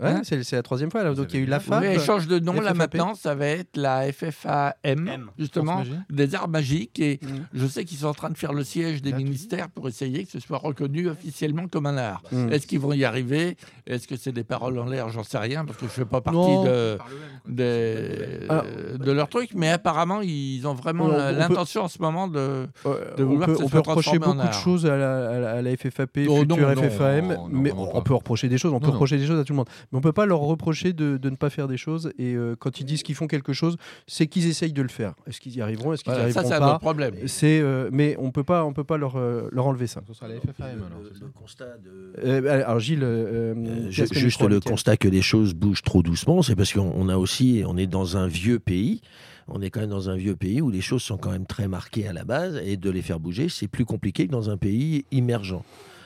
Ouais, 0.00 0.08
Hein 0.08 0.22
c'est 0.24 0.52
la 0.52 0.62
troisième 0.62 0.90
fois. 0.90 1.04
Là. 1.04 1.14
Donc 1.14 1.32
il 1.32 1.36
y 1.38 1.42
a 1.42 1.42
eu 1.44 1.48
la 1.48 1.58
Oui, 1.58 1.64
FAP. 1.64 1.84
elle 1.84 2.00
change 2.00 2.26
de 2.26 2.38
nom 2.40 2.54
là 2.54 2.70
FFAP. 2.74 2.76
maintenant, 2.76 3.14
ça 3.14 3.34
va 3.34 3.46
être 3.46 3.76
la 3.76 4.10
FFAM, 4.12 5.30
justement, 5.38 5.82
des 6.10 6.34
arts 6.34 6.48
magiques. 6.48 6.98
Et 6.98 7.20
Mm. 7.22 7.26
je 7.54 7.66
sais 7.66 7.84
qu'ils 7.84 7.98
sont 7.98 8.06
en 8.08 8.14
train 8.14 8.30
de 8.30 8.36
faire 8.36 8.52
le 8.52 8.64
siège 8.64 9.02
des 9.02 9.12
ministères 9.12 9.68
pour 9.70 9.86
essayer 9.88 10.24
que 10.24 10.30
ce 10.32 10.40
soit 10.40 10.58
reconnu 10.58 11.08
officiellement 11.08 11.68
comme 11.68 11.86
un 11.86 11.96
art. 11.96 12.22
Mm. 12.32 12.52
Est-ce 12.52 12.66
qu'ils 12.66 12.80
vont 12.80 12.92
y 12.92 13.04
arriver? 13.04 13.56
Est-ce 13.86 14.08
que 14.08 14.16
c'est 14.16 14.32
des 14.32 14.44
paroles 14.44 14.78
en 14.78 14.86
l'air? 14.86 15.08
J'en 15.10 15.22
sais 15.22 15.38
rien 15.38 15.64
parce 15.64 15.78
que 15.78 15.86
je 15.86 15.90
ne 15.90 15.94
fais 15.94 16.04
pas 16.04 16.20
partie 16.20 16.38
Non. 16.38 16.64
de, 16.64 18.46
Alors- 18.48 18.64
de 18.98 19.12
leur 19.12 19.28
truc. 19.28 19.50
Mais 19.54 19.70
apparemment, 19.70 20.20
ils 20.22 20.66
ont 20.66 20.74
vraiment 20.74 21.04
On- 21.04 21.08
on 21.08 21.32
peut- 21.32 21.38
l'intention 21.38 21.82
en 21.84 21.88
ce 21.88 22.00
moment 22.00 22.28
de. 22.28 22.38
Euh, 22.86 23.14
de 23.16 23.24
on 23.24 23.28
vouloir 23.28 23.46
peut, 23.46 23.52
que 23.52 23.58
ça 23.58 23.64
on 23.64 23.68
soit 23.68 23.82
peut 23.82 23.90
reprocher 23.90 24.18
beaucoup 24.18 24.36
de 24.46 24.52
choses 24.52 24.86
à 24.86 24.96
la, 24.96 25.30
à 25.30 25.38
la- 25.38 25.50
à 25.52 25.62
la 25.62 25.70
FFAP, 25.76 26.26
Oh, 26.28 26.40
future 26.40 26.46
non, 26.46 26.74
non, 26.74 26.82
FFAM, 26.82 27.28
non, 27.28 27.48
non, 27.48 27.60
mais 27.60 27.72
on 27.72 28.02
peut 28.02 28.14
reprocher 28.14 28.48
des 28.48 28.58
choses, 28.58 28.72
on 28.72 28.80
peut 28.80 28.90
reprocher 28.90 29.18
des 29.18 29.26
choses 29.26 29.38
à 29.40 29.44
tout 29.44 29.52
le 29.52 29.58
monde. 29.58 29.68
Mais 29.92 29.98
on 29.98 30.00
peut 30.00 30.12
pas 30.12 30.26
leur 30.26 30.40
reprocher 30.40 30.92
de, 30.92 31.16
de 31.16 31.30
ne 31.30 31.36
pas 31.36 31.50
faire 31.50 31.68
des 31.68 31.76
choses. 31.76 32.12
Et 32.18 32.34
euh, 32.34 32.56
quand 32.58 32.80
ils 32.80 32.84
disent 32.84 33.02
qu'ils 33.02 33.14
font 33.14 33.26
quelque 33.26 33.52
chose, 33.52 33.76
c'est 34.06 34.26
qu'ils 34.26 34.46
essayent 34.46 34.72
de 34.72 34.82
le 34.82 34.88
faire. 34.88 35.14
Est-ce 35.26 35.40
qu'ils 35.40 35.56
y 35.56 35.60
arriveront 35.60 35.92
Est-ce 35.92 36.04
qu'ils 36.04 36.12
Voilà, 36.12 36.28
y 36.28 36.32
ça, 36.32 36.40
arriveront 36.40 36.58
c'est 36.58 36.64
un 36.74 36.78
problème. 36.78 37.14
C'est, 37.26 37.60
euh, 37.60 37.90
mais 37.92 38.16
on 38.18 38.30
peut 38.30 38.44
pas, 38.44 38.64
on 38.64 38.72
peut 38.72 38.84
pas 38.84 38.96
leur, 38.96 39.16
euh, 39.16 39.48
leur 39.52 39.66
enlever 39.66 39.86
ça. 39.86 40.02
Ce 40.06 40.14
sera 40.14 40.28
la 40.28 40.36
FFAM 40.36 40.82
alors. 40.86 41.00
Le, 41.02 41.10
c'est 41.12 41.18
ça 41.18 41.24
le 41.24 41.30
constat 41.30 41.78
de... 41.84 42.12
Euh, 42.24 42.64
alors 42.64 42.80
Gilles, 42.80 43.02
euh, 43.02 43.54
Euh, 43.54 43.90
juste 43.90 44.42
le 44.42 44.60
constat 44.60 44.96
que 44.96 45.08
les 45.08 45.22
choses 45.22 45.54
bougent 45.54 45.82
trop 45.82 46.02
doucement, 46.02 46.42
c'est 46.42 46.56
parce 46.56 46.72
qu'on 46.72 46.92
on 46.94 47.08
a 47.08 47.16
aussi, 47.16 47.62
on 47.66 47.76
est 47.76 47.86
dans 47.86 48.16
un 48.16 48.26
vieux 48.26 48.58
pays. 48.58 49.00
On 49.48 49.60
est 49.60 49.70
quand 49.70 49.80
même 49.80 49.90
dans 49.90 50.08
un 50.08 50.16
vieux 50.16 50.36
pays 50.36 50.62
où 50.62 50.70
les 50.70 50.80
choses 50.80 51.02
sont 51.02 51.18
quand 51.18 51.30
même 51.30 51.44
très 51.46 51.68
marquées 51.68 52.08
à 52.08 52.12
la 52.12 52.24
base 52.24 52.58
et 52.64 52.76
de 52.78 52.90
les 52.90 53.02
faire 53.02 53.20
bouger, 53.20 53.48
c'est 53.50 53.68
plus 53.68 53.84
compliqué 53.84 54.26
que 54.26 54.32
dans 54.32 54.48
un 54.48 54.56
pays 54.56 55.04
immergent. 55.10 55.62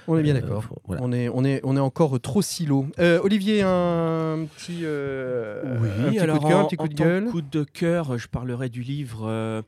On 0.09 0.19
est 0.19 0.23
bien 0.23 0.35
Euh, 0.35 0.41
d'accord. 0.41 0.65
faut- 0.65 0.77
voilà. 0.87 1.03
On 1.05 1.13
est, 1.13 1.29
on 1.29 1.45
est, 1.45 1.61
on 1.65 1.77
est 1.77 1.81
encore 1.81 2.19
trop 2.21 2.41
silo. 2.43 2.87
Euh, 2.99 3.21
Olivier, 3.23 3.63
un 3.63 4.47
petit, 4.57 4.81
euh, 4.83 5.63
un 5.77 5.83
Oui, 5.83 6.11
petit 6.11 6.19
alors 6.19 6.39
coup 6.39 6.45
de 6.45 6.49
cœur, 6.49 6.59
un 6.61 6.65
petit 6.65 6.77
coup 6.77 6.89
de 6.89 6.95
gueule. 6.95 7.25
coup 7.27 7.43
de 7.43 7.63
cœur, 7.65 8.19
je 8.19 8.27
parlerai 8.29 8.69
du 8.71 8.81
livre. 8.83 9.63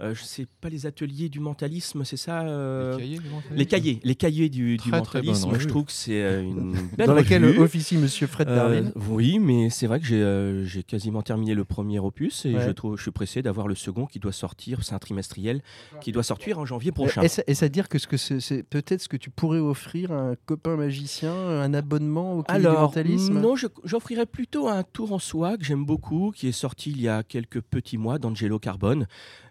Euh, 0.00 0.12
je 0.14 0.22
sais 0.24 0.46
pas 0.60 0.68
les 0.68 0.86
ateliers 0.86 1.28
du 1.28 1.38
mentalisme, 1.38 2.04
c'est 2.04 2.16
ça 2.16 2.42
euh, 2.42 2.96
Les 2.96 2.98
cahiers, 3.02 3.18
du 3.18 3.28
mentalisme 3.28 3.54
les 3.56 3.66
cahiers, 3.66 4.00
les 4.02 4.14
cahiers 4.16 4.48
du, 4.48 4.76
du 4.76 4.90
Très, 4.90 4.98
mentalisme. 4.98 5.50
je 5.58 5.68
trouve 5.68 5.84
que 5.84 5.92
c'est 5.92 6.20
euh, 6.22 6.42
une 6.42 6.72
belle 6.98 7.06
Dans 7.06 7.14
laquelle 7.14 7.44
officie 7.60 7.96
Monsieur 7.96 8.26
Fred 8.26 8.48
Euh, 8.48 8.56
Darwin. 8.56 8.92
oui, 9.08 9.38
mais 9.38 9.70
c'est 9.70 9.86
vrai 9.86 10.00
que 10.00 10.64
j'ai 10.66 10.82
quasiment 10.82 11.22
terminé 11.22 11.54
le 11.54 11.64
premier 11.64 12.00
opus 12.00 12.44
et 12.44 12.54
Ouais. 12.54 12.64
je, 12.66 12.70
trouve, 12.70 12.96
je 12.96 13.02
suis 13.02 13.10
pressé 13.12 13.40
d'avoir 13.42 13.68
le 13.68 13.74
second 13.76 14.06
qui 14.06 14.18
doit 14.18 14.32
sortir. 14.32 14.82
C'est 14.82 14.94
un 14.94 14.98
trimestriel 14.98 15.62
qui 16.00 16.10
doit 16.12 16.22
sortir 16.24 16.58
en 16.58 16.66
janvier 16.66 16.90
prochain. 16.90 17.22
Est-ce 17.22 17.64
à 17.64 17.68
dire 17.68 17.88
que 17.88 17.98
ce 17.98 18.06
que 18.08 18.16
c'est 18.16 18.62
peut-être 18.64 19.00
ce 19.00 19.08
que 19.08 19.16
tu 19.16 19.30
pourrais 19.30 19.60
offrir 19.60 20.10
à 20.10 20.20
un 20.30 20.34
copain 20.46 20.76
magicien, 20.76 21.32
un 21.34 21.72
abonnement 21.72 22.38
au 22.38 22.42
cahier 22.42 22.60
du 22.62 22.66
Alors, 22.66 22.82
mentalisme? 22.82 23.38
non, 23.40 23.54
j'offrirais 23.84 24.26
plutôt 24.26 24.68
un 24.68 24.82
tour 24.82 25.12
en 25.12 25.18
soi 25.20 25.56
que 25.56 25.64
j'aime 25.64 25.84
beaucoup, 25.84 26.32
qui 26.34 26.48
est 26.48 26.52
sorti 26.52 26.90
il 26.90 27.00
y 27.00 27.08
a 27.08 27.22
quelques 27.22 27.60
petits 27.60 27.96
mois 27.98 28.18
d'Angelo 28.18 28.58
Carbone 28.58 29.06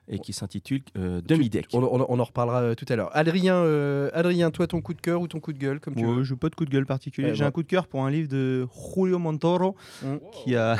et 0.09 0.19
qui 0.19 0.33
s'intitule 0.33 0.81
euh, 0.97 1.21
Demi-Deck. 1.25 1.67
on, 1.73 1.81
on- 1.83 2.05
on 2.09 2.19
en 2.19 2.23
reparlera 2.23 2.61
euh, 2.61 2.75
tout 2.75 2.85
à 2.89 2.95
l'heure. 2.95 3.09
Adrien, 3.13 3.55
euh, 3.55 4.09
Adrien, 4.13 4.51
toi, 4.51 4.67
ton 4.67 4.81
coup 4.81 4.93
de 4.93 5.01
cœur 5.01 5.21
ou 5.21 5.27
ton 5.27 5.39
coup 5.39 5.53
de 5.53 5.57
gueule, 5.57 5.79
comme 5.79 5.95
tu 5.95 6.05
Ouais, 6.05 6.13
veux. 6.15 6.23
je 6.23 6.33
n'ai 6.33 6.39
pas 6.39 6.49
de 6.49 6.55
coup 6.55 6.65
de 6.65 6.69
gueule 6.69 6.85
particulier. 6.85 7.29
Eh 7.31 7.35
J'ai 7.35 7.43
ben. 7.43 7.47
un 7.47 7.51
coup 7.51 7.63
de 7.63 7.67
cœur 7.67 7.87
pour 7.87 8.03
un 8.03 8.09
livre 8.11 8.27
de 8.29 8.67
Julio 8.95 9.17
Montoro 9.19 9.75
Mm. 10.03 10.15
qui 10.43 10.55
a. 10.55 10.75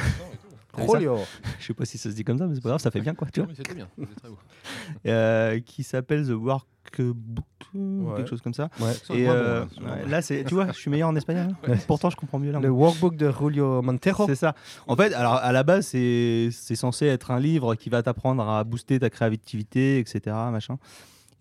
Julio. 0.78 1.18
Je 1.60 1.66
sais 1.66 1.74
pas 1.74 1.86
si 1.86 1.98
ça 1.98 2.10
se 2.10 2.16
dit 2.16 2.24
comme 2.24 2.38
ça, 2.38 2.48
mais 2.48 2.56
c'est 2.56 2.62
pas 2.62 2.70
grave, 2.70 2.82
ça 2.82 2.92
fait 2.92 3.02
bien 3.02 3.14
quoi, 3.14 3.28
tu 3.32 3.40
vois. 3.42 3.48
mais 3.50 3.56
C'était 3.56 3.74
bien, 3.76 3.88
c'était 3.98 4.16
très 4.16 4.30
beau. 4.30 4.38
Euh, 5.08 5.60
qui 5.60 5.84
s'appelle 5.84 6.26
The 6.26 6.32
Workbook, 6.32 7.46
Ouais. 7.74 8.18
quelque 8.18 8.30
chose 8.30 8.42
comme 8.42 8.54
ça. 8.54 8.70
Ouais. 8.80 8.92
Et 9.18 9.28
euh, 9.28 9.66
ouais, 9.82 10.08
là, 10.08 10.22
c'est, 10.22 10.44
tu 10.44 10.54
vois, 10.54 10.68
je 10.68 10.74
suis 10.74 10.92
meilleur 10.92 11.10
en 11.10 11.16
espagnol. 11.16 11.56
hein. 11.68 11.74
Pourtant, 11.88 12.10
je 12.12 12.16
comprends 12.16 12.38
mieux 12.40 12.48
Le 12.48 12.54
l'anglais. 12.54 12.70
workbook 12.70 13.16
de 13.16 13.32
Julio 13.32 13.82
Montero. 13.82 14.26
C'est 14.28 14.36
ça. 14.36 14.54
En 14.88 14.96
fait, 14.96 15.12
alors 15.14 15.34
à 15.36 15.52
la 15.52 15.64
base, 15.64 15.88
c'est 15.88 16.50
c'est 16.52 16.76
censé 16.76 17.08
être 17.08 17.32
un 17.32 17.40
livre 17.40 17.74
qui 17.76 17.90
va 17.90 18.04
t'apprendre 18.04 18.48
à 18.48 18.64
booster 18.64 19.00
ta 19.00 19.10
créativité, 19.10 19.98
etc. 20.00 20.20
Machin. 20.52 20.78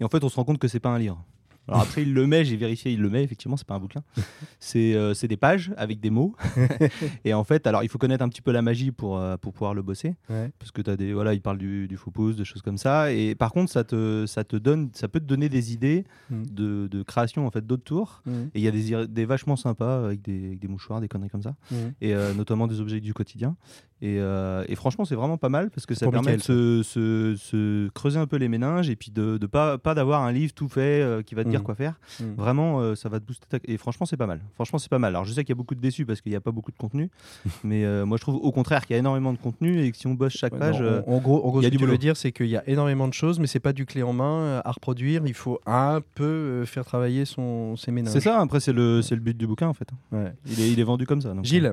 Et 0.00 0.04
en 0.04 0.08
fait, 0.08 0.24
on 0.24 0.28
se 0.30 0.36
rend 0.36 0.44
compte 0.44 0.58
que 0.58 0.68
c'est 0.68 0.80
pas 0.80 0.88
un 0.90 0.98
livre. 0.98 1.22
Alors 1.68 1.80
après, 1.82 2.02
il 2.02 2.12
le 2.12 2.26
met, 2.26 2.44
j'ai 2.44 2.56
vérifié, 2.56 2.92
il 2.92 3.00
le 3.00 3.08
met, 3.08 3.22
effectivement, 3.22 3.56
c'est 3.56 3.66
pas 3.66 3.74
un 3.74 3.78
bouquin. 3.80 4.02
C'est 4.58 4.94
euh, 4.94 5.14
des 5.22 5.36
pages 5.36 5.72
avec 5.76 6.00
des 6.00 6.10
mots. 6.10 6.34
et 7.24 7.34
en 7.34 7.44
fait, 7.44 7.66
alors 7.66 7.82
il 7.82 7.88
faut 7.88 7.98
connaître 7.98 8.24
un 8.24 8.28
petit 8.28 8.42
peu 8.42 8.50
la 8.52 8.62
magie 8.62 8.90
pour, 8.90 9.16
euh, 9.18 9.36
pour 9.36 9.52
pouvoir 9.52 9.72
le 9.74 9.82
bosser. 9.82 10.14
Ouais. 10.28 10.50
Parce 10.58 10.70
que 10.72 10.82
tu 10.82 10.90
as 10.90 10.96
des. 10.96 11.12
Voilà, 11.12 11.34
il 11.34 11.40
parle 11.40 11.58
du, 11.58 11.86
du 11.88 11.96
faux 11.96 12.10
pouce, 12.10 12.36
de 12.36 12.44
choses 12.44 12.62
comme 12.62 12.78
ça. 12.78 13.12
Et 13.12 13.34
par 13.34 13.52
contre, 13.52 13.70
ça 13.70 13.84
te, 13.84 14.24
ça 14.26 14.44
te 14.44 14.56
donne, 14.56 14.90
ça 14.92 15.08
peut 15.08 15.20
te 15.20 15.24
donner 15.26 15.48
des 15.48 15.72
idées 15.72 16.04
Mm. 16.30 16.42
de, 16.50 16.88
de 16.90 17.02
création 17.02 17.46
en 17.46 17.50
fait 17.50 17.66
d'autres 17.66 17.82
tours. 17.84 18.22
Mhm. 18.26 18.50
Et 18.54 18.58
il 18.60 18.62
y 18.62 18.68
a 18.68 18.70
des, 18.70 19.06
des 19.08 19.24
vachement 19.24 19.56
sympas 19.56 20.04
avec 20.06 20.22
des, 20.22 20.46
avec 20.46 20.58
des 20.60 20.68
mouchoirs, 20.68 21.00
des 21.00 21.08
conneries 21.08 21.28
comme 21.30 21.42
ça 21.42 21.54
Mhm. 21.70 21.92
et 22.00 22.14
euh, 22.14 22.32
notamment 22.34 22.66
des 22.66 22.80
objets 22.80 23.00
du 23.00 23.12
quotidien. 23.14 23.56
Et, 24.00 24.16
euh, 24.18 24.64
et 24.68 24.74
franchement, 24.74 25.04
c'est 25.04 25.14
vraiment 25.14 25.36
pas 25.38 25.48
mal 25.48 25.70
parce 25.70 25.86
que 25.86 25.94
ça 25.94 26.10
permet 26.10 26.36
de 26.36 26.42
se, 26.42 26.82
se- 26.82 27.34
se 27.36 27.88
creuser 27.90 28.18
un 28.18 28.26
peu 28.26 28.36
les 28.36 28.48
méninges 28.48 28.90
et 28.90 28.96
puis 28.96 29.12
de, 29.12 29.38
de 29.38 29.46
pas, 29.46 29.78
pas 29.78 29.94
d'avoir 29.94 30.22
un 30.22 30.32
livre 30.32 30.52
tout 30.54 30.68
fait 30.68 31.22
qui 31.24 31.34
va 31.36 31.44
te 31.44 31.50
dire 31.52 31.60
Mhm. 31.60 31.64
quoi 31.66 31.74
faire. 31.74 31.94
Mhm. 32.20 32.34
Vraiment, 32.36 32.80
euh, 32.80 32.94
ça 32.94 33.08
va 33.08 33.20
te 33.20 33.24
booster. 33.24 33.46
ta- 33.48 33.58
Et 33.64 33.76
franchement, 33.76 34.04
c'est 34.06 34.16
pas 34.16 34.26
mal. 34.26 34.40
Franchement, 34.54 34.78
c'est 34.78 34.88
pas 34.90 34.98
mal. 34.98 35.10
Alors, 35.14 35.24
je 35.24 35.32
sais 35.32 35.44
qu'il 35.44 35.50
y 35.50 35.56
a 35.56 35.60
beaucoup 35.60 35.74
de 35.74 35.80
déçus 35.80 36.04
parce 36.04 36.20
qu'il 36.20 36.30
n'y 36.30 36.36
a 36.36 36.40
pas 36.40 36.50
beaucoup 36.50 36.72
de 36.72 36.76
contenu, 36.76 37.10
mais 37.64 37.84
euh, 37.84 38.04
moi, 38.04 38.16
je 38.16 38.22
trouve 38.22 38.36
au 38.36 38.50
contraire 38.52 38.84
qu'il 38.86 38.94
y 38.94 38.96
a 38.96 39.00
énormément 39.00 39.32
de 39.32 39.38
contenu 39.38 39.82
et 39.84 39.90
que 39.92 39.96
si 39.96 40.06
on 40.06 40.14
bosse 40.14 40.32
chaque 40.32 40.52
Ouais, 40.54 40.58
page, 40.58 40.80
non, 40.80 40.86
euh, 40.86 41.02
en, 41.06 41.12
en 41.14 41.18
gros, 41.20 41.44
en 41.44 41.50
gros 41.50 41.60
il 41.60 41.64
y 41.64 41.66
a 41.66 41.68
ce 41.68 41.72
que 41.72 41.78
du 41.78 41.84
tu 41.84 41.90
veux 41.90 41.98
dire, 41.98 42.16
c'est 42.16 42.32
qu'il 42.32 42.46
y 42.48 42.56
a 42.56 42.68
énormément 42.68 43.06
de 43.08 43.14
choses, 43.14 43.38
mais 43.38 43.46
c'est 43.46 43.60
pas 43.60 43.72
du 43.72 43.86
clé 43.86 44.02
en 44.02 44.12
main 44.12 44.60
à 44.64 44.70
reproduire. 44.72 45.22
Il 45.26 45.34
faut 45.34 45.60
un 45.66 46.00
peu 46.14 46.24
euh, 46.24 46.64
faire 46.66 46.84
travailler 46.84 47.24
son, 47.24 47.76
ses 47.76 47.90
ménages. 47.92 48.12
c'est 48.12 48.20
ça. 48.20 48.40
Après, 48.40 48.60
c'est 48.60 48.72
le, 48.72 49.02
c'est 49.02 49.14
le 49.14 49.20
but 49.20 49.36
du 49.36 49.46
bouquin 49.46 49.68
en 49.68 49.74
fait. 49.74 49.88
Ouais. 50.10 50.32
Il 50.46 50.60
est, 50.60 50.72
il 50.72 50.80
est 50.80 50.84
vendu 50.84 51.06
comme 51.06 51.20
ça. 51.20 51.32
donc. 51.34 51.44
Gilles. 51.44 51.72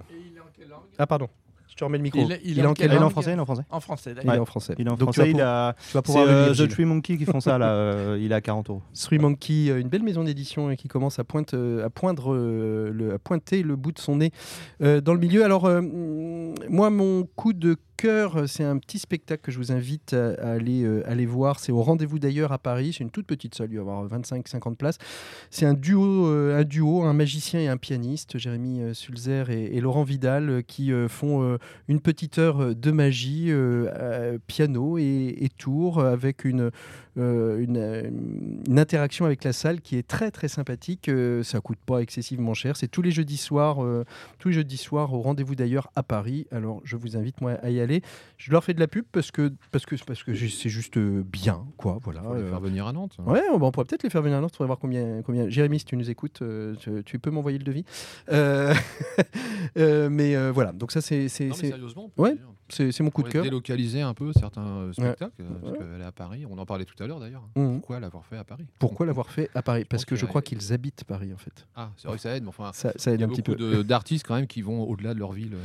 Ah, 0.97 1.07
pardon. 1.07 1.30
Je 1.80 1.86
te 1.86 1.86
remets 1.86 1.97
le 1.97 2.03
micro. 2.03 2.19
Il 2.21 2.32
est- 2.34 2.41
il 2.43 2.59
est 2.59 2.65
en 2.65 2.71
Ah, 2.73 2.75
il 2.77 2.91
est 2.91 2.97
en 2.97 3.09
français, 3.09 3.32
il 3.32 3.38
est 3.38 3.39
en 3.39 3.45
français. 3.45 3.61
En 3.69 3.80
français, 3.80 4.09
Il 4.11 4.15
d'accord. 4.15 4.34
est 4.34 4.39
en 4.39 4.45
français. 4.45 4.75
Il 4.77 4.86
est 4.86 4.91
en 4.91 4.95
Donc, 4.97 5.13
tu 5.13 5.21
vas 5.21 5.25
français. 5.25 5.30
Il 5.30 5.38
pour- 5.38 5.41
a. 5.45 5.73
Tu 5.77 5.93
vas 5.93 5.99
C'est 5.99 6.01
pouvoir 6.01 6.25
euh, 6.27 6.53
The. 6.53 6.67
Tree 6.67 6.84
Monkey 6.84 7.15
qui 7.17 7.23
font 7.23 7.39
ça 7.39 7.57
là. 7.57 7.71
euh, 7.71 8.17
il 8.19 8.34
est 8.34 8.36
à 8.36 8.41
40 8.41 8.69
euros. 8.69 8.82
Three 8.93 9.17
Monkey, 9.17 9.69
euh, 9.69 9.80
une 9.80 9.88
belle 9.88 10.03
maison 10.03 10.25
d'édition 10.25 10.67
euh, 10.69 10.75
qui 10.75 10.89
commence 10.89 11.19
à, 11.19 11.23
pointe, 11.23 11.53
euh, 11.53 11.86
à, 11.86 11.89
poindre, 11.89 12.34
euh, 12.34 12.91
le, 12.93 13.13
à 13.13 13.17
pointer 13.19 13.63
le 13.63 13.77
bout 13.77 13.93
de 13.93 13.99
son 13.99 14.17
nez 14.17 14.32
euh, 14.82 14.99
dans 14.99 15.13
le 15.13 15.21
milieu. 15.21 15.45
Alors, 15.45 15.69
moi, 16.69 16.89
mon 16.89 17.23
coup 17.38 17.53
de 17.53 17.77
cœur, 17.99 18.37
euh, 18.37 18.47
c'est 18.47 18.63
un 18.63 18.77
petit 18.77 18.97
spectacle 18.97 19.41
que 19.41 19.51
je 19.51 19.57
vous 19.57 19.73
invite 19.73 20.13
à, 20.13 20.55
euh, 20.55 21.03
aller 21.05 21.25
voir. 21.25 21.59
C'est 21.59 21.73
au 21.73 21.83
rendez-vous 21.83 22.17
d'ailleurs 22.17 22.53
à 22.53 22.57
Paris. 22.57 22.93
C'est 22.97 23.03
une 23.03 23.11
toute 23.11 23.27
petite 23.27 23.55
salle, 23.55 23.67
il 23.71 23.77
va 23.77 23.79
y 23.79 23.81
avoir 23.81 24.07
25-50 24.07 24.75
places. 24.75 24.97
C'est 25.49 25.65
un 25.65 25.73
duo, 25.73 26.27
euh, 26.27 26.59
un 26.59 26.63
duo, 26.63 27.03
un 27.03 27.13
magicien 27.13 27.59
et 27.59 27.67
un 27.67 27.75
pianiste, 27.75 28.37
Jérémy 28.37 28.95
Sulzer 28.95 29.49
et, 29.49 29.81
Laurent 29.81 30.03
Vidal, 30.03 30.63
qui 30.65 30.91
font 31.07 31.57
une 31.87 31.99
petite 31.99 32.37
heure 32.37 32.75
de 32.75 32.91
magie, 32.91 33.51
piano 34.47 34.97
et, 34.97 35.49
tour, 35.57 35.99
avec 36.01 36.43
une, 36.43 36.71
une, 37.15 38.61
interaction 38.69 39.25
avec 39.25 39.43
la 39.43 39.53
salle 39.53 39.81
qui 39.81 39.97
est 39.97 40.07
très 40.07 40.31
très 40.31 40.47
sympathique. 40.47 41.09
Ça 41.43 41.59
coûte 41.61 41.79
pas 41.85 41.99
excessivement 41.99 42.53
cher. 42.53 42.75
C'est 42.75 42.87
tous 42.87 43.01
les 43.01 43.11
jeudis 43.11 43.37
soirs, 43.37 43.77
tous 44.37 44.49
les 44.49 44.55
jeudis 44.55 44.77
soirs 44.77 45.13
au 45.13 45.21
rendez-vous 45.21 45.55
d'ailleurs 45.55 45.89
à 45.95 46.03
Paris. 46.03 46.45
Alors 46.51 46.81
je 46.83 46.97
vous 46.97 47.17
invite 47.17 47.41
moi 47.41 47.53
à 47.63 47.69
y 47.69 47.79
aller. 47.79 47.88
Je 48.37 48.51
leur 48.51 48.63
fais 48.63 48.73
de 48.73 48.79
la 48.79 48.87
pub 48.87 49.05
parce 49.11 49.31
que 49.31 49.51
parce 49.71 49.85
que 49.85 49.95
parce 50.05 50.23
que 50.23 50.33
c'est 50.35 50.69
juste 50.69 50.97
euh, 50.97 51.23
bien 51.25 51.65
quoi. 51.77 51.99
Voilà. 52.03 52.21
Faut 52.21 52.35
les 52.35 52.41
Euh, 52.41 52.49
faire 52.49 52.59
venir 52.59 52.87
à 52.87 52.93
Nantes. 52.93 53.17
Ouais, 53.25 53.41
on, 53.51 53.61
on 53.61 53.71
pourrait 53.71 53.85
peut-être 53.85 54.03
les 54.03 54.09
faire 54.09 54.21
venir 54.21 54.37
à 54.37 54.41
Nantes. 54.41 54.51
Il 54.53 54.57
faudrait 54.57 54.67
voir 54.67 54.79
combien, 54.79 55.21
combien. 55.23 55.49
Jérémy, 55.49 55.79
si 55.79 55.85
tu 55.85 55.97
nous 55.97 56.09
écoutes, 56.09 56.41
euh, 56.41 56.75
tu, 56.79 57.03
tu 57.03 57.19
peux 57.19 57.31
m'envoyer 57.31 57.57
le 57.57 57.63
devis. 57.63 57.83
Euh, 58.31 58.73
euh, 59.77 60.09
mais 60.09 60.35
euh, 60.35 60.51
voilà, 60.51 60.71
donc 60.71 60.91
ça, 60.91 61.01
c'est 61.01 61.27
sérieusement, 61.29 62.11
on 62.17 62.23
ouais, 62.23 62.35
c'est- 62.69 62.99
mon 63.01 63.09
coup 63.09 63.23
de 63.23 63.29
cœur. 63.29 63.43
délocaliser 63.43 64.01
un 64.01 64.13
peu 64.13 64.31
certains 64.33 64.65
euh, 64.67 64.93
spectacles, 64.93 65.33
euh, 65.41 65.45
parce 65.61 65.71
Ouais. 65.73 65.77
qu'elle 65.79 66.01
est 66.01 66.05
à 66.05 66.11
Paris. 66.11 66.45
On 66.49 66.57
en 66.57 66.65
parlait 66.65 66.85
tout 66.85 67.01
à 67.03 67.07
l'heure 67.07 67.19
d'ailleurs. 67.19 67.43
Mhm. 67.55 67.79
Pourquoi 67.79 67.99
l'avoir 67.99 68.25
fait 68.25 68.37
à 68.37 68.43
Paris? 68.43 68.65
Pourquoi 68.79 69.05
l'avoir 69.05 69.29
fait 69.29 69.49
à 69.55 69.61
Paris? 69.61 69.85
Parce 69.85 70.05
que 70.05 70.15
je 70.15 70.25
crois 70.25 70.41
qu'ils 70.41 70.73
habitent 70.73 71.03
Paris, 71.03 71.33
en 71.33 71.37
fait. 71.37 71.65
Ah, 71.75 71.89
c'est 71.97 72.07
vrai 72.07 72.17
que 72.17 72.23
ça 72.23 72.35
aide, 72.35 72.43
mais 72.43 72.49
enfin, 72.49 72.71
Ça, 72.73 72.91
ça 72.95 73.11
il 73.11 73.15
aide 73.15 73.19
y 73.21 73.23
a 73.23 73.25
un 73.27 73.29
petit 73.29 73.41
beaucoup 73.41 73.57
peu. 73.57 73.83
d'artistes 73.83 74.25
quand 74.27 74.35
même 74.35 74.47
qui 74.47 74.61
vont 74.61 74.83
au-delà 74.83 75.13
de 75.13 75.19
leur 75.19 75.31
ville 75.31 75.53
euh, 75.55 75.57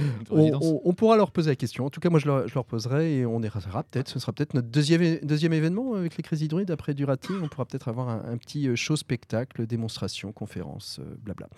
On, 0.30 0.52
on- 0.60 0.80
on 0.84 0.92
pourra 0.94 1.16
leur 1.16 1.30
poser 1.30 1.50
la 1.52 1.56
question. 1.56 1.84
En 1.86 1.90
tout 1.90 2.00
cas, 2.00 2.08
moi, 2.10 2.18
je 2.18 2.26
leur, 2.26 2.48
je 2.48 2.54
leur 2.54 2.64
poserai 2.64 3.18
et 3.18 3.26
on 3.26 3.40
ira 3.42 3.60
peut-être. 3.82 4.08
Ce 4.08 4.18
sera 4.18 4.32
peut-être 4.32 4.54
notre 4.54 4.68
deuxième, 4.68 5.18
deuxième 5.22 5.52
événement 5.52 5.94
avec 5.94 6.16
les 6.16 6.22
Crazy 6.22 6.48
Druides 6.48 6.70
après 6.70 6.94
Durati. 6.94 7.32
On 7.42 7.48
pourra 7.48 7.64
peut-être 7.66 7.88
avoir 7.88 8.08
un, 8.08 8.22
un 8.30 8.36
petit 8.36 8.68
euh, 8.68 8.76
show 8.76 8.96
spectacle, 8.96 9.66
démonstration, 9.66 10.32
conférence, 10.32 10.98
euh, 11.00 11.14
blabla. 11.22 11.48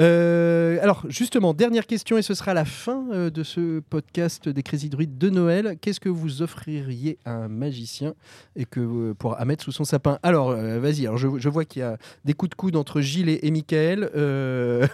Euh, 0.00 0.78
alors, 0.82 1.04
justement, 1.08 1.54
dernière 1.54 1.86
question 1.86 2.18
et 2.18 2.22
ce 2.22 2.34
sera 2.34 2.54
la 2.54 2.64
fin 2.64 3.06
euh, 3.12 3.30
de 3.30 3.42
ce 3.42 3.80
podcast 3.80 4.48
des 4.48 4.62
Crazy 4.62 4.88
Druides 4.88 5.18
de 5.18 5.30
Noël. 5.30 5.76
Qu'est-ce 5.80 6.00
que 6.00 6.08
vous 6.08 6.42
offririez 6.42 7.18
à 7.24 7.32
un 7.32 7.48
magicien 7.48 8.14
et 8.56 8.64
que 8.64 8.80
euh, 8.80 9.14
pour 9.14 9.38
à 9.40 9.44
mettre 9.44 9.64
sous 9.64 9.72
son 9.72 9.84
sapin? 9.84 10.18
Alors, 10.22 10.50
euh, 10.50 10.78
vas-y. 10.80 11.06
Alors, 11.06 11.18
je, 11.18 11.28
je 11.38 11.48
vois 11.48 11.64
qu'il 11.64 11.80
y 11.80 11.84
a 11.84 11.96
des 12.24 12.34
coups 12.34 12.50
de 12.50 12.54
coude 12.54 12.76
entre 12.76 13.00
Gilles 13.00 13.28
et, 13.28 13.46
et 13.46 13.50
Michael. 13.50 14.10
Euh, 14.14 14.86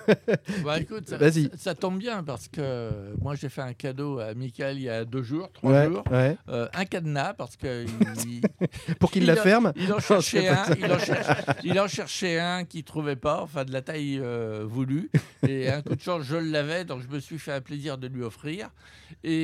Bah, 0.65 0.81
écoute, 0.81 1.05
ça, 1.09 1.19
ça- 1.19 1.41
ça 1.57 1.75
tombe 1.75 1.99
bien 1.99 2.23
parce 2.23 2.49
que 2.49 2.91
moi 3.21 3.35
j'ai 3.35 3.49
fait 3.49 3.61
un 3.63 3.73
cadeau 3.73 4.19
à 4.19 4.30
Michael 4.35 4.77
il 4.79 4.83
y 4.85 4.89
a 4.89 5.05
deux 5.05 5.23
jours, 5.23 5.51
trois 5.53 5.73
Ouais, 5.73 5.87
jours. 5.87 6.05
ouais. 6.11 6.37
Euh, 6.49 6.69
un 6.75 6.85
cadenas 6.85 7.35
parce 7.35 7.57
que 7.57 7.85
il- 8.27 8.95
Pour 8.99 9.11
qu'il 9.11 9.23
il 9.23 9.27
la 9.27 9.35
en- 9.41 9.43
ferme 9.43 9.73
Il 9.77 9.93
en 9.93 9.99
cherchait 10.01 10.49
un, 10.49 10.65
il 10.79 10.93
en 10.93 10.99
cherchait, 10.99 11.43
il 11.65 11.81
en 11.81 11.89
cherchait 11.89 12.39
un 12.41 12.65
qui 12.65 12.85
trouvait 12.85 13.17
pas, 13.17 13.41
enfin 13.43 13.65
de 13.65 13.73
la 13.73 13.83
taille 13.83 14.19
euh, 14.23 14.65
voulue. 14.67 15.11
Et 15.47 15.69
un 15.71 15.83
coup 15.83 15.95
de 15.97 16.01
chance, 16.01 16.23
je 16.25 16.37
l'avais, 16.37 16.85
donc 16.85 17.01
je 17.03 17.15
me 17.15 17.21
suis 17.21 17.39
fait 17.39 17.53
un 17.53 17.61
plaisir 17.61 17.99
de 17.99 18.07
lui 18.09 18.23
offrir. 18.23 18.69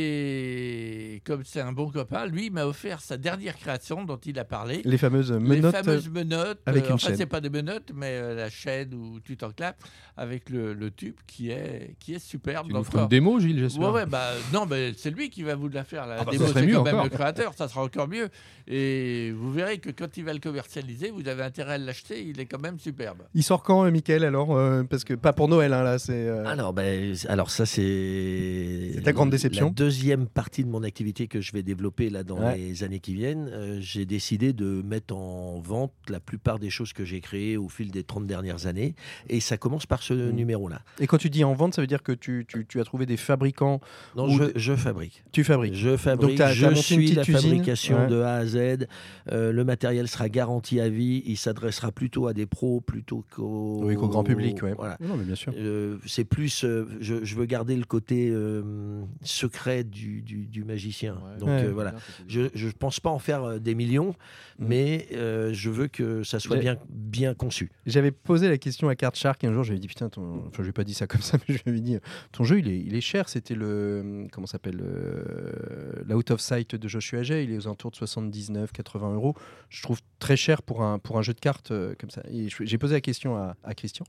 Et 0.01 1.23
comme 1.25 1.43
c'est 1.45 1.61
un 1.61 1.73
bon 1.73 1.91
copain, 1.91 2.27
lui 2.27 2.47
il 2.47 2.53
m'a 2.53 2.67
offert 2.67 3.01
sa 3.01 3.17
dernière 3.17 3.57
création 3.57 4.05
dont 4.05 4.17
il 4.25 4.39
a 4.39 4.45
parlé. 4.45 4.81
Les 4.85 4.99
fameuses 4.99 5.33
Les 5.33 5.39
menottes. 5.39 5.75
fameuses 5.77 6.09
menottes. 6.09 6.61
avec 6.67 6.85
euh, 6.85 6.89
une 6.89 6.95
enfin, 6.95 7.09
chaîne. 7.09 7.17
c'est 7.17 7.27
pas 7.27 7.41
des 7.41 7.51
menottes, 7.51 7.91
mais 7.95 8.11
euh, 8.13 8.35
la 8.35 8.51
chaîne 8.51 8.95
où 8.95 9.21
tu 9.21 9.37
t'enclapes 9.37 9.83
avec 10.17 10.51
le, 10.51 10.73
le 10.75 10.91
tube 10.91 11.17
qui 11.27 11.51
est, 11.51 11.97
qui 11.99 12.15
est 12.15 12.19
superbe. 12.19 12.69
Tu 12.69 12.75
nous 12.75 12.83
une 12.83 12.99
euh, 13.01 13.07
démo, 13.07 13.39
Gilles, 13.41 13.59
j'espère. 13.59 13.89
Ouais, 13.89 14.01
ouais, 14.03 14.07
bah, 14.07 14.31
non, 14.53 14.67
mais 14.67 14.76
c'est 14.97 15.11
lui 15.11 15.31
qui 15.31 15.43
va 15.43 15.55
vous 15.55 15.69
la 15.69 15.85
faire. 15.85 16.07
La 16.07 16.17
Ah 16.21 16.25
bah, 16.25 16.31
démo, 16.33 16.45
ça 16.45 16.51
serait 16.51 16.61
c'est 16.61 16.67
mieux 16.67 16.75
quand 16.75 16.83
même 16.85 16.95
encore. 16.97 17.05
le 17.05 17.11
créateur, 17.11 17.55
ça 17.55 17.69
sera 17.69 17.83
encore 17.85 18.09
mieux. 18.09 18.29
Et 18.69 19.33
vous 19.33 19.53
verrez 19.53 19.79
que 19.79 19.91
quand 19.91 20.17
il 20.17 20.25
va 20.25 20.33
le 20.33 20.41
commercialiser, 20.41 21.11
vous 21.11 21.27
avez 21.29 21.43
intérêt 21.43 21.75
à 21.75 21.79
l'acheter, 21.79 22.23
il 22.23 22.41
est 22.41 22.47
quand 22.47 22.61
même 22.61 22.79
superbe. 22.79 23.23
Il 23.35 23.43
sort 23.43 23.63
quand, 23.63 23.85
euh, 23.85 23.91
Michael, 23.91 24.25
alors 24.25 24.57
euh, 24.57 24.83
Parce 24.85 25.05
que 25.05 25.15
pas 25.15 25.33
pour 25.33 25.49
Noël, 25.49 25.73
hein, 25.73 25.83
là, 25.83 25.99
c'est. 25.99 26.13
euh, 26.29 26.45
Alors, 26.47 26.73
ben, 26.73 27.15
alors 27.29 27.51
ça, 27.51 27.67
c'est. 27.67 28.91
C'est 28.95 29.03
ta 29.03 29.13
grande 29.13 29.31
déception 29.31 29.67
La 29.67 29.73
deuxième 29.73 30.27
partie 30.27 30.65
de 30.65 30.69
mon 30.69 30.83
activité 30.83 31.27
que 31.29 31.41
je 31.41 31.53
vais 31.53 31.63
développer 31.63 32.11
là 32.11 32.23
dans 32.25 32.37
Ouais. 32.41 32.57
les 32.57 32.83
années 32.85 33.01
qui 33.01 33.15
viennent. 33.15 33.49
Euh, 33.53 33.79
j'ai 33.81 34.05
décidé 34.05 34.53
de 34.53 34.83
mettre 34.85 35.15
en 35.15 35.59
vente 35.61 35.93
la 36.09 36.21
plupart 36.21 36.59
des 36.59 36.71
choses 36.71 36.93
que 36.93 37.05
j'ai 37.05 37.21
créées 37.21 37.57
au 37.57 37.69
fil 37.69 37.91
des 37.91 38.05
30 38.05 38.27
dernières 38.27 38.67
années. 38.67 38.95
Et 39.29 39.41
ça 39.41 39.57
commence 39.57 39.87
par 39.87 40.03
ce 40.03 40.15
Mmh. 40.15 40.31
numéro-là. 40.33 40.81
Et 41.01 41.07
quand 41.07 41.19
tu 41.19 41.31
dis 41.31 41.45
en 41.45 41.55
vente, 41.55 41.75
ça 41.75 41.81
veut 41.81 41.87
dire 41.87 42.03
que 42.03 42.13
tu, 42.13 42.45
tu- 42.49 42.67
tu 42.67 42.81
as 42.81 42.85
trouvé 42.85 43.07
des 43.07 43.17
fabricants. 43.17 43.81
Non, 44.17 44.27
Ou 44.27 44.39
je, 44.39 44.45
des- 44.45 44.56
je 44.57 44.75
fabrique. 44.75 45.23
Tu 45.33 45.45
fabriques. 45.45 45.75
Je 45.75 45.97
fabrique, 45.97 46.37
t'as- 46.39 46.47
t'as 46.49 46.53
je 46.53 46.67
une 46.67 46.75
suis 46.77 47.13
la 47.13 47.23
usine 47.23 47.35
fabrication 47.37 47.99
Ouais. 48.01 48.07
de 48.09 48.21
A 48.21 48.35
à 48.37 48.47
Z. 48.47 48.87
Euh, 49.31 49.53
le 49.53 49.65
matériel 49.65 50.09
sera 50.09 50.29
garanti 50.29 50.81
à 50.81 50.89
vie. 50.89 51.23
Il 51.27 51.37
s'adressera 51.37 51.93
plutôt 51.93 52.27
à 52.27 52.33
des 52.33 52.47
pros 52.47 52.81
plutôt 52.81 53.25
qu'au 53.31 53.81
Oui, 53.85 53.95
qu'au 53.97 54.09
grand 54.09 54.25
public, 54.25 54.63
ouais. 54.63 54.75
Voilà. 54.77 54.97
Non, 55.01 55.17
mais 55.17 55.25
bien 55.25 55.35
sûr. 55.35 55.53
Euh, 55.57 55.99
c'est 56.07 56.25
plus, 56.25 56.65
euh, 56.65 56.87
je, 57.01 57.25
je 57.25 57.35
veux 57.37 57.45
garder 57.47 57.77
le 57.77 57.85
côté 57.85 58.31
euh, 58.31 59.03
secret 59.23 59.85
du, 59.85 60.23
du- 60.23 60.47
du 60.47 60.65
magicien. 60.65 61.15
Ouais. 61.15 61.39
Donc 61.39 61.49
Ouais. 61.49 61.65
euh, 61.65 61.73
voilà, 61.73 61.95
je 62.29 62.41
ne 62.43 62.71
pense 62.73 63.01
pas 63.01 63.11
en 63.11 63.19
faire 63.19 63.61
des 63.61 63.75
millions, 63.75 64.15
Mm. 64.59 64.67
mais 64.69 65.07
euh, 65.15 65.53
je 65.53 65.71
veux 65.71 65.87
que 65.89 66.23
ça 66.23 66.39
soit 66.41 66.57
bien, 66.57 66.77
bien 66.89 67.35
conçu. 67.35 67.71
J'avais 67.85 68.11
posé 68.11 68.49
la 68.49 68.59
question 68.59 68.89
à 68.89 68.95
Card 68.97 69.15
Shark 69.15 69.45
un 69.45 69.53
jour, 69.53 69.65
j'avais 69.65 69.79
dit 69.79 69.89
putain, 69.89 70.09
ton... 70.09 70.39
enfin 70.47 70.59
je 70.59 70.63
lui 70.63 70.69
ai 70.71 70.73
pas 70.73 70.85
dit 70.85 70.95
ça 70.95 71.07
comme 71.07 71.21
ça, 71.21 71.37
mais 71.49 71.55
je 71.57 71.63
lui 71.65 71.71
avais 71.73 71.81
dit 71.81 71.99
ton 72.33 72.45
jeu 72.45 72.59
il 72.59 72.69
est, 72.69 72.79
il 72.79 72.95
est 72.95 73.01
cher, 73.01 73.29
c'était 73.29 73.55
le 73.55 74.27
comment 74.33 74.46
s'appelle 74.47 74.81
euh, 74.83 76.03
l'Out 76.09 76.31
of 76.31 76.41
Sight 76.41 76.75
de 76.75 76.89
Joshua 76.89 77.23
Jay, 77.23 77.45
il 77.45 77.53
est 77.53 77.57
aux 77.59 77.67
alentours 77.67 77.91
de 77.91 77.97
79, 77.97 78.73
80 78.73 79.15
euros. 79.15 79.35
Je 79.69 79.83
trouve 79.83 80.01
très 80.19 80.37
cher 80.37 80.63
pour 80.63 80.83
un 80.83 80.99
pour 80.99 81.19
un 81.19 81.23
jeu 81.23 81.35
de 81.35 81.41
cartes 81.41 81.71
euh, 81.71 81.95
comme 81.99 82.11
ça. 82.11 82.23
Et 82.31 82.49
je- 82.49 82.65
j'ai 82.65 82.79
posé 82.79 82.95
la 82.95 83.01
question 83.01 83.37
à, 83.37 83.57
à 83.65 83.75
Christian. 83.75 84.05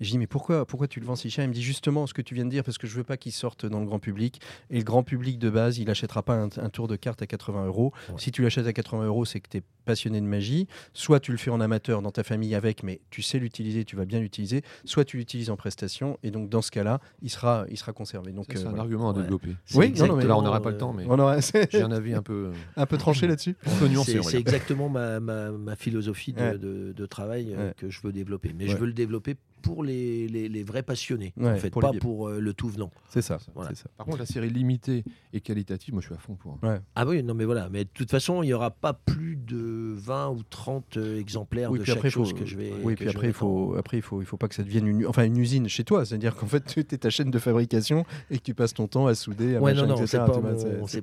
Et 0.00 0.04
j'ai 0.04 0.12
dit 0.12 0.18
mais 0.18 0.26
pourquoi 0.26 0.66
pourquoi 0.66 0.88
tu 0.88 1.00
le 1.00 1.06
vends 1.06 1.16
si 1.16 1.30
cher? 1.30 1.44
Il 1.44 1.48
me 1.48 1.54
dit 1.54 1.62
justement 1.62 2.06
ce 2.06 2.14
que 2.14 2.22
tu 2.22 2.34
viens 2.34 2.44
de 2.44 2.50
dire 2.50 2.64
parce 2.64 2.78
que 2.78 2.86
je 2.86 2.94
veux 2.96 3.04
pas 3.04 3.16
qu'il 3.16 3.32
sorte 3.32 3.66
dans 3.66 3.80
le 3.80 3.86
grand 3.86 3.98
public 4.00 4.40
et 4.70 4.78
le 4.78 4.84
grand 4.84 5.02
public 5.02 5.38
de 5.38 5.50
base 5.50 5.78
il 5.78 5.88
achètera 5.90 6.22
pas 6.22 6.34
un, 6.34 6.48
un 6.56 6.70
tour 6.70 6.88
de 6.88 6.96
cartes 6.96 7.22
à 7.22 7.26
80 7.26 7.66
euros. 7.66 7.92
Ouais. 8.08 8.14
Si 8.18 8.32
tu 8.32 8.42
l'achètes 8.42 8.66
à 8.66 8.72
80 8.72 9.04
euros, 9.06 9.24
c'est 9.24 9.40
que 9.40 9.48
tu 9.48 9.58
es 9.58 9.62
passionné 9.84 10.20
de 10.20 10.26
magie. 10.26 10.66
Soit 10.94 11.20
tu 11.20 11.30
le 11.30 11.36
fais 11.38 11.50
en 11.50 11.60
amateur 11.60 12.00
dans 12.02 12.10
ta 12.10 12.22
famille 12.24 12.54
avec, 12.54 12.82
mais 12.82 13.00
tu 13.10 13.20
sais 13.22 13.38
l'utiliser, 13.38 13.84
tu 13.84 13.96
vas 13.96 14.04
bien 14.06 14.18
l'utiliser. 14.18 14.62
Soit 14.84 15.04
tu 15.04 15.18
l'utilises 15.18 15.50
en 15.50 15.56
prestation, 15.56 16.18
et 16.22 16.30
donc 16.30 16.48
dans 16.48 16.62
ce 16.62 16.70
cas-là, 16.70 17.00
il 17.22 17.28
sera, 17.30 17.66
il 17.70 17.76
sera 17.76 17.92
conservé. 17.92 18.32
Donc 18.32 18.46
c'est 18.50 18.58
euh, 18.58 18.60
un 18.62 18.64
voilà. 18.70 18.82
argument 18.82 19.10
à 19.10 19.12
développer. 19.12 19.54
Oui, 19.78 19.92
non, 19.98 20.06
non, 20.06 20.16
mais- 20.16 20.24
Là, 20.26 20.36
on 20.36 20.42
n'aura 20.42 20.60
pas 20.62 20.70
le 20.70 20.78
temps, 20.78 20.92
mais 20.92 21.04
on 21.08 21.18
aurait 21.18 21.40
j'ai 21.70 21.82
un 21.82 21.90
avis 21.92 22.14
un 22.14 22.22
peu, 22.22 22.50
un 22.76 22.86
peu 22.86 22.96
tranché 22.98 23.26
là-dessus. 23.26 23.56
C'est 24.04 24.38
exactement 24.38 24.88
ma, 24.88 25.20
ma- 25.20 25.50
ma 25.52 25.76
philosophie 25.76 26.32
de, 26.32 26.40
Ouais. 26.40 26.58
de- 26.58 26.92
de 26.96 27.06
travail 27.06 27.52
euh, 27.56 27.68
Ouais. 27.68 27.74
que 27.76 27.90
je 27.90 28.00
veux 28.02 28.12
développer. 28.12 28.54
Mais 28.56 28.64
Ouais. 28.64 28.70
je 28.70 28.76
veux 28.76 28.86
le 28.86 28.92
développer 28.92 29.36
pour 29.64 29.82
les, 29.82 30.28
les- 30.28 30.48
les 30.50 30.62
vrais 30.62 30.82
passionnés, 30.82 31.32
Ouais, 31.38 31.50
en 31.52 31.56
fait, 31.56 31.70
pour 31.70 31.80
pas 31.80 31.92
pour 31.92 32.28
euh, 32.28 32.38
le 32.38 32.52
tout 32.52 32.68
venant. 32.68 32.90
C'est 33.08 33.22
ça. 33.22 33.38
Voilà. 33.54 33.74
ça. 33.74 33.86
Par 33.96 34.04
contre, 34.04 34.18
la 34.18 34.26
série 34.26 34.50
limitée 34.50 35.04
et 35.32 35.40
qualitative, 35.40 35.94
moi, 35.94 36.02
je 36.02 36.06
suis 36.08 36.14
à 36.14 36.18
fond 36.18 36.34
pour. 36.34 36.58
Ah 36.94 37.06
oui, 37.06 37.22
non 37.22 37.32
mais 37.34 37.46
voilà. 37.46 37.68
Mais 37.70 37.84
de 37.84 37.88
toute 37.92 38.10
façon, 38.10 38.42
il 38.42 38.46
n'y 38.46 38.52
aura 38.52 38.70
pas 38.70 38.92
plus 38.92 39.36
de 39.36 39.94
20 39.96 40.28
ou 40.30 40.42
30 40.48 40.96
euh, 40.98 41.18
exemplaires 41.18 41.70
Oui, 41.70 41.78
de 41.78 41.84
chaque 41.84 41.96
après, 41.96 42.10
faut- 42.10 42.24
chose 42.24 42.34
que 42.34 42.44
je 42.44 42.56
vais. 42.56 42.72
Oui, 42.82 42.94
puis 42.94 43.08
après, 43.08 43.28
il 43.28 43.32
faut, 43.32 43.74
après, 43.78 43.96
il 43.96 44.02
faut, 44.02 44.20
il 44.20 44.26
faut 44.26 44.36
pas 44.36 44.48
que 44.48 44.54
ça 44.54 44.62
devienne 44.62 44.86
une, 44.86 45.06
enfin, 45.06 45.24
une 45.24 45.38
usine 45.38 45.66
chez 45.68 45.82
toi. 45.84 46.04
C'est-à-dire 46.04 46.36
qu'en 46.36 46.46
fait, 46.46 46.64
tu 46.66 46.80
es 46.80 46.84
ta 46.84 47.08
chaîne 47.10 47.30
de 47.30 47.38
fabrication 47.38 48.04
et 48.30 48.36
que 48.38 48.42
tu 48.42 48.52
passes 48.54 48.74
ton 48.74 48.86
temps 48.86 49.06
à 49.06 49.14
souder, 49.14 49.56
à 49.56 49.60
Ouais, 49.62 49.72
machin, 49.72 49.86
non, 49.86 49.94
non, 49.96 50.02
etc. 50.02 50.08
c'est 50.10 50.18
pas, 50.18 50.40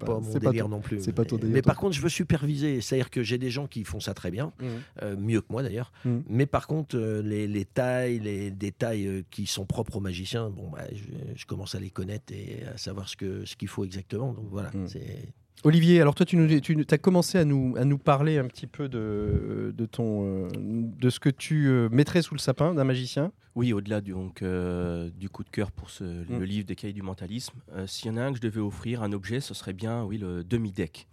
mon, 0.10 0.20
pas 0.20 0.20
mon 0.28 0.40
délire 0.40 0.66
ton- 0.66 0.70
non 0.70 0.80
plus. 0.82 1.02
c'est 1.02 1.14
pas 1.14 1.26
ton 1.26 1.36
Mais- 1.38 1.42
délire, 1.42 1.56
Mais 1.56 1.62
par 1.64 1.78
contre, 1.78 1.96
je 1.96 2.02
veux 2.02 2.10
superviser. 2.10 2.80
C'est-à-dire 2.82 3.10
que 3.10 3.24
j'ai 3.24 3.38
des 3.40 3.50
gens 3.50 3.66
qui 3.68 3.84
font 3.84 4.00
ça 4.00 4.14
très 4.14 4.30
bien, 4.32 4.52
Mhm. 4.60 4.68
euh, 5.02 5.16
mieux 5.18 5.42
que 5.42 5.48
moi 5.50 5.64
d'ailleurs. 5.64 5.92
Mhm. 6.06 6.24
Mais 6.30 6.46
par 6.46 6.68
contre, 6.68 6.98
les, 6.98 7.48
les 7.48 7.66
tailles, 7.66 8.20
les 8.20 8.51
détails 8.58 9.08
euh, 9.08 9.24
qui 9.30 9.46
sont 9.46 9.66
propres 9.66 9.98
aux 9.98 10.02
magiciens, 10.02 10.50
bon, 10.50 10.70
bah, 10.70 10.86
je, 10.92 11.04
je 11.36 11.46
commence 11.46 11.76
à 11.76 11.80
les 11.80 11.90
connaître 11.90 12.34
et 12.34 12.64
à 12.74 12.78
savoir 12.78 13.08
ce 13.10 13.16
qu'il 13.56 13.68
faut 13.68 13.86
exactement. 13.86 14.34
Donc 14.34 14.48
voilà, 14.50 14.72
c'est 14.88 15.34
Olivier, 15.64 16.02
alors 16.02 16.16
toi, 16.16 16.26
tu, 16.26 16.38
nous, 16.38 16.60
tu 16.60 16.76
as 16.90 16.98
commencé 16.98 17.38
à 17.38 17.46
nous, 17.46 17.76
à 17.78 17.86
nous 17.86 18.00
parler 18.00 18.40
un 18.40 18.48
petit 18.48 18.66
peu 18.66 18.90
de, 18.90 19.72
de, 19.78 19.86
ton, 19.86 20.26
euh, 20.26 20.50
de 20.56 21.10
ce 21.12 21.20
que 21.20 21.30
tu 21.30 21.68
euh, 21.68 21.88
mettrais 21.92 22.24
sous 22.24 22.34
le 22.34 22.40
sapin 22.40 22.74
d'un 22.74 22.84
magicien. 22.84 23.32
Oui, 23.54 23.72
au-delà 23.72 24.02
du, 24.02 24.12
donc, 24.12 24.42
euh, 24.42 25.12
du 25.12 25.30
coup 25.30 25.44
de 25.44 25.50
cœur 25.50 25.72
pour 25.72 25.92
ce, 25.92 26.04
le 26.04 26.46
livre 26.46 26.66
des 26.66 26.76
cahiers 26.76 26.94
du 26.94 27.04
mentalisme, 27.04 27.60
euh, 27.74 27.86
s'il 27.86 28.08
y 28.08 28.14
en 28.14 28.18
a 28.18 28.24
un 28.24 28.32
que 28.32 28.38
je 28.38 28.42
devais 28.42 28.62
offrir, 28.62 29.04
un 29.04 29.12
objet, 29.12 29.40
ce 29.40 29.54
serait 29.54 29.74
bien 29.74 30.04
oui, 30.04 30.18
le 30.18 30.44
demi-deck. 30.44 31.08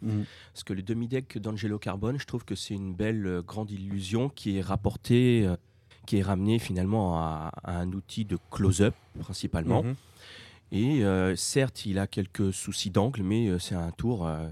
Parce 0.55 0.65
que 0.65 0.73
le 0.73 0.83
demi-deck 0.83 1.37
d'Angelo 1.39 1.79
Carbone, 1.79 2.19
je 2.19 2.25
trouve 2.25 2.45
que 2.47 2.55
c'est 2.55 2.75
une 2.75 2.95
belle 2.95 3.27
euh, 3.27 3.43
grande 3.43 3.71
illusion 3.71 4.31
qui 4.31 4.57
est 4.57 4.63
rapportée, 4.63 5.45
euh, 5.47 5.57
qui 6.09 6.17
est 6.17 6.23
ramenée 6.23 6.59
finalement 6.59 7.19
à, 7.19 7.53
à 7.63 7.77
un 7.77 7.93
outil 7.93 8.25
de 8.25 8.39
close-up 8.51 8.95
principalement. 9.21 9.83
Mhm. 9.83 9.95
Et 10.73 11.05
euh, 11.05 11.37
certes, 11.37 11.85
il 11.85 11.99
a 11.99 12.07
quelques 12.07 12.51
soucis 12.55 12.89
d'angle, 12.89 13.23
mais 13.23 13.49
euh, 13.49 13.59
c'est 13.59 13.75
un 13.75 13.91
tour 13.91 14.27
euh, 14.27 14.49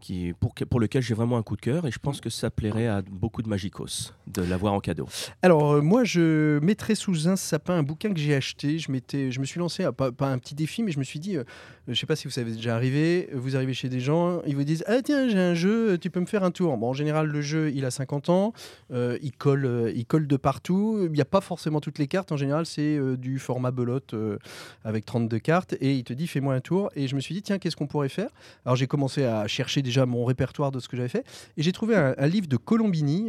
qui, 0.00 0.32
pour, 0.40 0.54
pour 0.54 0.80
lequel 0.80 1.00
j'ai 1.00 1.14
vraiment 1.14 1.36
un 1.36 1.44
coup 1.44 1.54
de 1.54 1.60
cœur 1.60 1.86
et 1.86 1.92
je 1.92 2.00
pense 2.00 2.20
que 2.20 2.30
ça 2.30 2.50
plairait 2.50 2.88
à 2.88 3.02
beaucoup 3.02 3.42
de 3.42 3.48
magicos 3.48 4.12
de 4.26 4.42
l'avoir 4.42 4.72
en 4.72 4.80
cadeau. 4.80 5.08
Alors, 5.40 5.80
moi, 5.80 6.02
je 6.02 6.58
mettrais 6.64 6.96
sous 6.96 7.28
un 7.28 7.36
sapin 7.36 7.74
un 7.74 7.84
bouquin 7.84 8.12
que 8.12 8.18
j'ai 8.18 8.34
acheté. 8.34 8.80
Je, 8.80 8.88
je 8.88 9.38
me 9.38 9.44
suis 9.44 9.60
lancé, 9.60 9.84
à, 9.84 9.92
pas, 9.92 10.10
pas 10.10 10.32
un 10.32 10.38
petit 10.38 10.56
défi, 10.56 10.82
mais 10.82 10.90
je 10.90 10.98
me 10.98 11.04
suis 11.04 11.20
dit, 11.20 11.36
je 11.88 11.98
sais 11.98 12.06
pas 12.06 12.16
si 12.16 12.26
vous 12.26 12.32
savez 12.32 12.52
déjà 12.52 12.74
arrivé, 12.74 13.30
vous 13.32 13.56
arrivez 13.56 13.72
chez 13.72 13.88
des 13.88 14.00
gens, 14.00 14.42
ils 14.46 14.54
vous 14.54 14.64
disent 14.64 14.84
Ah, 14.86 15.00
tiens, 15.02 15.28
j'ai 15.28 15.38
un 15.38 15.54
jeu, 15.54 15.96
tu 15.96 16.10
peux 16.10 16.20
me 16.20 16.26
faire 16.26 16.44
un 16.44 16.50
tour. 16.50 16.76
Bon, 16.76 16.90
en 16.90 16.92
général, 16.92 17.28
le 17.28 17.40
jeu, 17.40 17.72
il 17.74 17.84
a 17.86 17.90
50 17.90 18.28
ans, 18.28 18.52
euh, 18.92 19.18
il, 19.22 19.32
colle, 19.32 19.64
euh, 19.64 19.92
il 19.94 20.04
colle 20.04 20.26
de 20.26 20.36
partout. 20.36 21.00
Il 21.04 21.12
n'y 21.12 21.20
a 21.20 21.26
pas 21.26 21.40
forcément 21.40 21.80
toutes 21.80 21.98
les 21.98 22.06
cartes. 22.06 22.30
En 22.30 22.36
général, 22.36 22.66
c'est 22.66 22.96
euh, 22.96 23.16
du 23.16 23.38
format 23.38 23.70
belote 23.70 24.14
avec 24.84 25.06
32 25.06 25.38
cartes. 25.38 25.74
Et 25.80 25.94
il 25.94 26.04
te 26.04 26.12
dit 26.12 26.26
Fais-moi 26.26 26.54
un 26.54 26.60
tour. 26.60 26.90
Et 26.94 27.08
je 27.08 27.16
me 27.16 27.20
suis 27.20 27.34
dit 27.34 27.42
Tiens, 27.42 27.58
qu'est-ce 27.58 27.76
qu'on 27.76 27.86
pourrait 27.86 28.10
faire? 28.10 28.30
Alors, 28.66 28.76
j'ai 28.76 28.86
commencé 28.86 29.24
à 29.24 29.46
chercher 29.46 29.80
déjà 29.80 30.04
mon 30.04 30.24
répertoire 30.24 30.70
de 30.70 30.80
ce 30.80 30.88
que 30.88 30.96
j'avais 30.96 31.08
fait. 31.08 31.24
Et 31.56 31.62
j'ai 31.62 31.72
trouvé 31.72 31.96
un, 31.96 32.14
un 32.18 32.26
livre 32.26 32.48
de 32.48 32.56
Colombini, 32.58 33.28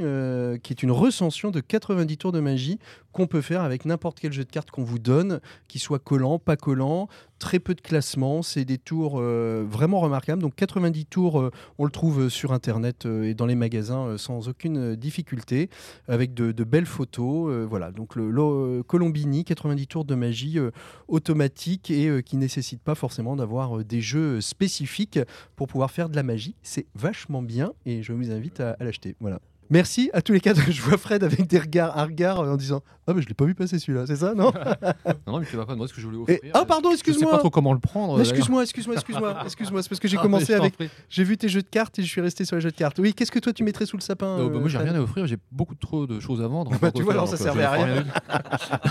qui 0.63 0.73
est 0.73 0.83
une 0.83 0.91
recension 0.91 1.51
de 1.51 1.61
90 1.61 2.17
tours 2.17 2.31
de 2.31 2.39
magie 2.41 2.79
qu'on 3.11 3.27
peut 3.27 3.41
faire 3.41 3.61
avec 3.61 3.85
n'importe 3.85 4.19
quel 4.19 4.33
jeu 4.33 4.43
de 4.43 4.49
cartes 4.49 4.71
qu'on 4.71 4.83
vous 4.83 4.99
donne, 4.99 5.39
qu'il 5.67 5.81
soit 5.81 5.99
collant, 5.99 6.39
pas 6.39 6.55
collant, 6.55 7.07
très 7.39 7.59
peu 7.59 7.73
de 7.73 7.81
classement. 7.81 8.43
C'est 8.43 8.65
des 8.65 8.77
tours 8.77 9.19
euh, 9.19 9.65
vraiment 9.67 9.99
remarquables. 9.99 10.41
Donc 10.41 10.55
90 10.55 11.05
tours, 11.05 11.39
euh, 11.39 11.51
on 11.77 11.85
le 11.85 11.91
trouve 11.91 12.21
euh, 12.23 12.29
sur 12.29 12.53
Internet 12.53 13.05
et 13.05 13.33
dans 13.33 13.45
les 13.45 13.55
magasins 13.55 14.17
sans 14.17 14.49
aucune 14.49 14.95
difficulté, 14.95 15.69
avec 16.07 16.33
de, 16.33 16.51
belles 16.63 16.85
photos. 16.85 17.65
voilà, 17.67 17.91
donc 17.91 18.15
le, 18.15 18.83
Colombini, 18.83 19.45
90 19.45 19.87
tours 19.87 20.05
de 20.05 20.15
magie 20.15 20.59
automatique 21.07 21.89
et 21.89 22.21
qui 22.23 22.37
nécessite 22.37 22.81
pas 22.81 22.95
forcément 22.95 23.35
d'avoir 23.35 23.83
des 23.83 24.01
jeux 24.01 24.41
spécifiques 24.41 25.19
pour 25.55 25.67
pouvoir 25.67 25.91
faire 25.91 26.09
de 26.09 26.15
la 26.15 26.23
magie. 26.23 26.55
C'est 26.61 26.87
vachement 26.95 27.41
bien 27.41 27.73
et 27.85 28.03
je 28.03 28.11
vous 28.11 28.31
invite 28.31 28.59
à 28.59 28.75
l'acheter. 28.81 29.15
Voilà. 29.19 29.39
Merci 29.69 30.09
à 30.13 30.21
tous 30.21 30.33
les 30.33 30.39
quatre. 30.39 30.59
Je 30.71 30.81
vois 30.81 30.97
Fred 30.97 31.23
avec 31.23 31.47
des 31.47 31.59
regards 31.59 31.97
à 31.97 32.05
regard 32.05 32.39
euh, 32.39 32.53
en 32.53 32.57
disant 32.57 32.81
Ah, 33.07 33.13
mais 33.13 33.21
je 33.21 33.27
l'ai 33.27 33.33
pas 33.35 33.45
vu 33.45 33.53
passer 33.55 33.77
celui-là, 33.79 34.05
c'est 34.07 34.15
ça 34.15 34.33
Non? 34.33 34.51
Non, 35.27 35.39
mais 35.39 35.45
tu 35.45 35.55
vas 35.55 35.65
pas 35.65 35.73
demander 35.73 35.89
ce 35.89 35.93
que 35.93 36.01
je 36.01 36.07
voulais 36.07 36.17
Et- 36.33 36.37
offrir. 36.37 36.51
Ah, 36.55 36.65
pardon, 36.65 36.89
Je 36.91 36.95
sais 36.95 37.01
excuse-moi 37.01 37.31
pas 37.31 37.37
trop 37.37 37.49
comment 37.51 37.73
le 37.73 37.79
prendre. 37.79 38.17
D'ailleurs. 38.17 38.29
Excuse-moi, 38.31 38.63
excuse-moi, 38.63 38.95
excuse-moi, 38.95 39.35
excuse-moi. 39.45 39.81
C'est 39.83 39.89
parce 39.89 39.99
que 39.99 40.07
j'ai 40.07 40.17
Ah, 40.17 40.21
commencé 40.21 40.53
avec. 40.53 40.73
J'ai 41.09 41.23
vu 41.23 41.37
tes 41.37 41.49
jeux 41.49 41.61
de 41.61 41.67
cartes 41.67 41.99
et 41.99 42.03
je 42.03 42.07
suis 42.07 42.21
resté 42.21 42.45
sur 42.45 42.55
les 42.55 42.61
jeux 42.61 42.71
de 42.71 42.75
cartes. 42.75 42.97
Oui, 42.99 43.13
qu'est-ce 43.13 43.31
que 43.31 43.39
toi 43.39 43.53
tu 43.53 43.63
mettrais 43.63 43.85
sous 43.85 43.97
le 43.97 44.01
sapin 44.01 44.25
Euh, 44.39 44.49
bah, 44.49 44.55
euh, 44.55 44.59
moi, 44.59 44.69
j'ai 44.69 44.77
Fred 44.77 44.89
rien 44.89 44.99
à 44.99 45.03
offrir, 45.03 45.27
j'ai 45.27 45.37
beaucoup 45.51 45.75
trop 45.75 46.07
de 46.07 46.19
choses 46.19 46.41
à 46.41 46.47
vendre. 46.47 46.71
Bah, 46.81 46.91
tu 46.91 47.03
vois, 47.03 47.13
alors, 47.13 47.27
ça 47.27 47.35
donc, 47.37 47.43
servait 47.43 47.63
à 47.63 47.71
rien. 47.71 48.03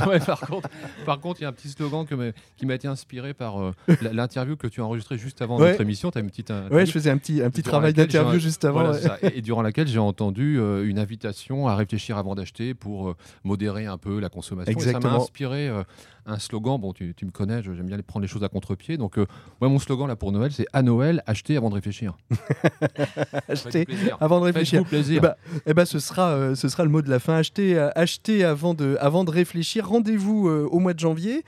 Ouais, 0.07 0.21
par 0.21 0.41
contre, 0.41 0.69
par 1.05 1.19
contre, 1.21 1.41
il 1.41 1.43
y 1.43 1.47
a 1.47 1.49
un 1.49 1.53
petit 1.53 1.69
slogan 1.69 2.07
que 2.07 2.33
qui 2.57 2.67
m'a 2.67 2.75
été 2.75 2.87
inspiré 2.89 3.35
par 3.35 3.61
euh, 3.61 3.73
l'interview 4.13 4.57
que 4.57 4.67
tu 4.69 4.81
as 4.81 4.85
enregistrée 4.85 5.19
juste 5.19 5.43
avant 5.43 5.59
Ouais. 5.59 5.71
notre 5.71 5.81
émission. 5.81 6.11
As 6.15 6.21
une 6.21 6.29
petite. 6.31 6.53
Ouais, 6.71 6.87
je 6.87 6.93
faisais 6.93 7.11
un 7.11 7.19
petit, 7.19 7.43
un 7.43 7.51
petit 7.51 7.63
durant 7.63 7.73
travail 7.79 7.95
d'interview 7.95 8.39
juste 8.39 8.65
avant. 8.65 8.93
Et, 9.23 9.39
et 9.39 9.43
durant 9.43 9.63
laquelle 9.63 9.89
j'ai 9.89 9.99
entendu 9.99 10.59
euh, 10.69 10.89
une 10.89 10.99
invitation 10.99 11.69
à 11.69 11.77
réfléchir 11.77 12.17
avant 12.19 12.35
d'acheter 12.35 12.75
pour 12.75 13.11
euh, 13.11 13.17
modérer 13.45 13.87
un 13.87 13.99
peu 13.99 14.21
la 14.21 14.29
consommation. 14.29 14.71
Et 14.71 14.81
ça 14.81 14.89
Exactement. 14.89 15.13
m'a 15.15 15.19
inspiré 15.19 15.69
euh, 15.69 15.83
un 16.29 16.39
slogan. 16.39 16.79
Bon, 16.79 16.93
tu, 16.93 17.15
tu 17.17 17.25
me 17.25 17.31
connais, 17.31 17.63
j'aime 17.63 17.87
bien 17.87 17.99
prendre 18.07 18.23
les 18.23 18.29
choses 18.29 18.45
à 18.45 18.49
contre-pied. 18.49 18.97
Donc, 18.97 19.19
euh, 19.19 19.27
moi, 19.61 19.71
mon 19.71 19.79
slogan 19.79 20.07
là 20.07 20.17
pour 20.17 20.31
Noël, 20.33 20.53
c'est 20.53 20.67
à 20.73 20.83
Noël, 20.83 21.23
acheter 21.27 21.57
avant 21.57 21.71
de 21.71 21.75
réfléchir. 21.75 22.17
Plaisir. 23.47 24.17
avant 24.21 24.41
de 24.41 24.45
réfléchir. 24.45 24.85
Plaisir. 24.85 25.19
Eh 25.19 25.21
ben, 25.21 25.35
eh 25.67 25.75
ben, 25.75 25.85
ce, 25.85 25.99
sera, 25.99 26.31
euh, 26.31 26.55
ce 26.55 26.69
sera 26.69 26.85
le 26.85 26.91
mot 26.91 27.03
de 27.03 27.11
la 27.11 27.19
fin. 27.19 27.35
Acheter, 27.35 27.79
euh, 27.79 27.91
acheter 27.95 28.45
avant, 28.45 28.75
de, 28.75 28.97
avant 29.01 29.25
de 29.25 29.31
réfléchir. 29.31 29.89
Rendez-vous 29.89 30.49
euh, 30.49 30.69
au 30.71 30.79
mois 30.79 30.95
de 30.95 31.01
janvier. 31.01 31.45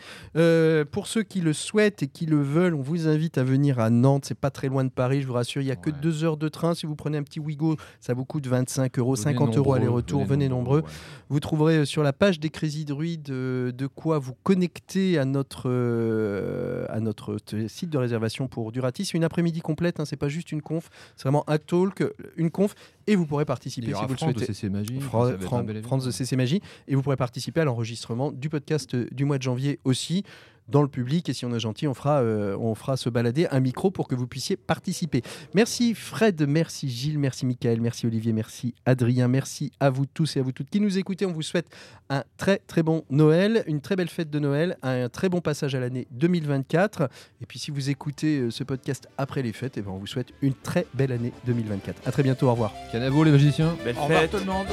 Pour 0.90 1.06
ceux 1.06 1.22
qui 1.22 1.40
le 1.40 1.52
souhaitent 1.52 2.02
et 2.02 2.06
qui 2.08 2.26
le 2.26 2.40
veulent, 2.40 2.74
on 2.74 2.82
vous 2.82 3.06
invite 3.08 3.38
à 3.38 3.44
venir 3.44 3.78
à 3.78 3.90
Nantes. 3.90 4.24
C'est 4.26 4.38
pas 4.38 4.50
très 4.50 4.68
loin 4.68 4.84
de 4.84 4.90
Paris, 4.90 5.22
je 5.22 5.26
vous 5.26 5.34
rassure. 5.34 5.60
Il 5.62 5.66
n'y 5.66 5.70
a 5.70 5.76
que 5.76 5.90
deux 5.90 6.24
heures 6.24 6.36
de 6.36 6.48
train. 6.48 6.74
Si 6.74 6.86
vous 6.86 6.96
prenez 6.96 7.18
un 7.18 7.22
petit 7.22 7.40
Wigo, 7.40 7.76
ça 8.00 8.14
vous 8.14 8.24
coûte 8.24 8.46
25 8.46 8.98
euros, 8.98 9.14
Venez 9.14 9.24
50 9.24 9.48
euros 9.48 9.56
nombreux, 9.56 9.76
aller-retour. 9.76 10.24
Venez 10.24 10.48
nombreux. 10.48 10.80
ouais. 10.80 10.90
Vous 11.28 11.40
trouverez 11.40 11.84
sur 11.84 12.02
la 12.02 12.12
page 12.12 12.40
des 12.40 12.50
Crazy 12.50 12.84
Druides 12.84 13.24
de 13.24 13.86
quoi 13.86 14.18
vous 14.18 14.34
connecter 14.42 14.69
à 15.18 15.24
notre, 15.24 15.64
euh, 15.68 16.84
à 16.88 17.00
notre 17.00 17.36
site 17.68 17.90
de 17.90 17.98
réservation 17.98 18.48
pour 18.48 18.72
Durati. 18.72 19.04
C'est 19.04 19.16
une 19.16 19.24
après-midi 19.24 19.60
complète, 19.60 20.00
hein, 20.00 20.04
c'est 20.04 20.16
pas 20.16 20.28
juste 20.28 20.52
une 20.52 20.62
conf, 20.62 20.88
c'est 21.16 21.24
vraiment 21.24 21.44
un 21.48 21.58
talk, 21.58 22.02
une 22.36 22.50
conf, 22.50 22.74
et 23.06 23.16
vous 23.16 23.26
pourrez 23.26 23.44
participer 23.44 23.88
si 23.88 23.92
vous 23.92 24.08
le 24.08 24.16
France 24.16 24.32
de 24.34 24.38
souhaitez. 24.38 24.52
CC 24.54 24.68
Magie. 24.68 25.00
Fra- 25.00 25.38
Fran-. 25.38 25.64
France 25.82 26.04
de 26.04 26.10
CC 26.10 26.36
Magie, 26.36 26.60
et 26.88 26.94
vous 26.94 27.02
pourrez 27.02 27.16
participer 27.16 27.60
à 27.60 27.64
l'enregistrement 27.64 28.32
du 28.32 28.48
podcast 28.48 28.94
euh, 28.94 29.06
du 29.12 29.24
mois 29.24 29.38
de 29.38 29.42
janvier 29.42 29.78
aussi 29.84 30.24
dans 30.70 30.82
le 30.82 30.88
public 30.88 31.28
et 31.28 31.32
si 31.32 31.44
on 31.44 31.54
est 31.54 31.60
gentil 31.60 31.86
on 31.86 31.94
fera, 31.94 32.20
euh, 32.20 32.56
on 32.58 32.74
fera 32.74 32.96
se 32.96 33.08
balader 33.08 33.46
un 33.50 33.60
micro 33.60 33.90
pour 33.90 34.08
que 34.08 34.14
vous 34.14 34.26
puissiez 34.26 34.56
participer. 34.56 35.22
Merci 35.54 35.94
Fred, 35.94 36.44
merci 36.48 36.88
Gilles, 36.88 37.18
merci 37.18 37.46
Michael, 37.46 37.80
merci 37.80 38.06
Olivier, 38.06 38.32
merci 38.32 38.74
Adrien, 38.86 39.28
merci 39.28 39.72
à 39.80 39.90
vous 39.90 40.06
tous 40.06 40.36
et 40.36 40.40
à 40.40 40.42
vous 40.42 40.52
toutes 40.52 40.70
qui 40.70 40.80
nous 40.80 40.98
écoutez. 40.98 41.26
On 41.26 41.32
vous 41.32 41.42
souhaite 41.42 41.68
un 42.08 42.24
très 42.36 42.58
très 42.58 42.82
bon 42.82 43.04
Noël, 43.10 43.64
une 43.66 43.80
très 43.80 43.96
belle 43.96 44.08
fête 44.08 44.30
de 44.30 44.38
Noël, 44.38 44.76
un 44.82 45.08
très 45.08 45.28
bon 45.28 45.40
passage 45.40 45.74
à 45.74 45.80
l'année 45.80 46.06
2024. 46.12 47.08
Et 47.40 47.46
puis 47.46 47.58
si 47.58 47.70
vous 47.70 47.90
écoutez 47.90 48.38
euh, 48.38 48.50
ce 48.50 48.64
podcast 48.64 49.08
après 49.18 49.42
les 49.42 49.52
fêtes, 49.52 49.74
eh 49.76 49.82
ben, 49.82 49.90
on 49.90 49.98
vous 49.98 50.06
souhaite 50.06 50.28
une 50.42 50.54
très 50.54 50.86
belle 50.94 51.12
année 51.12 51.32
2024. 51.46 52.06
À 52.06 52.12
très 52.12 52.22
bientôt, 52.22 52.48
au 52.48 52.52
revoir. 52.52 52.72
Canavo 52.92 53.24
les 53.24 53.30
magiciens. 53.32 53.76
Belle 53.84 53.96
Au 53.98 54.02
revoir 54.04 54.20
fête. 54.20 54.30
tout 54.30 54.38
le 54.38 54.44
monde. 54.44 54.66